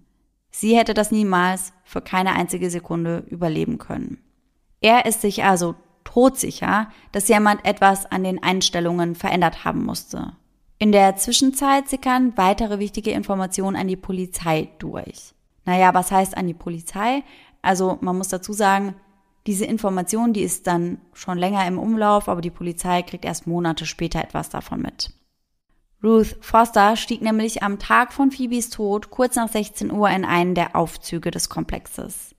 Sie 0.50 0.76
hätte 0.76 0.92
das 0.92 1.10
niemals 1.10 1.72
für 1.84 2.02
keine 2.02 2.34
einzige 2.34 2.68
Sekunde 2.68 3.24
überleben 3.28 3.78
können. 3.78 4.18
Er 4.82 5.06
ist 5.06 5.22
sich 5.22 5.42
also 5.42 5.74
todsicher, 6.04 6.90
dass 7.12 7.28
jemand 7.28 7.64
etwas 7.64 8.04
an 8.06 8.24
den 8.24 8.42
Einstellungen 8.42 9.14
verändert 9.14 9.64
haben 9.64 9.84
musste. 9.84 10.32
In 10.82 10.90
der 10.90 11.14
Zwischenzeit 11.14 11.88
sickern 11.88 12.32
weitere 12.34 12.80
wichtige 12.80 13.12
Informationen 13.12 13.76
an 13.76 13.86
die 13.86 13.94
Polizei 13.94 14.68
durch. 14.80 15.32
Naja, 15.64 15.94
was 15.94 16.10
heißt 16.10 16.36
an 16.36 16.48
die 16.48 16.54
Polizei? 16.54 17.22
Also 17.62 17.98
man 18.00 18.18
muss 18.18 18.26
dazu 18.26 18.52
sagen, 18.52 18.96
diese 19.46 19.64
Information, 19.64 20.32
die 20.32 20.42
ist 20.42 20.66
dann 20.66 21.00
schon 21.12 21.38
länger 21.38 21.64
im 21.68 21.78
Umlauf, 21.78 22.28
aber 22.28 22.40
die 22.40 22.50
Polizei 22.50 23.02
kriegt 23.02 23.24
erst 23.24 23.46
Monate 23.46 23.86
später 23.86 24.24
etwas 24.24 24.50
davon 24.50 24.82
mit. 24.82 25.12
Ruth 26.02 26.36
Foster 26.40 26.96
stieg 26.96 27.22
nämlich 27.22 27.62
am 27.62 27.78
Tag 27.78 28.12
von 28.12 28.32
Phoebes 28.32 28.70
Tod 28.70 29.10
kurz 29.10 29.36
nach 29.36 29.50
16 29.50 29.92
Uhr 29.92 30.10
in 30.10 30.24
einen 30.24 30.56
der 30.56 30.74
Aufzüge 30.74 31.30
des 31.30 31.48
Komplexes. 31.48 32.34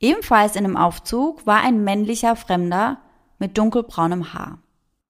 Ebenfalls 0.00 0.56
in 0.56 0.64
dem 0.64 0.78
Aufzug 0.78 1.46
war 1.46 1.60
ein 1.60 1.84
männlicher 1.84 2.36
Fremder 2.36 3.02
mit 3.38 3.58
dunkelbraunem 3.58 4.32
Haar. 4.32 4.60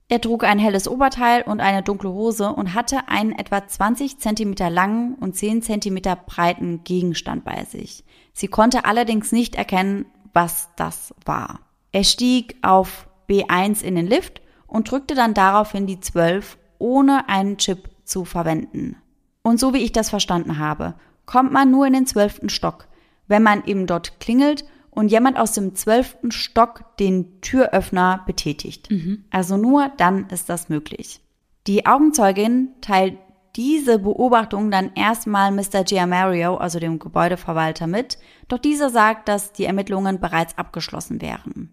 Er 0.09 0.21
trug 0.21 0.43
ein 0.43 0.59
helles 0.59 0.87
Oberteil 0.87 1.43
und 1.43 1.59
eine 1.59 1.81
dunkle 1.81 2.11
Hose 2.11 2.49
und 2.49 2.73
hatte 2.73 3.07
einen 3.07 3.31
etwa 3.31 3.65
20 3.65 4.19
Zentimeter 4.19 4.69
langen 4.69 5.15
und 5.15 5.35
10 5.35 5.61
Zentimeter 5.61 6.15
breiten 6.15 6.83
Gegenstand 6.83 7.45
bei 7.45 7.63
sich. 7.65 8.03
Sie 8.33 8.47
konnte 8.47 8.85
allerdings 8.85 9.31
nicht 9.31 9.55
erkennen, 9.55 10.05
was 10.33 10.69
das 10.75 11.13
war. 11.25 11.59
Er 11.91 12.03
stieg 12.03 12.57
auf 12.61 13.07
B1 13.29 13.83
in 13.83 13.95
den 13.95 14.07
Lift 14.07 14.41
und 14.67 14.89
drückte 14.89 15.15
dann 15.15 15.33
daraufhin 15.33 15.87
die 15.87 15.99
12, 15.99 16.57
ohne 16.79 17.29
einen 17.29 17.57
Chip 17.57 17.89
zu 18.03 18.25
verwenden. 18.25 18.97
Und 19.41 19.59
so 19.59 19.73
wie 19.73 19.83
ich 19.83 19.91
das 19.91 20.09
verstanden 20.09 20.57
habe, 20.57 20.95
kommt 21.25 21.51
man 21.51 21.71
nur 21.71 21.85
in 21.85 21.93
den 21.93 22.07
zwölften 22.07 22.49
Stock, 22.49 22.87
wenn 23.27 23.43
man 23.43 23.63
eben 23.65 23.87
dort 23.87 24.19
klingelt 24.19 24.65
und 24.93 25.09
jemand 25.09 25.37
aus 25.37 25.53
dem 25.53 25.75
zwölften 25.75 26.31
Stock 26.31 26.97
den 26.97 27.41
Türöffner 27.41 28.23
betätigt. 28.25 28.89
Mhm. 28.91 29.25
Also 29.29 29.57
nur 29.57 29.91
dann 29.97 30.27
ist 30.29 30.49
das 30.49 30.69
möglich. 30.69 31.19
Die 31.67 31.85
Augenzeugin 31.85 32.69
teilt 32.81 33.17
diese 33.55 33.99
Beobachtung 33.99 34.71
dann 34.71 34.91
erstmal 34.95 35.51
Mr. 35.51 35.83
Giamario, 35.83 36.57
also 36.57 36.79
dem 36.79 36.99
Gebäudeverwalter, 36.99 37.87
mit, 37.87 38.17
doch 38.47 38.57
dieser 38.57 38.89
sagt, 38.89 39.29
dass 39.29 39.53
die 39.53 39.65
Ermittlungen 39.65 40.19
bereits 40.19 40.57
abgeschlossen 40.57 41.21
wären. 41.21 41.71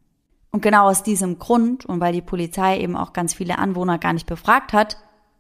Und 0.53 0.63
genau 0.63 0.89
aus 0.89 1.03
diesem 1.03 1.39
Grund 1.39 1.87
und 1.87 2.01
weil 2.01 2.13
die 2.13 2.23
Polizei 2.23 2.81
eben 2.81 2.97
auch 2.97 3.13
ganz 3.13 3.35
viele 3.35 3.59
Anwohner 3.59 3.99
gar 3.99 4.13
nicht 4.13 4.27
befragt 4.27 4.73
hat, 4.73 4.99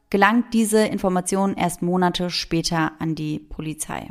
gelangt 0.08 0.54
diese 0.54 0.84
Information 0.84 1.54
erst 1.54 1.82
Monate 1.82 2.30
später 2.30 2.92
an 2.98 3.14
die 3.14 3.38
Polizei. 3.38 4.10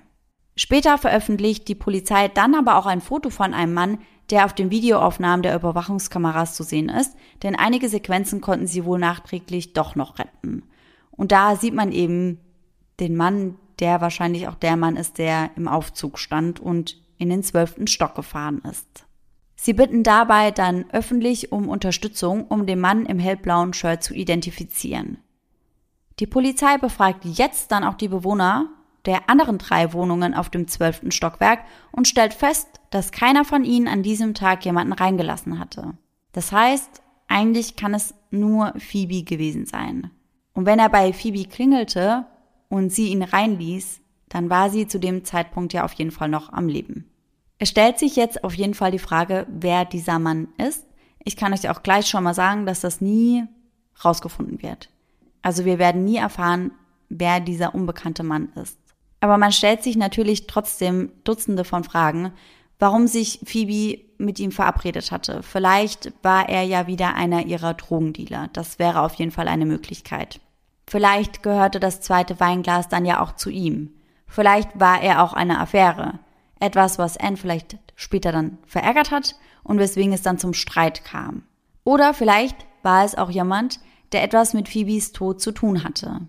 Später 0.61 0.98
veröffentlicht 0.98 1.69
die 1.69 1.76
Polizei 1.76 2.27
dann 2.27 2.53
aber 2.53 2.76
auch 2.76 2.86
ein 2.86 2.99
Foto 2.99 3.30
von 3.30 3.53
einem 3.53 3.73
Mann, 3.73 3.99
der 4.30 4.44
auf 4.44 4.52
den 4.52 4.72
Videoaufnahmen 4.72 5.41
der 5.41 5.56
Überwachungskameras 5.56 6.53
zu 6.53 6.64
sehen 6.64 6.90
ist, 6.90 7.15
denn 7.44 7.56
einige 7.56 7.88
Sequenzen 7.88 8.41
konnten 8.41 8.68
sie 8.68 8.84
wohl 8.84 8.99
nachträglich 8.99 9.72
doch 9.72 9.95
noch 9.95 10.19
retten. 10.19 10.64
Und 11.11 11.31
da 11.31 11.56
sieht 11.56 11.73
man 11.73 11.94
eben 11.94 12.41
den 12.99 13.15
Mann, 13.15 13.56
der 13.80 14.02
wahrscheinlich 14.02 14.49
auch 14.49 14.56
der 14.56 14.76
Mann 14.76 14.98
ist, 14.98 15.18
der 15.18 15.52
im 15.56 15.69
Aufzug 15.69 16.19
stand 16.19 16.60
und 16.60 17.02
in 17.18 17.30
den 17.30 17.41
zwölften 17.41 17.88
Stock 17.88 18.14
gefahren 18.14 18.61
ist. 18.69 19.06
Sie 19.56 19.72
bitten 19.72 20.03
dabei 20.03 20.52
dann 20.52 20.84
öffentlich 20.91 21.53
um 21.53 21.69
Unterstützung, 21.69 22.45
um 22.48 22.65
den 22.65 22.81
Mann 22.81 23.06
im 23.06 23.18
hellblauen 23.18 23.72
Shirt 23.72 24.03
zu 24.03 24.14
identifizieren. 24.14 25.19
Die 26.19 26.27
Polizei 26.27 26.77
befragt 26.77 27.23
jetzt 27.23 27.72
dann 27.72 27.86
auch 27.86 27.95
die 27.95 28.10
Bewohner 28.10 28.68
der 29.06 29.30
anderen 29.30 29.58
drei 29.58 29.94
Wohnungen 29.94 30.34
auf 30.34 30.50
dem 30.50 30.68
zwölften 30.68 31.12
Stockwerk 31.12 31.60
und 31.92 32.08
stellt 32.08 32.34
fest, 32.34 32.68
dass 32.90 33.12
keiner 33.12 33.46
von 33.46 33.64
ihnen 33.64 33.88
an 33.88 34.04
diesem 34.04 34.34
Tag 34.34 34.66
jemanden 34.66 34.94
reingelassen 34.94 35.60
hatte. 35.60 35.94
Das 36.32 36.52
heißt, 36.52 37.02
eigentlich 37.28 37.76
kann 37.76 37.94
es 37.94 38.14
nur 38.32 38.74
Phoebe 38.78 39.24
gewesen 39.24 39.66
sein. 39.66 40.12
Und 40.54 40.66
wenn 40.66 40.80
er 40.80 40.90
bei 40.90 41.14
Phoebe 41.14 41.46
klingelte 41.46 42.26
und 42.68 42.92
sie 42.92 43.10
ihn 43.10 43.24
reinließ, 43.24 44.02
dann 44.30 44.50
war 44.50 44.70
sie 44.70 44.88
zu 44.88 45.00
dem 45.00 45.24
Zeitpunkt 45.24 45.74
ja 45.74 45.86
auf 45.86 45.94
jeden 45.94 46.12
Fall 46.12 46.30
noch 46.30 46.52
am 46.52 46.68
Leben. 46.68 47.06
Es 47.58 47.70
stellt 47.70 48.00
sich 48.00 48.16
jetzt 48.16 48.44
auf 48.44 48.54
jeden 48.54 48.74
Fall 48.74 48.92
die 48.92 49.00
Frage, 49.00 49.46
wer 49.50 49.86
dieser 49.86 50.18
Mann 50.18 50.48
ist. 50.58 50.86
Ich 51.24 51.36
kann 51.36 51.54
euch 51.54 51.70
auch 51.70 51.84
gleich 51.84 52.08
schon 52.08 52.24
mal 52.24 52.34
sagen, 52.34 52.66
dass 52.66 52.80
das 52.80 53.02
nie 53.02 53.44
rausgefunden 54.04 54.62
wird. 54.62 54.90
Also 55.42 55.66
wir 55.66 55.78
werden 55.78 56.06
nie 56.06 56.18
erfahren, 56.18 56.72
wer 57.10 57.40
dieser 57.40 57.76
unbekannte 57.76 58.24
Mann 58.24 58.50
ist. 58.56 58.78
Aber 59.22 59.38
man 59.38 59.52
stellt 59.52 59.84
sich 59.84 59.98
natürlich 59.98 60.48
trotzdem 60.48 61.12
Dutzende 61.24 61.64
von 61.64 61.84
Fragen, 61.84 62.32
warum 62.80 63.08
sich 63.08 63.41
Phoebe 63.46 64.00
mit 64.18 64.40
ihm 64.40 64.52
verabredet 64.52 65.12
hatte. 65.12 65.44
Vielleicht 65.44 66.14
war 66.24 66.50
er 66.50 66.64
ja 66.64 66.88
wieder 66.88 67.16
einer 67.16 67.46
ihrer 67.46 67.74
Drogendealer. 67.74 68.50
Das 68.54 68.80
wäre 68.80 69.02
auf 69.02 69.16
jeden 69.16 69.32
Fall 69.32 69.48
eine 69.48 69.66
Möglichkeit. 69.66 70.40
Vielleicht 70.88 71.44
gehörte 71.44 71.80
das 71.80 72.02
zweite 72.02 72.40
Weinglas 72.40 72.90
dann 72.90 73.06
ja 73.06 73.22
auch 73.22 73.34
zu 73.36 73.50
ihm. 73.50 73.94
Vielleicht 74.28 74.80
war 74.80 75.02
er 75.02 75.24
auch 75.24 75.34
eine 75.34 75.60
Affäre. 75.60 76.20
Etwas, 76.60 77.00
was 77.00 77.18
Anne 77.18 77.38
vielleicht 77.38 77.78
später 77.96 78.32
dann 78.32 78.58
verärgert 78.66 79.12
hat 79.12 79.36
und 79.64 79.80
weswegen 79.80 80.14
es 80.14 80.22
dann 80.22 80.38
zum 80.38 80.54
Streit 80.54 81.06
kam. 81.06 81.44
Oder 81.84 82.14
vielleicht 82.14 82.58
war 82.84 83.06
es 83.06 83.16
auch 83.16 83.30
jemand, 83.30 83.80
der 84.12 84.24
etwas 84.24 84.54
mit 84.54 84.68
Phoebes 84.68 85.12
Tod 85.12 85.41
zu 85.41 85.52
tun 85.52 85.84
hatte. 85.84 86.22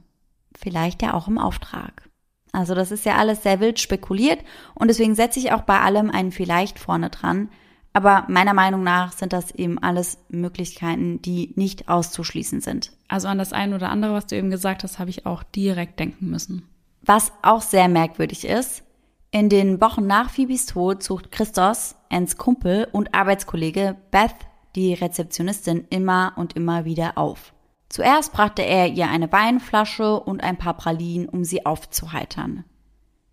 Vielleicht 0.57 1.03
ja 1.03 1.15
auch 1.15 1.29
im 1.29 1.39
Auftrag. 1.39 2.10
Also 2.52 2.74
das 2.74 2.90
ist 2.90 3.05
ja 3.05 3.16
alles 3.16 3.43
sehr 3.43 3.60
wild 3.60 3.78
spekuliert 3.78 4.40
und 4.74 4.89
deswegen 4.89 5.14
setze 5.14 5.39
ich 5.39 5.52
auch 5.52 5.62
bei 5.62 5.81
allem 5.81 6.10
einen 6.10 6.32
vielleicht 6.32 6.78
vorne 6.78 7.10
dran. 7.10 7.48
Aber 7.93 8.24
meiner 8.28 8.55
Meinung 8.55 8.82
nach 8.82 9.12
sind 9.12 9.32
das 9.32 9.51
eben 9.51 9.78
alles 9.78 10.18
Möglichkeiten, 10.28 11.20
die 11.22 11.52
nicht 11.56 11.89
auszuschließen 11.89 12.60
sind. 12.60 12.93
Also 13.09 13.28
an 13.28 13.39
das 13.39 13.52
eine 13.52 13.74
oder 13.74 13.90
andere, 13.90 14.12
was 14.14 14.27
du 14.27 14.36
eben 14.36 14.51
gesagt 14.51 14.85
hast, 14.85 14.98
habe 14.98 15.10
ich 15.10 15.27
auch 15.27 15.43
direkt 15.43 15.98
denken 15.98 16.31
müssen. 16.31 16.62
Was 17.02 17.32
auch 17.43 17.62
sehr 17.62 17.89
merkwürdig 17.89 18.47
ist, 18.47 18.85
in 19.32 19.48
den 19.48 19.81
Wochen 19.81 20.06
nach 20.06 20.31
Phoebes 20.31 20.66
Tod 20.66 21.02
sucht 21.02 21.31
Christos, 21.31 21.97
Ans 22.09 22.36
Kumpel 22.36 22.89
und 22.93 23.14
Arbeitskollege 23.14 23.97
Beth, 24.10 24.35
die 24.74 24.94
Rezeptionistin, 24.94 25.86
immer 25.90 26.32
und 26.36 26.55
immer 26.55 26.85
wieder 26.85 27.16
auf. 27.16 27.52
Zuerst 27.91 28.33
brachte 28.33 28.62
er 28.62 28.87
ihr 28.87 29.11
eine 29.11 29.31
Weinflasche 29.33 30.19
und 30.21 30.43
ein 30.43 30.57
paar 30.57 30.75
Pralinen, 30.75 31.29
um 31.29 31.45
sie 31.45 31.67
aufzuheitern. 31.67 32.65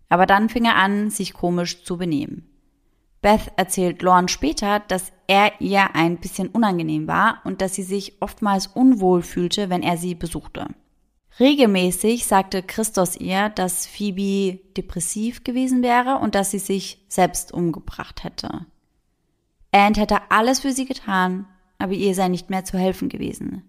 Aber 0.08 0.26
dann 0.26 0.48
fing 0.48 0.64
er 0.64 0.74
an, 0.74 1.10
sich 1.10 1.32
komisch 1.32 1.84
zu 1.84 1.96
benehmen. 1.96 2.44
Beth 3.22 3.52
erzählt 3.56 4.02
Lorne 4.02 4.28
später, 4.28 4.80
dass 4.80 5.12
er 5.28 5.60
ihr 5.60 5.94
ein 5.94 6.18
bisschen 6.18 6.48
unangenehm 6.48 7.06
war 7.06 7.40
und 7.44 7.62
dass 7.62 7.74
sie 7.74 7.82
sich 7.84 8.20
oftmals 8.20 8.66
unwohl 8.66 9.22
fühlte, 9.22 9.70
wenn 9.70 9.82
er 9.82 9.96
sie 9.96 10.16
besuchte. 10.16 10.66
Regelmäßig 11.38 12.26
sagte 12.26 12.64
Christos 12.64 13.16
ihr, 13.16 13.50
dass 13.50 13.86
Phoebe 13.86 14.58
depressiv 14.76 15.44
gewesen 15.44 15.82
wäre 15.84 16.16
und 16.16 16.34
dass 16.34 16.50
sie 16.50 16.58
sich 16.58 17.04
selbst 17.08 17.52
umgebracht 17.52 18.24
hätte. 18.24 18.66
Ant 19.70 19.98
hätte 19.98 20.18
alles 20.30 20.60
für 20.60 20.72
sie 20.72 20.84
getan, 20.84 21.46
aber 21.78 21.92
ihr 21.92 22.14
sei 22.16 22.26
nicht 22.26 22.50
mehr 22.50 22.64
zu 22.64 22.76
helfen 22.76 23.08
gewesen. 23.08 23.68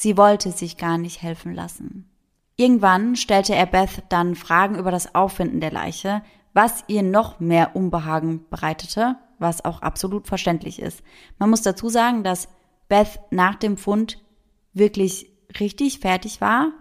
Sie 0.00 0.16
wollte 0.16 0.50
sich 0.50 0.78
gar 0.78 0.96
nicht 0.96 1.20
helfen 1.20 1.52
lassen. 1.52 2.08
Irgendwann 2.56 3.16
stellte 3.16 3.54
er 3.54 3.66
Beth 3.66 4.02
dann 4.08 4.34
Fragen 4.34 4.78
über 4.78 4.90
das 4.90 5.14
Auffinden 5.14 5.60
der 5.60 5.72
Leiche, 5.72 6.22
was 6.54 6.84
ihr 6.86 7.02
noch 7.02 7.38
mehr 7.38 7.76
Unbehagen 7.76 8.46
bereitete, 8.48 9.16
was 9.38 9.62
auch 9.62 9.82
absolut 9.82 10.26
verständlich 10.26 10.80
ist. 10.80 11.02
Man 11.38 11.50
muss 11.50 11.60
dazu 11.60 11.90
sagen, 11.90 12.24
dass 12.24 12.48
Beth 12.88 13.20
nach 13.30 13.56
dem 13.56 13.76
Fund 13.76 14.24
wirklich 14.72 15.30
richtig 15.60 15.98
fertig 15.98 16.40
war. 16.40 16.72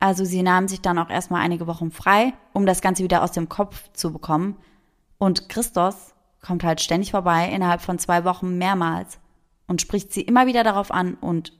Also 0.00 0.24
sie 0.24 0.42
nahm 0.42 0.66
sich 0.66 0.80
dann 0.80 0.98
auch 0.98 1.10
erstmal 1.10 1.42
einige 1.42 1.66
Wochen 1.66 1.90
frei, 1.90 2.32
um 2.54 2.64
das 2.64 2.80
Ganze 2.80 3.04
wieder 3.04 3.22
aus 3.22 3.32
dem 3.32 3.50
Kopf 3.50 3.90
zu 3.92 4.14
bekommen. 4.14 4.56
Und 5.18 5.50
Christos 5.50 6.14
kommt 6.40 6.64
halt 6.64 6.80
ständig 6.80 7.10
vorbei, 7.10 7.50
innerhalb 7.50 7.82
von 7.82 7.98
zwei 7.98 8.24
Wochen 8.24 8.56
mehrmals 8.56 9.18
und 9.66 9.82
spricht 9.82 10.10
sie 10.14 10.22
immer 10.22 10.46
wieder 10.46 10.64
darauf 10.64 10.90
an 10.90 11.16
und 11.20 11.52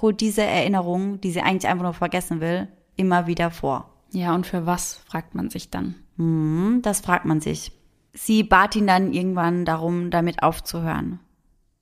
holt 0.00 0.20
diese 0.20 0.42
Erinnerung, 0.42 1.20
die 1.20 1.30
sie 1.30 1.40
eigentlich 1.40 1.68
einfach 1.68 1.84
nur 1.84 1.94
vergessen 1.94 2.40
will, 2.40 2.68
immer 2.96 3.26
wieder 3.26 3.50
vor. 3.50 3.90
Ja, 4.12 4.34
und 4.34 4.46
für 4.46 4.66
was, 4.66 4.94
fragt 4.94 5.34
man 5.34 5.50
sich 5.50 5.70
dann. 5.70 5.96
Hm, 6.16 6.80
das 6.82 7.00
fragt 7.00 7.24
man 7.24 7.40
sich. 7.40 7.72
Sie 8.12 8.44
bat 8.44 8.76
ihn 8.76 8.86
dann 8.86 9.12
irgendwann 9.12 9.64
darum, 9.64 10.10
damit 10.10 10.42
aufzuhören. 10.42 11.18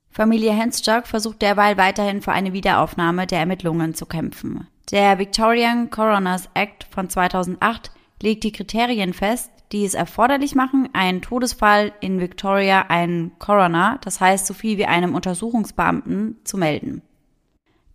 Familie 0.09 0.51
Hensjock 0.51 1.07
versucht 1.07 1.41
derweil 1.41 1.77
weiterhin 1.77 2.21
für 2.21 2.31
eine 2.31 2.53
Wiederaufnahme 2.53 3.27
der 3.27 3.39
Ermittlungen 3.39 3.93
zu 3.93 4.05
kämpfen. 4.05 4.67
Der 4.91 5.17
Victorian 5.17 5.89
Coroners 5.89 6.49
Act 6.53 6.85
von 6.91 7.09
2008 7.09 7.91
legt 8.21 8.43
die 8.43 8.51
Kriterien 8.51 9.13
fest, 9.13 9.51
die 9.71 9.85
es 9.85 9.95
erforderlich 9.95 10.53
machen, 10.53 10.89
einen 10.93 11.21
Todesfall 11.21 11.93
in 11.99 12.19
Victoria 12.19 12.83
einen 12.89 13.37
Coroner, 13.39 13.97
das 14.01 14.21
heißt 14.21 14.45
so 14.45 14.53
viel 14.53 14.77
wie 14.77 14.85
einem 14.85 15.15
Untersuchungsbeamten, 15.15 16.37
zu 16.43 16.57
melden. 16.57 17.01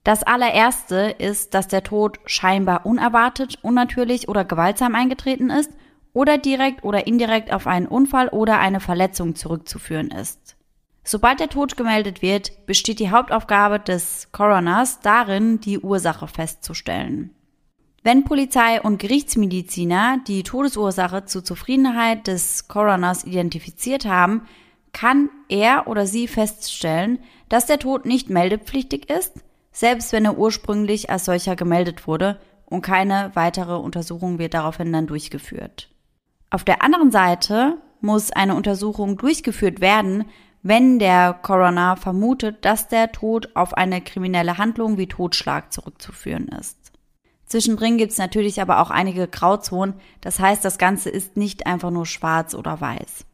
Das 0.09 0.23
allererste 0.23 1.15
ist, 1.19 1.53
dass 1.53 1.69
der 1.69 1.83
Tod 1.83 2.19
scheinbar 2.25 2.87
unerwartet, 2.87 3.59
unnatürlich 3.61 4.27
oder 4.27 4.43
gewaltsam 4.43 4.95
eingetreten 4.95 5.51
ist 5.51 5.71
oder 6.15 6.39
direkt 6.39 6.83
oder 6.83 7.07
indirekt 7.07 7.53
auf 7.53 7.67
einen 7.67 7.87
Unfall 7.87 8.29
oder 8.29 8.59
eine 8.59 8.81
Verletzung 8.81 9.35
zurückzuführen 9.35 10.11
ist. 10.11 10.57
Sobald 11.05 11.41
der 11.41 11.51
Tod 11.51 11.77
gemeldet 11.77 12.23
wird, 12.23 12.65
besteht 12.65 13.01
die 13.01 13.11
Hauptaufgabe 13.11 13.81
des 13.81 14.33
Coroners 14.33 15.01
darin, 15.01 15.61
die 15.61 15.79
Ursache 15.79 16.27
festzustellen. 16.27 17.35
Wenn 18.03 18.25
Polizei 18.25 18.81
und 18.81 18.99
Gerichtsmediziner 19.01 20.21
die 20.27 20.43
Todesursache 20.43 21.27
zur 21.27 21.45
Zufriedenheit 21.45 22.29
des 22.29 22.67
Coroners 22.67 23.25
identifiziert 23.25 24.07
haben, 24.07 24.49
kann 24.95 25.29
er 25.51 25.87
oder 25.87 26.07
sie 26.07 26.29
feststellen, 26.29 27.19
dass 27.51 27.67
der 27.67 27.79
Tod 27.79 28.07
nicht 28.07 28.31
meldepflichtig 28.31 29.11
ist, 29.11 29.45
selbst 29.73 30.13
wenn 30.13 30.25
er 30.25 30.39
ursprünglich 30.39 31.11
als 31.11 31.25
solcher 31.25 31.57
gemeldet 31.57 32.07
wurde 32.07 32.41
und 32.67 32.83
keine 32.83 33.31
weitere 33.35 33.77
Untersuchung 33.77 34.39
wird 34.39 34.55
daraufhin 34.55 34.93
dann 34.93 35.07
durchgeführt. 35.07 35.91
Auf 36.51 36.65
der 36.65 36.83
anderen 36.83 37.11
Seite 37.11 37.79
muss 38.01 38.31
eine 38.31 38.55
Untersuchung 38.55 39.17
durchgeführt 39.17 39.81
werden, 39.81 40.25
wenn 40.63 40.99
der 40.99 41.35
Coroner 41.35 41.97
vermutet, 41.97 42.65
dass 42.65 42.89
der 42.89 43.13
Tod 43.13 43.51
auf 43.55 43.75
eine 43.75 44.01
kriminelle 44.01 44.59
Handlung 44.59 44.99
wie 44.99 45.07
Totschlag 45.07 45.73
zurückzuführen 45.73 46.49
ist. 46.49 46.77
Zwischendrin 47.47 47.97
gibt 47.97 48.13
es 48.13 48.19
natürlich 48.19 48.61
aber 48.61 48.81
auch 48.81 48.91
einige 48.91 49.27
Grauzonen, 49.27 49.95
das 50.21 50.39
heißt, 50.39 50.65
das 50.65 50.77
Ganze 50.77 51.09
ist 51.09 51.37
nicht 51.37 51.67
einfach 51.67 51.91
nur 51.91 52.05
schwarz 52.05 52.55
oder 52.55 52.81
weiß. 52.81 53.25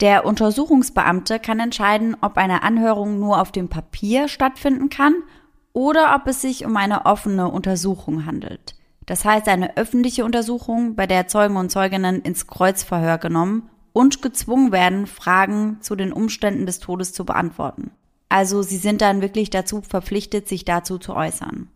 Der 0.00 0.24
Untersuchungsbeamte 0.24 1.38
kann 1.38 1.60
entscheiden, 1.60 2.16
ob 2.20 2.36
eine 2.36 2.62
Anhörung 2.62 3.20
nur 3.20 3.40
auf 3.40 3.52
dem 3.52 3.68
Papier 3.68 4.28
stattfinden 4.28 4.88
kann 4.88 5.14
oder 5.72 6.14
ob 6.16 6.26
es 6.26 6.40
sich 6.40 6.64
um 6.64 6.76
eine 6.76 7.06
offene 7.06 7.48
Untersuchung 7.48 8.26
handelt. 8.26 8.74
Das 9.06 9.24
heißt 9.24 9.48
eine 9.48 9.76
öffentliche 9.76 10.24
Untersuchung, 10.24 10.94
bei 10.94 11.06
der 11.06 11.26
Zeugen 11.26 11.56
und 11.56 11.70
Zeuginnen 11.70 12.22
ins 12.22 12.46
Kreuzverhör 12.46 13.18
genommen 13.18 13.68
und 13.92 14.22
gezwungen 14.22 14.72
werden, 14.72 15.06
Fragen 15.06 15.78
zu 15.80 15.96
den 15.96 16.12
Umständen 16.12 16.66
des 16.66 16.78
Todes 16.78 17.12
zu 17.12 17.24
beantworten. 17.24 17.90
Also 18.28 18.62
sie 18.62 18.76
sind 18.76 19.00
dann 19.00 19.22
wirklich 19.22 19.50
dazu 19.50 19.82
verpflichtet, 19.82 20.46
sich 20.46 20.64
dazu 20.64 20.98
zu 20.98 21.14
äußern. 21.14 21.68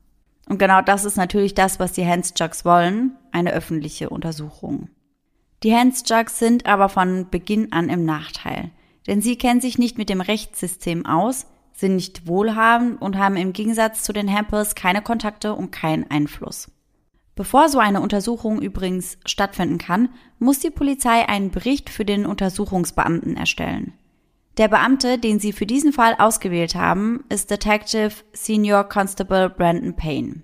Und 0.49 0.59
genau 0.59 0.83
das 0.83 1.05
ist 1.05 1.17
natürlich 1.17 1.55
das, 1.55 1.81
was 1.81 1.93
die 1.93 2.07
Handsjugs 2.07 2.65
wollen, 2.65 3.17
eine 3.33 3.53
öffentliche 3.53 4.11
Untersuchung. 4.11 4.89
Die 5.63 5.75
Handsjugs 5.75 6.39
sind 6.39 6.67
aber 6.67 6.89
von 6.89 7.29
Beginn 7.31 7.73
an 7.73 7.89
im 7.89 8.05
Nachteil, 8.05 8.71
denn 9.07 9.23
sie 9.23 9.37
kennen 9.37 9.61
sich 9.61 9.79
nicht 9.79 9.99
mit 9.99 10.09
dem 10.09 10.21
Rechtssystem 10.21 11.07
aus, 11.07 11.47
sind 11.75 11.97
nicht 11.97 12.27
wohlhabend 12.27 13.03
und 13.03 13.19
haben 13.19 13.37
im 13.37 13.53
Gegensatz 13.53 14.03
zu 14.03 14.13
den 14.13 14.33
Hampers 14.33 14.75
keine 14.75 15.03
Kontakte 15.03 15.55
und 15.55 15.73
keinen 15.73 16.11
Einfluss. 16.11 16.71
Bevor 17.35 17.69
so 17.69 17.81
eine 17.81 18.01
Untersuchung 18.01 18.63
übrigens 18.63 19.19
stattfinden 19.27 19.79
kann, 19.79 20.09
muss 20.39 20.61
die 20.61 20.71
Polizei 20.71 21.29
einen 21.29 21.51
Bericht 21.51 21.91
für 21.91 22.05
den 22.05 22.27
Untersuchungsbeamten 22.27 23.37
erstellen. 23.37 23.93
Der 24.57 24.69
Beamte, 24.69 25.19
den 25.19 25.41
sie 25.41 25.53
für 25.53 25.67
diesen 25.67 25.93
Fall 25.93 26.15
ausgewählt 26.17 26.77
haben, 26.77 27.25
ist 27.29 27.51
Detective 27.51 28.13
Senior 28.33 28.85
Constable 28.85 29.51
Brandon 29.51 29.97
Payne. 29.97 30.43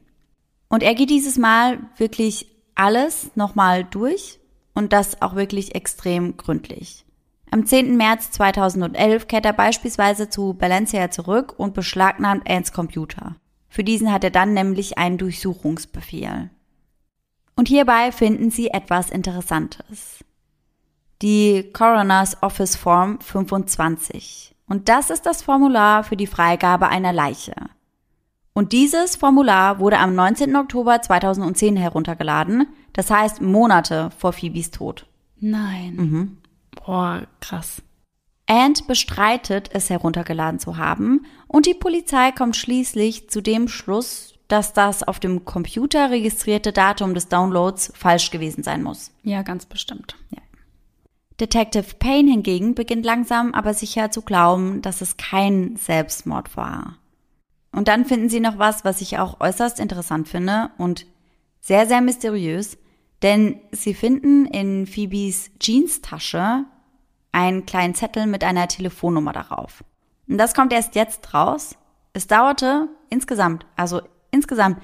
Und 0.68 0.82
er 0.82 0.96
geht 0.96 1.10
dieses 1.10 1.38
Mal 1.38 1.78
wirklich 1.96 2.48
alles 2.74 3.30
nochmal 3.36 3.84
durch 3.84 4.40
und 4.74 4.92
das 4.92 5.22
auch 5.22 5.36
wirklich 5.36 5.76
extrem 5.76 6.36
gründlich. 6.36 7.04
Am 7.52 7.66
10. 7.66 7.96
März 7.96 8.30
2011 8.30 9.26
kehrt 9.26 9.44
er 9.44 9.52
beispielsweise 9.52 10.28
zu 10.28 10.56
Valencia 10.60 11.10
zurück 11.10 11.54
und 11.56 11.74
beschlagnahmt 11.74 12.48
Anns 12.48 12.72
Computer. 12.72 13.36
Für 13.68 13.82
diesen 13.82 14.12
hat 14.12 14.22
er 14.22 14.30
dann 14.30 14.54
nämlich 14.54 14.98
einen 14.98 15.18
Durchsuchungsbefehl. 15.18 16.50
Und 17.56 17.68
hierbei 17.68 18.12
finden 18.12 18.50
Sie 18.50 18.68
etwas 18.68 19.10
Interessantes. 19.10 20.24
Die 21.22 21.70
Coroner's 21.72 22.42
Office 22.42 22.76
Form 22.76 23.20
25. 23.20 24.54
Und 24.66 24.88
das 24.88 25.10
ist 25.10 25.26
das 25.26 25.42
Formular 25.42 26.04
für 26.04 26.16
die 26.16 26.28
Freigabe 26.28 26.88
einer 26.88 27.12
Leiche. 27.12 27.54
Und 28.52 28.72
dieses 28.72 29.16
Formular 29.16 29.78
wurde 29.78 29.98
am 29.98 30.14
19. 30.14 30.54
Oktober 30.56 31.02
2010 31.02 31.76
heruntergeladen, 31.76 32.66
das 32.92 33.10
heißt 33.10 33.40
Monate 33.40 34.10
vor 34.16 34.32
Phoebes 34.32 34.70
Tod. 34.70 35.06
Nein. 35.38 35.96
Mhm. 35.96 36.36
Boah, 36.72 37.26
krass. 37.40 37.82
Ant 38.46 38.86
bestreitet, 38.86 39.70
es 39.72 39.90
heruntergeladen 39.90 40.58
zu 40.58 40.76
haben, 40.76 41.26
und 41.46 41.66
die 41.66 41.74
Polizei 41.74 42.32
kommt 42.32 42.56
schließlich 42.56 43.30
zu 43.30 43.40
dem 43.40 43.68
Schluss, 43.68 44.34
dass 44.48 44.72
das 44.72 45.04
auf 45.04 45.20
dem 45.20 45.44
Computer 45.44 46.10
registrierte 46.10 46.72
Datum 46.72 47.14
des 47.14 47.28
Downloads 47.28 47.92
falsch 47.94 48.30
gewesen 48.30 48.64
sein 48.64 48.82
muss. 48.82 49.12
Ja, 49.22 49.42
ganz 49.42 49.66
bestimmt. 49.66 50.16
Ja. 50.30 50.42
Detective 51.40 51.94
Payne 51.98 52.30
hingegen 52.30 52.74
beginnt 52.74 53.04
langsam 53.04 53.54
aber 53.54 53.72
sicher 53.72 54.10
zu 54.10 54.22
glauben, 54.22 54.82
dass 54.82 55.00
es 55.00 55.16
kein 55.16 55.76
Selbstmord 55.76 56.56
war. 56.56 56.96
Und 57.72 57.88
dann 57.88 58.04
finden 58.04 58.28
sie 58.28 58.40
noch 58.40 58.58
was, 58.58 58.84
was 58.84 59.00
ich 59.00 59.18
auch 59.18 59.40
äußerst 59.40 59.78
interessant 59.78 60.28
finde 60.28 60.70
und 60.76 61.06
sehr, 61.60 61.86
sehr 61.86 62.00
mysteriös, 62.00 62.76
denn 63.22 63.60
sie 63.72 63.94
finden 63.94 64.46
in 64.46 64.86
Phoebes 64.86 65.50
Jeanstasche 65.60 66.64
einen 67.32 67.66
kleinen 67.66 67.94
Zettel 67.94 68.26
mit 68.26 68.44
einer 68.44 68.68
Telefonnummer 68.68 69.32
darauf. 69.32 69.84
Und 70.28 70.38
das 70.38 70.54
kommt 70.54 70.72
erst 70.72 70.94
jetzt 70.94 71.34
raus. 71.34 71.76
Es 72.12 72.26
dauerte 72.26 72.88
insgesamt, 73.08 73.66
also 73.76 74.00
insgesamt 74.30 74.80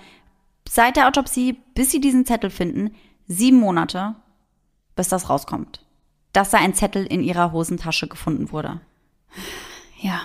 seit 0.68 0.96
der 0.96 1.08
Autopsie, 1.08 1.56
bis 1.74 1.90
sie 1.90 2.00
diesen 2.00 2.26
Zettel 2.26 2.50
finden, 2.50 2.94
sieben 3.26 3.58
Monate, 3.58 4.16
bis 4.94 5.08
das 5.08 5.28
rauskommt. 5.28 5.84
Dass 6.32 6.50
da 6.50 6.58
ein 6.58 6.74
Zettel 6.74 7.06
in 7.06 7.22
ihrer 7.22 7.52
Hosentasche 7.52 8.08
gefunden 8.08 8.52
wurde. 8.52 8.80
Ja. 10.00 10.22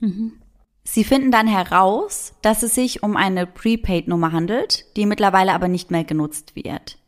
Mhm. 0.00 0.32
Sie 0.84 1.04
finden 1.04 1.30
dann 1.30 1.46
heraus, 1.46 2.34
dass 2.42 2.64
es 2.64 2.74
sich 2.74 3.04
um 3.04 3.16
eine 3.16 3.46
Prepaid-Nummer 3.46 4.32
handelt, 4.32 4.96
die 4.96 5.06
mittlerweile 5.06 5.54
aber 5.54 5.68
nicht 5.68 5.92
mehr 5.92 6.02
genutzt 6.02 6.56
wird. 6.56 6.98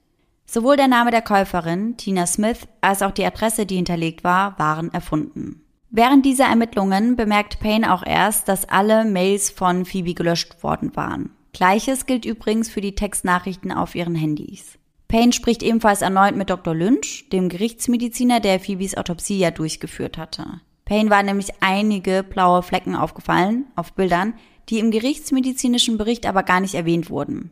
Sowohl 0.54 0.76
der 0.76 0.86
Name 0.86 1.10
der 1.10 1.20
Käuferin, 1.20 1.96
Tina 1.96 2.28
Smith, 2.28 2.60
als 2.80 3.02
auch 3.02 3.10
die 3.10 3.24
Adresse, 3.24 3.66
die 3.66 3.74
hinterlegt 3.74 4.22
war, 4.22 4.56
waren 4.56 4.94
erfunden. 4.94 5.64
Während 5.90 6.24
dieser 6.24 6.44
Ermittlungen 6.44 7.16
bemerkt 7.16 7.58
Payne 7.58 7.92
auch 7.92 8.06
erst, 8.06 8.46
dass 8.46 8.68
alle 8.68 9.04
Mails 9.04 9.50
von 9.50 9.84
Phoebe 9.84 10.14
gelöscht 10.14 10.62
worden 10.62 10.94
waren. 10.94 11.30
Gleiches 11.52 12.06
gilt 12.06 12.24
übrigens 12.24 12.68
für 12.68 12.80
die 12.80 12.94
Textnachrichten 12.94 13.72
auf 13.72 13.96
ihren 13.96 14.14
Handys. 14.14 14.78
Payne 15.08 15.32
spricht 15.32 15.64
ebenfalls 15.64 16.02
erneut 16.02 16.36
mit 16.36 16.50
Dr. 16.50 16.72
Lynch, 16.72 17.28
dem 17.30 17.48
Gerichtsmediziner, 17.48 18.38
der 18.38 18.60
Phoebes 18.60 18.96
Autopsie 18.96 19.40
ja 19.40 19.50
durchgeführt 19.50 20.18
hatte. 20.18 20.60
Payne 20.84 21.10
war 21.10 21.24
nämlich 21.24 21.48
einige 21.62 22.22
blaue 22.22 22.62
Flecken 22.62 22.94
aufgefallen 22.94 23.64
auf 23.74 23.94
Bildern, 23.94 24.34
die 24.68 24.78
im 24.78 24.92
gerichtsmedizinischen 24.92 25.98
Bericht 25.98 26.26
aber 26.26 26.44
gar 26.44 26.60
nicht 26.60 26.76
erwähnt 26.76 27.10
wurden. 27.10 27.50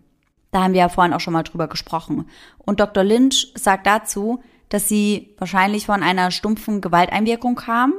Da 0.53 0.63
haben 0.63 0.75
wir 0.75 0.81
ja 0.81 0.89
vorhin 0.89 1.13
auch 1.13 1.21
schon 1.21 1.33
mal 1.33 1.43
drüber 1.43 1.67
gesprochen. 1.67 2.29
Und 2.59 2.79
Dr. 2.79 3.03
Lynch 3.03 3.53
sagt 3.57 3.87
dazu, 3.87 4.43
dass 4.69 4.89
sie 4.89 5.35
wahrscheinlich 5.39 5.87
von 5.87 6.03
einer 6.03 6.31
stumpfen 6.31 6.81
Gewalteinwirkung 6.81 7.57
kam, 7.57 7.93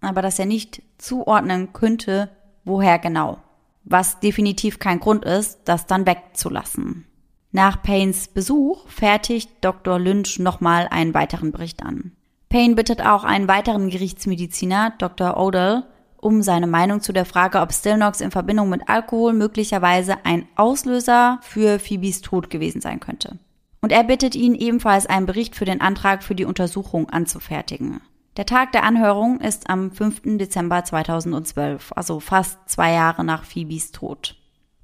aber 0.00 0.22
dass 0.22 0.38
er 0.38 0.46
nicht 0.46 0.82
zuordnen 0.98 1.72
könnte, 1.72 2.30
woher 2.64 2.98
genau 2.98 3.38
was 3.86 4.20
definitiv 4.20 4.78
kein 4.78 5.00
Grund 5.00 5.24
ist, 5.24 5.60
das 5.64 5.86
dann 5.86 6.06
wegzulassen. 6.06 7.06
Nach 7.52 7.80
Paynes 7.82 8.28
Besuch 8.28 8.86
fertigt 8.88 9.48
Dr. 9.62 9.98
Lynch 9.98 10.38
nochmal 10.38 10.88
einen 10.90 11.14
weiteren 11.14 11.52
Bericht 11.52 11.82
an. 11.82 12.12
Payne 12.48 12.74
bittet 12.74 13.00
auch 13.00 13.24
einen 13.24 13.48
weiteren 13.48 13.88
Gerichtsmediziner, 13.88 14.92
Dr. 14.98 15.36
Odell, 15.36 15.84
um 16.26 16.42
seine 16.42 16.66
Meinung 16.66 17.00
zu 17.00 17.12
der 17.12 17.24
Frage, 17.24 17.60
ob 17.60 17.72
Stillnox 17.72 18.20
in 18.20 18.32
Verbindung 18.32 18.68
mit 18.68 18.88
Alkohol 18.88 19.32
möglicherweise 19.32 20.16
ein 20.24 20.48
Auslöser 20.56 21.38
für 21.40 21.78
Phoebes 21.78 22.20
Tod 22.20 22.50
gewesen 22.50 22.80
sein 22.80 22.98
könnte. 22.98 23.38
Und 23.80 23.92
er 23.92 24.02
bittet 24.02 24.34
ihn 24.34 24.56
ebenfalls 24.56 25.06
einen 25.06 25.26
Bericht 25.26 25.54
für 25.54 25.64
den 25.64 25.80
Antrag 25.80 26.24
für 26.24 26.34
die 26.34 26.44
Untersuchung 26.44 27.08
anzufertigen. 27.10 28.00
Der 28.36 28.44
Tag 28.44 28.72
der 28.72 28.82
Anhörung 28.82 29.40
ist 29.40 29.70
am 29.70 29.92
5. 29.92 30.36
Dezember 30.36 30.82
2012, 30.82 31.92
also 31.94 32.18
fast 32.18 32.58
zwei 32.66 32.92
Jahre 32.92 33.22
nach 33.22 33.44
Phoebes 33.44 33.92
Tod. 33.92 34.34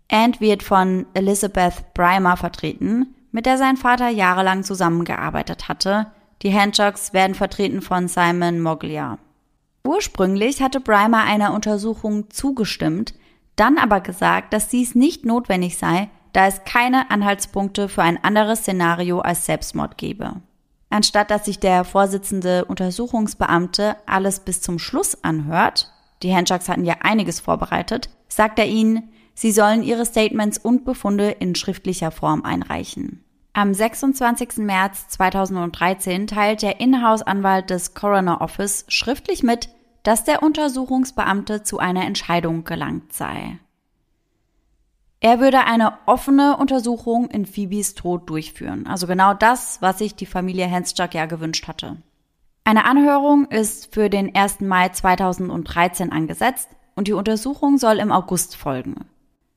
Ant 0.08 0.40
wird 0.40 0.62
von 0.62 1.06
Elizabeth 1.12 1.92
Brymer 1.92 2.36
vertreten, 2.36 3.16
mit 3.32 3.46
der 3.46 3.58
sein 3.58 3.76
Vater 3.76 4.10
jahrelang 4.10 4.62
zusammengearbeitet 4.62 5.68
hatte. 5.68 6.06
Die 6.42 6.54
Handjugs 6.54 7.12
werden 7.12 7.34
vertreten 7.34 7.82
von 7.82 8.06
Simon 8.06 8.60
Moglia. 8.60 9.18
Ursprünglich 9.84 10.62
hatte 10.62 10.80
Brymer 10.80 11.24
einer 11.24 11.52
Untersuchung 11.52 12.30
zugestimmt, 12.30 13.14
dann 13.56 13.78
aber 13.78 14.00
gesagt, 14.00 14.52
dass 14.52 14.68
dies 14.68 14.94
nicht 14.94 15.24
notwendig 15.24 15.76
sei, 15.76 16.08
da 16.32 16.46
es 16.46 16.64
keine 16.64 17.10
Anhaltspunkte 17.10 17.88
für 17.88 18.02
ein 18.02 18.22
anderes 18.22 18.60
Szenario 18.60 19.20
als 19.20 19.44
Selbstmord 19.44 19.98
gebe. 19.98 20.40
Anstatt 20.88 21.30
dass 21.30 21.46
sich 21.46 21.58
der 21.58 21.84
Vorsitzende 21.84 22.64
Untersuchungsbeamte 22.64 23.96
alles 24.06 24.40
bis 24.40 24.60
zum 24.60 24.78
Schluss 24.78 25.22
anhört, 25.24 25.90
die 26.22 26.34
Handschaks 26.34 26.68
hatten 26.68 26.84
ja 26.84 26.96
einiges 27.00 27.40
vorbereitet, 27.40 28.08
sagt 28.28 28.58
er 28.58 28.66
ihnen, 28.66 29.10
sie 29.34 29.52
sollen 29.52 29.82
ihre 29.82 30.06
Statements 30.06 30.58
und 30.58 30.84
Befunde 30.84 31.30
in 31.30 31.54
schriftlicher 31.54 32.10
Form 32.10 32.44
einreichen. 32.44 33.24
Am 33.54 33.74
26. 33.74 34.58
März 34.58 35.08
2013 35.08 36.26
teilt 36.26 36.62
der 36.62 36.80
Inhouse-Anwalt 36.80 37.68
des 37.68 37.92
Coroner 37.92 38.40
Office 38.40 38.86
schriftlich 38.88 39.42
mit, 39.42 39.68
dass 40.02 40.24
der 40.24 40.42
Untersuchungsbeamte 40.42 41.62
zu 41.62 41.78
einer 41.78 42.06
Entscheidung 42.06 42.64
gelangt 42.64 43.12
sei. 43.12 43.58
Er 45.20 45.38
würde 45.38 45.64
eine 45.66 45.98
offene 46.06 46.56
Untersuchung 46.56 47.28
in 47.28 47.44
Phoebes 47.44 47.94
Tod 47.94 48.28
durchführen. 48.30 48.86
Also 48.86 49.06
genau 49.06 49.34
das, 49.34 49.82
was 49.82 49.98
sich 49.98 50.14
die 50.14 50.26
Familie 50.26 50.66
Henschak 50.66 51.14
ja 51.14 51.26
gewünscht 51.26 51.68
hatte. 51.68 51.98
Eine 52.64 52.86
Anhörung 52.86 53.44
ist 53.46 53.92
für 53.92 54.08
den 54.08 54.34
1. 54.34 54.60
Mai 54.60 54.88
2013 54.88 56.10
angesetzt 56.10 56.70
und 56.94 57.06
die 57.06 57.12
Untersuchung 57.12 57.76
soll 57.76 57.98
im 57.98 58.12
August 58.12 58.56
folgen. 58.56 59.04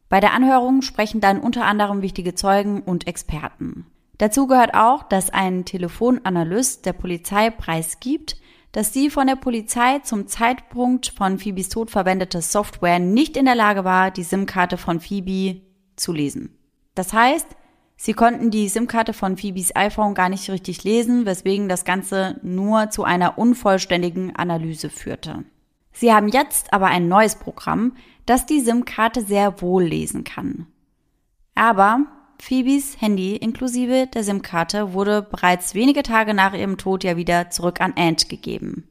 Bei 0.10 0.20
der 0.20 0.34
Anhörung 0.34 0.82
sprechen 0.82 1.22
dann 1.22 1.40
unter 1.40 1.66
anderem 1.66 2.02
wichtige 2.02 2.36
Zeugen 2.36 2.82
und 2.82 3.08
Experten. 3.08 3.86
Dazu 4.18 4.48
gehört 4.48 4.74
auch, 4.74 5.04
dass 5.04 5.30
ein 5.30 5.66
Telefonanalyst 5.66 6.86
der 6.86 6.94
Polizei 6.94 7.50
preisgibt, 7.50 8.38
dass 8.72 8.92
die 8.92 9.10
von 9.10 9.28
der 9.28 9.36
Polizei 9.36 10.00
zum 10.00 10.28
Zeitpunkt 10.28 11.14
von 11.16 11.40
Phoebes 11.40 11.70
Tod 11.70 11.90
verwendete 11.90 12.42
Software 12.42 13.00
nicht 13.00 13.38
in 13.38 13.46
der 13.46 13.56
Lage 13.56 13.84
war, 13.84 14.12
die 14.12 14.24
SIM-Karte 14.24 14.78
von 14.78 15.00
Phoebe 15.00 15.62
zu 15.96 16.12
lesen. 16.12 16.58
Das 16.94 17.14
heißt, 17.14 17.48
sie 17.96 18.14
konnten 18.14 18.52
die 18.52 18.68
SIM-Karte 18.68 19.14
von 19.14 19.38
Phoebes 19.38 19.76
iPhone 19.76 20.14
gar 20.14 20.30
nicht 20.30 20.50
richtig 20.50 20.84
lesen, 20.84 21.26
weswegen 21.26 21.70
das 21.70 21.86
Ganze 21.86 22.40
nur 22.44 22.90
zu 22.90 23.06
einer 23.06 23.38
unvollständigen 23.38 24.36
Analyse 24.36 24.90
führte. 24.90 25.46
Sie 25.94 26.14
haben 26.14 26.28
jetzt 26.28 26.74
aber 26.74 26.88
ein 26.88 27.08
neues 27.08 27.38
Programm, 27.38 27.96
das 28.26 28.46
die 28.46 28.60
SIM-Karte 28.60 29.22
sehr 29.22 29.62
wohl 29.62 29.84
lesen 29.84 30.24
kann. 30.24 30.68
Aber 31.56 32.06
Phoebes 32.40 33.00
Handy 33.00 33.36
inklusive 33.36 34.08
der 34.08 34.24
SIM-Karte 34.24 34.94
wurde 34.94 35.22
bereits 35.22 35.74
wenige 35.74 36.04
Tage 36.04 36.34
nach 36.34 36.54
ihrem 36.54 36.78
Tod 36.78 37.04
ja 37.04 37.18
wieder 37.18 37.50
zurück 37.50 37.82
an 37.82 37.94
Ant 37.96 38.30
gegeben. 38.30 38.90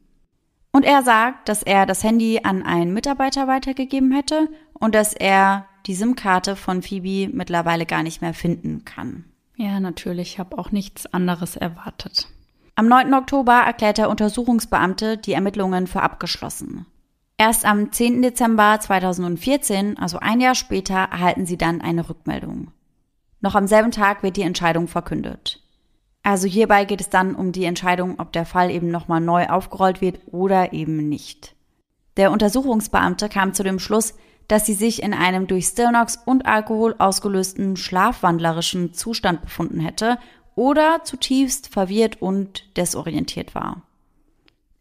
Und 0.73 0.85
er 0.85 1.03
sagt, 1.03 1.49
dass 1.49 1.63
er 1.63 1.87
das 1.87 2.03
Handy 2.03 2.41
an 2.43 2.63
einen 2.65 2.95
Mitarbeiter 2.95 3.47
weitergegeben 3.47 4.13
hätte 4.13 4.49
und 4.73 4.95
dass 4.95 5.15
er 5.15 5.67
die 5.87 5.95
SIM-Karte 5.95 6.57
von 6.57 6.83
Phoebe 6.83 7.33
mittlerweile 7.33 7.87
gar 7.87 8.03
nicht 8.03 8.23
mehr 8.23 8.35
finden 8.35 8.85
kann. 8.85 9.25
Ja, 9.57 9.79
natürlich, 9.79 10.33
ich 10.33 10.39
habe 10.39 10.59
auch 10.59 10.73
nichts 10.73 11.07
anderes 11.07 11.57
erwartet. 11.57 12.29
Am 12.75 12.89
9. 12.89 13.15
Oktober 13.15 13.53
erklärt 13.53 13.99
der 13.99 14.11
Untersuchungsbeamte 14.11 15.17
die 15.17 15.33
Ermittlungen 15.33 15.87
für 15.87 16.03
abgeschlossen. 16.03 16.87
Erst 17.37 17.65
am 17.65 17.91
10. 17.91 18.23
Dezember 18.23 18.79
2014, 18.79 19.99
also 19.99 20.19
ein 20.21 20.41
Jahr 20.41 20.55
später, 20.55 20.95
erhalten 20.95 21.47
sie 21.47 21.59
dann 21.59 21.81
eine 21.81 22.09
Rückmeldung. 22.09 22.71
Noch 23.41 23.57
am 23.57 23.67
selben 23.67 23.91
Tag 23.91 24.23
wird 24.23 24.37
die 24.37 24.43
Entscheidung 24.43 24.87
verkündet. 24.87 25.61
Also 26.23 26.47
hierbei 26.47 26.85
geht 26.85 27.01
es 27.01 27.11
dann 27.11 27.35
um 27.35 27.51
die 27.53 27.65
Entscheidung, 27.65 28.19
ob 28.19 28.33
der 28.33 28.47
Fall 28.47 28.71
eben 28.71 28.89
nochmal 28.89 29.21
neu 29.21 29.49
aufgerollt 29.49 30.01
wird 30.01 30.21
oder 30.31 30.73
eben 30.73 31.09
nicht. 31.09 31.55
Der 32.17 32.31
Untersuchungsbeamte 32.31 33.29
kam 33.29 33.53
zu 33.53 33.65
dem 33.65 33.81
Schluss, 33.81 34.15
dass 34.47 34.65
sie 34.65 34.75
sich 34.75 35.03
in 35.03 35.13
einem 35.13 35.49
durch 35.49 35.67
Stilnox 35.67 36.19
und 36.25 36.47
Alkohol 36.47 36.95
ausgelösten 36.99 37.77
schlafwandlerischen 37.77 38.95
Zustand 38.95 39.43
befunden 39.43 39.81
hätte 39.81 40.19
oder 40.55 41.01
zutiefst 41.03 41.69
verwirrt 41.69 42.23
und 42.23 42.77
desorientiert 42.77 43.55
war. 43.55 43.83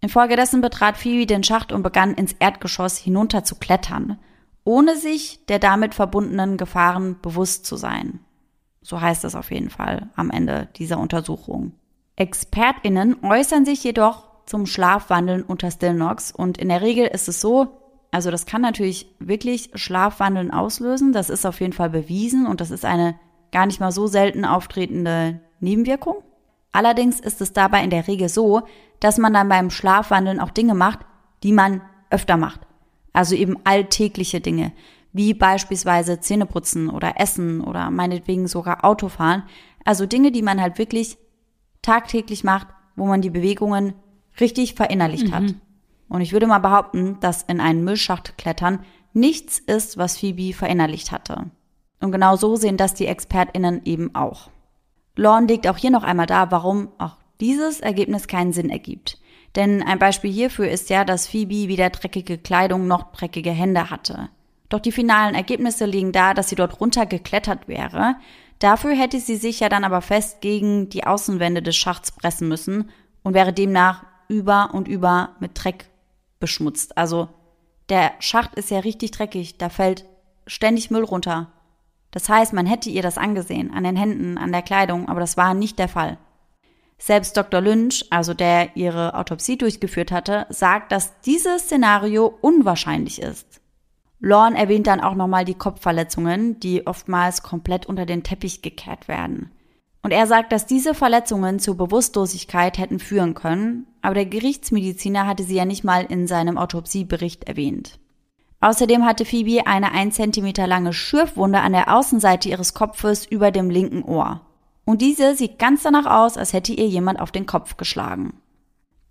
Infolgedessen 0.03 0.59
betrat 0.59 0.97
Phoebe 0.97 1.25
den 1.25 1.45
Schacht 1.45 1.71
und 1.71 1.81
begann 1.81 2.13
ins 2.13 2.33
Erdgeschoss 2.33 2.97
hinunter 2.97 3.45
zu 3.45 3.55
klettern, 3.55 4.19
ohne 4.65 4.97
sich 4.97 5.45
der 5.45 5.59
damit 5.59 5.95
verbundenen 5.95 6.57
Gefahren 6.57 7.21
bewusst 7.21 7.65
zu 7.65 7.77
sein. 7.77 8.19
So 8.81 8.99
heißt 8.99 9.23
es 9.23 9.33
auf 9.33 9.49
jeden 9.49 9.69
Fall 9.69 10.09
am 10.17 10.29
Ende 10.29 10.67
dieser 10.75 10.99
Untersuchung. 10.99 11.71
ExpertInnen 12.17 13.23
äußern 13.23 13.63
sich 13.63 13.81
jedoch 13.81 14.27
zum 14.45 14.65
Schlafwandeln 14.65 15.41
unter 15.41 15.71
Stillnox 15.71 16.33
und 16.33 16.57
in 16.57 16.67
der 16.67 16.81
Regel 16.81 17.07
ist 17.07 17.29
es 17.29 17.39
so, 17.39 17.79
also 18.11 18.29
das 18.29 18.45
kann 18.45 18.61
natürlich 18.61 19.07
wirklich 19.19 19.71
Schlafwandeln 19.73 20.51
auslösen, 20.51 21.13
das 21.13 21.29
ist 21.29 21.45
auf 21.45 21.61
jeden 21.61 21.71
Fall 21.71 21.89
bewiesen 21.89 22.45
und 22.45 22.59
das 22.59 22.71
ist 22.71 22.83
eine 22.83 23.17
gar 23.53 23.67
nicht 23.67 23.79
mal 23.79 23.93
so 23.93 24.07
selten 24.07 24.43
auftretende 24.43 25.39
Nebenwirkung. 25.61 26.17
Allerdings 26.73 27.19
ist 27.19 27.39
es 27.39 27.53
dabei 27.53 27.83
in 27.83 27.91
der 27.91 28.07
Regel 28.07 28.27
so, 28.27 28.63
dass 28.99 29.17
man 29.17 29.33
dann 29.33 29.47
beim 29.47 29.69
Schlafwandeln 29.69 30.39
auch 30.39 30.49
Dinge 30.49 30.73
macht, 30.73 30.99
die 31.43 31.53
man 31.53 31.81
öfter 32.09 32.35
macht. 32.35 32.61
Also 33.13 33.35
eben 33.35 33.57
alltägliche 33.63 34.41
Dinge, 34.41 34.73
wie 35.13 35.33
beispielsweise 35.33 36.19
Zähneputzen 36.19 36.89
oder 36.89 37.19
Essen 37.19 37.61
oder 37.61 37.91
meinetwegen 37.91 38.47
sogar 38.47 38.83
Autofahren. 38.83 39.43
Also 39.85 40.07
Dinge, 40.07 40.31
die 40.31 40.41
man 40.41 40.59
halt 40.59 40.79
wirklich 40.79 41.17
tagtäglich 41.83 42.43
macht, 42.43 42.67
wo 42.95 43.05
man 43.05 43.21
die 43.21 43.29
Bewegungen 43.29 43.93
richtig 44.39 44.73
verinnerlicht 44.73 45.27
mhm. 45.27 45.35
hat. 45.35 45.55
Und 46.09 46.21
ich 46.21 46.33
würde 46.33 46.47
mal 46.47 46.59
behaupten, 46.59 47.17
dass 47.19 47.43
in 47.43 47.59
einen 47.59 47.83
Müllschacht 47.83 48.37
klettern 48.37 48.79
nichts 49.13 49.59
ist, 49.59 49.97
was 49.97 50.17
Phoebe 50.17 50.53
verinnerlicht 50.53 51.11
hatte. 51.11 51.51
Und 51.99 52.11
genau 52.11 52.35
so 52.35 52.55
sehen 52.55 52.77
das 52.77 52.95
die 52.95 53.05
ExpertInnen 53.05 53.81
eben 53.85 54.15
auch. 54.15 54.49
Lorne 55.15 55.47
legt 55.47 55.67
auch 55.67 55.77
hier 55.77 55.91
noch 55.91 56.03
einmal 56.03 56.25
dar, 56.25 56.51
warum 56.51 56.89
auch 56.97 57.17
dieses 57.39 57.79
Ergebnis 57.79 58.27
keinen 58.27 58.53
Sinn 58.53 58.69
ergibt. 58.69 59.19
Denn 59.55 59.83
ein 59.83 59.99
Beispiel 59.99 60.31
hierfür 60.31 60.69
ist 60.69 60.89
ja, 60.89 61.05
dass 61.05 61.27
Phoebe 61.27 61.67
weder 61.67 61.89
dreckige 61.89 62.37
Kleidung 62.37 62.87
noch 62.87 63.11
dreckige 63.11 63.51
Hände 63.51 63.89
hatte. 63.89 64.29
Doch 64.69 64.79
die 64.79 64.91
finalen 64.91 65.35
Ergebnisse 65.35 65.85
liegen 65.85 66.11
da, 66.11 66.33
dass 66.33 66.49
sie 66.49 66.55
dort 66.55 66.81
runtergeklettert 66.81 67.67
wäre. 67.67 68.15
Dafür 68.57 68.95
hätte 68.95 69.19
sie 69.19 69.35
sich 69.35 69.59
ja 69.59 69.69
dann 69.69 69.83
aber 69.83 70.01
fest 70.01 70.41
gegen 70.41 70.89
die 70.89 71.05
Außenwände 71.05 71.61
des 71.61 71.75
Schachts 71.75 72.11
pressen 72.11 72.47
müssen 72.47 72.89
und 73.21 73.35
wäre 73.35 73.53
demnach 73.53 74.03
über 74.27 74.73
und 74.73 74.87
über 74.87 75.35
mit 75.39 75.51
Dreck 75.53 75.89
beschmutzt. 76.39 76.97
Also 76.97 77.29
der 77.89 78.13
Schacht 78.19 78.55
ist 78.55 78.71
ja 78.71 78.79
richtig 78.79 79.11
dreckig, 79.11 79.57
da 79.57 79.69
fällt 79.69 80.05
ständig 80.47 80.89
Müll 80.89 81.03
runter. 81.03 81.51
Das 82.13 82.29
heißt, 82.29 82.53
man 82.53 82.67
hätte 82.67 82.91
ihr 82.91 83.01
das 83.01 83.17
angesehen, 83.17 83.73
an 83.73 83.83
den 83.83 83.95
Händen, 83.95 84.37
an 84.37 84.51
der 84.51 84.61
Kleidung, 84.61 85.09
aber 85.09 85.19
das 85.19 85.35
war 85.35 85.55
nicht 85.55 85.79
der 85.79 85.87
Fall. 85.87 86.19
Selbst 86.99 87.35
Dr. 87.35 87.59
Lynch, 87.59 88.05
also 88.11 88.35
der 88.35 88.77
ihre 88.77 89.15
Autopsie 89.15 89.57
durchgeführt 89.57 90.11
hatte, 90.11 90.45
sagt, 90.49 90.91
dass 90.91 91.19
dieses 91.21 91.63
Szenario 91.63 92.37
unwahrscheinlich 92.39 93.19
ist. 93.19 93.61
Lorne 94.19 94.57
erwähnt 94.57 94.85
dann 94.85 95.01
auch 95.01 95.15
nochmal 95.15 95.43
die 95.43 95.55
Kopfverletzungen, 95.55 96.59
die 96.59 96.85
oftmals 96.85 97.41
komplett 97.41 97.87
unter 97.87 98.05
den 98.05 98.21
Teppich 98.21 98.61
gekehrt 98.61 99.07
werden. 99.07 99.51
Und 100.03 100.11
er 100.11 100.27
sagt, 100.27 100.51
dass 100.51 100.67
diese 100.67 100.93
Verletzungen 100.93 101.59
zur 101.59 101.77
Bewusstlosigkeit 101.77 102.77
hätten 102.77 102.99
führen 102.99 103.33
können, 103.33 103.87
aber 104.03 104.13
der 104.13 104.27
Gerichtsmediziner 104.27 105.25
hatte 105.25 105.43
sie 105.43 105.55
ja 105.55 105.65
nicht 105.65 105.83
mal 105.83 106.05
in 106.05 106.27
seinem 106.27 106.59
Autopsiebericht 106.59 107.45
erwähnt. 107.45 107.99
Außerdem 108.63 109.03
hatte 109.03 109.25
Phoebe 109.25 109.67
eine 109.67 109.91
ein 109.91 110.13
Zentimeter 110.13 110.67
lange 110.67 110.93
Schürfwunde 110.93 111.59
an 111.59 111.73
der 111.73 111.93
Außenseite 111.93 112.47
ihres 112.47 112.73
Kopfes 112.73 113.25
über 113.25 113.51
dem 113.51 113.69
linken 113.69 114.03
Ohr. 114.03 114.39
Und 114.85 115.01
diese 115.01 115.35
sieht 115.35 115.59
ganz 115.59 115.83
danach 115.83 116.05
aus, 116.05 116.37
als 116.37 116.53
hätte 116.53 116.71
ihr 116.71 116.87
jemand 116.87 117.19
auf 117.19 117.33
den 117.33 117.45
Kopf 117.45 117.75
geschlagen. 117.75 118.35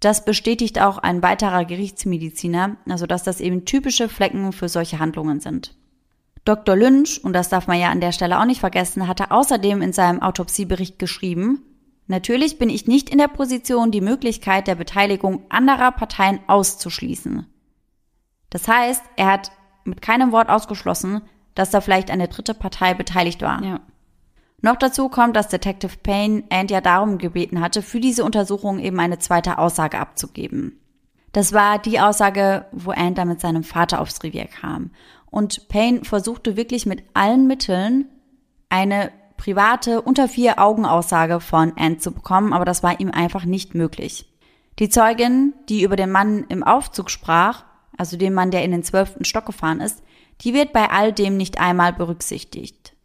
Das 0.00 0.24
bestätigt 0.24 0.80
auch 0.80 0.96
ein 0.96 1.22
weiterer 1.22 1.66
Gerichtsmediziner, 1.66 2.78
also 2.88 3.06
dass 3.06 3.24
das 3.24 3.42
eben 3.42 3.66
typische 3.66 4.08
Flecken 4.08 4.52
für 4.52 4.70
solche 4.70 4.98
Handlungen 4.98 5.40
sind. 5.40 5.74
Dr. 6.46 6.74
Lynch, 6.74 7.22
und 7.22 7.34
das 7.34 7.50
darf 7.50 7.66
man 7.66 7.78
ja 7.78 7.90
an 7.90 8.00
der 8.00 8.12
Stelle 8.12 8.40
auch 8.40 8.46
nicht 8.46 8.60
vergessen, 8.60 9.06
hatte 9.06 9.32
außerdem 9.32 9.82
in 9.82 9.92
seinem 9.92 10.22
Autopsiebericht 10.22 10.98
geschrieben, 10.98 11.62
Natürlich 12.08 12.58
bin 12.58 12.68
ich 12.68 12.86
nicht 12.86 13.10
in 13.10 13.18
der 13.18 13.28
Position, 13.28 13.90
die 13.90 14.00
Möglichkeit 14.00 14.66
der 14.66 14.74
Beteiligung 14.74 15.42
anderer 15.50 15.92
Parteien 15.92 16.40
auszuschließen. 16.46 17.46
Das 18.52 18.68
heißt, 18.68 19.02
er 19.16 19.32
hat 19.32 19.50
mit 19.84 20.02
keinem 20.02 20.30
Wort 20.30 20.50
ausgeschlossen, 20.50 21.22
dass 21.54 21.70
da 21.70 21.80
vielleicht 21.80 22.10
eine 22.10 22.28
dritte 22.28 22.52
Partei 22.52 22.92
beteiligt 22.92 23.40
war. 23.40 23.62
Ja. 23.64 23.80
Noch 24.60 24.76
dazu 24.76 25.08
kommt, 25.08 25.36
dass 25.36 25.48
Detective 25.48 25.96
Payne 26.02 26.44
Ant 26.50 26.70
ja 26.70 26.82
darum 26.82 27.16
gebeten 27.16 27.62
hatte, 27.62 27.80
für 27.80 27.98
diese 27.98 28.24
Untersuchung 28.24 28.78
eben 28.78 29.00
eine 29.00 29.18
zweite 29.18 29.56
Aussage 29.56 29.98
abzugeben. 29.98 30.78
Das 31.32 31.54
war 31.54 31.78
die 31.78 31.98
Aussage, 31.98 32.66
wo 32.72 32.90
Ant 32.90 33.16
dann 33.16 33.28
mit 33.28 33.40
seinem 33.40 33.64
Vater 33.64 34.02
aufs 34.02 34.22
Revier 34.22 34.44
kam. 34.44 34.90
Und 35.30 35.68
Payne 35.68 36.04
versuchte 36.04 36.58
wirklich 36.58 36.84
mit 36.84 37.02
allen 37.14 37.46
Mitteln 37.46 38.06
eine 38.68 39.10
private 39.38 40.02
unter 40.02 40.28
vier 40.28 40.58
Augen 40.58 40.84
Aussage 40.84 41.40
von 41.40 41.72
Ant 41.78 42.02
zu 42.02 42.12
bekommen, 42.12 42.52
aber 42.52 42.66
das 42.66 42.82
war 42.82 43.00
ihm 43.00 43.10
einfach 43.10 43.46
nicht 43.46 43.74
möglich. 43.74 44.26
Die 44.78 44.90
Zeugin, 44.90 45.54
die 45.70 45.82
über 45.82 45.96
den 45.96 46.10
Mann 46.10 46.44
im 46.50 46.62
Aufzug 46.62 47.10
sprach, 47.10 47.64
also 48.02 48.16
den 48.16 48.34
Mann, 48.34 48.50
der 48.50 48.64
in 48.64 48.72
den 48.72 48.82
zwölften 48.82 49.24
Stock 49.24 49.46
gefahren 49.46 49.80
ist, 49.80 50.02
die 50.40 50.54
wird 50.54 50.72
bei 50.72 50.90
all 50.90 51.12
dem 51.12 51.36
nicht 51.36 51.60
einmal 51.60 51.92
berücksichtigt. 51.92 52.96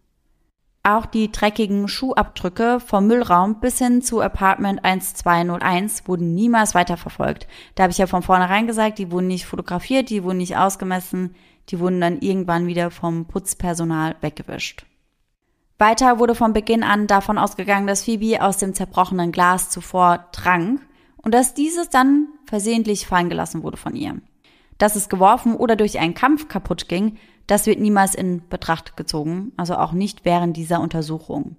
Auch 0.81 1.05
die 1.05 1.31
dreckigen 1.31 1.87
Schuhabdrücke 1.87 2.79
vom 2.79 3.05
Müllraum 3.05 3.59
bis 3.59 3.77
hin 3.77 4.01
zu 4.01 4.21
Apartment 4.21 4.83
1201 4.83 6.07
wurden 6.07 6.33
niemals 6.33 6.73
weiterverfolgt. 6.73 7.45
Da 7.75 7.83
habe 7.83 7.91
ich 7.91 7.99
ja 7.99 8.07
von 8.07 8.23
vornherein 8.23 8.65
gesagt, 8.65 8.97
die 8.97 9.11
wurden 9.11 9.27
nicht 9.27 9.45
fotografiert, 9.45 10.09
die 10.09 10.23
wurden 10.23 10.39
nicht 10.39 10.57
ausgemessen, 10.57 11.35
die 11.69 11.79
wurden 11.79 12.01
dann 12.01 12.19
irgendwann 12.21 12.65
wieder 12.65 12.89
vom 12.89 13.25
Putzpersonal 13.25 14.15
weggewischt. 14.21 14.87
Weiter 15.77 16.17
wurde 16.17 16.33
von 16.33 16.53
Beginn 16.53 16.81
an 16.81 17.05
davon 17.05 17.37
ausgegangen, 17.37 17.85
dass 17.85 18.05
Phoebe 18.05 18.41
aus 18.41 18.57
dem 18.57 18.73
zerbrochenen 18.73 19.31
Glas 19.31 19.69
zuvor 19.69 20.25
trank 20.31 20.81
und 21.17 21.35
dass 21.35 21.53
dieses 21.53 21.89
dann 21.89 22.29
versehentlich 22.45 23.05
fallen 23.05 23.29
gelassen 23.29 23.61
wurde 23.61 23.77
von 23.77 23.95
ihr. 23.95 24.15
Dass 24.77 24.95
es 24.95 25.09
geworfen 25.09 25.55
oder 25.55 25.75
durch 25.75 25.99
einen 25.99 26.13
Kampf 26.13 26.47
kaputt 26.47 26.87
ging, 26.87 27.17
das 27.47 27.65
wird 27.65 27.79
niemals 27.79 28.13
in 28.13 28.47
Betracht 28.49 28.97
gezogen, 28.97 29.53
also 29.57 29.75
auch 29.75 29.93
nicht 29.93 30.25
während 30.25 30.57
dieser 30.57 30.81
Untersuchung. 30.81 31.55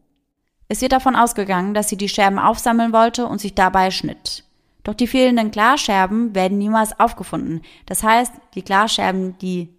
Es 0.68 0.82
wird 0.82 0.92
davon 0.92 1.16
ausgegangen, 1.16 1.72
dass 1.72 1.88
sie 1.88 1.96
die 1.96 2.10
Scherben 2.10 2.38
aufsammeln 2.38 2.92
wollte 2.92 3.26
und 3.26 3.40
sich 3.40 3.54
dabei 3.54 3.90
schnitt. 3.90 4.44
Doch 4.84 4.94
die 4.94 5.06
fehlenden 5.06 5.50
Glasscherben 5.50 6.34
werden 6.34 6.58
niemals 6.58 6.98
aufgefunden. 7.00 7.62
Das 7.86 8.02
heißt, 8.02 8.32
die 8.54 8.62
Glasscherben, 8.62 9.36
die 9.38 9.70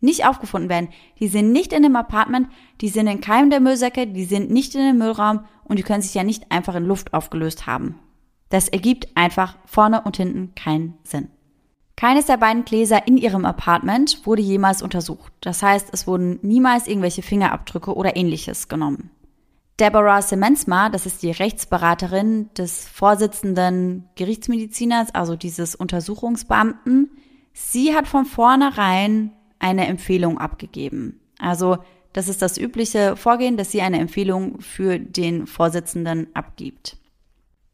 nicht 0.00 0.26
aufgefunden 0.26 0.68
werden, 0.68 0.88
die 1.18 1.28
sind 1.28 1.52
nicht 1.52 1.72
in 1.72 1.82
dem 1.82 1.96
Apartment, 1.96 2.48
die 2.80 2.88
sind 2.88 3.08
in 3.08 3.20
keinem 3.20 3.50
der 3.50 3.60
Müllsäcke, 3.60 4.06
die 4.06 4.24
sind 4.24 4.50
nicht 4.50 4.74
in 4.74 4.82
dem 4.82 4.98
Müllraum 4.98 5.44
und 5.64 5.78
die 5.78 5.82
können 5.82 6.02
sich 6.02 6.14
ja 6.14 6.22
nicht 6.22 6.52
einfach 6.52 6.76
in 6.76 6.84
Luft 6.84 7.12
aufgelöst 7.12 7.66
haben. 7.66 7.98
Das 8.48 8.68
ergibt 8.68 9.08
einfach 9.16 9.56
vorne 9.66 10.02
und 10.02 10.16
hinten 10.16 10.54
keinen 10.54 10.94
Sinn. 11.02 11.28
Keines 11.96 12.26
der 12.26 12.36
beiden 12.36 12.66
Gläser 12.66 13.08
in 13.08 13.16
ihrem 13.16 13.46
Apartment 13.46 14.26
wurde 14.26 14.42
jemals 14.42 14.82
untersucht. 14.82 15.32
Das 15.40 15.62
heißt, 15.62 15.88
es 15.92 16.06
wurden 16.06 16.38
niemals 16.42 16.86
irgendwelche 16.86 17.22
Fingerabdrücke 17.22 17.94
oder 17.94 18.16
ähnliches 18.16 18.68
genommen. 18.68 19.10
Deborah 19.80 20.20
Semensma, 20.20 20.90
das 20.90 21.06
ist 21.06 21.22
die 21.22 21.30
Rechtsberaterin 21.30 22.50
des 22.54 22.86
Vorsitzenden 22.86 24.08
Gerichtsmediziners, 24.14 25.14
also 25.14 25.36
dieses 25.36 25.74
Untersuchungsbeamten, 25.74 27.10
sie 27.52 27.94
hat 27.94 28.06
von 28.06 28.26
vornherein 28.26 29.32
eine 29.58 29.86
Empfehlung 29.86 30.38
abgegeben. 30.38 31.20
Also 31.38 31.78
das 32.12 32.28
ist 32.28 32.40
das 32.40 32.56
übliche 32.56 33.16
Vorgehen, 33.16 33.56
dass 33.56 33.70
sie 33.70 33.82
eine 33.82 33.98
Empfehlung 33.98 34.60
für 34.60 34.98
den 34.98 35.46
Vorsitzenden 35.46 36.28
abgibt. 36.34 36.96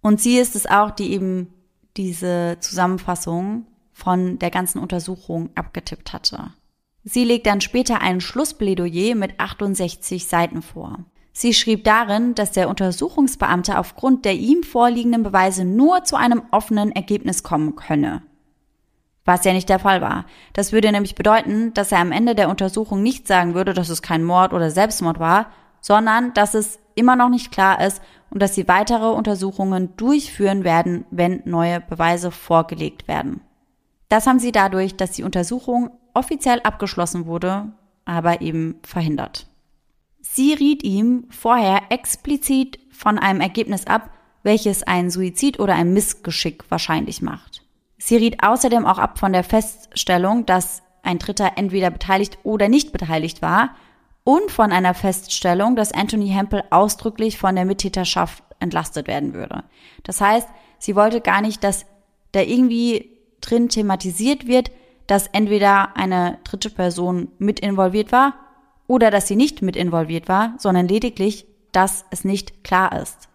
Und 0.01 0.21
sie 0.21 0.39
ist 0.39 0.57
es 0.57 0.67
auch, 0.67 0.91
die 0.91 1.13
eben 1.13 1.53
diese 1.97 2.57
Zusammenfassung 2.61 3.67
von 4.03 4.39
der 4.41 4.51
ganzen 4.51 4.81
Untersuchung 4.81 5.51
abgetippt 5.55 6.13
hatte. 6.13 6.53
Sie 7.05 7.25
legt 7.25 7.47
dann 7.47 7.61
später 7.61 8.01
ein 8.01 8.21
Schlussplädoyer 8.21 9.15
mit 9.15 9.39
68 9.39 10.27
Seiten 10.27 10.61
vor. 10.61 11.01
Sie 11.33 11.55
schrieb 11.55 11.85
darin, 11.85 12.35
dass 12.35 12.51
der 12.51 12.69
Untersuchungsbeamte 12.69 13.79
aufgrund 13.79 14.25
der 14.25 14.35
ihm 14.35 14.65
vorliegenden 14.65 15.23
Beweise 15.23 15.65
nur 15.65 16.05
zu 16.05 16.17
einem 16.17 16.43
offenen 16.51 16.93
Ergebnis 16.93 17.43
kommen 17.43 17.77
könne. 17.77 18.23
Was 19.25 19.45
ja 19.45 19.53
nicht 19.53 19.69
der 19.69 19.79
Fall 19.79 20.01
war. 20.01 20.27
Das 20.53 20.73
würde 20.73 20.91
nämlich 20.91 21.15
bedeuten, 21.15 21.73
dass 21.75 21.93
er 21.93 22.01
am 22.01 22.11
Ende 22.11 22.35
der 22.35 22.49
Untersuchung 22.49 23.03
nicht 23.03 23.29
sagen 23.29 23.55
würde, 23.55 23.73
dass 23.73 23.89
es 23.89 24.03
kein 24.03 24.25
Mord 24.25 24.53
oder 24.53 24.71
Selbstmord 24.71 25.21
war, 25.21 25.47
sondern 25.81 26.35
dass 26.35 26.55
es 26.55 26.81
immer 26.97 27.15
noch 27.15 27.29
nicht 27.29 27.53
klar 27.53 27.81
ist 27.85 28.03
und 28.31 28.43
dass 28.43 28.57
sie 28.57 28.67
weitere 28.67 29.13
Untersuchungen 29.13 29.97
durchführen 29.97 30.65
werden, 30.65 31.05
wenn 31.11 31.43
neue 31.45 31.81
Beweise 31.81 32.33
vorgelegt 32.33 33.07
werden. 33.07 33.43
Das 34.13 34.27
haben 34.27 34.41
sie 34.41 34.53
dadurch, 34.53 34.95
dass 34.95 35.13
die 35.13 35.23
Untersuchung 35.23 35.91
offiziell 36.13 36.61
abgeschlossen 36.65 37.25
wurde, 37.25 37.73
aber 38.05 38.43
eben 38.43 38.75
verhindert. 38.83 39.47
Sie 40.21 40.53
riet 40.53 40.83
ihm 40.83 41.25
vorher 41.31 41.85
explizit 41.89 42.79
von 42.91 43.19
einem 43.19 43.41
Ergebnis 43.41 43.87
ab, 43.87 44.11
welches 44.43 44.83
ein 44.83 45.11
Suizid 45.11 45.59
oder 45.59 45.77
ein 45.77 45.95
Missgeschick 45.95 46.71
wahrscheinlich 46.71 47.23
macht. 47.23 47.65
Sie 47.97 48.19
riet 48.19 48.43
außerdem 48.43 48.85
auch 48.85 48.99
ab 48.99 49.19
von 49.19 49.33
der 49.33 49.45
Feststellung, 49.45 50.45
dass 50.45 50.83
ein 51.03 51.19
Dritter 51.19 51.53
entweder 51.57 51.89
beteiligt 51.89 52.37
oder 52.43 52.69
nicht 52.69 52.93
beteiligt 52.93 53.41
war 53.41 53.77
und 54.25 54.51
von 54.51 54.73
einer 54.73 54.93
Feststellung, 54.93 55.75
dass 55.75 55.91
Anthony 55.91 56.29
Hempel 56.29 56.63
ausdrücklich 56.69 57.39
von 57.39 57.55
der 57.55 57.65
Mittäterschaft 57.65 58.45
entlastet 58.61 59.07
werden 59.07 59.33
würde. 59.33 59.65
Das 60.03 60.21
heißt, 60.21 60.49
sie 60.79 60.97
wollte 60.97 61.23
gar 61.23 61.41
nicht, 61.41 61.65
dass 61.65 61.87
da 62.33 62.43
irgendwie 62.43 63.12
drin 63.43 63.69
thematisiert 63.69 64.47
wird, 64.47 64.71
dass 65.07 65.27
entweder 65.27 65.97
eine 65.97 66.39
dritte 66.45 66.71
Person 66.71 67.29
mit 67.39 67.61
involviert 67.61 68.13
war 68.13 68.35
oder 68.87 69.11
dass 69.11 69.29
sie 69.29 69.37
nicht 69.37 69.63
mit 69.63 69.77
involviert 69.77 70.29
war, 70.29 70.55
sondern 70.59 70.89
lediglich, 70.89 71.47
dass 71.73 72.05
es 72.11 72.25
nicht 72.25 72.65
klar 72.65 73.01
ist. 73.01 73.29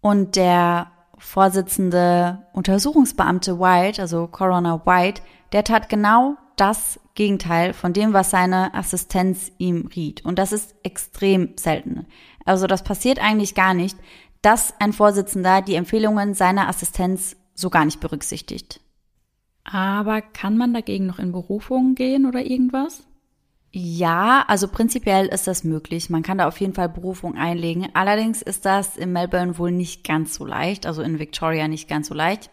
Und 0.00 0.36
der 0.36 0.90
Vorsitzende 1.18 2.46
Untersuchungsbeamte 2.52 3.60
White, 3.60 4.02
also 4.02 4.26
Coroner 4.26 4.84
White, 4.84 5.22
der 5.52 5.62
tat 5.62 5.88
genau 5.88 6.36
das 6.56 6.98
Gegenteil 7.14 7.74
von 7.74 7.92
dem, 7.92 8.12
was 8.12 8.30
seine 8.30 8.74
Assistenz 8.74 9.52
ihm 9.58 9.88
riet. 9.94 10.24
Und 10.24 10.38
das 10.38 10.50
ist 10.50 10.74
extrem 10.82 11.50
selten. 11.56 12.06
Also 12.44 12.66
das 12.66 12.82
passiert 12.82 13.20
eigentlich 13.20 13.54
gar 13.54 13.74
nicht, 13.74 13.96
dass 14.42 14.74
ein 14.80 14.92
Vorsitzender 14.92 15.62
die 15.62 15.76
Empfehlungen 15.76 16.34
seiner 16.34 16.68
Assistenz 16.68 17.36
so 17.54 17.70
gar 17.70 17.84
nicht 17.84 18.00
berücksichtigt. 18.00 18.80
Aber 19.64 20.20
kann 20.20 20.56
man 20.56 20.74
dagegen 20.74 21.06
noch 21.06 21.18
in 21.18 21.32
Berufung 21.32 21.94
gehen 21.94 22.26
oder 22.26 22.44
irgendwas? 22.44 23.06
Ja, 23.70 24.44
also 24.48 24.68
prinzipiell 24.68 25.26
ist 25.26 25.46
das 25.46 25.64
möglich. 25.64 26.10
Man 26.10 26.22
kann 26.22 26.38
da 26.38 26.46
auf 26.46 26.60
jeden 26.60 26.74
Fall 26.74 26.90
Berufung 26.90 27.38
einlegen. 27.38 27.88
Allerdings 27.94 28.42
ist 28.42 28.66
das 28.66 28.98
in 28.98 29.12
Melbourne 29.12 29.56
wohl 29.56 29.72
nicht 29.72 30.04
ganz 30.04 30.34
so 30.34 30.44
leicht, 30.44 30.84
also 30.84 31.00
in 31.00 31.18
Victoria 31.18 31.68
nicht 31.68 31.88
ganz 31.88 32.08
so 32.08 32.14
leicht. 32.14 32.50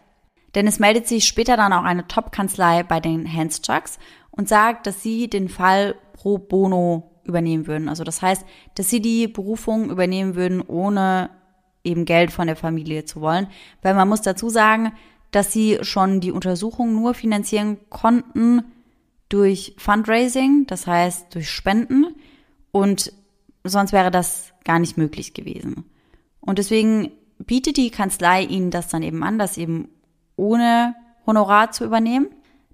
Denn 0.54 0.66
es 0.66 0.78
meldet 0.78 1.06
sich 1.06 1.26
später 1.26 1.56
dann 1.58 1.74
auch 1.74 1.84
eine 1.84 2.08
Top-Kanzlei 2.08 2.84
bei 2.84 3.00
den 3.00 3.30
Hands-Chucks 3.30 3.98
und 4.30 4.48
sagt, 4.48 4.86
dass 4.86 5.02
sie 5.02 5.28
den 5.28 5.48
Fall 5.50 5.94
pro 6.14 6.38
bono 6.38 7.10
übernehmen 7.24 7.66
würden. 7.66 7.88
Also 7.88 8.02
das 8.02 8.22
heißt, 8.22 8.44
dass 8.74 8.88
sie 8.88 9.00
die 9.00 9.28
Berufung 9.28 9.90
übernehmen 9.90 10.34
würden, 10.36 10.62
ohne 10.62 11.30
eben 11.84 12.06
Geld 12.06 12.30
von 12.30 12.46
der 12.46 12.56
Familie 12.56 13.04
zu 13.04 13.20
wollen. 13.20 13.46
Weil 13.82 13.94
man 13.94 14.08
muss 14.08 14.22
dazu 14.22 14.48
sagen, 14.48 14.92
dass 15.30 15.52
sie 15.52 15.78
schon 15.82 16.20
die 16.20 16.32
Untersuchung 16.32 16.92
nur 16.94 17.14
finanzieren 17.14 17.78
konnten 17.88 18.64
durch 19.28 19.74
Fundraising, 19.78 20.66
das 20.66 20.86
heißt 20.86 21.34
durch 21.34 21.48
Spenden 21.48 22.14
und 22.72 23.12
sonst 23.64 23.92
wäre 23.92 24.10
das 24.10 24.52
gar 24.64 24.78
nicht 24.78 24.96
möglich 24.96 25.34
gewesen. 25.34 25.84
Und 26.40 26.58
deswegen 26.58 27.12
bietet 27.38 27.76
die 27.76 27.90
Kanzlei 27.90 28.42
ihnen 28.42 28.70
das 28.70 28.88
dann 28.88 29.02
eben 29.02 29.22
an, 29.22 29.38
das 29.38 29.56
eben 29.56 29.88
ohne 30.36 30.94
Honorar 31.26 31.70
zu 31.70 31.84
übernehmen. 31.84 32.28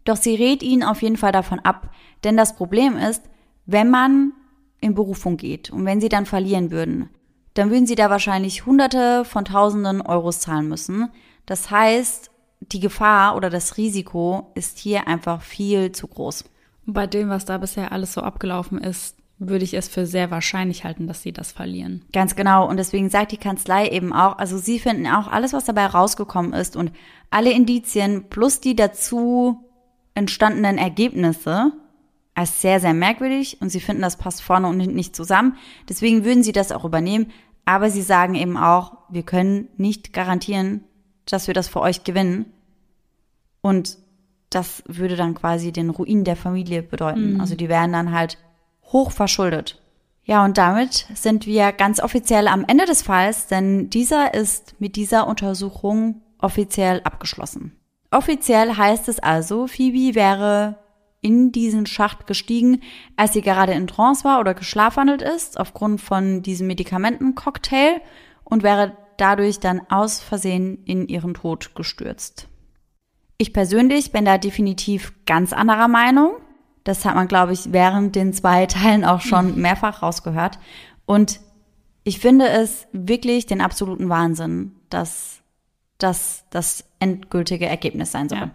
Doch 0.05 0.17
sie 0.17 0.35
rät 0.35 0.63
ihnen 0.63 0.83
auf 0.83 1.03
jeden 1.03 1.17
Fall 1.17 1.33
davon 1.33 1.59
ab, 1.61 1.91
denn 2.25 2.37
das 2.37 2.57
Problem 2.57 2.97
ist, 2.97 3.23
wenn 3.67 3.91
man 3.91 4.33
in 4.81 4.95
Berufung 4.95 5.37
geht 5.37 5.71
und 5.71 5.85
wenn 5.85 6.01
sie 6.01 6.09
dann 6.09 6.27
verlieren 6.27 6.71
würden, 6.71 7.11
dann 7.55 7.71
würden 7.71 7.87
sie 7.87 7.95
da 7.95 8.11
wahrscheinlich 8.11 8.67
Hunderte 8.67 9.25
von 9.25 9.45
Tausenden 9.45 10.03
Euros 10.03 10.41
zahlen 10.41 10.69
müssen. 10.69 11.09
Das 11.47 11.71
heißt, 11.71 12.31
die 12.73 12.81
Gefahr 12.81 13.37
oder 13.37 13.51
das 13.51 13.77
Risiko 13.77 14.51
ist 14.55 14.79
hier 14.79 15.07
einfach 15.09 15.43
viel 15.43 15.93
zu 15.93 16.07
groß. 16.07 16.45
Bei 16.87 17.07
dem, 17.07 17.29
was 17.29 17.45
da 17.45 17.59
bisher 17.59 17.93
alles 17.93 18.13
so 18.13 18.21
abgelaufen 18.21 18.79
ist, 18.79 19.17
würde 19.39 19.65
ich 19.65 19.75
es 19.75 19.89
für 19.89 20.07
sehr 20.07 20.31
wahrscheinlich 20.31 20.85
halten, 20.85 21.07
dass 21.07 21.23
sie 21.23 21.33
das 21.33 21.53
verlieren. 21.53 22.05
Ganz 22.13 22.37
genau. 22.37 22.67
Und 22.69 22.79
deswegen 22.79 23.11
sagt 23.11 23.33
die 23.33 23.37
Kanzlei 23.37 23.89
eben 23.89 24.13
auch, 24.13 24.39
also 24.39 24.57
sie 24.57 24.79
finden 24.79 25.07
auch 25.07 25.29
alles, 25.29 25.53
was 25.53 25.65
dabei 25.65 25.87
rausgekommen 25.87 26.53
ist 26.53 26.77
und 26.77 26.93
alle 27.31 27.53
Indizien 27.53 28.29
plus 28.31 28.61
die 28.61 28.75
dazu 28.75 29.61
entstandenen 30.15 30.79
Ergebnisse 30.79 31.73
als 32.35 32.61
sehr, 32.63 32.81
sehr 32.81 32.95
merkwürdig 32.95 33.61
und 33.61 33.71
sie 33.71 33.81
finden, 33.81 34.03
das 34.03 34.17
passt 34.17 34.43
vorne 34.43 34.69
und 34.69 34.81
hinten 34.81 34.97
nicht 34.97 35.17
zusammen. 35.17 35.57
Deswegen 35.89 36.25
würden 36.25 36.43
sie 36.43 36.53
das 36.53 36.73
auch 36.73 36.85
übernehmen. 36.85 37.31
Aber 37.65 37.91
sie 37.91 38.03
sagen 38.03 38.37
eben 38.37 38.57
auch, 38.57 38.99
wir 39.11 39.25
können 39.25 39.69
nicht 39.77 40.13
garantieren, 40.13 40.85
dass 41.27 41.47
wir 41.47 41.55
das 41.55 41.67
für 41.67 41.81
euch 41.81 42.05
gewinnen. 42.05 42.47
Und 43.67 43.99
das 44.49 44.85
würde 44.87 45.17
dann 45.17 45.35
quasi 45.35 45.73
den 45.73 45.91
Ruin 45.91 46.23
der 46.23 46.37
Familie 46.37 46.85
bedeuten. 46.85 47.35
Mhm. 47.35 47.41
Also 47.41 47.57
die 47.57 47.69
wären 47.69 47.93
dann 47.93 48.13
halt 48.13 48.39
hoch 48.93 49.11
verschuldet. 49.11 49.83
Ja, 50.23 50.45
und 50.45 50.57
damit 50.57 51.09
sind 51.15 51.47
wir 51.47 51.73
ganz 51.73 51.99
offiziell 52.01 52.47
am 52.47 52.65
Ende 52.65 52.85
des 52.85 53.03
Falls, 53.03 53.49
denn 53.49 53.91
dieser 53.91 54.35
ist 54.35 54.77
mit 54.79 54.95
dieser 54.95 55.27
Untersuchung 55.27 56.23
offiziell 56.39 57.01
abgeschlossen. 57.03 57.73
Offiziell 58.13 58.77
heißt 58.77 59.09
es 59.09 59.19
also, 59.19 59.67
Phoebe 59.67 60.15
wäre 60.15 60.79
in 61.21 61.51
diesen 61.51 61.87
Schacht 61.87 62.29
gestiegen, 62.29 62.83
als 63.17 63.33
sie 63.33 63.43
gerade 63.43 63.73
in 63.73 63.89
Trance 63.89 64.23
war 64.23 64.39
oder 64.39 64.55
geschlafwandelt 64.55 65.23
ist, 65.23 65.59
aufgrund 65.59 66.01
von 66.01 66.43
diesem 66.43 66.69
Medikamentencocktail 66.69 68.01
und 68.45 68.63
wäre 68.63 68.97
dadurch 69.17 69.59
dann 69.59 69.81
aus 69.89 70.21
Versehen 70.21 70.85
in 70.85 71.09
ihren 71.09 71.35
Tod 71.35 71.75
gestürzt. 71.75 72.49
Ich 73.39 73.53
persönlich 73.53 74.13
bin 74.13 74.25
da 74.25 74.39
definitiv 74.39 75.13
ganz 75.27 75.53
anderer 75.53 75.89
Meinung. 75.89 76.37
Das 76.85 77.05
hat 77.05 77.15
man, 77.15 77.29
glaube 77.29 77.53
ich, 77.53 77.73
während 77.73 78.15
den 78.17 78.33
zwei 78.33 78.67
Teilen 78.67 79.05
auch 79.05 79.21
schon 79.21 79.61
mehrfach 79.61 80.03
rausgehört. 80.03 80.59
Und 81.05 81.41
Ich 82.09 82.21
finde 82.21 82.47
es 82.47 82.87
wirklich 82.93 83.47
den 83.47 83.61
absoluten 83.61 84.09
Wahnsinn, 84.09 84.77
dass 84.91 85.41
das 85.99 86.45
das 86.51 86.85
endgültige 87.01 87.67
Ergebnis 87.67 88.13
sein 88.13 88.29
soll. 88.29 88.39
Ja. 88.39 88.51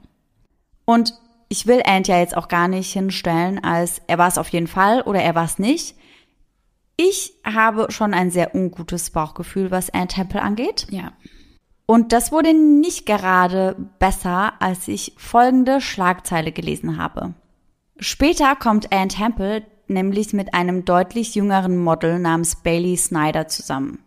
Und 0.86 1.14
ich 1.50 1.68
will 1.68 1.82
Ant 1.86 2.08
ja 2.08 2.18
jetzt 2.18 2.38
auch 2.38 2.48
gar 2.48 2.70
nicht 2.70 2.94
hinstellen, 2.94 3.62
als 3.62 4.02
er 4.08 4.18
war 4.18 4.30
es 4.30 4.38
auf 4.38 4.48
jeden 4.48 4.68
Fall 4.68 5.02
oder 5.02 5.22
er 5.22 5.36
war 5.36 5.44
es 5.44 5.60
nicht. 5.60 5.98
Ich 6.96 7.34
habe 7.44 7.92
schon 7.92 8.14
ein 8.14 8.32
sehr 8.32 8.56
ungutes 8.56 9.10
Bauchgefühl, 9.10 9.70
was 9.70 9.90
Ant 9.90 10.12
Temple 10.12 10.42
angeht. 10.42 10.88
Ja. 10.90 11.12
Und 11.86 12.14
das 12.14 12.32
wurde 12.32 12.54
nicht 12.54 13.06
gerade 13.06 13.76
besser, 14.00 14.54
als 14.60 14.88
ich 14.88 15.14
folgende 15.18 15.82
Schlagzeile 15.82 16.52
gelesen 16.52 16.98
habe. 16.98 17.34
Später 17.98 18.56
kommt 18.56 18.94
Anne 18.94 19.10
Temple 19.10 19.64
nämlich 19.92 20.34
mit 20.34 20.54
einem 20.54 20.86
deutlich 20.86 21.36
jüngeren 21.36 21.78
Model 21.78 22.18
namens 22.18 22.56
Bailey 22.56 22.98
Snyder 22.98 23.48
zusammen. 23.48 24.00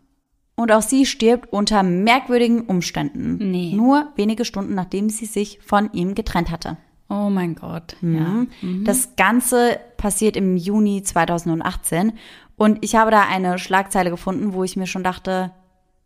Und 0.56 0.72
auch 0.72 0.82
sie 0.82 1.04
stirbt 1.04 1.52
unter 1.52 1.82
merkwürdigen 1.82 2.62
Umständen. 2.62 3.50
Nee. 3.50 3.72
Nur 3.74 4.12
wenige 4.16 4.44
Stunden 4.44 4.74
nachdem 4.74 5.10
sie 5.10 5.26
sich 5.26 5.58
von 5.62 5.92
ihm 5.92 6.14
getrennt 6.14 6.50
hatte. 6.50 6.76
Oh 7.10 7.28
mein 7.28 7.54
Gott. 7.54 7.96
Mhm. 8.00 8.16
Ja. 8.16 8.46
Mhm. 8.62 8.84
Das 8.84 9.16
Ganze 9.16 9.78
passiert 9.96 10.36
im 10.36 10.56
Juni 10.56 11.02
2018. 11.02 12.12
Und 12.56 12.78
ich 12.82 12.94
habe 12.94 13.10
da 13.10 13.22
eine 13.22 13.58
Schlagzeile 13.58 14.10
gefunden, 14.10 14.52
wo 14.52 14.64
ich 14.64 14.76
mir 14.76 14.86
schon 14.86 15.04
dachte, 15.04 15.50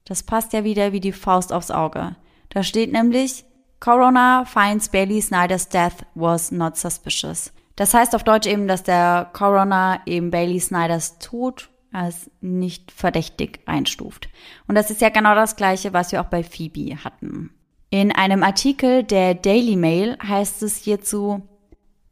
das 0.09 0.23
passt 0.23 0.53
ja 0.53 0.65
wieder 0.65 0.93
wie 0.93 1.01
die 1.01 1.13
Faust 1.13 1.53
aufs 1.53 1.71
Auge. 1.71 2.17
Da 2.49 2.63
steht 2.63 2.93
nämlich, 2.93 3.45
Corona 3.79 4.45
finds 4.45 4.89
Bailey 4.89 5.21
Snyder's 5.21 5.69
death 5.69 6.07
was 6.15 6.51
not 6.51 6.77
suspicious. 6.77 7.53
Das 7.77 7.95
heißt 7.95 8.17
auf 8.17 8.25
Deutsch 8.25 8.49
eben, 8.49 8.67
dass 8.67 8.83
der 8.83 9.31
Corona 9.33 10.01
eben 10.07 10.31
Bailey 10.31 10.59
Snyders 10.59 11.19
Tod 11.19 11.69
als 11.93 12.31
nicht 12.41 12.91
verdächtig 12.91 13.61
einstuft. 13.67 14.29
Und 14.67 14.75
das 14.75 14.91
ist 14.91 15.01
ja 15.01 15.11
genau 15.11 15.35
das 15.35 15.57
gleiche, 15.57 15.93
was 15.93 16.11
wir 16.11 16.21
auch 16.21 16.27
bei 16.27 16.43
Phoebe 16.43 16.97
hatten. 17.05 17.51
In 17.91 18.13
einem 18.13 18.43
Artikel 18.43 19.03
der 19.03 19.35
Daily 19.35 19.77
Mail 19.77 20.19
heißt 20.23 20.63
es 20.63 20.77
hierzu, 20.77 21.43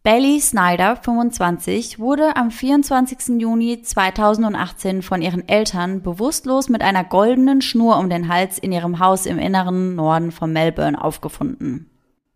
Bailey 0.06 0.38
Snyder, 0.38 0.94
25, 0.94 1.98
wurde 1.98 2.36
am 2.36 2.52
24. 2.52 3.40
Juni 3.40 3.82
2018 3.82 5.02
von 5.02 5.20
ihren 5.20 5.48
Eltern 5.48 6.00
bewusstlos 6.00 6.68
mit 6.68 6.82
einer 6.82 7.02
goldenen 7.02 7.60
Schnur 7.60 7.98
um 7.98 8.08
den 8.08 8.28
Hals 8.28 8.56
in 8.60 8.70
ihrem 8.70 9.00
Haus 9.00 9.26
im 9.26 9.40
inneren 9.40 9.96
Norden 9.96 10.30
von 10.30 10.52
Melbourne 10.52 11.02
aufgefunden. 11.02 11.90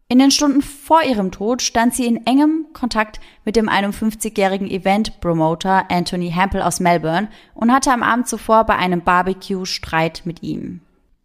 In 0.08 0.18
den 0.18 0.32
Stunden 0.32 0.62
vor 0.62 1.04
ihrem 1.04 1.30
Tod 1.30 1.62
stand 1.62 1.94
sie 1.94 2.06
in 2.06 2.26
engem 2.26 2.66
Kontakt 2.72 3.20
mit 3.44 3.54
dem 3.54 3.68
51-jährigen 3.68 4.68
Event-Promoter 4.68 5.88
Anthony 5.92 6.32
Hampel 6.32 6.62
aus 6.62 6.80
Melbourne 6.80 7.28
und 7.54 7.72
hatte 7.72 7.92
am 7.92 8.02
Abend 8.02 8.26
zuvor 8.26 8.64
bei 8.64 8.74
einem 8.74 9.02
Barbecue 9.02 9.64
Streit 9.64 10.22
mit 10.24 10.42
ihm. 10.42 10.80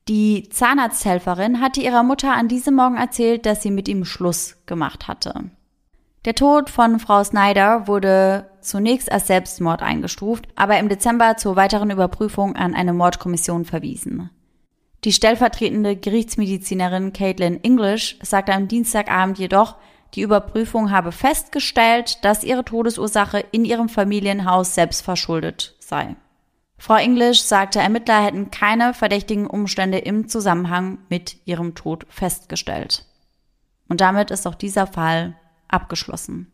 Die 0.07 0.47
Zahnarzthelferin 0.49 1.59
hatte 1.59 1.81
ihrer 1.81 2.03
Mutter 2.03 2.35
an 2.35 2.47
diesem 2.47 2.75
Morgen 2.75 2.97
erzählt, 2.97 3.47
dass 3.47 3.63
sie 3.63 3.71
mit 3.71 3.87
ihm 3.87 4.05
Schluss 4.05 4.57
gemacht 4.67 5.07
hatte. 5.07 5.49
Der 6.25 6.33
Tod 6.33 6.71
von 6.71 6.99
Frau 6.99 7.23
Snyder 7.23 7.87
wurde 7.87 8.49
zunächst 8.59 9.11
als 9.11 9.27
Selbstmord 9.27 9.83
eingestuft, 9.83 10.47
aber 10.55 10.79
im 10.79 10.89
Dezember 10.89 11.37
zur 11.37 11.55
weiteren 11.55 11.91
Überprüfung 11.91 12.55
an 12.55 12.73
eine 12.73 12.93
Mordkommission 12.93 13.63
verwiesen. 13.63 14.31
Die 15.03 15.13
stellvertretende 15.13 15.95
Gerichtsmedizinerin 15.95 17.13
Caitlin 17.13 17.63
English 17.63 18.17
sagte 18.23 18.53
am 18.53 18.67
Dienstagabend 18.67 19.37
jedoch, 19.37 19.75
die 20.15 20.21
Überprüfung 20.21 20.89
habe 20.89 21.11
festgestellt, 21.11 22.25
dass 22.25 22.43
ihre 22.43 22.65
Todesursache 22.65 23.45
in 23.51 23.63
ihrem 23.63 23.87
Familienhaus 23.87 24.73
selbst 24.73 25.03
verschuldet 25.03 25.75
sei. 25.77 26.15
Frau 26.79 26.95
English 26.95 27.41
sagte, 27.41 27.79
Ermittler 27.79 28.23
hätten 28.23 28.49
keine 28.49 28.95
verdächtigen 28.95 29.45
Umstände 29.45 29.99
im 29.99 30.27
Zusammenhang 30.27 30.97
mit 31.07 31.37
ihrem 31.45 31.75
Tod 31.75 32.07
festgestellt. 32.09 33.05
Und 33.87 34.01
damit 34.01 34.31
ist 34.31 34.47
auch 34.47 34.55
dieser 34.55 34.87
Fall 34.87 35.35
abgeschlossen. 35.67 36.51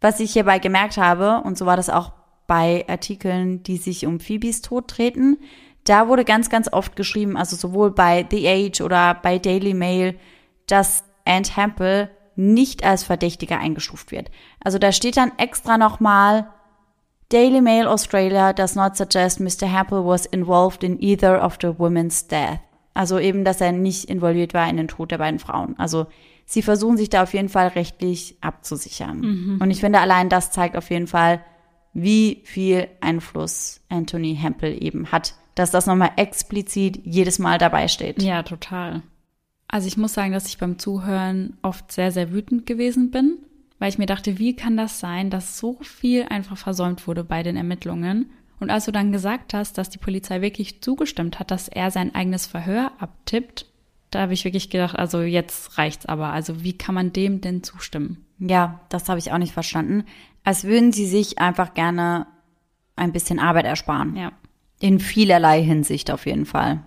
Was 0.00 0.20
ich 0.20 0.32
hierbei 0.32 0.58
gemerkt 0.58 0.96
habe, 0.96 1.42
und 1.44 1.56
so 1.56 1.66
war 1.66 1.76
das 1.76 1.88
auch 1.88 2.12
bei 2.46 2.84
Artikeln, 2.88 3.62
die 3.62 3.76
sich 3.76 4.06
um 4.06 4.20
Phoebes 4.20 4.62
Tod 4.62 4.88
treten, 4.88 5.38
da 5.84 6.08
wurde 6.08 6.24
ganz, 6.24 6.48
ganz 6.48 6.72
oft 6.72 6.96
geschrieben, 6.96 7.36
also 7.36 7.56
sowohl 7.56 7.90
bei 7.90 8.26
The 8.30 8.48
Age 8.48 8.80
oder 8.82 9.14
bei 9.14 9.38
Daily 9.38 9.74
Mail, 9.74 10.18
dass 10.66 11.04
Anne 11.24 11.46
Hampel 11.56 12.10
nicht 12.36 12.84
als 12.84 13.04
Verdächtiger 13.04 13.58
eingestuft 13.58 14.10
wird. 14.10 14.30
Also 14.62 14.78
da 14.78 14.92
steht 14.92 15.16
dann 15.16 15.32
extra 15.38 15.78
nochmal, 15.78 16.48
Daily 17.28 17.60
Mail 17.60 17.86
Australia 17.86 18.52
does 18.52 18.74
not 18.74 18.96
suggest 18.96 19.40
Mr. 19.40 19.70
Hampel 19.72 20.04
was 20.04 20.26
involved 20.26 20.84
in 20.84 21.00
either 21.00 21.42
of 21.42 21.56
the 21.60 21.78
women's 21.78 22.26
death. 22.28 22.58
Also 22.94 23.18
eben, 23.18 23.44
dass 23.44 23.60
er 23.60 23.72
nicht 23.72 24.04
involviert 24.04 24.52
war 24.52 24.68
in 24.68 24.76
den 24.76 24.88
Tod 24.88 25.10
der 25.10 25.18
beiden 25.18 25.38
Frauen. 25.38 25.74
Also 25.78 26.06
sie 26.44 26.62
versuchen 26.62 26.96
sich 26.96 27.10
da 27.10 27.22
auf 27.22 27.34
jeden 27.34 27.48
Fall 27.48 27.68
rechtlich 27.68 28.36
abzusichern. 28.40 29.20
Mhm. 29.20 29.58
Und 29.60 29.70
ich 29.70 29.80
finde, 29.80 30.00
allein 30.00 30.28
das 30.28 30.50
zeigt 30.50 30.76
auf 30.76 30.90
jeden 30.90 31.06
Fall, 31.06 31.44
wie 31.94 32.42
viel 32.44 32.88
Einfluss 33.00 33.80
Anthony 33.88 34.34
Hempel 34.34 34.82
eben 34.82 35.12
hat, 35.12 35.34
dass 35.54 35.70
das 35.70 35.86
nochmal 35.86 36.12
explizit 36.16 37.00
jedes 37.04 37.38
Mal 37.38 37.58
dabei 37.58 37.88
steht. 37.88 38.22
Ja, 38.22 38.42
total. 38.42 39.02
Also 39.68 39.86
ich 39.86 39.96
muss 39.96 40.14
sagen, 40.14 40.32
dass 40.32 40.48
ich 40.48 40.58
beim 40.58 40.78
Zuhören 40.78 41.56
oft 41.62 41.92
sehr, 41.92 42.12
sehr 42.12 42.32
wütend 42.32 42.66
gewesen 42.66 43.10
bin, 43.10 43.38
weil 43.78 43.88
ich 43.88 43.98
mir 43.98 44.06
dachte, 44.06 44.38
wie 44.38 44.54
kann 44.54 44.76
das 44.76 45.00
sein, 45.00 45.30
dass 45.30 45.58
so 45.58 45.78
viel 45.82 46.24
einfach 46.24 46.56
versäumt 46.56 47.06
wurde 47.06 47.24
bei 47.24 47.42
den 47.42 47.56
Ermittlungen? 47.56 48.30
Und 48.60 48.70
als 48.70 48.84
du 48.84 48.92
dann 48.92 49.12
gesagt 49.12 49.54
hast, 49.54 49.76
dass 49.76 49.90
die 49.90 49.98
Polizei 49.98 50.40
wirklich 50.40 50.82
zugestimmt 50.82 51.40
hat, 51.40 51.50
dass 51.50 51.68
er 51.68 51.90
sein 51.90 52.14
eigenes 52.14 52.46
Verhör 52.46 52.92
abtippt, 52.98 53.66
da 54.12 54.20
habe 54.20 54.34
ich 54.34 54.44
wirklich 54.44 54.70
gedacht, 54.70 54.96
also 54.96 55.22
jetzt 55.22 55.78
reicht's 55.78 56.06
aber. 56.06 56.32
Also 56.32 56.62
wie 56.62 56.76
kann 56.76 56.94
man 56.94 57.12
dem 57.12 57.40
denn 57.40 57.62
zustimmen? 57.62 58.24
Ja, 58.38 58.80
das 58.88 59.08
habe 59.08 59.18
ich 59.18 59.32
auch 59.32 59.38
nicht 59.38 59.52
verstanden. 59.52 60.04
Als 60.44 60.64
würden 60.64 60.92
sie 60.92 61.06
sich 61.06 61.38
einfach 61.38 61.74
gerne 61.74 62.26
ein 62.94 63.12
bisschen 63.12 63.38
Arbeit 63.38 63.64
ersparen. 63.64 64.14
Ja. 64.16 64.32
In 64.80 65.00
vielerlei 65.00 65.62
Hinsicht 65.62 66.10
auf 66.10 66.26
jeden 66.26 66.46
Fall. 66.46 66.82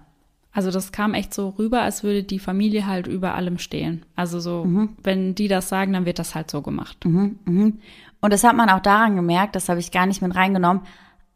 Also 0.52 0.72
das 0.72 0.92
kam 0.92 1.14
echt 1.14 1.34
so 1.34 1.50
rüber, 1.50 1.82
als 1.82 2.04
würde 2.04 2.24
die 2.24 2.40
Familie 2.40 2.86
halt 2.86 3.08
über 3.08 3.36
allem 3.36 3.58
stehen. 3.58 4.06
Also 4.16 4.40
so, 4.40 4.64
mhm. 4.64 4.90
wenn 5.04 5.36
die 5.36 5.48
das 5.48 5.68
sagen, 5.68 5.94
dann 5.94 6.06
wird 6.06 6.20
das 6.20 6.36
halt 6.36 6.50
so 6.50 6.62
gemacht. 6.62 7.04
Mhm, 7.06 7.40
mhm. 7.44 7.80
Und 8.22 8.34
das 8.34 8.44
hat 8.44 8.56
man 8.56 8.70
auch 8.70 8.80
daran 8.80 9.16
gemerkt, 9.16 9.56
das 9.56 9.68
habe 9.68 9.80
ich 9.80 9.92
gar 9.92 10.06
nicht 10.06 10.22
mit 10.22 10.36
reingenommen. 10.36 10.84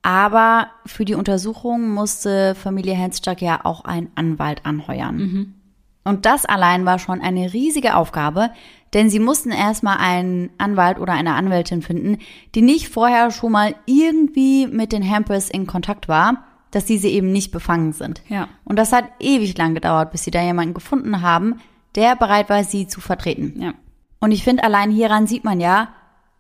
Aber 0.02 0.68
für 0.86 1.04
die 1.04 1.16
Untersuchung 1.16 1.90
musste 1.90 2.56
Familie 2.56 2.94
Henstock 2.94 3.42
ja 3.42 3.66
auch 3.66 3.84
einen 3.84 4.10
Anwalt 4.16 4.66
anheuern. 4.66 5.56
Und 6.10 6.26
das 6.26 6.44
allein 6.44 6.86
war 6.88 6.98
schon 6.98 7.22
eine 7.22 7.54
riesige 7.54 7.96
Aufgabe, 7.96 8.50
denn 8.96 9.12
sie 9.12 9.20
mussten 9.20 9.52
erstmal 9.52 9.98
einen 10.00 10.50
Anwalt 10.58 10.98
oder 10.98 11.14
eine 11.14 11.36
Anwältin 11.36 11.84
finden, 11.84 12.18
die 12.56 12.64
nicht 12.64 12.90
vorher 12.90 13.30
schon 13.30 13.52
mal 13.52 13.76
irgendwie 13.86 14.66
mit 14.66 14.92
den 14.92 15.08
Hampers 15.08 15.52
in 15.52 15.68
Kontakt 15.68 16.08
war, 16.08 16.46
dass 16.72 16.86
diese 16.86 17.08
eben 17.08 17.32
nicht 17.32 17.52
befangen 17.52 17.94
sind. 17.94 18.24
Ja. 18.28 18.48
Und 18.64 18.80
das 18.80 18.92
hat 18.92 19.06
ewig 19.20 19.56
lang 19.56 19.76
gedauert, 19.76 20.12
bis 20.12 20.24
sie 20.24 20.32
da 20.32 20.42
jemanden 20.42 20.74
gefunden 20.74 21.22
haben, 21.22 21.62
der 21.94 22.16
bereit 22.16 22.50
war, 22.50 22.64
sie 22.64 22.88
zu 22.88 23.02
vertreten. 23.02 23.62
Ja. 23.62 23.76
Und 24.20 24.32
ich 24.32 24.44
finde, 24.44 24.64
allein 24.64 24.90
hieran 24.90 25.28
sieht 25.28 25.44
man 25.44 25.60
ja, 25.60 25.90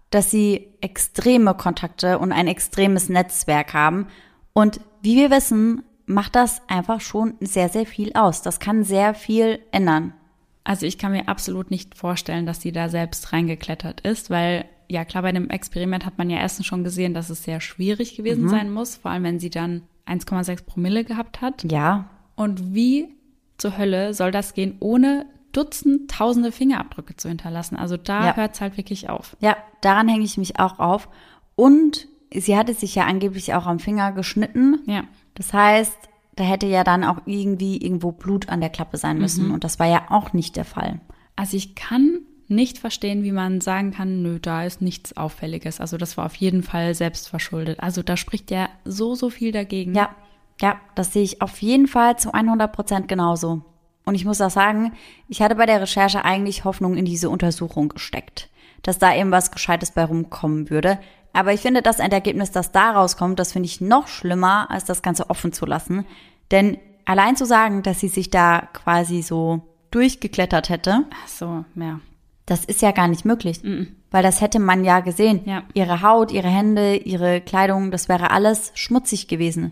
dass 0.10 0.32
sie 0.32 0.66
extreme 0.82 1.54
Kontakte 1.54 2.18
und 2.18 2.32
ein 2.32 2.48
extremes 2.48 3.08
Netzwerk 3.08 3.76
haben. 3.76 4.08
Und 4.54 4.82
wie 5.04 5.16
wir 5.16 5.30
wissen, 5.30 5.84
macht 6.10 6.36
das 6.36 6.62
einfach 6.68 7.02
schon 7.02 7.36
sehr, 7.40 7.70
sehr 7.70 7.86
viel 7.86 8.14
aus. 8.14 8.42
Das 8.42 8.60
kann 8.60 8.84
sehr 8.84 9.14
viel 9.14 9.60
ändern. 9.72 10.14
Also 10.64 10.86
ich 10.86 10.98
kann 10.98 11.12
mir 11.12 11.30
absolut 11.30 11.70
nicht 11.70 11.96
vorstellen, 11.96 12.48
dass 12.48 12.62
sie 12.62 12.72
da 12.72 12.90
selbst 12.90 13.32
reingeklettert 13.32 14.02
ist, 14.02 14.30
weil 14.30 14.66
ja 14.88 15.06
klar, 15.06 15.22
bei 15.22 15.32
dem 15.32 15.52
Experiment 15.52 16.06
hat 16.06 16.18
man 16.18 16.32
ja 16.32 16.40
erstens 16.40 16.66
schon 16.66 16.84
gesehen, 16.84 17.14
dass 17.14 17.30
es 17.30 17.44
sehr 17.44 17.62
schwierig 17.62 18.16
gewesen 18.16 18.46
mhm. 18.46 18.50
sein 18.50 18.74
muss, 18.74 18.98
vor 18.98 19.12
allem 19.12 19.24
wenn 19.24 19.40
sie 19.40 19.52
dann 19.52 19.84
1,6 20.08 20.66
Promille 20.66 21.04
gehabt 21.04 21.42
hat. 21.42 21.72
Ja. 21.72 22.10
Und 22.36 22.74
wie 22.74 23.10
zur 23.58 23.78
Hölle 23.78 24.16
soll 24.16 24.32
das 24.32 24.56
gehen, 24.56 24.78
ohne 24.80 25.28
Dutzend, 25.52 26.10
tausende 26.10 26.52
Fingerabdrücke 26.52 27.18
zu 27.18 27.30
hinterlassen? 27.30 27.76
Also 27.76 27.98
da 27.98 28.28
ja. 28.28 28.36
hört 28.36 28.56
es 28.56 28.62
halt 28.62 28.78
wirklich 28.78 29.10
auf. 29.10 29.38
Ja, 29.42 29.58
daran 29.82 30.08
hänge 30.08 30.26
ich 30.26 30.38
mich 30.38 30.60
auch 30.60 30.80
auf. 30.80 31.08
Und 31.56 32.08
sie 32.34 32.58
hatte 32.58 32.74
sich 32.74 32.96
ja 32.96 33.06
angeblich 33.06 33.54
auch 33.54 33.68
am 33.68 33.80
Finger 33.80 34.12
geschnitten. 34.12 34.80
Ja. 34.88 35.04
Das 35.40 35.54
heißt, 35.54 35.98
da 36.36 36.44
hätte 36.44 36.68
ja 36.68 36.84
dann 36.84 37.06
auch 37.06 37.22
irgendwie 37.26 37.78
irgendwo 37.78 38.12
Blut 38.12 38.50
an 38.50 38.60
der 38.60 38.70
Klappe 38.70 38.98
sein 38.98 39.18
müssen. 39.18 39.48
Mhm. 39.48 39.54
Und 39.54 39.64
das 39.64 39.80
war 39.80 39.88
ja 39.88 40.04
auch 40.10 40.34
nicht 40.34 40.58
der 40.58 40.66
Fall. 40.66 41.00
Also 41.38 41.56
ich 41.56 41.76
kann 41.76 42.20
nicht 42.50 42.78
verstehen, 42.78 43.24
wie 43.24 43.32
man 43.32 43.62
sagen 43.62 43.92
kann, 43.92 44.22
nö, 44.22 44.40
da 44.40 44.64
ist 44.64 44.82
nichts 44.82 45.16
Auffälliges. 45.16 45.80
Also 45.80 45.98
das 45.98 46.18
war 46.18 46.26
auf 46.26 46.36
jeden 46.36 46.62
Fall 46.62 46.94
selbst 46.94 47.30
verschuldet. 47.30 47.80
Also 47.80 48.04
da 48.04 48.18
spricht 48.18 48.52
ja 48.52 48.70
so, 48.84 49.16
so 49.16 49.30
viel 49.30 49.54
dagegen. 49.54 49.96
Ja, 49.96 50.10
ja, 50.60 50.80
das 50.96 51.14
sehe 51.14 51.24
ich 51.24 51.42
auf 51.42 51.62
jeden 51.62 51.88
Fall 51.88 52.20
zu 52.20 52.34
100 52.34 52.72
Prozent 52.72 53.08
genauso. 53.08 53.62
Und 54.04 54.16
ich 54.16 54.26
muss 54.26 54.42
auch 54.42 54.50
sagen, 54.50 54.92
ich 55.30 55.42
hatte 55.42 55.56
bei 55.56 55.68
der 55.68 55.82
Recherche 55.82 56.26
eigentlich 56.26 56.66
Hoffnung 56.66 56.98
in 56.98 57.06
diese 57.06 57.30
Untersuchung 57.30 57.90
gesteckt, 57.90 58.50
dass 58.82 58.98
da 58.98 59.16
eben 59.16 59.32
was 59.32 59.52
Gescheites 59.52 59.92
bei 59.92 60.04
rumkommen 60.04 60.70
würde. 60.70 61.00
Aber 61.34 61.54
ich 61.54 61.62
finde, 61.62 61.82
das 61.82 62.00
Endergebnis, 62.00 62.52
das 62.52 62.72
da 62.72 62.92
rauskommt, 62.92 63.40
das 63.40 63.54
finde 63.54 63.68
ich 63.68 63.82
noch 63.82 64.08
schlimmer, 64.08 64.70
als 64.72 64.86
das 64.86 65.02
Ganze 65.02 65.30
offen 65.30 65.54
zu 65.54 65.66
lassen. 65.66 66.06
Denn 66.52 66.78
allein 67.06 67.36
zu 67.36 67.46
sagen, 67.46 67.84
dass 67.84 68.00
sie 68.00 68.08
sich 68.08 68.30
da 68.30 68.68
quasi 68.74 69.22
so 69.22 69.62
durchgeklettert 69.92 70.70
hätte. 70.70 71.06
Ach 71.24 71.28
so, 71.28 71.66
ja. 71.76 72.00
Das 72.46 72.66
ist 72.66 72.82
ja 72.82 72.92
gar 72.92 73.08
nicht 73.08 73.26
möglich. 73.26 73.64
Mm 73.64 73.84
Weil 74.12 74.24
das 74.24 74.42
hätte 74.42 74.60
man 74.60 74.84
ja 74.84 75.02
gesehen. 75.02 75.42
Ja. 75.46 75.64
Ihre 75.74 76.02
Haut, 76.02 76.32
ihre 76.32 76.48
Hände, 76.48 76.96
ihre 76.96 77.42
Kleidung, 77.42 77.92
das 77.92 78.10
wäre 78.10 78.32
alles 78.32 78.72
schmutzig 78.74 79.28
gewesen. 79.28 79.72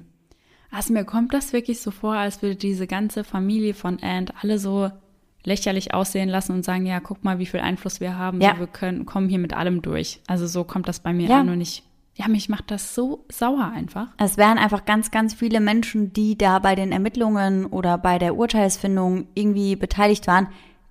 Also 0.70 0.94
mir 0.94 1.06
kommt 1.06 1.34
das 1.34 1.54
wirklich 1.54 1.82
so 1.82 1.92
vor, 1.92 2.14
als 2.14 2.42
würde 2.42 2.56
diese 2.56 2.88
ganze 2.88 3.24
Familie 3.24 3.74
von 3.74 4.00
Ant 4.04 4.34
alle 4.42 4.60
so 4.60 4.92
lächerlich 5.48 5.94
aussehen 5.94 6.30
lassen 6.30 6.52
und 6.52 6.64
sagen, 6.66 6.86
ja, 6.86 7.00
guck 7.00 7.24
mal, 7.24 7.40
wie 7.40 7.46
viel 7.46 7.62
Einfluss 7.62 8.00
wir 8.02 8.18
haben. 8.18 8.42
Ja. 8.42 8.54
So, 8.54 8.60
wir 8.60 8.68
können, 8.68 9.06
kommen 9.06 9.30
hier 9.30 9.40
mit 9.40 9.54
allem 9.56 9.82
durch. 9.82 10.20
Also 10.28 10.46
so 10.46 10.64
kommt 10.64 10.88
das 10.88 11.00
bei 11.00 11.14
mir 11.14 11.30
Ja. 11.30 11.40
an 11.40 11.50
und 11.50 11.62
ich, 11.62 11.84
ja, 12.16 12.28
mich 12.28 12.50
macht 12.50 12.70
das 12.70 12.94
so 12.94 13.24
sauer 13.32 13.72
einfach. 13.74 14.08
Es 14.18 14.38
wären 14.38 14.58
einfach 14.58 14.84
ganz, 14.86 15.10
ganz 15.10 15.34
viele 15.34 15.60
Menschen, 15.62 16.12
die 16.14 16.38
da 16.38 16.60
bei 16.60 16.76
den 16.76 16.92
Ermittlungen 16.92 17.66
oder 17.66 17.98
bei 17.98 18.20
der 18.20 18.36
Urteilsfindung 18.36 19.28
irgendwie 19.36 19.76
beteiligt 19.76 20.28
waren, 20.28 20.48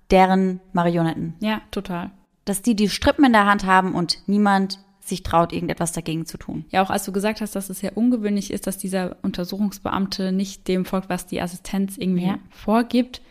deren 0.09 0.59
Marionetten. 0.73 1.35
Ja, 1.39 1.61
total. 1.71 2.09
Dass 2.45 2.61
die 2.61 2.75
die 2.75 2.89
Strippen 2.89 3.25
in 3.25 3.33
der 3.33 3.45
Hand 3.45 3.65
haben 3.65 3.93
und 3.93 4.19
niemand 4.25 4.79
sich 5.01 5.21
traut, 5.23 5.53
irgendetwas 5.53 5.91
dagegen 5.93 6.25
zu 6.25 6.37
tun. 6.37 6.65
Ja, 6.69 6.81
auch 6.81 6.89
als 6.89 7.05
du 7.05 7.11
gesagt 7.11 7.41
hast, 7.41 7.55
dass 7.55 7.69
es 7.69 7.79
sehr 7.79 7.95
ungewöhnlich 7.95 8.51
ist, 8.51 8.67
dass 8.67 8.77
dieser 8.77 9.17
Untersuchungsbeamte 9.21 10.31
nicht 10.31 10.67
dem 10.67 10.83
folgt, 10.85 11.09
was 11.09 11.27
die 11.27 11.41
Assistenz 11.41 11.97
irgendwie 11.97 12.25
Ja. 12.27 12.39
vorgibt. 12.49 13.21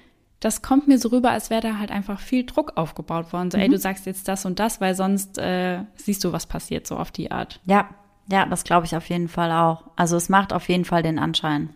Das 0.46 0.62
kommt 0.62 0.86
mir 0.86 0.96
so 1.00 1.08
rüber, 1.08 1.32
als 1.32 1.50
wäre 1.50 1.60
da 1.60 1.78
halt 1.80 1.90
einfach 1.90 2.20
viel 2.20 2.46
Druck 2.46 2.74
aufgebaut 2.76 3.32
worden. 3.32 3.50
So, 3.50 3.58
ey, 3.58 3.68
du 3.68 3.78
sagst 3.78 4.06
jetzt 4.06 4.28
das 4.28 4.44
und 4.46 4.60
das, 4.60 4.80
weil 4.80 4.94
sonst 4.94 5.38
äh, 5.38 5.80
siehst 5.96 6.22
du, 6.22 6.30
was 6.30 6.46
passiert, 6.46 6.86
so 6.86 6.96
auf 6.96 7.10
die 7.10 7.32
Art. 7.32 7.58
Ja, 7.64 7.88
ja, 8.30 8.46
das 8.46 8.62
glaube 8.62 8.86
ich 8.86 8.94
auf 8.94 9.08
jeden 9.08 9.26
Fall 9.26 9.50
auch. 9.50 9.82
Also 9.96 10.16
es 10.16 10.28
macht 10.28 10.52
auf 10.52 10.68
jeden 10.68 10.84
Fall 10.84 11.02
den 11.02 11.18
Anschein. 11.18 11.70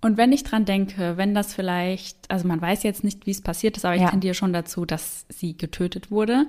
Und 0.00 0.16
wenn 0.16 0.30
ich 0.30 0.44
dran 0.44 0.64
denke, 0.64 1.16
wenn 1.16 1.34
das 1.34 1.54
vielleicht, 1.54 2.30
also 2.30 2.46
man 2.46 2.60
weiß 2.62 2.84
jetzt 2.84 3.02
nicht, 3.02 3.26
wie 3.26 3.32
es 3.32 3.40
passiert 3.40 3.76
ist, 3.76 3.84
aber 3.84 3.96
ich 3.96 4.02
Ja. 4.02 4.10
tendiere 4.10 4.34
schon 4.34 4.52
dazu, 4.52 4.84
dass 4.84 5.26
sie 5.28 5.56
getötet 5.58 6.12
wurde. 6.12 6.46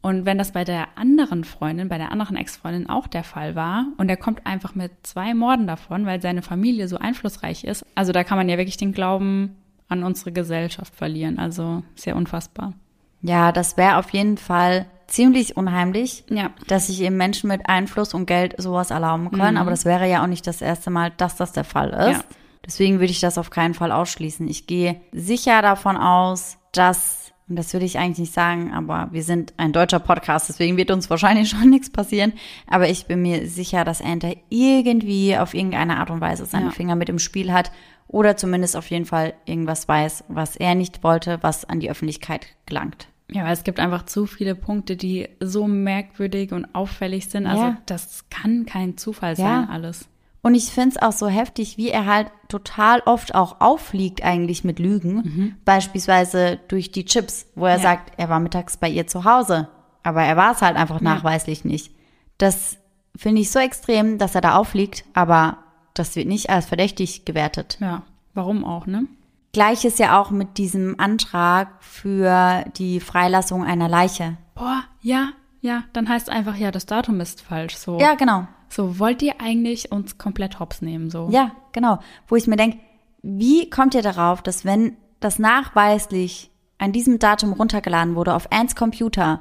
Und 0.00 0.24
wenn 0.24 0.38
das 0.38 0.52
bei 0.52 0.64
der 0.64 0.96
anderen 0.96 1.44
Freundin, 1.44 1.90
bei 1.90 1.98
der 1.98 2.12
anderen 2.12 2.38
Ex-Freundin 2.38 2.88
auch 2.88 3.08
der 3.08 3.24
Fall 3.24 3.54
war 3.54 3.88
und 3.98 4.08
er 4.08 4.16
kommt 4.16 4.46
einfach 4.46 4.74
mit 4.74 4.92
zwei 5.02 5.34
Morden 5.34 5.66
davon, 5.66 6.06
weil 6.06 6.22
seine 6.22 6.40
Familie 6.40 6.88
so 6.88 6.96
einflussreich 6.96 7.64
ist, 7.64 7.84
also 7.94 8.12
da 8.12 8.24
kann 8.24 8.38
man 8.38 8.48
ja 8.48 8.56
wirklich 8.56 8.78
den 8.78 8.92
Glauben 8.92 9.54
an 9.88 10.04
unsere 10.04 10.32
Gesellschaft 10.32 10.94
verlieren. 10.94 11.38
Also 11.38 11.82
sehr 11.94 12.16
unfassbar. 12.16 12.74
Ja, 13.22 13.50
das 13.52 13.76
wäre 13.76 13.96
auf 13.96 14.10
jeden 14.10 14.38
Fall 14.38 14.86
ziemlich 15.08 15.56
unheimlich, 15.56 16.24
Ja. 16.28 16.50
dass 16.66 16.86
sich 16.88 17.00
eben 17.00 17.16
Menschen 17.16 17.48
mit 17.48 17.68
Einfluss 17.68 18.14
und 18.14 18.26
Geld 18.26 18.54
sowas 18.60 18.90
erlauben 18.90 19.30
können. 19.30 19.56
Aber 19.56 19.70
das 19.70 19.84
wäre 19.84 20.08
ja 20.08 20.22
auch 20.22 20.26
nicht 20.26 20.46
das 20.46 20.60
erste 20.60 20.90
Mal, 20.90 21.10
dass 21.16 21.36
das 21.36 21.52
der 21.52 21.64
Fall 21.64 21.88
ist. 21.90 22.18
Ja. 22.18 22.24
Deswegen 22.66 23.00
würde 23.00 23.10
ich 23.10 23.20
das 23.20 23.38
auf 23.38 23.48
keinen 23.50 23.72
Fall 23.72 23.90
ausschließen. 23.92 24.46
Ich 24.46 24.66
gehe 24.66 25.00
sicher 25.12 25.62
davon 25.62 25.96
aus, 25.96 26.58
dass, 26.72 27.27
und 27.48 27.56
das 27.56 27.72
würde 27.72 27.86
ich 27.86 27.98
eigentlich 27.98 28.18
nicht 28.18 28.32
sagen, 28.34 28.72
aber 28.72 29.08
wir 29.12 29.22
sind 29.22 29.54
ein 29.56 29.72
deutscher 29.72 30.00
Podcast, 30.00 30.48
deswegen 30.48 30.76
wird 30.76 30.90
uns 30.90 31.08
wahrscheinlich 31.10 31.48
schon 31.50 31.70
nichts 31.70 31.90
passieren. 31.90 32.32
Aber 32.66 32.88
ich 32.88 33.06
bin 33.06 33.22
mir 33.22 33.48
sicher, 33.48 33.84
dass 33.84 34.00
Enter 34.00 34.34
irgendwie 34.50 35.36
auf 35.36 35.54
irgendeine 35.54 35.98
Art 35.98 36.10
und 36.10 36.20
Weise 36.20 36.44
seine 36.46 36.66
Ja. 36.66 36.70
Finger 36.72 36.94
mit 36.96 37.08
im 37.08 37.18
Spiel 37.18 37.52
hat 37.52 37.70
oder 38.06 38.36
zumindest 38.36 38.76
auf 38.76 38.88
jeden 38.90 39.04
Fall 39.06 39.34
irgendwas 39.46 39.86
weiß, 39.88 40.24
was 40.28 40.56
er 40.56 40.74
nicht 40.74 41.02
wollte, 41.04 41.38
was 41.42 41.64
an 41.64 41.80
die 41.80 41.90
Öffentlichkeit 41.90 42.46
gelangt. 42.66 43.08
Ja, 43.30 43.44
weil 43.44 43.52
es 43.52 43.64
gibt 43.64 43.78
einfach 43.78 44.06
zu 44.06 44.24
viele 44.24 44.54
Punkte, 44.54 44.96
die 44.96 45.28
so 45.40 45.66
merkwürdig 45.66 46.52
und 46.52 46.74
auffällig 46.74 47.28
sind. 47.28 47.46
Also 47.46 47.62
Ja. 47.62 47.76
das 47.84 48.24
kann 48.30 48.64
kein 48.64 48.96
Zufall 48.96 49.32
Ja. 49.32 49.36
sein, 49.36 49.68
alles. 49.68 50.08
Und 50.48 50.54
ich 50.54 50.72
find's 50.72 50.96
auch 50.96 51.12
so 51.12 51.28
heftig, 51.28 51.76
wie 51.76 51.90
er 51.90 52.06
halt 52.06 52.30
total 52.48 53.00
oft 53.00 53.34
auch 53.34 53.60
auffliegt 53.60 54.24
eigentlich 54.24 54.64
mit 54.64 54.78
Lügen. 54.78 55.58
Beispielsweise 55.66 56.58
durch 56.68 56.90
die 56.90 57.04
Chips, 57.04 57.46
wo 57.54 57.66
er 57.66 57.76
Ja. 57.76 57.82
sagt, 57.82 58.12
er 58.16 58.30
war 58.30 58.40
mittags 58.40 58.78
bei 58.78 58.88
ihr 58.88 59.06
zu 59.06 59.24
Hause. 59.24 59.68
Aber 60.02 60.22
er 60.22 60.38
war 60.38 60.52
es 60.52 60.62
halt 60.62 60.76
einfach 60.78 61.02
nachweislich 61.02 61.66
nicht. 61.66 61.92
Das 62.38 62.78
finde 63.14 63.42
ich 63.42 63.50
so 63.50 63.58
extrem, 63.58 64.16
dass 64.16 64.34
er 64.34 64.40
da 64.40 64.56
auffliegt, 64.56 65.04
aber 65.12 65.58
das 65.92 66.16
wird 66.16 66.26
nicht 66.28 66.48
als 66.48 66.64
verdächtig 66.64 67.26
gewertet. 67.26 67.76
Ja, 67.78 68.04
warum 68.32 68.64
auch, 68.64 68.86
ne? 68.86 69.04
Gleiches 69.52 69.98
ja 69.98 70.18
auch 70.18 70.30
mit 70.30 70.56
diesem 70.56 70.98
Antrag 70.98 71.68
für 71.80 72.64
die 72.78 73.00
Freilassung 73.00 73.64
einer 73.64 73.88
Leiche. 73.90 74.38
Boah, 74.54 74.82
ja, 75.02 75.28
ja, 75.60 75.84
dann 75.92 76.08
heißt 76.08 76.30
einfach, 76.30 76.56
ja, 76.56 76.70
das 76.70 76.86
Datum 76.86 77.20
ist 77.20 77.42
falsch. 77.42 77.76
So, 77.76 77.98
Ja, 77.98 78.14
genau. 78.14 78.46
So 78.68 78.98
wollt 78.98 79.22
ihr 79.22 79.40
eigentlich 79.40 79.92
uns 79.92 80.18
komplett 80.18 80.60
hops 80.60 80.82
nehmen, 80.82 81.10
so. 81.10 81.28
Ja, 81.30 81.52
genau. 81.72 81.98
Wo 82.26 82.36
ich 82.36 82.46
mir 82.46 82.56
denke, 82.56 82.78
wie 83.22 83.68
kommt 83.70 83.94
ihr 83.94 84.02
darauf, 84.02 84.42
dass 84.42 84.64
wenn 84.64 84.96
das 85.20 85.38
nachweislich 85.38 86.50
an 86.78 86.92
diesem 86.92 87.18
Datum 87.18 87.52
runtergeladen 87.52 88.14
wurde 88.14 88.34
auf 88.34 88.52
Ants 88.52 88.76
Computer, 88.76 89.40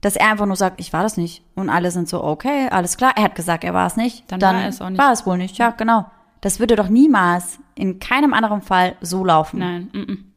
dass 0.00 0.16
er 0.16 0.30
einfach 0.30 0.46
nur 0.46 0.56
sagt, 0.56 0.80
ich 0.80 0.92
war 0.92 1.02
das 1.02 1.16
nicht. 1.16 1.42
Und 1.54 1.70
alle 1.70 1.90
sind 1.90 2.08
so, 2.08 2.22
okay, 2.22 2.68
alles 2.70 2.96
klar. 2.96 3.12
Er 3.16 3.24
hat 3.24 3.34
gesagt, 3.34 3.64
er 3.64 3.74
war 3.74 3.86
es 3.86 3.96
nicht. 3.96 4.30
Dann 4.30 4.40
war 4.40 4.54
er 4.54 4.68
es 4.68 4.80
auch 4.80 4.90
nicht. 4.90 4.98
War 4.98 5.12
es 5.12 5.26
wohl 5.26 5.38
nicht, 5.38 5.58
ja, 5.58 5.70
genau. 5.70 6.06
Das 6.40 6.60
würde 6.60 6.76
doch 6.76 6.88
niemals 6.88 7.58
in 7.74 7.98
keinem 7.98 8.32
anderen 8.32 8.62
Fall 8.62 8.96
so 9.00 9.24
laufen. 9.24 9.58
Nein, 9.58 9.90
mm, 9.92 9.98
mm. 9.98 10.27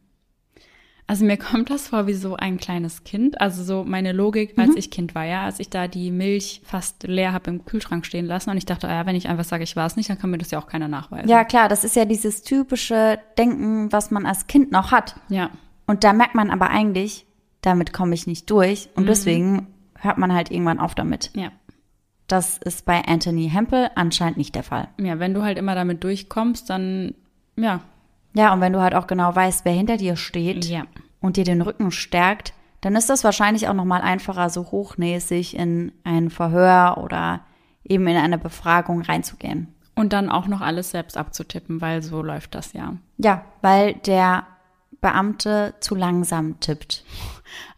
Also 1.12 1.26
mir 1.26 1.36
kommt 1.36 1.68
das 1.68 1.88
vor 1.88 2.06
wie 2.06 2.14
so 2.14 2.36
ein 2.36 2.56
kleines 2.56 3.04
Kind. 3.04 3.38
Also 3.38 3.62
so 3.64 3.84
meine 3.84 4.12
Logik, 4.12 4.56
Mhm. 4.56 4.62
als 4.62 4.76
ich 4.76 4.90
Kind 4.90 5.14
war, 5.14 5.24
ja, 5.26 5.44
als 5.44 5.60
ich 5.60 5.68
da 5.68 5.86
die 5.86 6.10
Milch 6.10 6.62
fast 6.64 7.02
leer 7.02 7.34
habe 7.34 7.50
im 7.50 7.66
Kühlschrank 7.66 8.06
stehen 8.06 8.24
lassen 8.24 8.48
und 8.48 8.56
ich 8.56 8.64
dachte, 8.64 8.88
ah 8.88 8.94
ja, 8.94 9.04
wenn 9.06 9.14
ich 9.14 9.28
einfach 9.28 9.44
sage, 9.44 9.62
ich 9.62 9.76
war 9.76 9.84
es 9.84 9.96
nicht, 9.96 10.08
dann 10.08 10.18
kann 10.18 10.30
mir 10.30 10.38
das 10.38 10.50
ja 10.52 10.58
auch 10.58 10.66
keiner 10.66 10.88
nachweisen. 10.88 11.28
Ja, 11.28 11.44
klar, 11.44 11.68
das 11.68 11.84
ist 11.84 11.96
ja 11.96 12.06
dieses 12.06 12.42
typische 12.44 13.18
Denken, 13.36 13.92
was 13.92 14.10
man 14.10 14.24
als 14.24 14.46
Kind 14.46 14.72
noch 14.72 14.90
hat. 14.90 15.16
Ja, 15.28 15.50
Und 15.86 16.02
da 16.02 16.14
merkt 16.14 16.34
man 16.34 16.48
aber 16.50 16.70
eigentlich, 16.70 17.26
damit 17.60 17.92
komme 17.92 18.14
ich 18.14 18.26
nicht 18.26 18.48
durch. 18.50 18.86
Mhm. 18.86 19.02
Und 19.02 19.06
deswegen 19.10 19.66
hört 19.98 20.16
man 20.16 20.32
halt 20.32 20.50
irgendwann 20.50 20.80
auf 20.80 20.94
damit. 20.94 21.30
ja. 21.34 21.50
Das 22.26 22.56
ist 22.56 22.86
bei 22.86 23.04
Anthony 23.04 23.50
Hempel 23.50 23.90
anscheinend 23.96 24.38
nicht 24.38 24.54
der 24.54 24.62
Fall. 24.62 24.88
Ja, 24.98 25.18
wenn 25.18 25.34
du 25.34 25.42
halt 25.42 25.58
immer 25.58 25.74
damit 25.74 26.02
durchkommst, 26.04 26.70
dann, 26.70 27.12
ja. 27.56 27.80
Ja, 28.34 28.54
und 28.54 28.62
wenn 28.62 28.72
du 28.72 28.80
halt 28.80 28.94
auch 28.94 29.06
genau 29.06 29.36
weißt, 29.36 29.66
wer 29.66 29.74
hinter 29.74 29.98
dir 29.98 30.16
steht 30.16 30.64
Ja. 30.64 30.84
Und 31.22 31.36
dir 31.38 31.44
den 31.44 31.62
Rücken 31.62 31.90
stärkt, 31.90 32.52
dann 32.82 32.96
ist 32.96 33.08
das 33.08 33.24
wahrscheinlich 33.24 33.68
auch 33.68 33.74
nochmal 33.74 34.02
einfacher, 34.02 34.50
so 34.50 34.70
hochnäsig 34.70 35.56
in 35.56 35.92
ein 36.04 36.30
Verhör 36.30 36.98
oder 36.98 37.40
eben 37.84 38.06
in 38.06 38.16
eine 38.16 38.38
Befragung 38.38 39.02
reinzugehen. 39.02 39.68
Und 39.94 40.12
dann 40.12 40.28
auch 40.30 40.46
noch 40.46 40.60
alles 40.60 40.90
selbst 40.90 41.16
abzutippen, 41.16 41.80
weil 41.80 42.02
so 42.02 42.22
läuft 42.22 42.54
das 42.54 42.72
ja. 42.72 42.96
Ja, 43.18 43.44
weil 43.60 43.94
der 43.94 44.46
Beamte 45.00 45.74
zu 45.80 45.94
langsam 45.94 46.60
tippt. 46.60 47.04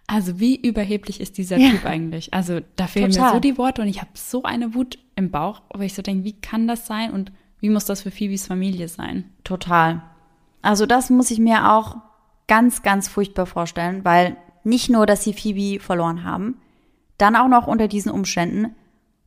Also 0.07 0.39
wie 0.39 0.57
überheblich 0.57 1.21
ist 1.21 1.39
dieser 1.39 1.59
Ja. 1.59 1.71
Typ 1.71 1.87
eigentlich? 1.87 2.33
Also 2.33 2.61
da 2.77 2.87
fehlen 2.87 3.11
Total. 3.11 3.29
mir 3.29 3.35
so 3.35 3.41
die 3.41 3.59
Worte 3.59 3.83
und 3.83 3.89
ich 3.89 4.01
habe 4.01 4.11
so 4.15 4.43
eine 4.43 4.75
Wut 4.75 4.99
im 5.17 5.31
Bauch, 5.31 5.63
wo 5.75 5.81
ich 5.81 5.95
so 5.95 6.03
denke, 6.03 6.25
wie 6.25 6.39
kann 6.41 6.69
das 6.69 6.87
sein 6.87 7.11
und 7.11 7.33
wie 7.61 7.71
muss 7.71 7.87
das 7.87 8.03
für 8.03 8.11
Phoebes 8.11 8.47
Familie 8.47 8.89
sein? 8.89 9.25
Total. 9.43 10.03
Also 10.63 10.87
das 10.87 11.11
muss 11.11 11.31
ich 11.31 11.39
mir 11.39 11.73
auch 11.73 11.97
ganz, 12.47 12.83
ganz 12.83 13.09
furchtbar 13.09 13.47
vorstellen, 13.47 14.05
weil 14.05 14.37
nicht 14.65 14.91
nur, 14.91 15.07
dass 15.07 15.25
sie 15.25 15.33
Phoebe 15.35 15.83
verloren 15.83 16.25
haben, 16.25 16.59
dann 17.19 17.37
auch 17.37 17.49
noch 17.49 17.67
unter 17.67 17.89
diesen 17.89 18.11
Umständen 18.11 18.75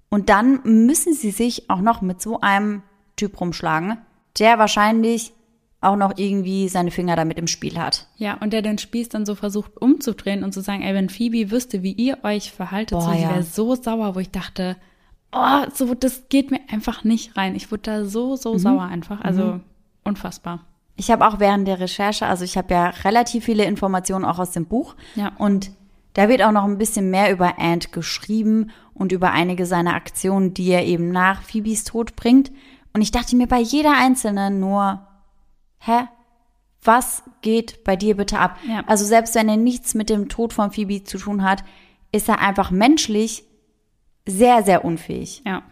und 0.10 0.30
dann 0.30 0.60
müssen 0.64 1.14
sie 1.14 1.32
sich 1.32 1.70
auch 1.70 1.82
noch 1.82 2.02
mit 2.02 2.22
so 2.22 2.40
einem 2.42 2.82
Typ 3.16 3.40
rumschlagen, 3.40 3.98
der 4.40 4.60
wahrscheinlich 4.60 5.34
auch 5.80 5.96
noch 5.96 6.14
irgendwie 6.18 6.70
seine 6.70 6.90
Finger 6.92 7.16
damit 7.16 7.38
im 7.38 7.46
Spiel 7.48 7.78
hat. 7.78 8.08
Ja, 8.18 8.36
und 8.36 8.52
der 8.52 8.62
den 8.64 8.78
Spieß 8.80 9.10
dann 9.10 9.26
so 9.28 9.36
versucht 9.36 9.78
umzudrehen 9.80 10.44
und 10.44 10.52
zu 10.54 10.62
sagen, 10.62 10.82
ey, 10.82 10.94
wenn 10.96 11.10
Phoebe 11.10 11.52
wüsste, 11.52 11.84
wie 11.84 11.92
ihr 11.94 12.18
euch 12.24 12.52
verhaltet, 12.52 12.98
Boah, 12.98 13.02
so, 13.02 13.12
ja. 13.12 13.30
wäre 13.30 13.44
so 13.44 13.76
sauer, 13.76 14.16
wo 14.16 14.20
ich 14.20 14.32
dachte, 14.32 14.76
oh, 15.32 15.66
so, 15.74 15.94
das 15.94 16.30
geht 16.30 16.50
mir 16.52 16.62
einfach 16.72 17.04
nicht 17.04 17.38
rein. 17.38 17.56
Ich 17.56 17.70
wurde 17.72 17.84
da 17.84 18.06
so, 18.06 18.36
so 18.36 18.54
Mhm. 18.54 18.60
sauer 18.60 18.84
einfach. 18.84 19.22
Also 19.22 19.60
unfassbar. 20.04 20.66
Ich 20.98 21.12
habe 21.12 21.26
auch 21.26 21.40
während 21.40 21.68
der 21.68 21.80
Recherche, 21.80 22.26
also 22.26 22.44
ich 22.44 22.58
habe 22.58 22.74
ja 22.74 22.88
relativ 23.04 23.46
viele 23.46 23.64
Informationen 23.64 24.26
auch 24.26 24.40
aus 24.40 24.52
dem 24.52 24.66
Buch. 24.66 24.96
Ja. 25.16 25.32
Und 25.38 25.72
da 26.14 26.28
wird 26.28 26.42
auch 26.42 26.52
noch 26.52 26.64
ein 26.64 26.80
bisschen 26.80 27.12
mehr 27.12 27.32
über 27.32 27.60
Ant 27.60 27.92
geschrieben 27.92 28.72
und 28.96 29.12
über 29.12 29.32
einige 29.32 29.68
seiner 29.68 29.94
Aktionen, 29.94 30.56
die 30.56 30.70
er 30.70 30.86
eben 30.86 31.12
nach 31.12 31.44
Phoebes 31.44 31.84
Tod 31.84 32.16
bringt. 32.16 32.52
Und 32.94 33.02
ich 33.02 33.12
dachte 33.12 33.36
mir 33.36 33.48
bei 33.48 33.60
jeder 33.60 33.94
einzelnen 33.96 34.60
nur, 34.60 35.08
hä? 35.80 36.08
Was 36.84 37.24
geht 37.42 37.84
bei 37.84 37.96
dir 37.96 38.18
bitte 38.18 38.40
ab? 38.40 38.58
Ja. 38.68 38.84
Also 38.88 39.06
selbst 39.06 39.36
wenn 39.36 39.50
er 39.50 39.58
nichts 39.58 39.94
mit 39.94 40.10
dem 40.10 40.30
Tod 40.30 40.54
von 40.54 40.72
Phoebe 40.72 41.04
zu 41.04 41.18
tun 41.18 41.44
hat, 41.44 41.64
ist 42.12 42.30
er 42.30 42.40
einfach 42.40 42.72
menschlich 42.72 43.44
sehr, 44.26 44.64
sehr 44.64 44.86
unfähig. 44.86 45.42
Ja, 45.46 45.52
ja. 45.52 45.64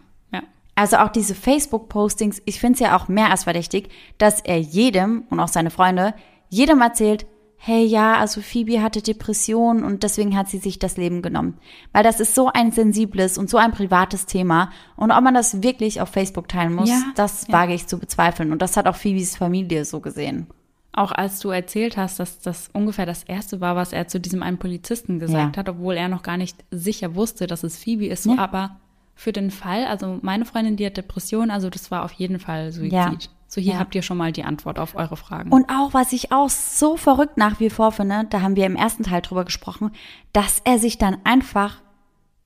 Also 0.76 0.98
auch 0.98 1.08
diese 1.08 1.34
Facebook-Postings, 1.34 2.42
ich 2.44 2.60
finde 2.60 2.74
es 2.74 2.80
ja 2.80 2.96
auch 2.96 3.08
mehr 3.08 3.30
als 3.30 3.44
verdächtig, 3.44 3.88
dass 4.18 4.42
er 4.42 4.58
jedem 4.58 5.24
und 5.30 5.40
auch 5.40 5.48
seine 5.48 5.70
Freunde, 5.70 6.14
jedem 6.50 6.82
erzählt, 6.82 7.26
hey 7.56 7.84
ja, 7.84 8.18
also 8.18 8.42
Phoebe 8.42 8.82
hatte 8.82 9.00
Depressionen 9.00 9.82
und 9.82 10.02
deswegen 10.02 10.36
hat 10.36 10.48
sie 10.48 10.58
sich 10.58 10.78
das 10.78 10.98
Leben 10.98 11.22
genommen. 11.22 11.58
Weil 11.92 12.04
das 12.04 12.20
ist 12.20 12.34
so 12.34 12.50
ein 12.52 12.72
sensibles 12.72 13.38
und 13.38 13.48
so 13.48 13.56
ein 13.56 13.72
privates 13.72 14.26
Thema. 14.26 14.70
Und 14.96 15.10
ob 15.10 15.24
man 15.24 15.32
das 15.32 15.62
wirklich 15.62 16.02
auf 16.02 16.10
Facebook 16.10 16.46
teilen 16.48 16.74
muss, 16.74 16.90
ja, 16.90 17.02
das 17.14 17.46
ja. 17.48 17.54
wage 17.54 17.72
ich 17.72 17.86
zu 17.86 17.98
bezweifeln. 17.98 18.52
Und 18.52 18.60
das 18.60 18.76
hat 18.76 18.86
auch 18.86 18.96
Phoebes 18.96 19.36
Familie 19.36 19.86
so 19.86 20.00
gesehen. 20.00 20.46
Auch 20.92 21.10
als 21.10 21.40
du 21.40 21.48
erzählt 21.48 21.96
hast, 21.96 22.20
dass 22.20 22.40
das 22.40 22.68
ungefähr 22.74 23.06
das 23.06 23.24
erste 23.24 23.62
war, 23.62 23.76
was 23.76 23.92
er 23.92 24.08
zu 24.08 24.20
diesem 24.20 24.42
einen 24.42 24.58
Polizisten 24.58 25.18
gesagt 25.18 25.56
ja. 25.56 25.60
hat, 25.60 25.68
obwohl 25.68 25.94
er 25.94 26.08
noch 26.08 26.22
gar 26.22 26.36
nicht 26.36 26.64
sicher 26.70 27.14
wusste, 27.14 27.46
dass 27.46 27.64
es 27.64 27.78
Phoebe 27.78 28.06
ist. 28.06 28.24
So, 28.24 28.36
aber 28.38 28.76
für 29.16 29.32
den 29.32 29.50
Fall, 29.50 29.86
also 29.86 30.18
meine 30.20 30.44
Freundin, 30.44 30.76
die 30.76 30.86
hat 30.86 30.98
Depression, 30.98 31.50
also 31.50 31.70
das 31.70 31.90
war 31.90 32.04
auf 32.04 32.12
jeden 32.12 32.38
Fall 32.38 32.70
Suizid. 32.70 33.30
So, 33.48 33.60
hier 33.60 33.74
ja. 33.74 33.78
habt 33.78 33.94
ihr 33.94 34.02
schon 34.02 34.18
mal 34.18 34.32
die 34.32 34.44
Antwort 34.44 34.78
auf 34.78 34.94
eure 34.94 35.16
Fragen. 35.16 35.50
Und 35.50 35.70
auch, 35.70 35.94
was 35.94 36.12
ich 36.12 36.32
auch 36.32 36.50
so 36.50 36.96
verrückt 36.96 37.38
nach 37.38 37.58
wie 37.60 37.70
vor 37.70 37.92
finde, 37.92 38.26
da 38.28 38.42
haben 38.42 38.56
wir 38.56 38.66
im 38.66 38.76
ersten 38.76 39.04
Teil 39.04 39.22
drüber 39.22 39.44
gesprochen, 39.44 39.92
dass 40.32 40.60
er 40.64 40.78
sich 40.78 40.98
dann 40.98 41.16
einfach 41.24 41.80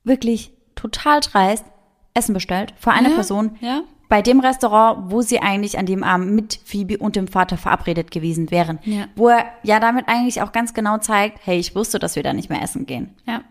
wirklich 0.03 0.51
total 0.75 1.19
dreist 1.19 1.65
Essen 2.13 2.33
bestellt 2.33 2.73
für 2.77 2.91
eine 2.91 3.09
ja, 3.09 3.15
Person 3.15 3.57
ja. 3.61 3.81
bei 4.09 4.21
dem 4.21 4.39
Restaurant, 4.39 5.11
wo 5.11 5.21
sie 5.21 5.39
eigentlich 5.39 5.77
an 5.77 5.85
dem 5.85 6.03
Abend 6.03 6.31
mit 6.33 6.59
Phoebe 6.63 6.97
und 6.97 7.15
dem 7.15 7.27
Vater 7.27 7.57
verabredet 7.57 8.11
gewesen 8.11 8.51
wären. 8.51 8.79
Ja. 8.83 9.05
Wo 9.15 9.29
er 9.29 9.45
ja 9.63 9.79
damit 9.79 10.07
eigentlich 10.07 10.41
auch 10.41 10.51
ganz 10.51 10.73
genau 10.73 10.99
zeigt, 10.99 11.39
hey, 11.43 11.57
ich 11.57 11.75
wusste, 11.75 11.99
dass 11.99 12.15
wir 12.15 12.23
da 12.23 12.33
nicht 12.33 12.49
mehr 12.49 12.61
essen 12.61 12.85
gehen. 12.85 13.15
Ja. 13.25 13.41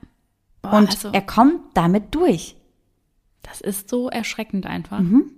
Boah, 0.62 0.74
und 0.74 0.90
also, 0.90 1.10
er 1.12 1.22
kommt 1.22 1.60
damit 1.74 2.14
durch. 2.14 2.56
Das 3.42 3.60
ist 3.60 3.88
so 3.88 4.08
erschreckend 4.08 4.66
einfach. 4.66 5.00
Mhm. 5.00 5.32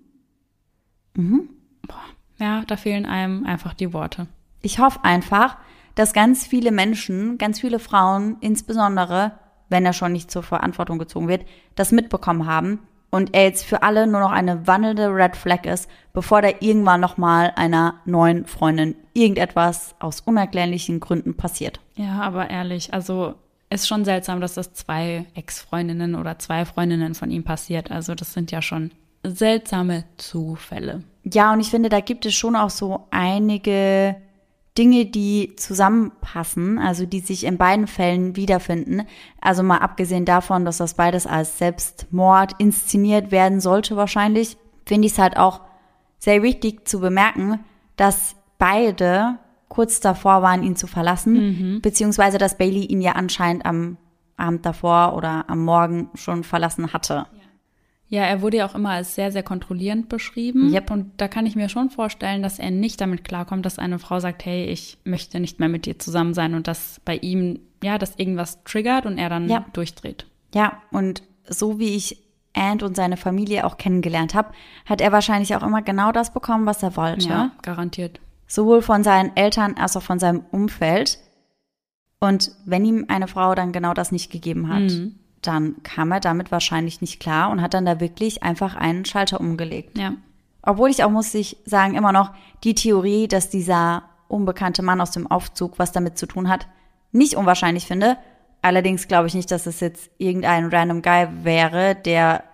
Mhm 1.14 1.48
ja, 2.42 2.64
da 2.66 2.76
fehlen 2.76 3.06
einem 3.06 3.46
einfach 3.46 3.72
die 3.72 3.92
Worte. 3.92 4.26
Ich 4.62 4.80
hoffe 4.80 5.00
einfach, 5.04 5.56
dass 5.94 6.12
ganz 6.12 6.46
viele 6.46 6.72
Menschen, 6.72 7.38
ganz 7.38 7.60
viele 7.60 7.78
Frauen 7.78 8.36
insbesondere, 8.40 9.32
wenn 9.68 9.86
er 9.86 9.92
schon 9.92 10.12
nicht 10.12 10.30
zur 10.30 10.42
Verantwortung 10.42 10.98
gezogen 10.98 11.28
wird, 11.28 11.46
das 11.76 11.92
mitbekommen 11.92 12.46
haben 12.46 12.80
und 13.10 13.34
er 13.34 13.44
jetzt 13.44 13.64
für 13.64 13.82
alle 13.82 14.06
nur 14.06 14.20
noch 14.20 14.32
eine 14.32 14.66
wandelnde 14.66 15.14
Red 15.14 15.36
Flag 15.36 15.64
ist, 15.66 15.88
bevor 16.12 16.42
da 16.42 16.48
irgendwann 16.60 17.00
nochmal 17.00 17.52
einer 17.56 17.94
neuen 18.06 18.46
Freundin 18.46 18.96
irgendetwas 19.14 19.94
aus 20.00 20.20
unerklärlichen 20.20 20.98
Gründen 20.98 21.36
passiert. 21.36 21.80
Ja, 21.94 22.22
aber 22.22 22.50
ehrlich, 22.50 22.92
also 22.92 23.34
ist 23.72 23.88
schon 23.88 24.04
seltsam, 24.04 24.40
dass 24.40 24.54
das 24.54 24.72
zwei 24.74 25.26
Ex-Freundinnen 25.34 26.14
oder 26.14 26.38
zwei 26.38 26.64
Freundinnen 26.64 27.14
von 27.14 27.30
ihm 27.30 27.44
passiert. 27.44 27.90
Also 27.90 28.14
das 28.14 28.32
sind 28.32 28.50
ja 28.50 28.62
schon 28.62 28.92
seltsame 29.24 30.04
Zufälle. 30.16 31.02
Ja, 31.24 31.52
und 31.52 31.60
ich 31.60 31.70
finde, 31.70 31.88
da 31.88 32.00
gibt 32.00 32.26
es 32.26 32.34
schon 32.34 32.56
auch 32.56 32.70
so 32.70 33.06
einige 33.10 34.16
Dinge, 34.76 35.04
die 35.04 35.54
zusammenpassen, 35.56 36.78
also 36.78 37.04
die 37.04 37.20
sich 37.20 37.44
in 37.44 37.58
beiden 37.58 37.86
Fällen 37.86 38.36
wiederfinden. 38.36 39.02
Also 39.40 39.62
mal 39.62 39.78
abgesehen 39.78 40.24
davon, 40.24 40.64
dass 40.64 40.78
das 40.78 40.94
beides 40.94 41.26
als 41.26 41.58
Selbstmord 41.58 42.54
inszeniert 42.58 43.30
werden 43.30 43.60
sollte 43.60 43.96
wahrscheinlich, 43.96 44.56
finde 44.86 45.06
ich 45.06 45.12
es 45.12 45.18
halt 45.18 45.36
auch 45.36 45.60
sehr 46.18 46.42
wichtig 46.42 46.88
zu 46.88 47.00
bemerken, 47.00 47.60
dass 47.96 48.34
beide 48.58 49.38
kurz 49.72 50.00
davor 50.00 50.42
waren, 50.42 50.62
ihn 50.62 50.76
zu 50.76 50.86
verlassen, 50.86 51.32
mhm. 51.32 51.80
beziehungsweise 51.80 52.36
dass 52.36 52.58
Bailey 52.58 52.84
ihn 52.84 53.00
ja 53.00 53.12
anscheinend 53.12 53.64
am 53.64 53.96
Abend 54.36 54.66
davor 54.66 55.16
oder 55.16 55.48
am 55.48 55.64
Morgen 55.64 56.10
schon 56.12 56.44
verlassen 56.44 56.92
hatte. 56.92 57.26
Ja. 58.10 58.24
Er 58.24 58.42
wurde 58.42 58.58
ja 58.58 58.66
auch 58.66 58.74
immer 58.74 58.90
als 58.90 59.14
sehr, 59.14 59.32
sehr 59.32 59.42
kontrollierend 59.42 60.10
beschrieben. 60.10 60.70
Yep. 60.74 60.90
Und 60.90 61.12
da 61.16 61.26
kann 61.26 61.46
ich 61.46 61.56
mir 61.56 61.70
schon 61.70 61.88
vorstellen, 61.88 62.42
dass 62.42 62.58
er 62.58 62.70
nicht 62.70 63.00
damit 63.00 63.24
klarkommt, 63.24 63.64
dass 63.64 63.78
eine 63.78 63.98
Frau 63.98 64.20
sagt, 64.20 64.44
hey, 64.44 64.66
ich 64.66 64.98
möchte 65.04 65.40
nicht 65.40 65.58
mehr 65.58 65.70
mit 65.70 65.86
dir 65.86 65.98
zusammen 65.98 66.34
sein 66.34 66.52
und 66.52 66.68
dass 66.68 67.00
bei 67.06 67.16
ihm, 67.16 67.60
ja, 67.82 67.96
dass 67.96 68.16
irgendwas 68.16 68.62
triggert 68.64 69.06
und 69.06 69.16
er 69.16 69.30
dann 69.30 69.48
ja. 69.48 69.64
durchdreht. 69.72 70.26
Ja, 70.54 70.82
und 70.90 71.22
so 71.48 71.78
wie 71.78 71.96
ich 71.96 72.18
Ant 72.52 72.82
und 72.82 72.94
seine 72.94 73.16
Familie 73.16 73.64
auch 73.64 73.78
kennengelernt 73.78 74.34
habe, 74.34 74.52
hat 74.84 75.00
er 75.00 75.12
wahrscheinlich 75.12 75.56
auch 75.56 75.62
immer 75.62 75.80
genau 75.80 76.12
das 76.12 76.34
bekommen, 76.34 76.66
was 76.66 76.82
er 76.82 76.94
wollte. 76.96 77.26
Ja, 77.26 77.52
garantiert. 77.62 78.20
Sowohl 78.46 78.82
von 78.82 79.02
seinen 79.02 79.36
Eltern 79.36 79.76
als 79.76 79.96
auch 79.96 80.02
von 80.02 80.18
seinem 80.18 80.44
Umfeld. 80.50 81.18
Und 82.20 82.52
wenn 82.64 82.84
ihm 82.84 83.06
eine 83.08 83.28
Frau 83.28 83.54
dann 83.54 83.72
genau 83.72 83.94
das 83.94 84.12
nicht 84.12 84.30
gegeben 84.30 84.68
hat, 84.68 84.82
mhm 84.82 85.18
dann 85.42 85.82
kam 85.82 86.12
er 86.12 86.20
damit 86.20 86.50
wahrscheinlich 86.50 87.00
nicht 87.00 87.20
klar 87.20 87.50
und 87.50 87.60
hat 87.60 87.74
dann 87.74 87.84
da 87.84 88.00
wirklich 88.00 88.42
einfach 88.42 88.76
einen 88.76 89.04
Schalter 89.04 89.40
umgelegt. 89.40 89.98
Ja. 89.98 90.14
Obwohl 90.62 90.90
ich 90.90 91.02
auch, 91.02 91.10
muss 91.10 91.34
ich 91.34 91.56
sagen, 91.64 91.94
immer 91.94 92.12
noch 92.12 92.30
die 92.62 92.74
Theorie, 92.74 93.26
dass 93.26 93.50
dieser 93.50 94.04
unbekannte 94.28 94.82
Mann 94.82 95.00
aus 95.00 95.10
dem 95.10 95.26
Aufzug 95.26 95.78
was 95.78 95.92
damit 95.92 96.16
zu 96.16 96.26
tun 96.26 96.48
hat, 96.48 96.68
nicht 97.10 97.34
unwahrscheinlich 97.34 97.86
finde. 97.86 98.16
Allerdings 98.62 99.08
glaube 99.08 99.26
ich 99.26 99.34
nicht, 99.34 99.50
dass 99.50 99.66
es 99.66 99.80
jetzt 99.80 100.10
irgendein 100.18 100.66
random 100.66 101.02
Guy 101.02 101.28
wäre, 101.42 101.96
der 101.96 102.44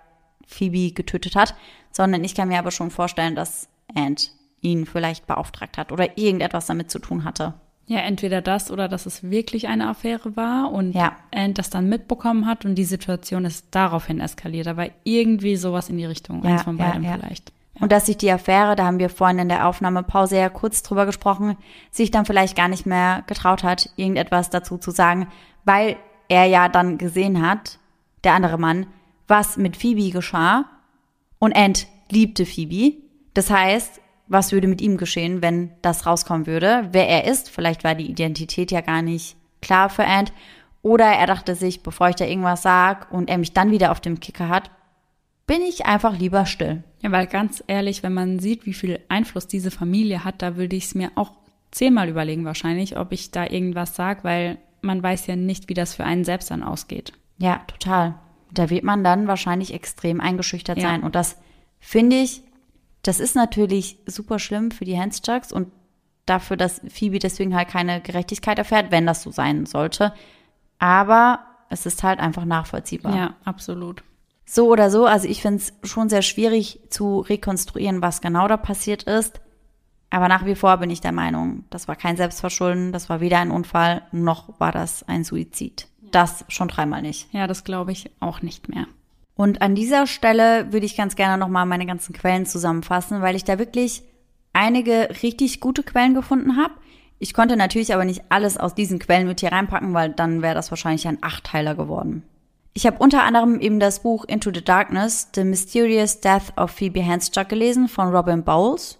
Phoebe 0.47 0.93
getötet 0.93 1.36
hat, 1.36 1.55
sondern 1.93 2.24
ich 2.24 2.35
kann 2.35 2.48
mir 2.48 2.59
aber 2.59 2.70
schon 2.70 2.90
vorstellen, 2.90 3.35
dass 3.35 3.69
Ant 3.94 4.32
ihn 4.61 4.87
vielleicht 4.87 5.27
beauftragt 5.27 5.79
hat 5.79 5.93
oder 5.93 6.19
irgendetwas 6.19 6.67
damit 6.67 6.91
zu 6.91 6.99
tun 6.99 7.25
hatte. 7.25 7.55
Ja, 7.87 8.01
entweder 8.01 8.43
das 8.43 8.71
oder 8.71 8.87
dass 8.87 9.07
es 9.07 9.31
wirklich 9.31 9.67
eine 9.67 9.89
Affäre 9.89 10.37
war 10.37 10.71
und 10.73 10.93
ja. 10.93 11.17
Ant 11.35 11.57
das 11.57 11.71
dann 11.71 11.89
mitbekommen 11.89 12.45
hat 12.45 12.67
und 12.67 12.75
die 12.75 12.85
Situation 12.85 13.47
ist 13.47 13.69
daraufhin 13.71 14.21
eskaliert. 14.21 14.69
Aber 14.69 14.89
irgendwie 15.05 15.57
sowas 15.57 15.89
in 15.89 15.97
die 15.97 16.05
Richtung, 16.05 16.45
ja, 16.45 16.51
eins 16.51 16.63
von 16.63 16.77
beidem 16.77 17.03
ja, 17.03 17.15
vielleicht. 17.15 17.51
Und 17.81 17.91
dass 17.93 18.07
sich 18.07 18.19
die 18.19 18.31
Affäre, 18.31 18.77
da 18.77 18.85
haben 18.85 18.99
wir 18.99 19.09
vorhin 19.09 19.39
in 19.39 19.49
der 19.49 19.67
Aufnahmepause 19.67 20.37
ja 20.37 20.51
kurz 20.51 20.83
drüber 20.83 21.07
gesprochen, 21.07 21.57
sich 21.91 22.11
dann 22.11 22.27
vielleicht 22.27 22.57
gar 22.57 22.69
nicht 22.69 22.85
mehr 22.85 23.25
getraut 23.27 23.63
hat, 23.63 23.89
irgendetwas 23.97 24.51
dazu 24.51 24.77
zu 24.77 24.91
sagen, 24.91 25.29
weil 25.65 25.97
er 26.29 26.45
ja 26.45 26.69
dann 26.69 26.99
gesehen 26.99 27.41
hat, 27.41 27.79
der 28.23 28.35
andere 28.35 28.59
Mann, 28.59 28.87
was 29.29 29.57
mit 29.57 29.77
Phoebe 29.79 30.11
geschah 30.11 30.67
und 31.39 31.57
Ant 31.57 31.87
liebte 32.11 32.45
Phoebe. 32.45 32.99
Das 33.33 33.51
heißt, 33.51 34.01
was 34.29 34.53
würde 34.53 34.69
mit 34.69 34.81
ihm 34.81 34.97
geschehen, 34.97 35.43
wenn 35.43 35.71
das 35.83 36.07
rauskommen 36.07 36.47
würde, 36.47 36.89
wer 36.93 37.09
er 37.09 37.25
ist. 37.25 37.51
Vielleicht 37.51 37.85
war 37.85 37.95
die 37.95 38.11
Identität 38.11 38.71
ja 38.71 38.81
gar 38.81 39.03
nicht 39.03 39.37
klar 39.61 39.91
für 39.91 40.05
Ant. 40.05 40.33
Oder 40.83 41.07
er 41.07 41.27
dachte 41.27 41.55
sich, 41.55 41.83
bevor 41.83 42.09
ich 42.09 42.17
da 42.17 42.25
irgendwas 42.25 42.63
sag 42.63 43.11
und 43.13 43.29
er 43.29 43.39
mich 43.39 43.53
dann 43.53 43.71
wieder 43.71 43.91
auf 43.91 44.01
dem 44.01 44.21
Kicker 44.21 44.49
hat, 44.49 44.71
bin 45.47 45.63
ich 45.63 45.87
einfach 45.87 46.17
lieber 46.17 46.47
still. 46.47 46.85
Ja, 47.03 47.11
weil 47.11 47.27
ganz 47.27 47.65
ehrlich, 47.67 48.03
wenn 48.03 48.15
man 48.15 48.39
sieht, 48.39 48.67
wie 48.67 48.75
viel 48.75 49.01
Einfluss 49.09 49.49
diese 49.49 49.71
Familie 49.71 50.25
hat, 50.25 50.43
da 50.43 50.57
würde 50.57 50.77
ich 50.77 50.85
es 50.85 50.95
mir 50.95 51.11
auch 51.15 51.33
zehnmal 51.71 52.09
überlegen 52.09 52.45
wahrscheinlich, 52.45 52.97
ob 52.97 53.13
ich 53.13 53.31
da 53.31 53.47
irgendwas 53.47 53.97
sag, 53.97 54.25
weil 54.25 54.59
man 54.83 55.03
weiß 55.03 55.27
ja 55.27 55.37
nicht, 55.37 55.69
wie 55.69 55.75
das 55.75 55.95
für 55.95 56.05
einen 56.05 56.25
selbst 56.25 56.51
dann 56.51 56.63
ausgeht. 56.63 57.13
Ja, 57.39 57.63
total. 57.67 58.15
Da 58.53 58.71
wird 58.71 58.85
man 58.85 59.05
dann 59.05 59.27
wahrscheinlich 59.27 59.75
extrem 59.75 60.21
eingeschüchtert 60.21 60.79
ja. 60.79 60.89
sein. 60.89 61.03
Und 61.03 61.15
das 61.15 61.37
finde 61.81 62.17
ich 62.17 62.43
das 63.09 63.21
ist 63.21 63.35
natürlich 63.35 63.97
super 64.05 64.39
schlimm 64.39 64.71
für 64.71 64.85
die 64.85 64.99
Handstrucks 64.99 65.51
und 65.51 65.73
dafür, 66.27 66.59
dass 66.59 66.83
Phoebe 66.91 67.19
deswegen 67.19 67.57
halt 67.57 67.69
keine 67.69 68.03
Gerechtigkeit 68.03 68.59
erfährt, 68.59 68.91
wenn 68.91 69.07
das 69.07 69.23
so 69.23 69.31
sein 69.31 69.65
sollte. 69.65 70.13
Aber 70.79 71.41
es 71.71 71.87
ist 71.87 72.03
halt 72.03 72.21
einfach 72.21 72.45
nachvollziehbar. 72.45 73.17
Ja, 73.17 73.35
absolut. 73.45 74.05
So 74.45 74.69
oder 74.69 74.91
so, 74.91 75.07
also 75.07 75.27
ich 75.27 75.41
finde 75.41 75.63
es 75.63 75.73
schon 75.91 76.11
sehr 76.11 76.21
schwierig 76.21 76.81
zu 76.91 77.21
rekonstruieren, 77.21 78.03
was 78.03 78.21
genau 78.21 78.47
da 78.47 78.59
passiert 78.59 79.05
ist. 79.05 79.41
Aber 80.11 80.29
nach 80.29 80.45
wie 80.45 80.55
vor 80.55 80.77
bin 80.77 80.91
ich 80.91 81.01
der 81.01 81.13
Meinung, 81.13 81.65
das 81.71 81.89
war 81.89 81.97
kein 81.97 82.19
Selbstverschulden, 82.19 82.93
das 82.93 83.09
war 83.09 83.21
weder 83.21 83.39
ein 83.39 83.51
Unfall, 83.51 84.03
noch 84.13 84.61
war 84.61 84.71
das 84.71 85.03
ein 85.09 85.25
Suizid. 85.25 85.89
Das 86.11 86.45
schon 86.49 86.69
dreimal 86.69 87.01
nicht. 87.01 87.33
Ja, 87.33 87.47
das 87.47 87.65
glaube 87.65 87.93
ich 87.93 88.11
auch 88.21 88.43
nicht 88.43 88.69
mehr. 88.69 88.87
Und 89.39 89.62
an 89.62 89.77
dieser 89.77 90.09
Stelle 90.09 90.73
würde 90.73 90.85
ich 90.85 90.97
ganz 90.97 91.15
gerne 91.15 91.39
nochmal 91.39 91.65
meine 91.65 91.86
ganzen 91.86 92.12
Quellen 92.12 92.44
zusammenfassen, 92.44 93.23
weil 93.23 93.36
ich 93.36 93.44
da 93.44 93.60
wirklich 93.60 94.02
einige 94.52 95.10
richtig 95.23 95.60
gute 95.60 95.85
Quellen 95.85 96.15
gefunden 96.15 96.56
habe. 96.56 96.74
Ich 97.20 97.35
konnte 97.35 97.56
natürlich 97.56 97.94
aber 97.94 98.05
nicht 98.05 98.24
alles 98.31 98.56
aus 98.56 98.74
diesen 98.74 98.98
Quellen 98.98 99.28
mit 99.28 99.39
hier 99.39 99.52
reinpacken, 99.52 99.94
weil 99.94 100.10
dann 100.10 100.43
wäre 100.43 100.56
das 100.56 100.73
wahrscheinlich 100.73 101.06
ein 101.06 101.23
Achtteiler 101.23 101.77
geworden. 101.77 102.24
Ich 102.74 102.85
habe 102.85 102.98
unter 102.98 103.23
anderem 103.23 103.60
eben 103.60 103.78
das 103.78 104.02
Buch 104.02 104.24
Into 104.24 104.51
the 104.52 104.65
Darkness, 104.65 105.28
The 105.32 105.44
Mysterious 105.44 106.20
Death 106.20 106.52
of 106.56 106.73
Phoebe 106.73 107.06
Handschuck 107.06 107.48
gelesen 107.48 107.86
von 107.86 108.12
Robin 108.12 108.43
Bowles. 108.43 108.98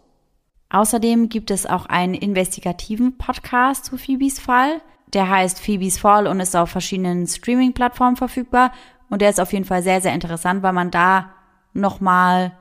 Außerdem 0.70 1.31
gibt 1.31 1.51
es 1.51 1.66
auch 1.66 1.86
einen 1.86 2.15
investigativen 2.15 3.19
Podcast 3.19 3.86
zu 3.86 3.97
Phoebes 3.97 4.39
Fall. 4.39 4.82
Der 5.12 5.28
heißt 5.28 5.59
Phoebes 5.59 5.98
Fall 5.98 6.28
und 6.28 6.39
ist 6.39 6.55
auf 6.55 6.70
verschiedenen 6.70 7.27
Streaming-Plattformen 7.27 8.15
verfügbar 8.15 8.70
und 9.11 9.23
der 9.23 9.31
ist 9.31 9.41
auf 9.41 9.53
jeden 9.53 9.65
Fall 9.65 9.83
sehr, 9.83 10.01
sehr 10.01 10.15
interessant, 10.15 10.63
weil 10.63 10.73
man 10.73 10.91
da 10.91 11.31
nochmal 11.73 12.53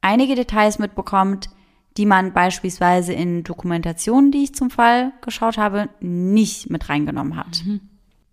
einige 0.00 0.34
Details 0.34 0.78
mitbekommt, 0.78 1.48
die 1.96 2.06
man 2.06 2.32
beispielsweise 2.32 3.12
in 3.12 3.42
Dokumentationen, 3.42 4.30
die 4.30 4.44
ich 4.44 4.54
zum 4.54 4.70
Fall 4.70 5.12
geschaut 5.20 5.58
habe, 5.58 5.88
nicht 6.00 6.70
mit 6.70 6.88
reingenommen 6.88 7.36
hat. 7.36 7.62
Mhm. 7.64 7.80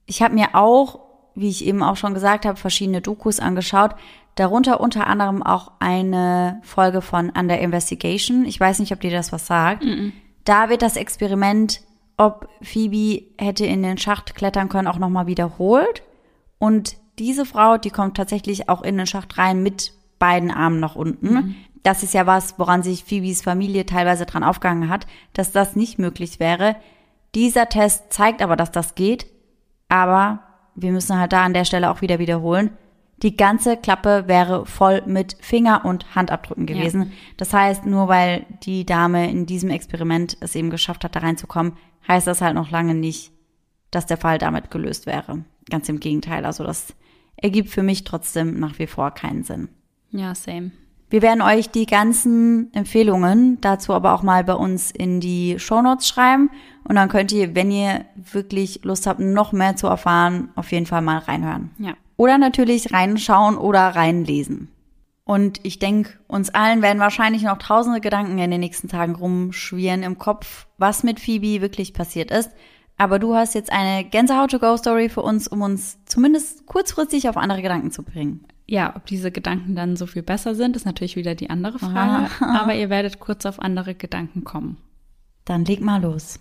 Ich 0.06 0.22
habe 0.22 0.36
mir 0.36 0.49
auch, 0.53 0.99
wie 1.34 1.49
ich 1.49 1.65
eben 1.65 1.82
auch 1.82 1.98
schon 1.98 2.14
gesagt 2.14 2.45
habe, 2.45 2.57
verschiedene 2.57 3.02
Dokus 3.02 3.40
angeschaut, 3.40 3.95
darunter 4.36 4.80
unter 4.82 5.07
anderem 5.07 5.41
auch 5.41 5.72
eine 5.80 6.60
Folge 6.64 7.02
von 7.02 7.32
Under 7.32 7.57
Investigation. 7.57 8.45
Ich 8.45 8.60
weiß 8.60 8.80
nicht, 8.80 8.91
ob 8.91 9.02
dir 9.02 9.11
das 9.11 9.32
was 9.32 9.48
sagt. 9.48 9.84
Mhm. 9.84 10.14
Da 10.44 10.69
wird 10.69 10.84
das 10.84 10.95
Experiment 10.95 11.82
ob 12.18 12.48
Phoebe 12.61 13.23
hätte 13.38 13.65
in 13.65 13.84
den 13.84 13.98
Schacht 13.98 14.36
klettern 14.36 14.69
können, 14.69 14.88
auch 14.88 14.99
nochmal 14.99 15.27
wiederholt. 15.27 16.03
Und 16.60 16.98
diese 17.19 17.45
Frau, 17.45 17.77
die 17.77 17.89
kommt 17.89 18.17
tatsächlich 18.17 18.69
auch 18.69 18.81
in 18.81 18.97
den 18.97 19.07
Schacht 19.07 19.37
rein 19.37 19.63
mit 19.63 19.93
beiden 20.19 20.51
Armen 20.51 20.79
nach 20.79 20.95
unten. 20.95 21.33
Mhm. 21.33 21.55
Das 21.83 22.03
ist 22.03 22.13
ja 22.13 22.25
was, 22.25 22.57
woran 22.57 22.83
sich 22.83 23.03
Phoebes 23.03 23.43
Familie 23.43 23.85
teilweise 23.85 24.25
dran 24.25 24.43
aufgehangen 24.43 24.89
hat, 24.89 25.05
dass 25.33 25.51
das 25.51 25.75
nicht 25.75 25.99
möglich 25.99 26.39
wäre. 26.39 26.75
Dieser 27.35 27.69
Test 27.69 28.11
zeigt 28.11 28.41
aber, 28.41 28.55
dass 28.55 28.71
das 28.71 28.95
geht. 28.95 29.27
Aber 29.87 30.39
wir 30.73 30.91
müssen 30.91 31.19
halt 31.19 31.31
da 31.31 31.43
an 31.43 31.53
der 31.53 31.65
Stelle 31.65 31.91
auch 31.91 32.01
wieder 32.01 32.17
wiederholen. 32.17 32.71
Die 33.21 33.37
ganze 33.37 33.77
Klappe 33.77 34.23
wäre 34.27 34.65
voll 34.65 35.03
mit 35.05 35.37
Finger- 35.39 35.85
und 35.85 36.15
Handabdrücken 36.15 36.65
gewesen. 36.65 37.03
Ja. 37.03 37.07
Das 37.37 37.53
heißt, 37.53 37.85
nur 37.85 38.07
weil 38.07 38.45
die 38.63 38.85
Dame 38.85 39.29
in 39.29 39.45
diesem 39.45 39.69
Experiment 39.69 40.37
es 40.41 40.55
eben 40.55 40.69
geschafft 40.69 41.03
hat, 41.03 41.15
da 41.15 41.19
reinzukommen, 41.19 41.73
heißt 42.07 42.27
das 42.27 42.41
halt 42.41 42.55
noch 42.55 42.71
lange 42.71 42.93
nicht, 42.93 43.31
dass 43.91 44.05
der 44.05 44.17
Fall 44.17 44.37
damit 44.37 44.69
gelöst 44.69 45.05
wäre. 45.05 45.45
Ganz 45.69 45.87
im 45.87 45.99
Gegenteil. 45.99 46.45
Also 46.45 46.63
das 46.63 46.93
ergibt 47.37 47.69
für 47.69 47.83
mich 47.83 48.03
trotzdem 48.03 48.59
nach 48.59 48.79
wie 48.79 48.87
vor 48.87 49.11
keinen 49.11 49.43
Sinn. 49.43 49.69
Ja, 50.11 50.33
same. 50.35 50.71
Wir 51.09 51.21
werden 51.21 51.41
euch 51.41 51.69
die 51.69 51.85
ganzen 51.85 52.73
Empfehlungen 52.73 53.59
dazu 53.61 53.93
aber 53.93 54.13
auch 54.13 54.23
mal 54.23 54.43
bei 54.43 54.55
uns 54.55 54.91
in 54.91 55.19
die 55.19 55.59
Shownotes 55.59 56.07
schreiben. 56.07 56.49
Und 56.83 56.95
dann 56.95 57.09
könnt 57.09 57.31
ihr, 57.31 57.55
wenn 57.55 57.71
ihr 57.71 58.05
wirklich 58.15 58.83
Lust 58.83 59.07
habt, 59.07 59.19
noch 59.19 59.51
mehr 59.51 59.75
zu 59.75 59.87
erfahren, 59.87 60.49
auf 60.55 60.71
jeden 60.71 60.85
Fall 60.85 61.01
mal 61.01 61.19
reinhören. 61.19 61.71
Ja. 61.77 61.93
Oder 62.17 62.37
natürlich 62.37 62.91
reinschauen 62.91 63.57
oder 63.57 63.81
reinlesen. 63.89 64.69
Und 65.25 65.59
ich 65.63 65.79
denke, 65.79 66.11
uns 66.27 66.51
allen 66.51 66.81
werden 66.81 66.99
wahrscheinlich 66.99 67.41
noch 67.41 67.57
tausende 67.57 67.99
Gedanken 67.99 68.37
in 68.37 68.51
den 68.51 68.59
nächsten 68.59 68.87
Tagen 68.87 69.15
rumschwirren 69.15 70.03
im 70.03 70.19
Kopf, 70.19 70.67
was 70.77 71.03
mit 71.03 71.19
Phoebe 71.19 71.61
wirklich 71.61 71.93
passiert 71.93 72.29
ist. 72.29 72.51
Aber 72.97 73.19
du 73.19 73.35
hast 73.35 73.55
jetzt 73.55 73.72
eine 73.72 74.05
Gänsehaut-to-go-Story 74.05 75.09
für 75.09 75.22
uns, 75.22 75.49
um 75.49 75.61
uns 75.61 75.97
zumindest 76.05 76.65
kurzfristig 76.65 77.27
auf 77.27 77.35
andere 77.35 77.61
Gedanken 77.61 77.91
zu 77.91 78.03
bringen. 78.03 78.45
Ja, 78.67 78.95
ob 78.95 79.05
diese 79.05 79.31
Gedanken 79.31 79.76
dann 79.76 79.97
so 79.97 80.05
viel 80.05 80.23
besser 80.23 80.55
sind, 80.55 80.76
ist 80.76 80.85
natürlich 80.85 81.17
wieder 81.17 81.35
die 81.35 81.49
andere 81.49 81.77
Frage. 81.77 82.30
Aha. 82.39 82.61
Aber 82.61 82.73
ihr 82.73 82.89
werdet 82.89 83.19
kurz 83.19 83.45
auf 83.45 83.59
andere 83.59 83.95
Gedanken 83.95 84.43
kommen. 84.43 84.77
Dann 85.43 85.65
leg 85.65 85.81
mal 85.81 86.01
los. 86.01 86.39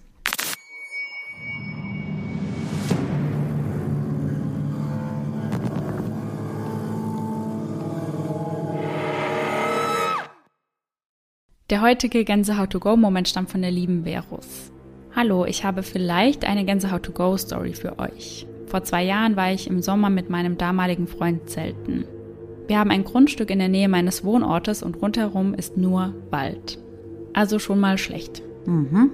Der 11.69 11.81
heutige 11.83 12.25
Gänsehaut-to-go-Moment 12.25 13.29
stammt 13.29 13.51
von 13.51 13.61
der 13.61 13.73
lieben 13.73 14.05
Verus. 14.05 14.71
Hallo, 15.17 15.45
ich 15.45 15.65
habe 15.65 15.85
vielleicht 15.85 16.45
eine 16.45 16.65
Gänsehaut-to-go-Story 16.65 17.75
für 17.75 18.01
euch. 18.01 18.49
Vor 18.67 18.83
zwei 18.83 19.05
Jahren 19.05 19.37
war 19.37 19.53
ich 19.53 19.69
im 19.69 19.81
Sommer 19.81 20.11
mit 20.11 20.29
meinem 20.29 20.59
damaligen 20.59 21.07
Freund 21.07 21.49
zelten. 21.49 22.05
Wir 22.67 22.81
haben 22.81 22.91
ein 22.91 23.05
Grundstück 23.05 23.51
in 23.51 23.61
der 23.61 23.69
Nähe 23.69 23.89
meines 23.89 24.25
Wohnortes 24.25 24.83
und 24.83 25.01
rundherum 25.01 25.55
ist 25.55 25.77
nur 25.77 26.15
Wald. 26.31 26.81
Also 27.33 27.61
schon 27.61 27.79
mal 27.79 27.97
schlecht. 27.97 28.43
Mhm. 28.67 29.11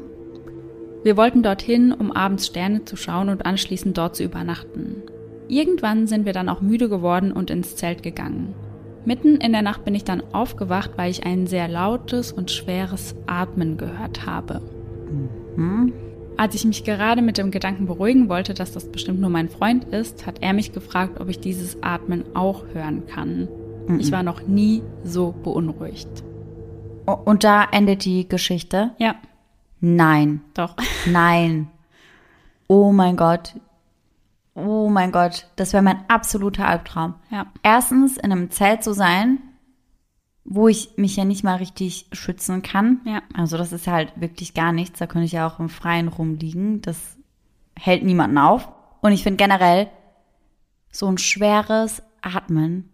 Wir 1.03 1.19
wollten 1.19 1.43
dorthin, 1.43 1.93
um 1.93 2.13
abends 2.13 2.47
Sterne 2.47 2.87
zu 2.87 2.97
schauen 2.97 3.29
und 3.29 3.45
anschließend 3.45 3.99
dort 3.99 4.17
zu 4.17 4.25
übernachten. 4.25 5.03
Irgendwann 5.49 6.07
sind 6.07 6.25
wir 6.25 6.33
dann 6.33 6.49
auch 6.49 6.63
müde 6.63 6.89
geworden 6.89 7.31
und 7.31 7.51
ins 7.51 7.77
Zelt 7.77 8.03
gegangen. 8.03 8.55
Mitten 9.05 9.37
in 9.37 9.53
der 9.53 9.63
Nacht 9.63 9.85
bin 9.85 9.95
ich 9.95 10.05
dann 10.05 10.23
aufgewacht, 10.33 10.93
weil 10.97 11.11
ich 11.11 11.27
ein 11.27 11.47
sehr 11.47 11.69
lautes 11.69 12.33
und 12.33 12.51
schweres 12.51 13.15
Atmen 13.27 13.77
gehört 13.77 14.25
habe. 14.25 14.63
Mhm. 15.11 15.40
Als 16.37 16.55
ich 16.55 16.65
mich 16.65 16.85
gerade 16.85 17.23
mit 17.23 17.39
dem 17.39 17.51
Gedanken 17.51 17.87
beruhigen 17.87 18.29
wollte, 18.29 18.55
dass 18.55 18.73
das 18.73 18.91
bestimmt 18.91 19.21
nur 19.21 19.31
mein 19.31 19.49
Freund 19.49 19.85
ist, 19.85 20.27
hat 20.27 20.43
er 20.43 20.53
mich 20.53 20.73
gefragt, 20.73 21.21
ob 21.21 21.29
ich 21.29 21.41
dieses 21.41 21.83
Atmen 21.83 22.25
auch 22.35 22.65
hören 22.73 23.07
kann. 23.07 23.49
Mhm. 23.87 24.01
Ich 24.01 24.11
war 24.13 24.23
noch 24.23 24.47
nie 24.47 24.83
so 25.05 25.33
beunruhigt. 25.33 26.25
Und 27.05 27.45
da 27.45 27.65
endet 27.71 28.05
die 28.05 28.29
Geschichte? 28.29 28.93
Ja. 28.99 29.17
Nein. 29.81 30.43
Doch. 30.55 30.77
Nein. 31.07 31.69
Oh 32.69 32.93
mein 32.93 33.17
Gott, 33.17 33.55
Oh 34.55 34.89
mein 34.89 35.13
Gott, 35.13 35.47
das 35.57 35.73
wäre 35.73 35.83
mein 35.83 36.05
absoluter 36.09 36.67
Albtraum. 36.67 37.15
Ja. 37.31 37.47
Erstens 37.63 38.17
in 38.17 38.33
einem 38.33 38.51
Zelt 38.51 38.83
zu 38.83 38.93
sein, 38.93 39.39
wo 40.45 40.69
ich 40.69 40.97
mich 40.97 41.17
ja 41.17 41.25
nicht 41.25 41.45
mal 41.45 41.57
richtig 41.57 42.07
schützen 42.13 42.63
kann. 42.63 43.01
Ja. 43.05 43.23
Also 43.35 43.57
das 43.57 43.73
ist 43.73 43.87
halt 43.87 44.13
wirklich 44.17 44.55
gar 44.55 44.73
nichts. 44.73 44.99
Da 44.99 45.07
könnte 45.07 45.27
ich 45.27 45.33
ja 45.33 45.47
auch 45.47 45.61
im 45.61 45.69
Freien 45.69 46.09
rumliegen. 46.09 46.81
Das 46.83 47.17
hält 47.79 48.03
niemanden 48.03 48.39
auf. 48.39 48.69
Und 49.01 49.13
ich 49.13 49.23
finde 49.23 49.37
generell 49.37 49.89
so 50.91 51.07
ein 51.07 51.19
schweres 51.19 52.03
Atmen. 52.23 52.89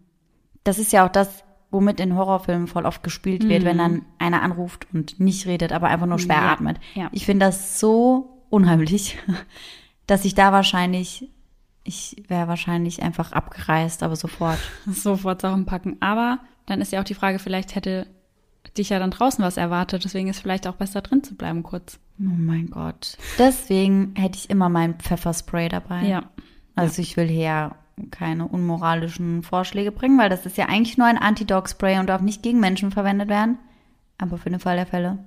Das 0.63 0.79
ist 0.79 0.91
ja 0.91 1.05
auch 1.05 1.11
das, 1.11 1.43
womit 1.71 1.99
in 1.99 2.15
Horrorfilmen 2.15 2.67
voll 2.67 2.85
oft 2.85 3.03
gespielt 3.03 3.47
wird, 3.47 3.63
mhm. 3.63 3.67
wenn 3.67 3.77
dann 3.77 4.05
einer 4.19 4.41
anruft 4.41 4.87
und 4.93 5.19
nicht 5.19 5.45
redet, 5.47 5.71
aber 5.71 5.87
einfach 5.87 6.05
nur 6.05 6.19
schwer 6.19 6.37
ja. 6.37 6.51
atmet. 6.51 6.79
Ja. 6.95 7.09
Ich 7.11 7.25
finde 7.25 7.45
das 7.45 7.79
so 7.79 8.43
unheimlich, 8.49 9.17
dass 10.07 10.25
ich 10.25 10.35
da 10.35 10.51
wahrscheinlich 10.51 11.29
ich 11.87 12.21
wäre 12.27 12.49
wahrscheinlich 12.49 13.01
einfach 13.01 13.31
abgereist, 13.31 14.03
aber 14.03 14.17
sofort. 14.17 14.59
Sofort 14.85 15.41
Sachen 15.41 15.65
packen. 15.65 15.95
Aber 16.01 16.39
dann 16.67 16.81
ist 16.81 16.91
ja 16.91 16.99
auch 16.99 17.05
die 17.05 17.15
Frage, 17.15 17.39
vielleicht 17.39 17.73
hätte 17.73 18.05
dich 18.77 18.89
ja 18.89 18.99
dann 18.99 19.11
draußen 19.11 19.43
was 19.43 19.57
erwartet. 19.57 20.03
Deswegen 20.03 20.27
ist 20.27 20.41
vielleicht 20.41 20.67
auch 20.67 20.75
besser 20.75 21.01
drin 21.01 21.23
zu 21.23 21.35
bleiben 21.35 21.63
kurz. 21.63 21.99
Oh 22.19 22.23
mein 22.37 22.69
Gott. 22.69 23.17
Deswegen 23.39 24.13
hätte 24.15 24.37
ich 24.37 24.49
immer 24.49 24.69
mein 24.69 24.95
Pfefferspray 24.95 25.69
dabei. 25.69 26.03
Ja. 26.03 26.23
Also 26.75 27.01
ich 27.01 27.17
will 27.17 27.27
hier 27.27 27.75
keine 28.11 28.47
unmoralischen 28.47 29.41
Vorschläge 29.41 29.91
bringen, 29.91 30.19
weil 30.19 30.29
das 30.29 30.45
ist 30.45 30.57
ja 30.57 30.65
eigentlich 30.65 30.97
nur 30.97 31.07
ein 31.07 31.17
Anti-Dog-Spray 31.17 31.97
und 31.97 32.07
darf 32.07 32.21
nicht 32.21 32.43
gegen 32.43 32.59
Menschen 32.59 32.91
verwendet 32.91 33.29
werden. 33.29 33.57
Aber 34.17 34.37
für 34.37 34.49
den 34.49 34.59
Fall 34.59 34.75
der 34.75 34.85
Fälle 34.85 35.19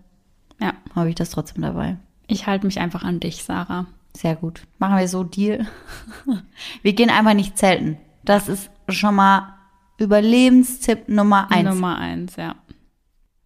ja. 0.60 0.74
habe 0.94 1.08
ich 1.08 1.14
das 1.14 1.30
trotzdem 1.30 1.62
dabei. 1.62 1.96
Ich 2.26 2.46
halte 2.46 2.66
mich 2.66 2.78
einfach 2.78 3.02
an 3.02 3.18
dich, 3.18 3.42
Sarah. 3.42 3.86
Sehr 4.16 4.36
gut. 4.36 4.62
Machen 4.78 4.98
wir 4.98 5.08
so 5.08 5.24
Deal. 5.24 5.66
Wir 6.82 6.92
gehen 6.92 7.10
einfach 7.10 7.34
nicht 7.34 7.56
zelten. 7.56 7.96
Das 8.24 8.48
ist 8.48 8.70
schon 8.88 9.14
mal 9.14 9.54
Überlebenstipp 10.00 11.08
Nummer 11.08 11.50
eins. 11.50 11.68
Nummer 11.68 11.98
eins, 11.98 12.36
ja. 12.36 12.56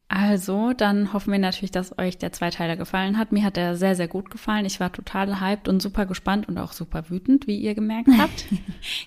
Also, 0.09 0.73
dann 0.73 1.13
hoffen 1.13 1.33
wir 1.33 1.41
natürlich, 1.41 1.73
dass 1.73 1.99
euch 1.99 2.19
der 2.19 2.31
Zweiteiler 2.31 2.77
gefallen 2.77 3.19
hat. 3.19 3.33
Mir 3.33 3.43
hat 3.43 3.57
er 3.57 3.75
sehr, 3.77 3.97
sehr 3.97 4.07
gut 4.07 4.31
gefallen. 4.31 4.65
Ich 4.65 4.79
war 4.79 4.93
total 4.93 5.41
hyped 5.41 5.67
und 5.67 5.83
super 5.83 6.07
gespannt 6.07 6.47
und 6.47 6.57
auch 6.59 6.73
super 6.73 7.11
wütend, 7.11 7.49
wie 7.49 7.59
ihr 7.59 7.75
gemerkt 7.75 8.09
habt. 8.19 8.47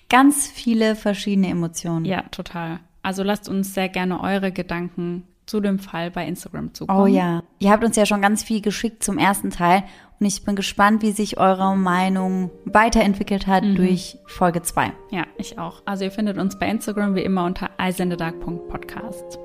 Ganz 0.10 0.48
viele 0.48 0.95
verschiedene 0.95 1.48
Emotionen. 1.48 2.03
Ja, 2.03 2.24
total. 2.24 2.80
Also 3.03 3.24
lasst 3.24 3.48
uns 3.48 3.74
sehr 3.74 3.88
gerne 3.88 4.22
eure 4.22 4.52
Gedanken 4.52 5.24
zu 5.45 5.61
dem 5.61 5.80
Fall 5.80 6.11
bei 6.11 6.28
Instagram 6.28 6.74
zukommen. 6.74 6.99
Oh 6.99 7.06
ja. 7.06 7.41
Ihr 7.60 7.72
habt 7.72 7.86
uns 7.86 7.95
ja 7.95 8.06
schon 8.06 8.22
ganz 8.22 8.44
viel 8.44 8.60
geschickt 8.60 9.02
zum 9.02 9.18
ersten 9.18 9.49
Teil 9.49 9.84
und 10.19 10.26
ich 10.26 10.44
bin 10.44 10.56
gespannt, 10.56 11.03
wie 11.03 11.11
sich 11.11 11.38
eure 11.38 11.76
Meinung 11.76 12.49
weiterentwickelt 12.65 13.45
hat 13.45 13.64
mhm. 13.64 13.76
durch 13.76 14.18
Folge 14.26 14.64
2. 14.64 14.91
Ja, 15.11 15.26
ich 15.38 15.60
auch. 15.60 15.84
Also 15.85 16.06
ihr 16.06 16.11
findet 16.11 16.38
uns 16.38 16.57
bei 16.57 16.68
Instagram 16.68 17.14
wie 17.15 17.22
immer 17.22 17.45
unter 17.45 17.69
eisendedark.podcast. 17.77 19.38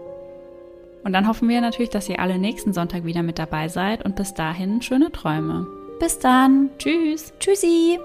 Und 1.05 1.13
dann 1.13 1.29
hoffen 1.29 1.49
wir 1.49 1.61
natürlich, 1.61 1.91
dass 1.91 2.09
ihr 2.09 2.21
alle 2.21 2.39
nächsten 2.39 2.73
Sonntag 2.73 3.05
wieder 3.05 3.23
mit 3.23 3.39
dabei 3.39 3.69
seid 3.69 4.05
und 4.05 4.17
bis 4.17 4.35
dahin 4.35 4.81
schöne 4.81 5.13
Träume. 5.13 5.67
Bis 6.01 6.19
dann. 6.19 6.71
Tschüss. 6.79 7.35
Tschüssi. 7.39 7.99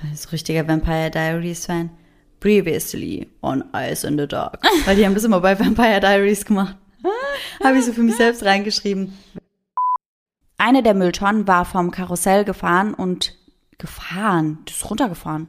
Das 0.00 0.12
ist 0.12 0.32
richtiger 0.32 0.68
Vampire 0.68 1.10
Diaries 1.10 1.66
Fan. 1.66 1.90
Previously 2.38 3.28
on 3.40 3.64
Ice 3.74 4.06
in 4.06 4.18
the 4.18 4.26
Dark. 4.26 4.62
Weil 4.84 4.96
die 4.96 5.06
haben 5.06 5.14
das 5.14 5.24
immer 5.24 5.40
bei 5.40 5.58
Vampire 5.58 6.00
Diaries 6.00 6.44
gemacht. 6.44 6.76
Habe 7.64 7.78
ich 7.78 7.84
so 7.84 7.92
für 7.92 8.02
mich 8.02 8.16
selbst 8.16 8.44
reingeschrieben. 8.44 9.16
Eine 10.58 10.82
der 10.82 10.94
Mülltonnen 10.94 11.46
war 11.48 11.64
vom 11.64 11.90
Karussell 11.90 12.44
gefahren 12.44 12.94
und 12.94 13.36
gefahren. 13.78 14.58
Das 14.64 14.76
ist 14.76 14.90
runtergefahren. 14.90 15.48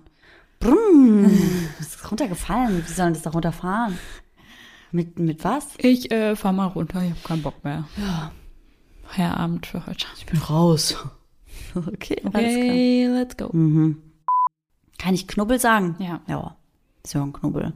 Brumm. 0.60 1.32
Das 1.78 1.96
ist 1.96 2.12
runtergefallen. 2.12 2.84
Wie 2.88 2.92
sollen 2.92 3.14
das 3.14 3.24
da 3.24 3.32
runterfahren? 3.32 3.98
Mit, 4.92 5.20
mit 5.20 5.44
was? 5.44 5.70
Ich 5.78 6.12
äh, 6.12 6.36
fahr 6.36 6.54
mal 6.54 6.68
runter, 6.68 7.02
ich 7.02 7.10
habe 7.10 7.20
keinen 7.24 7.42
Bock 7.42 7.64
mehr. 7.64 7.86
Ja. 7.98 8.32
Feierabend 9.06 9.66
für 9.66 9.86
heute. 9.86 10.06
Ich 10.18 10.26
bin 10.26 10.40
raus. 10.40 10.96
Okay, 11.76 12.22
okay 12.24 13.08
let's 13.08 13.36
go. 13.36 13.50
Mhm. 13.52 14.02
Kann 15.00 15.16
ich 15.16 15.28
Knubbel 15.28 15.60
sagen? 15.60 15.96
Ja. 15.98 16.22
Ja, 16.28 16.56
ist 17.04 17.14
ja 17.14 17.24
ein 17.24 17.34
Knubbel. 17.34 17.74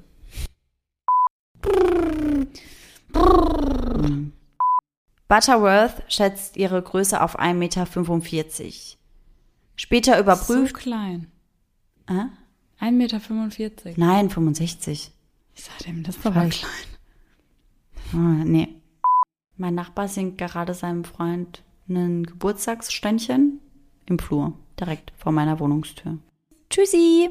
Butterworth 5.27 6.03
schätzt 6.07 6.57
ihre 6.57 6.81
Größe 6.81 7.21
auf 7.21 7.39
1,45 7.39 7.53
Meter. 7.53 8.97
Später 9.75 10.19
überprüft. 10.19 10.75
So 10.75 10.81
klein. 10.81 11.27
Äh? 12.07 12.25
1,45 12.83 12.91
Meter. 12.91 13.93
Nein, 13.97 14.29
65. 14.29 15.11
Ich 15.55 15.63
sag 15.63 15.77
dem, 15.79 16.03
das 16.03 16.17
ist 16.17 16.25
aber 16.25 16.47
klein. 16.47 16.87
Ah, 18.13 18.43
nee. 18.45 18.69
Mein 19.57 19.75
Nachbar 19.75 20.07
singt 20.07 20.37
gerade 20.37 20.73
seinem 20.73 21.03
Freund 21.03 21.63
ein 21.89 22.23
Geburtstagsständchen 22.23 23.59
im 24.05 24.19
Flur, 24.19 24.53
direkt 24.79 25.11
vor 25.17 25.31
meiner 25.31 25.59
Wohnungstür. 25.59 26.17
Tschüssi! 26.69 27.29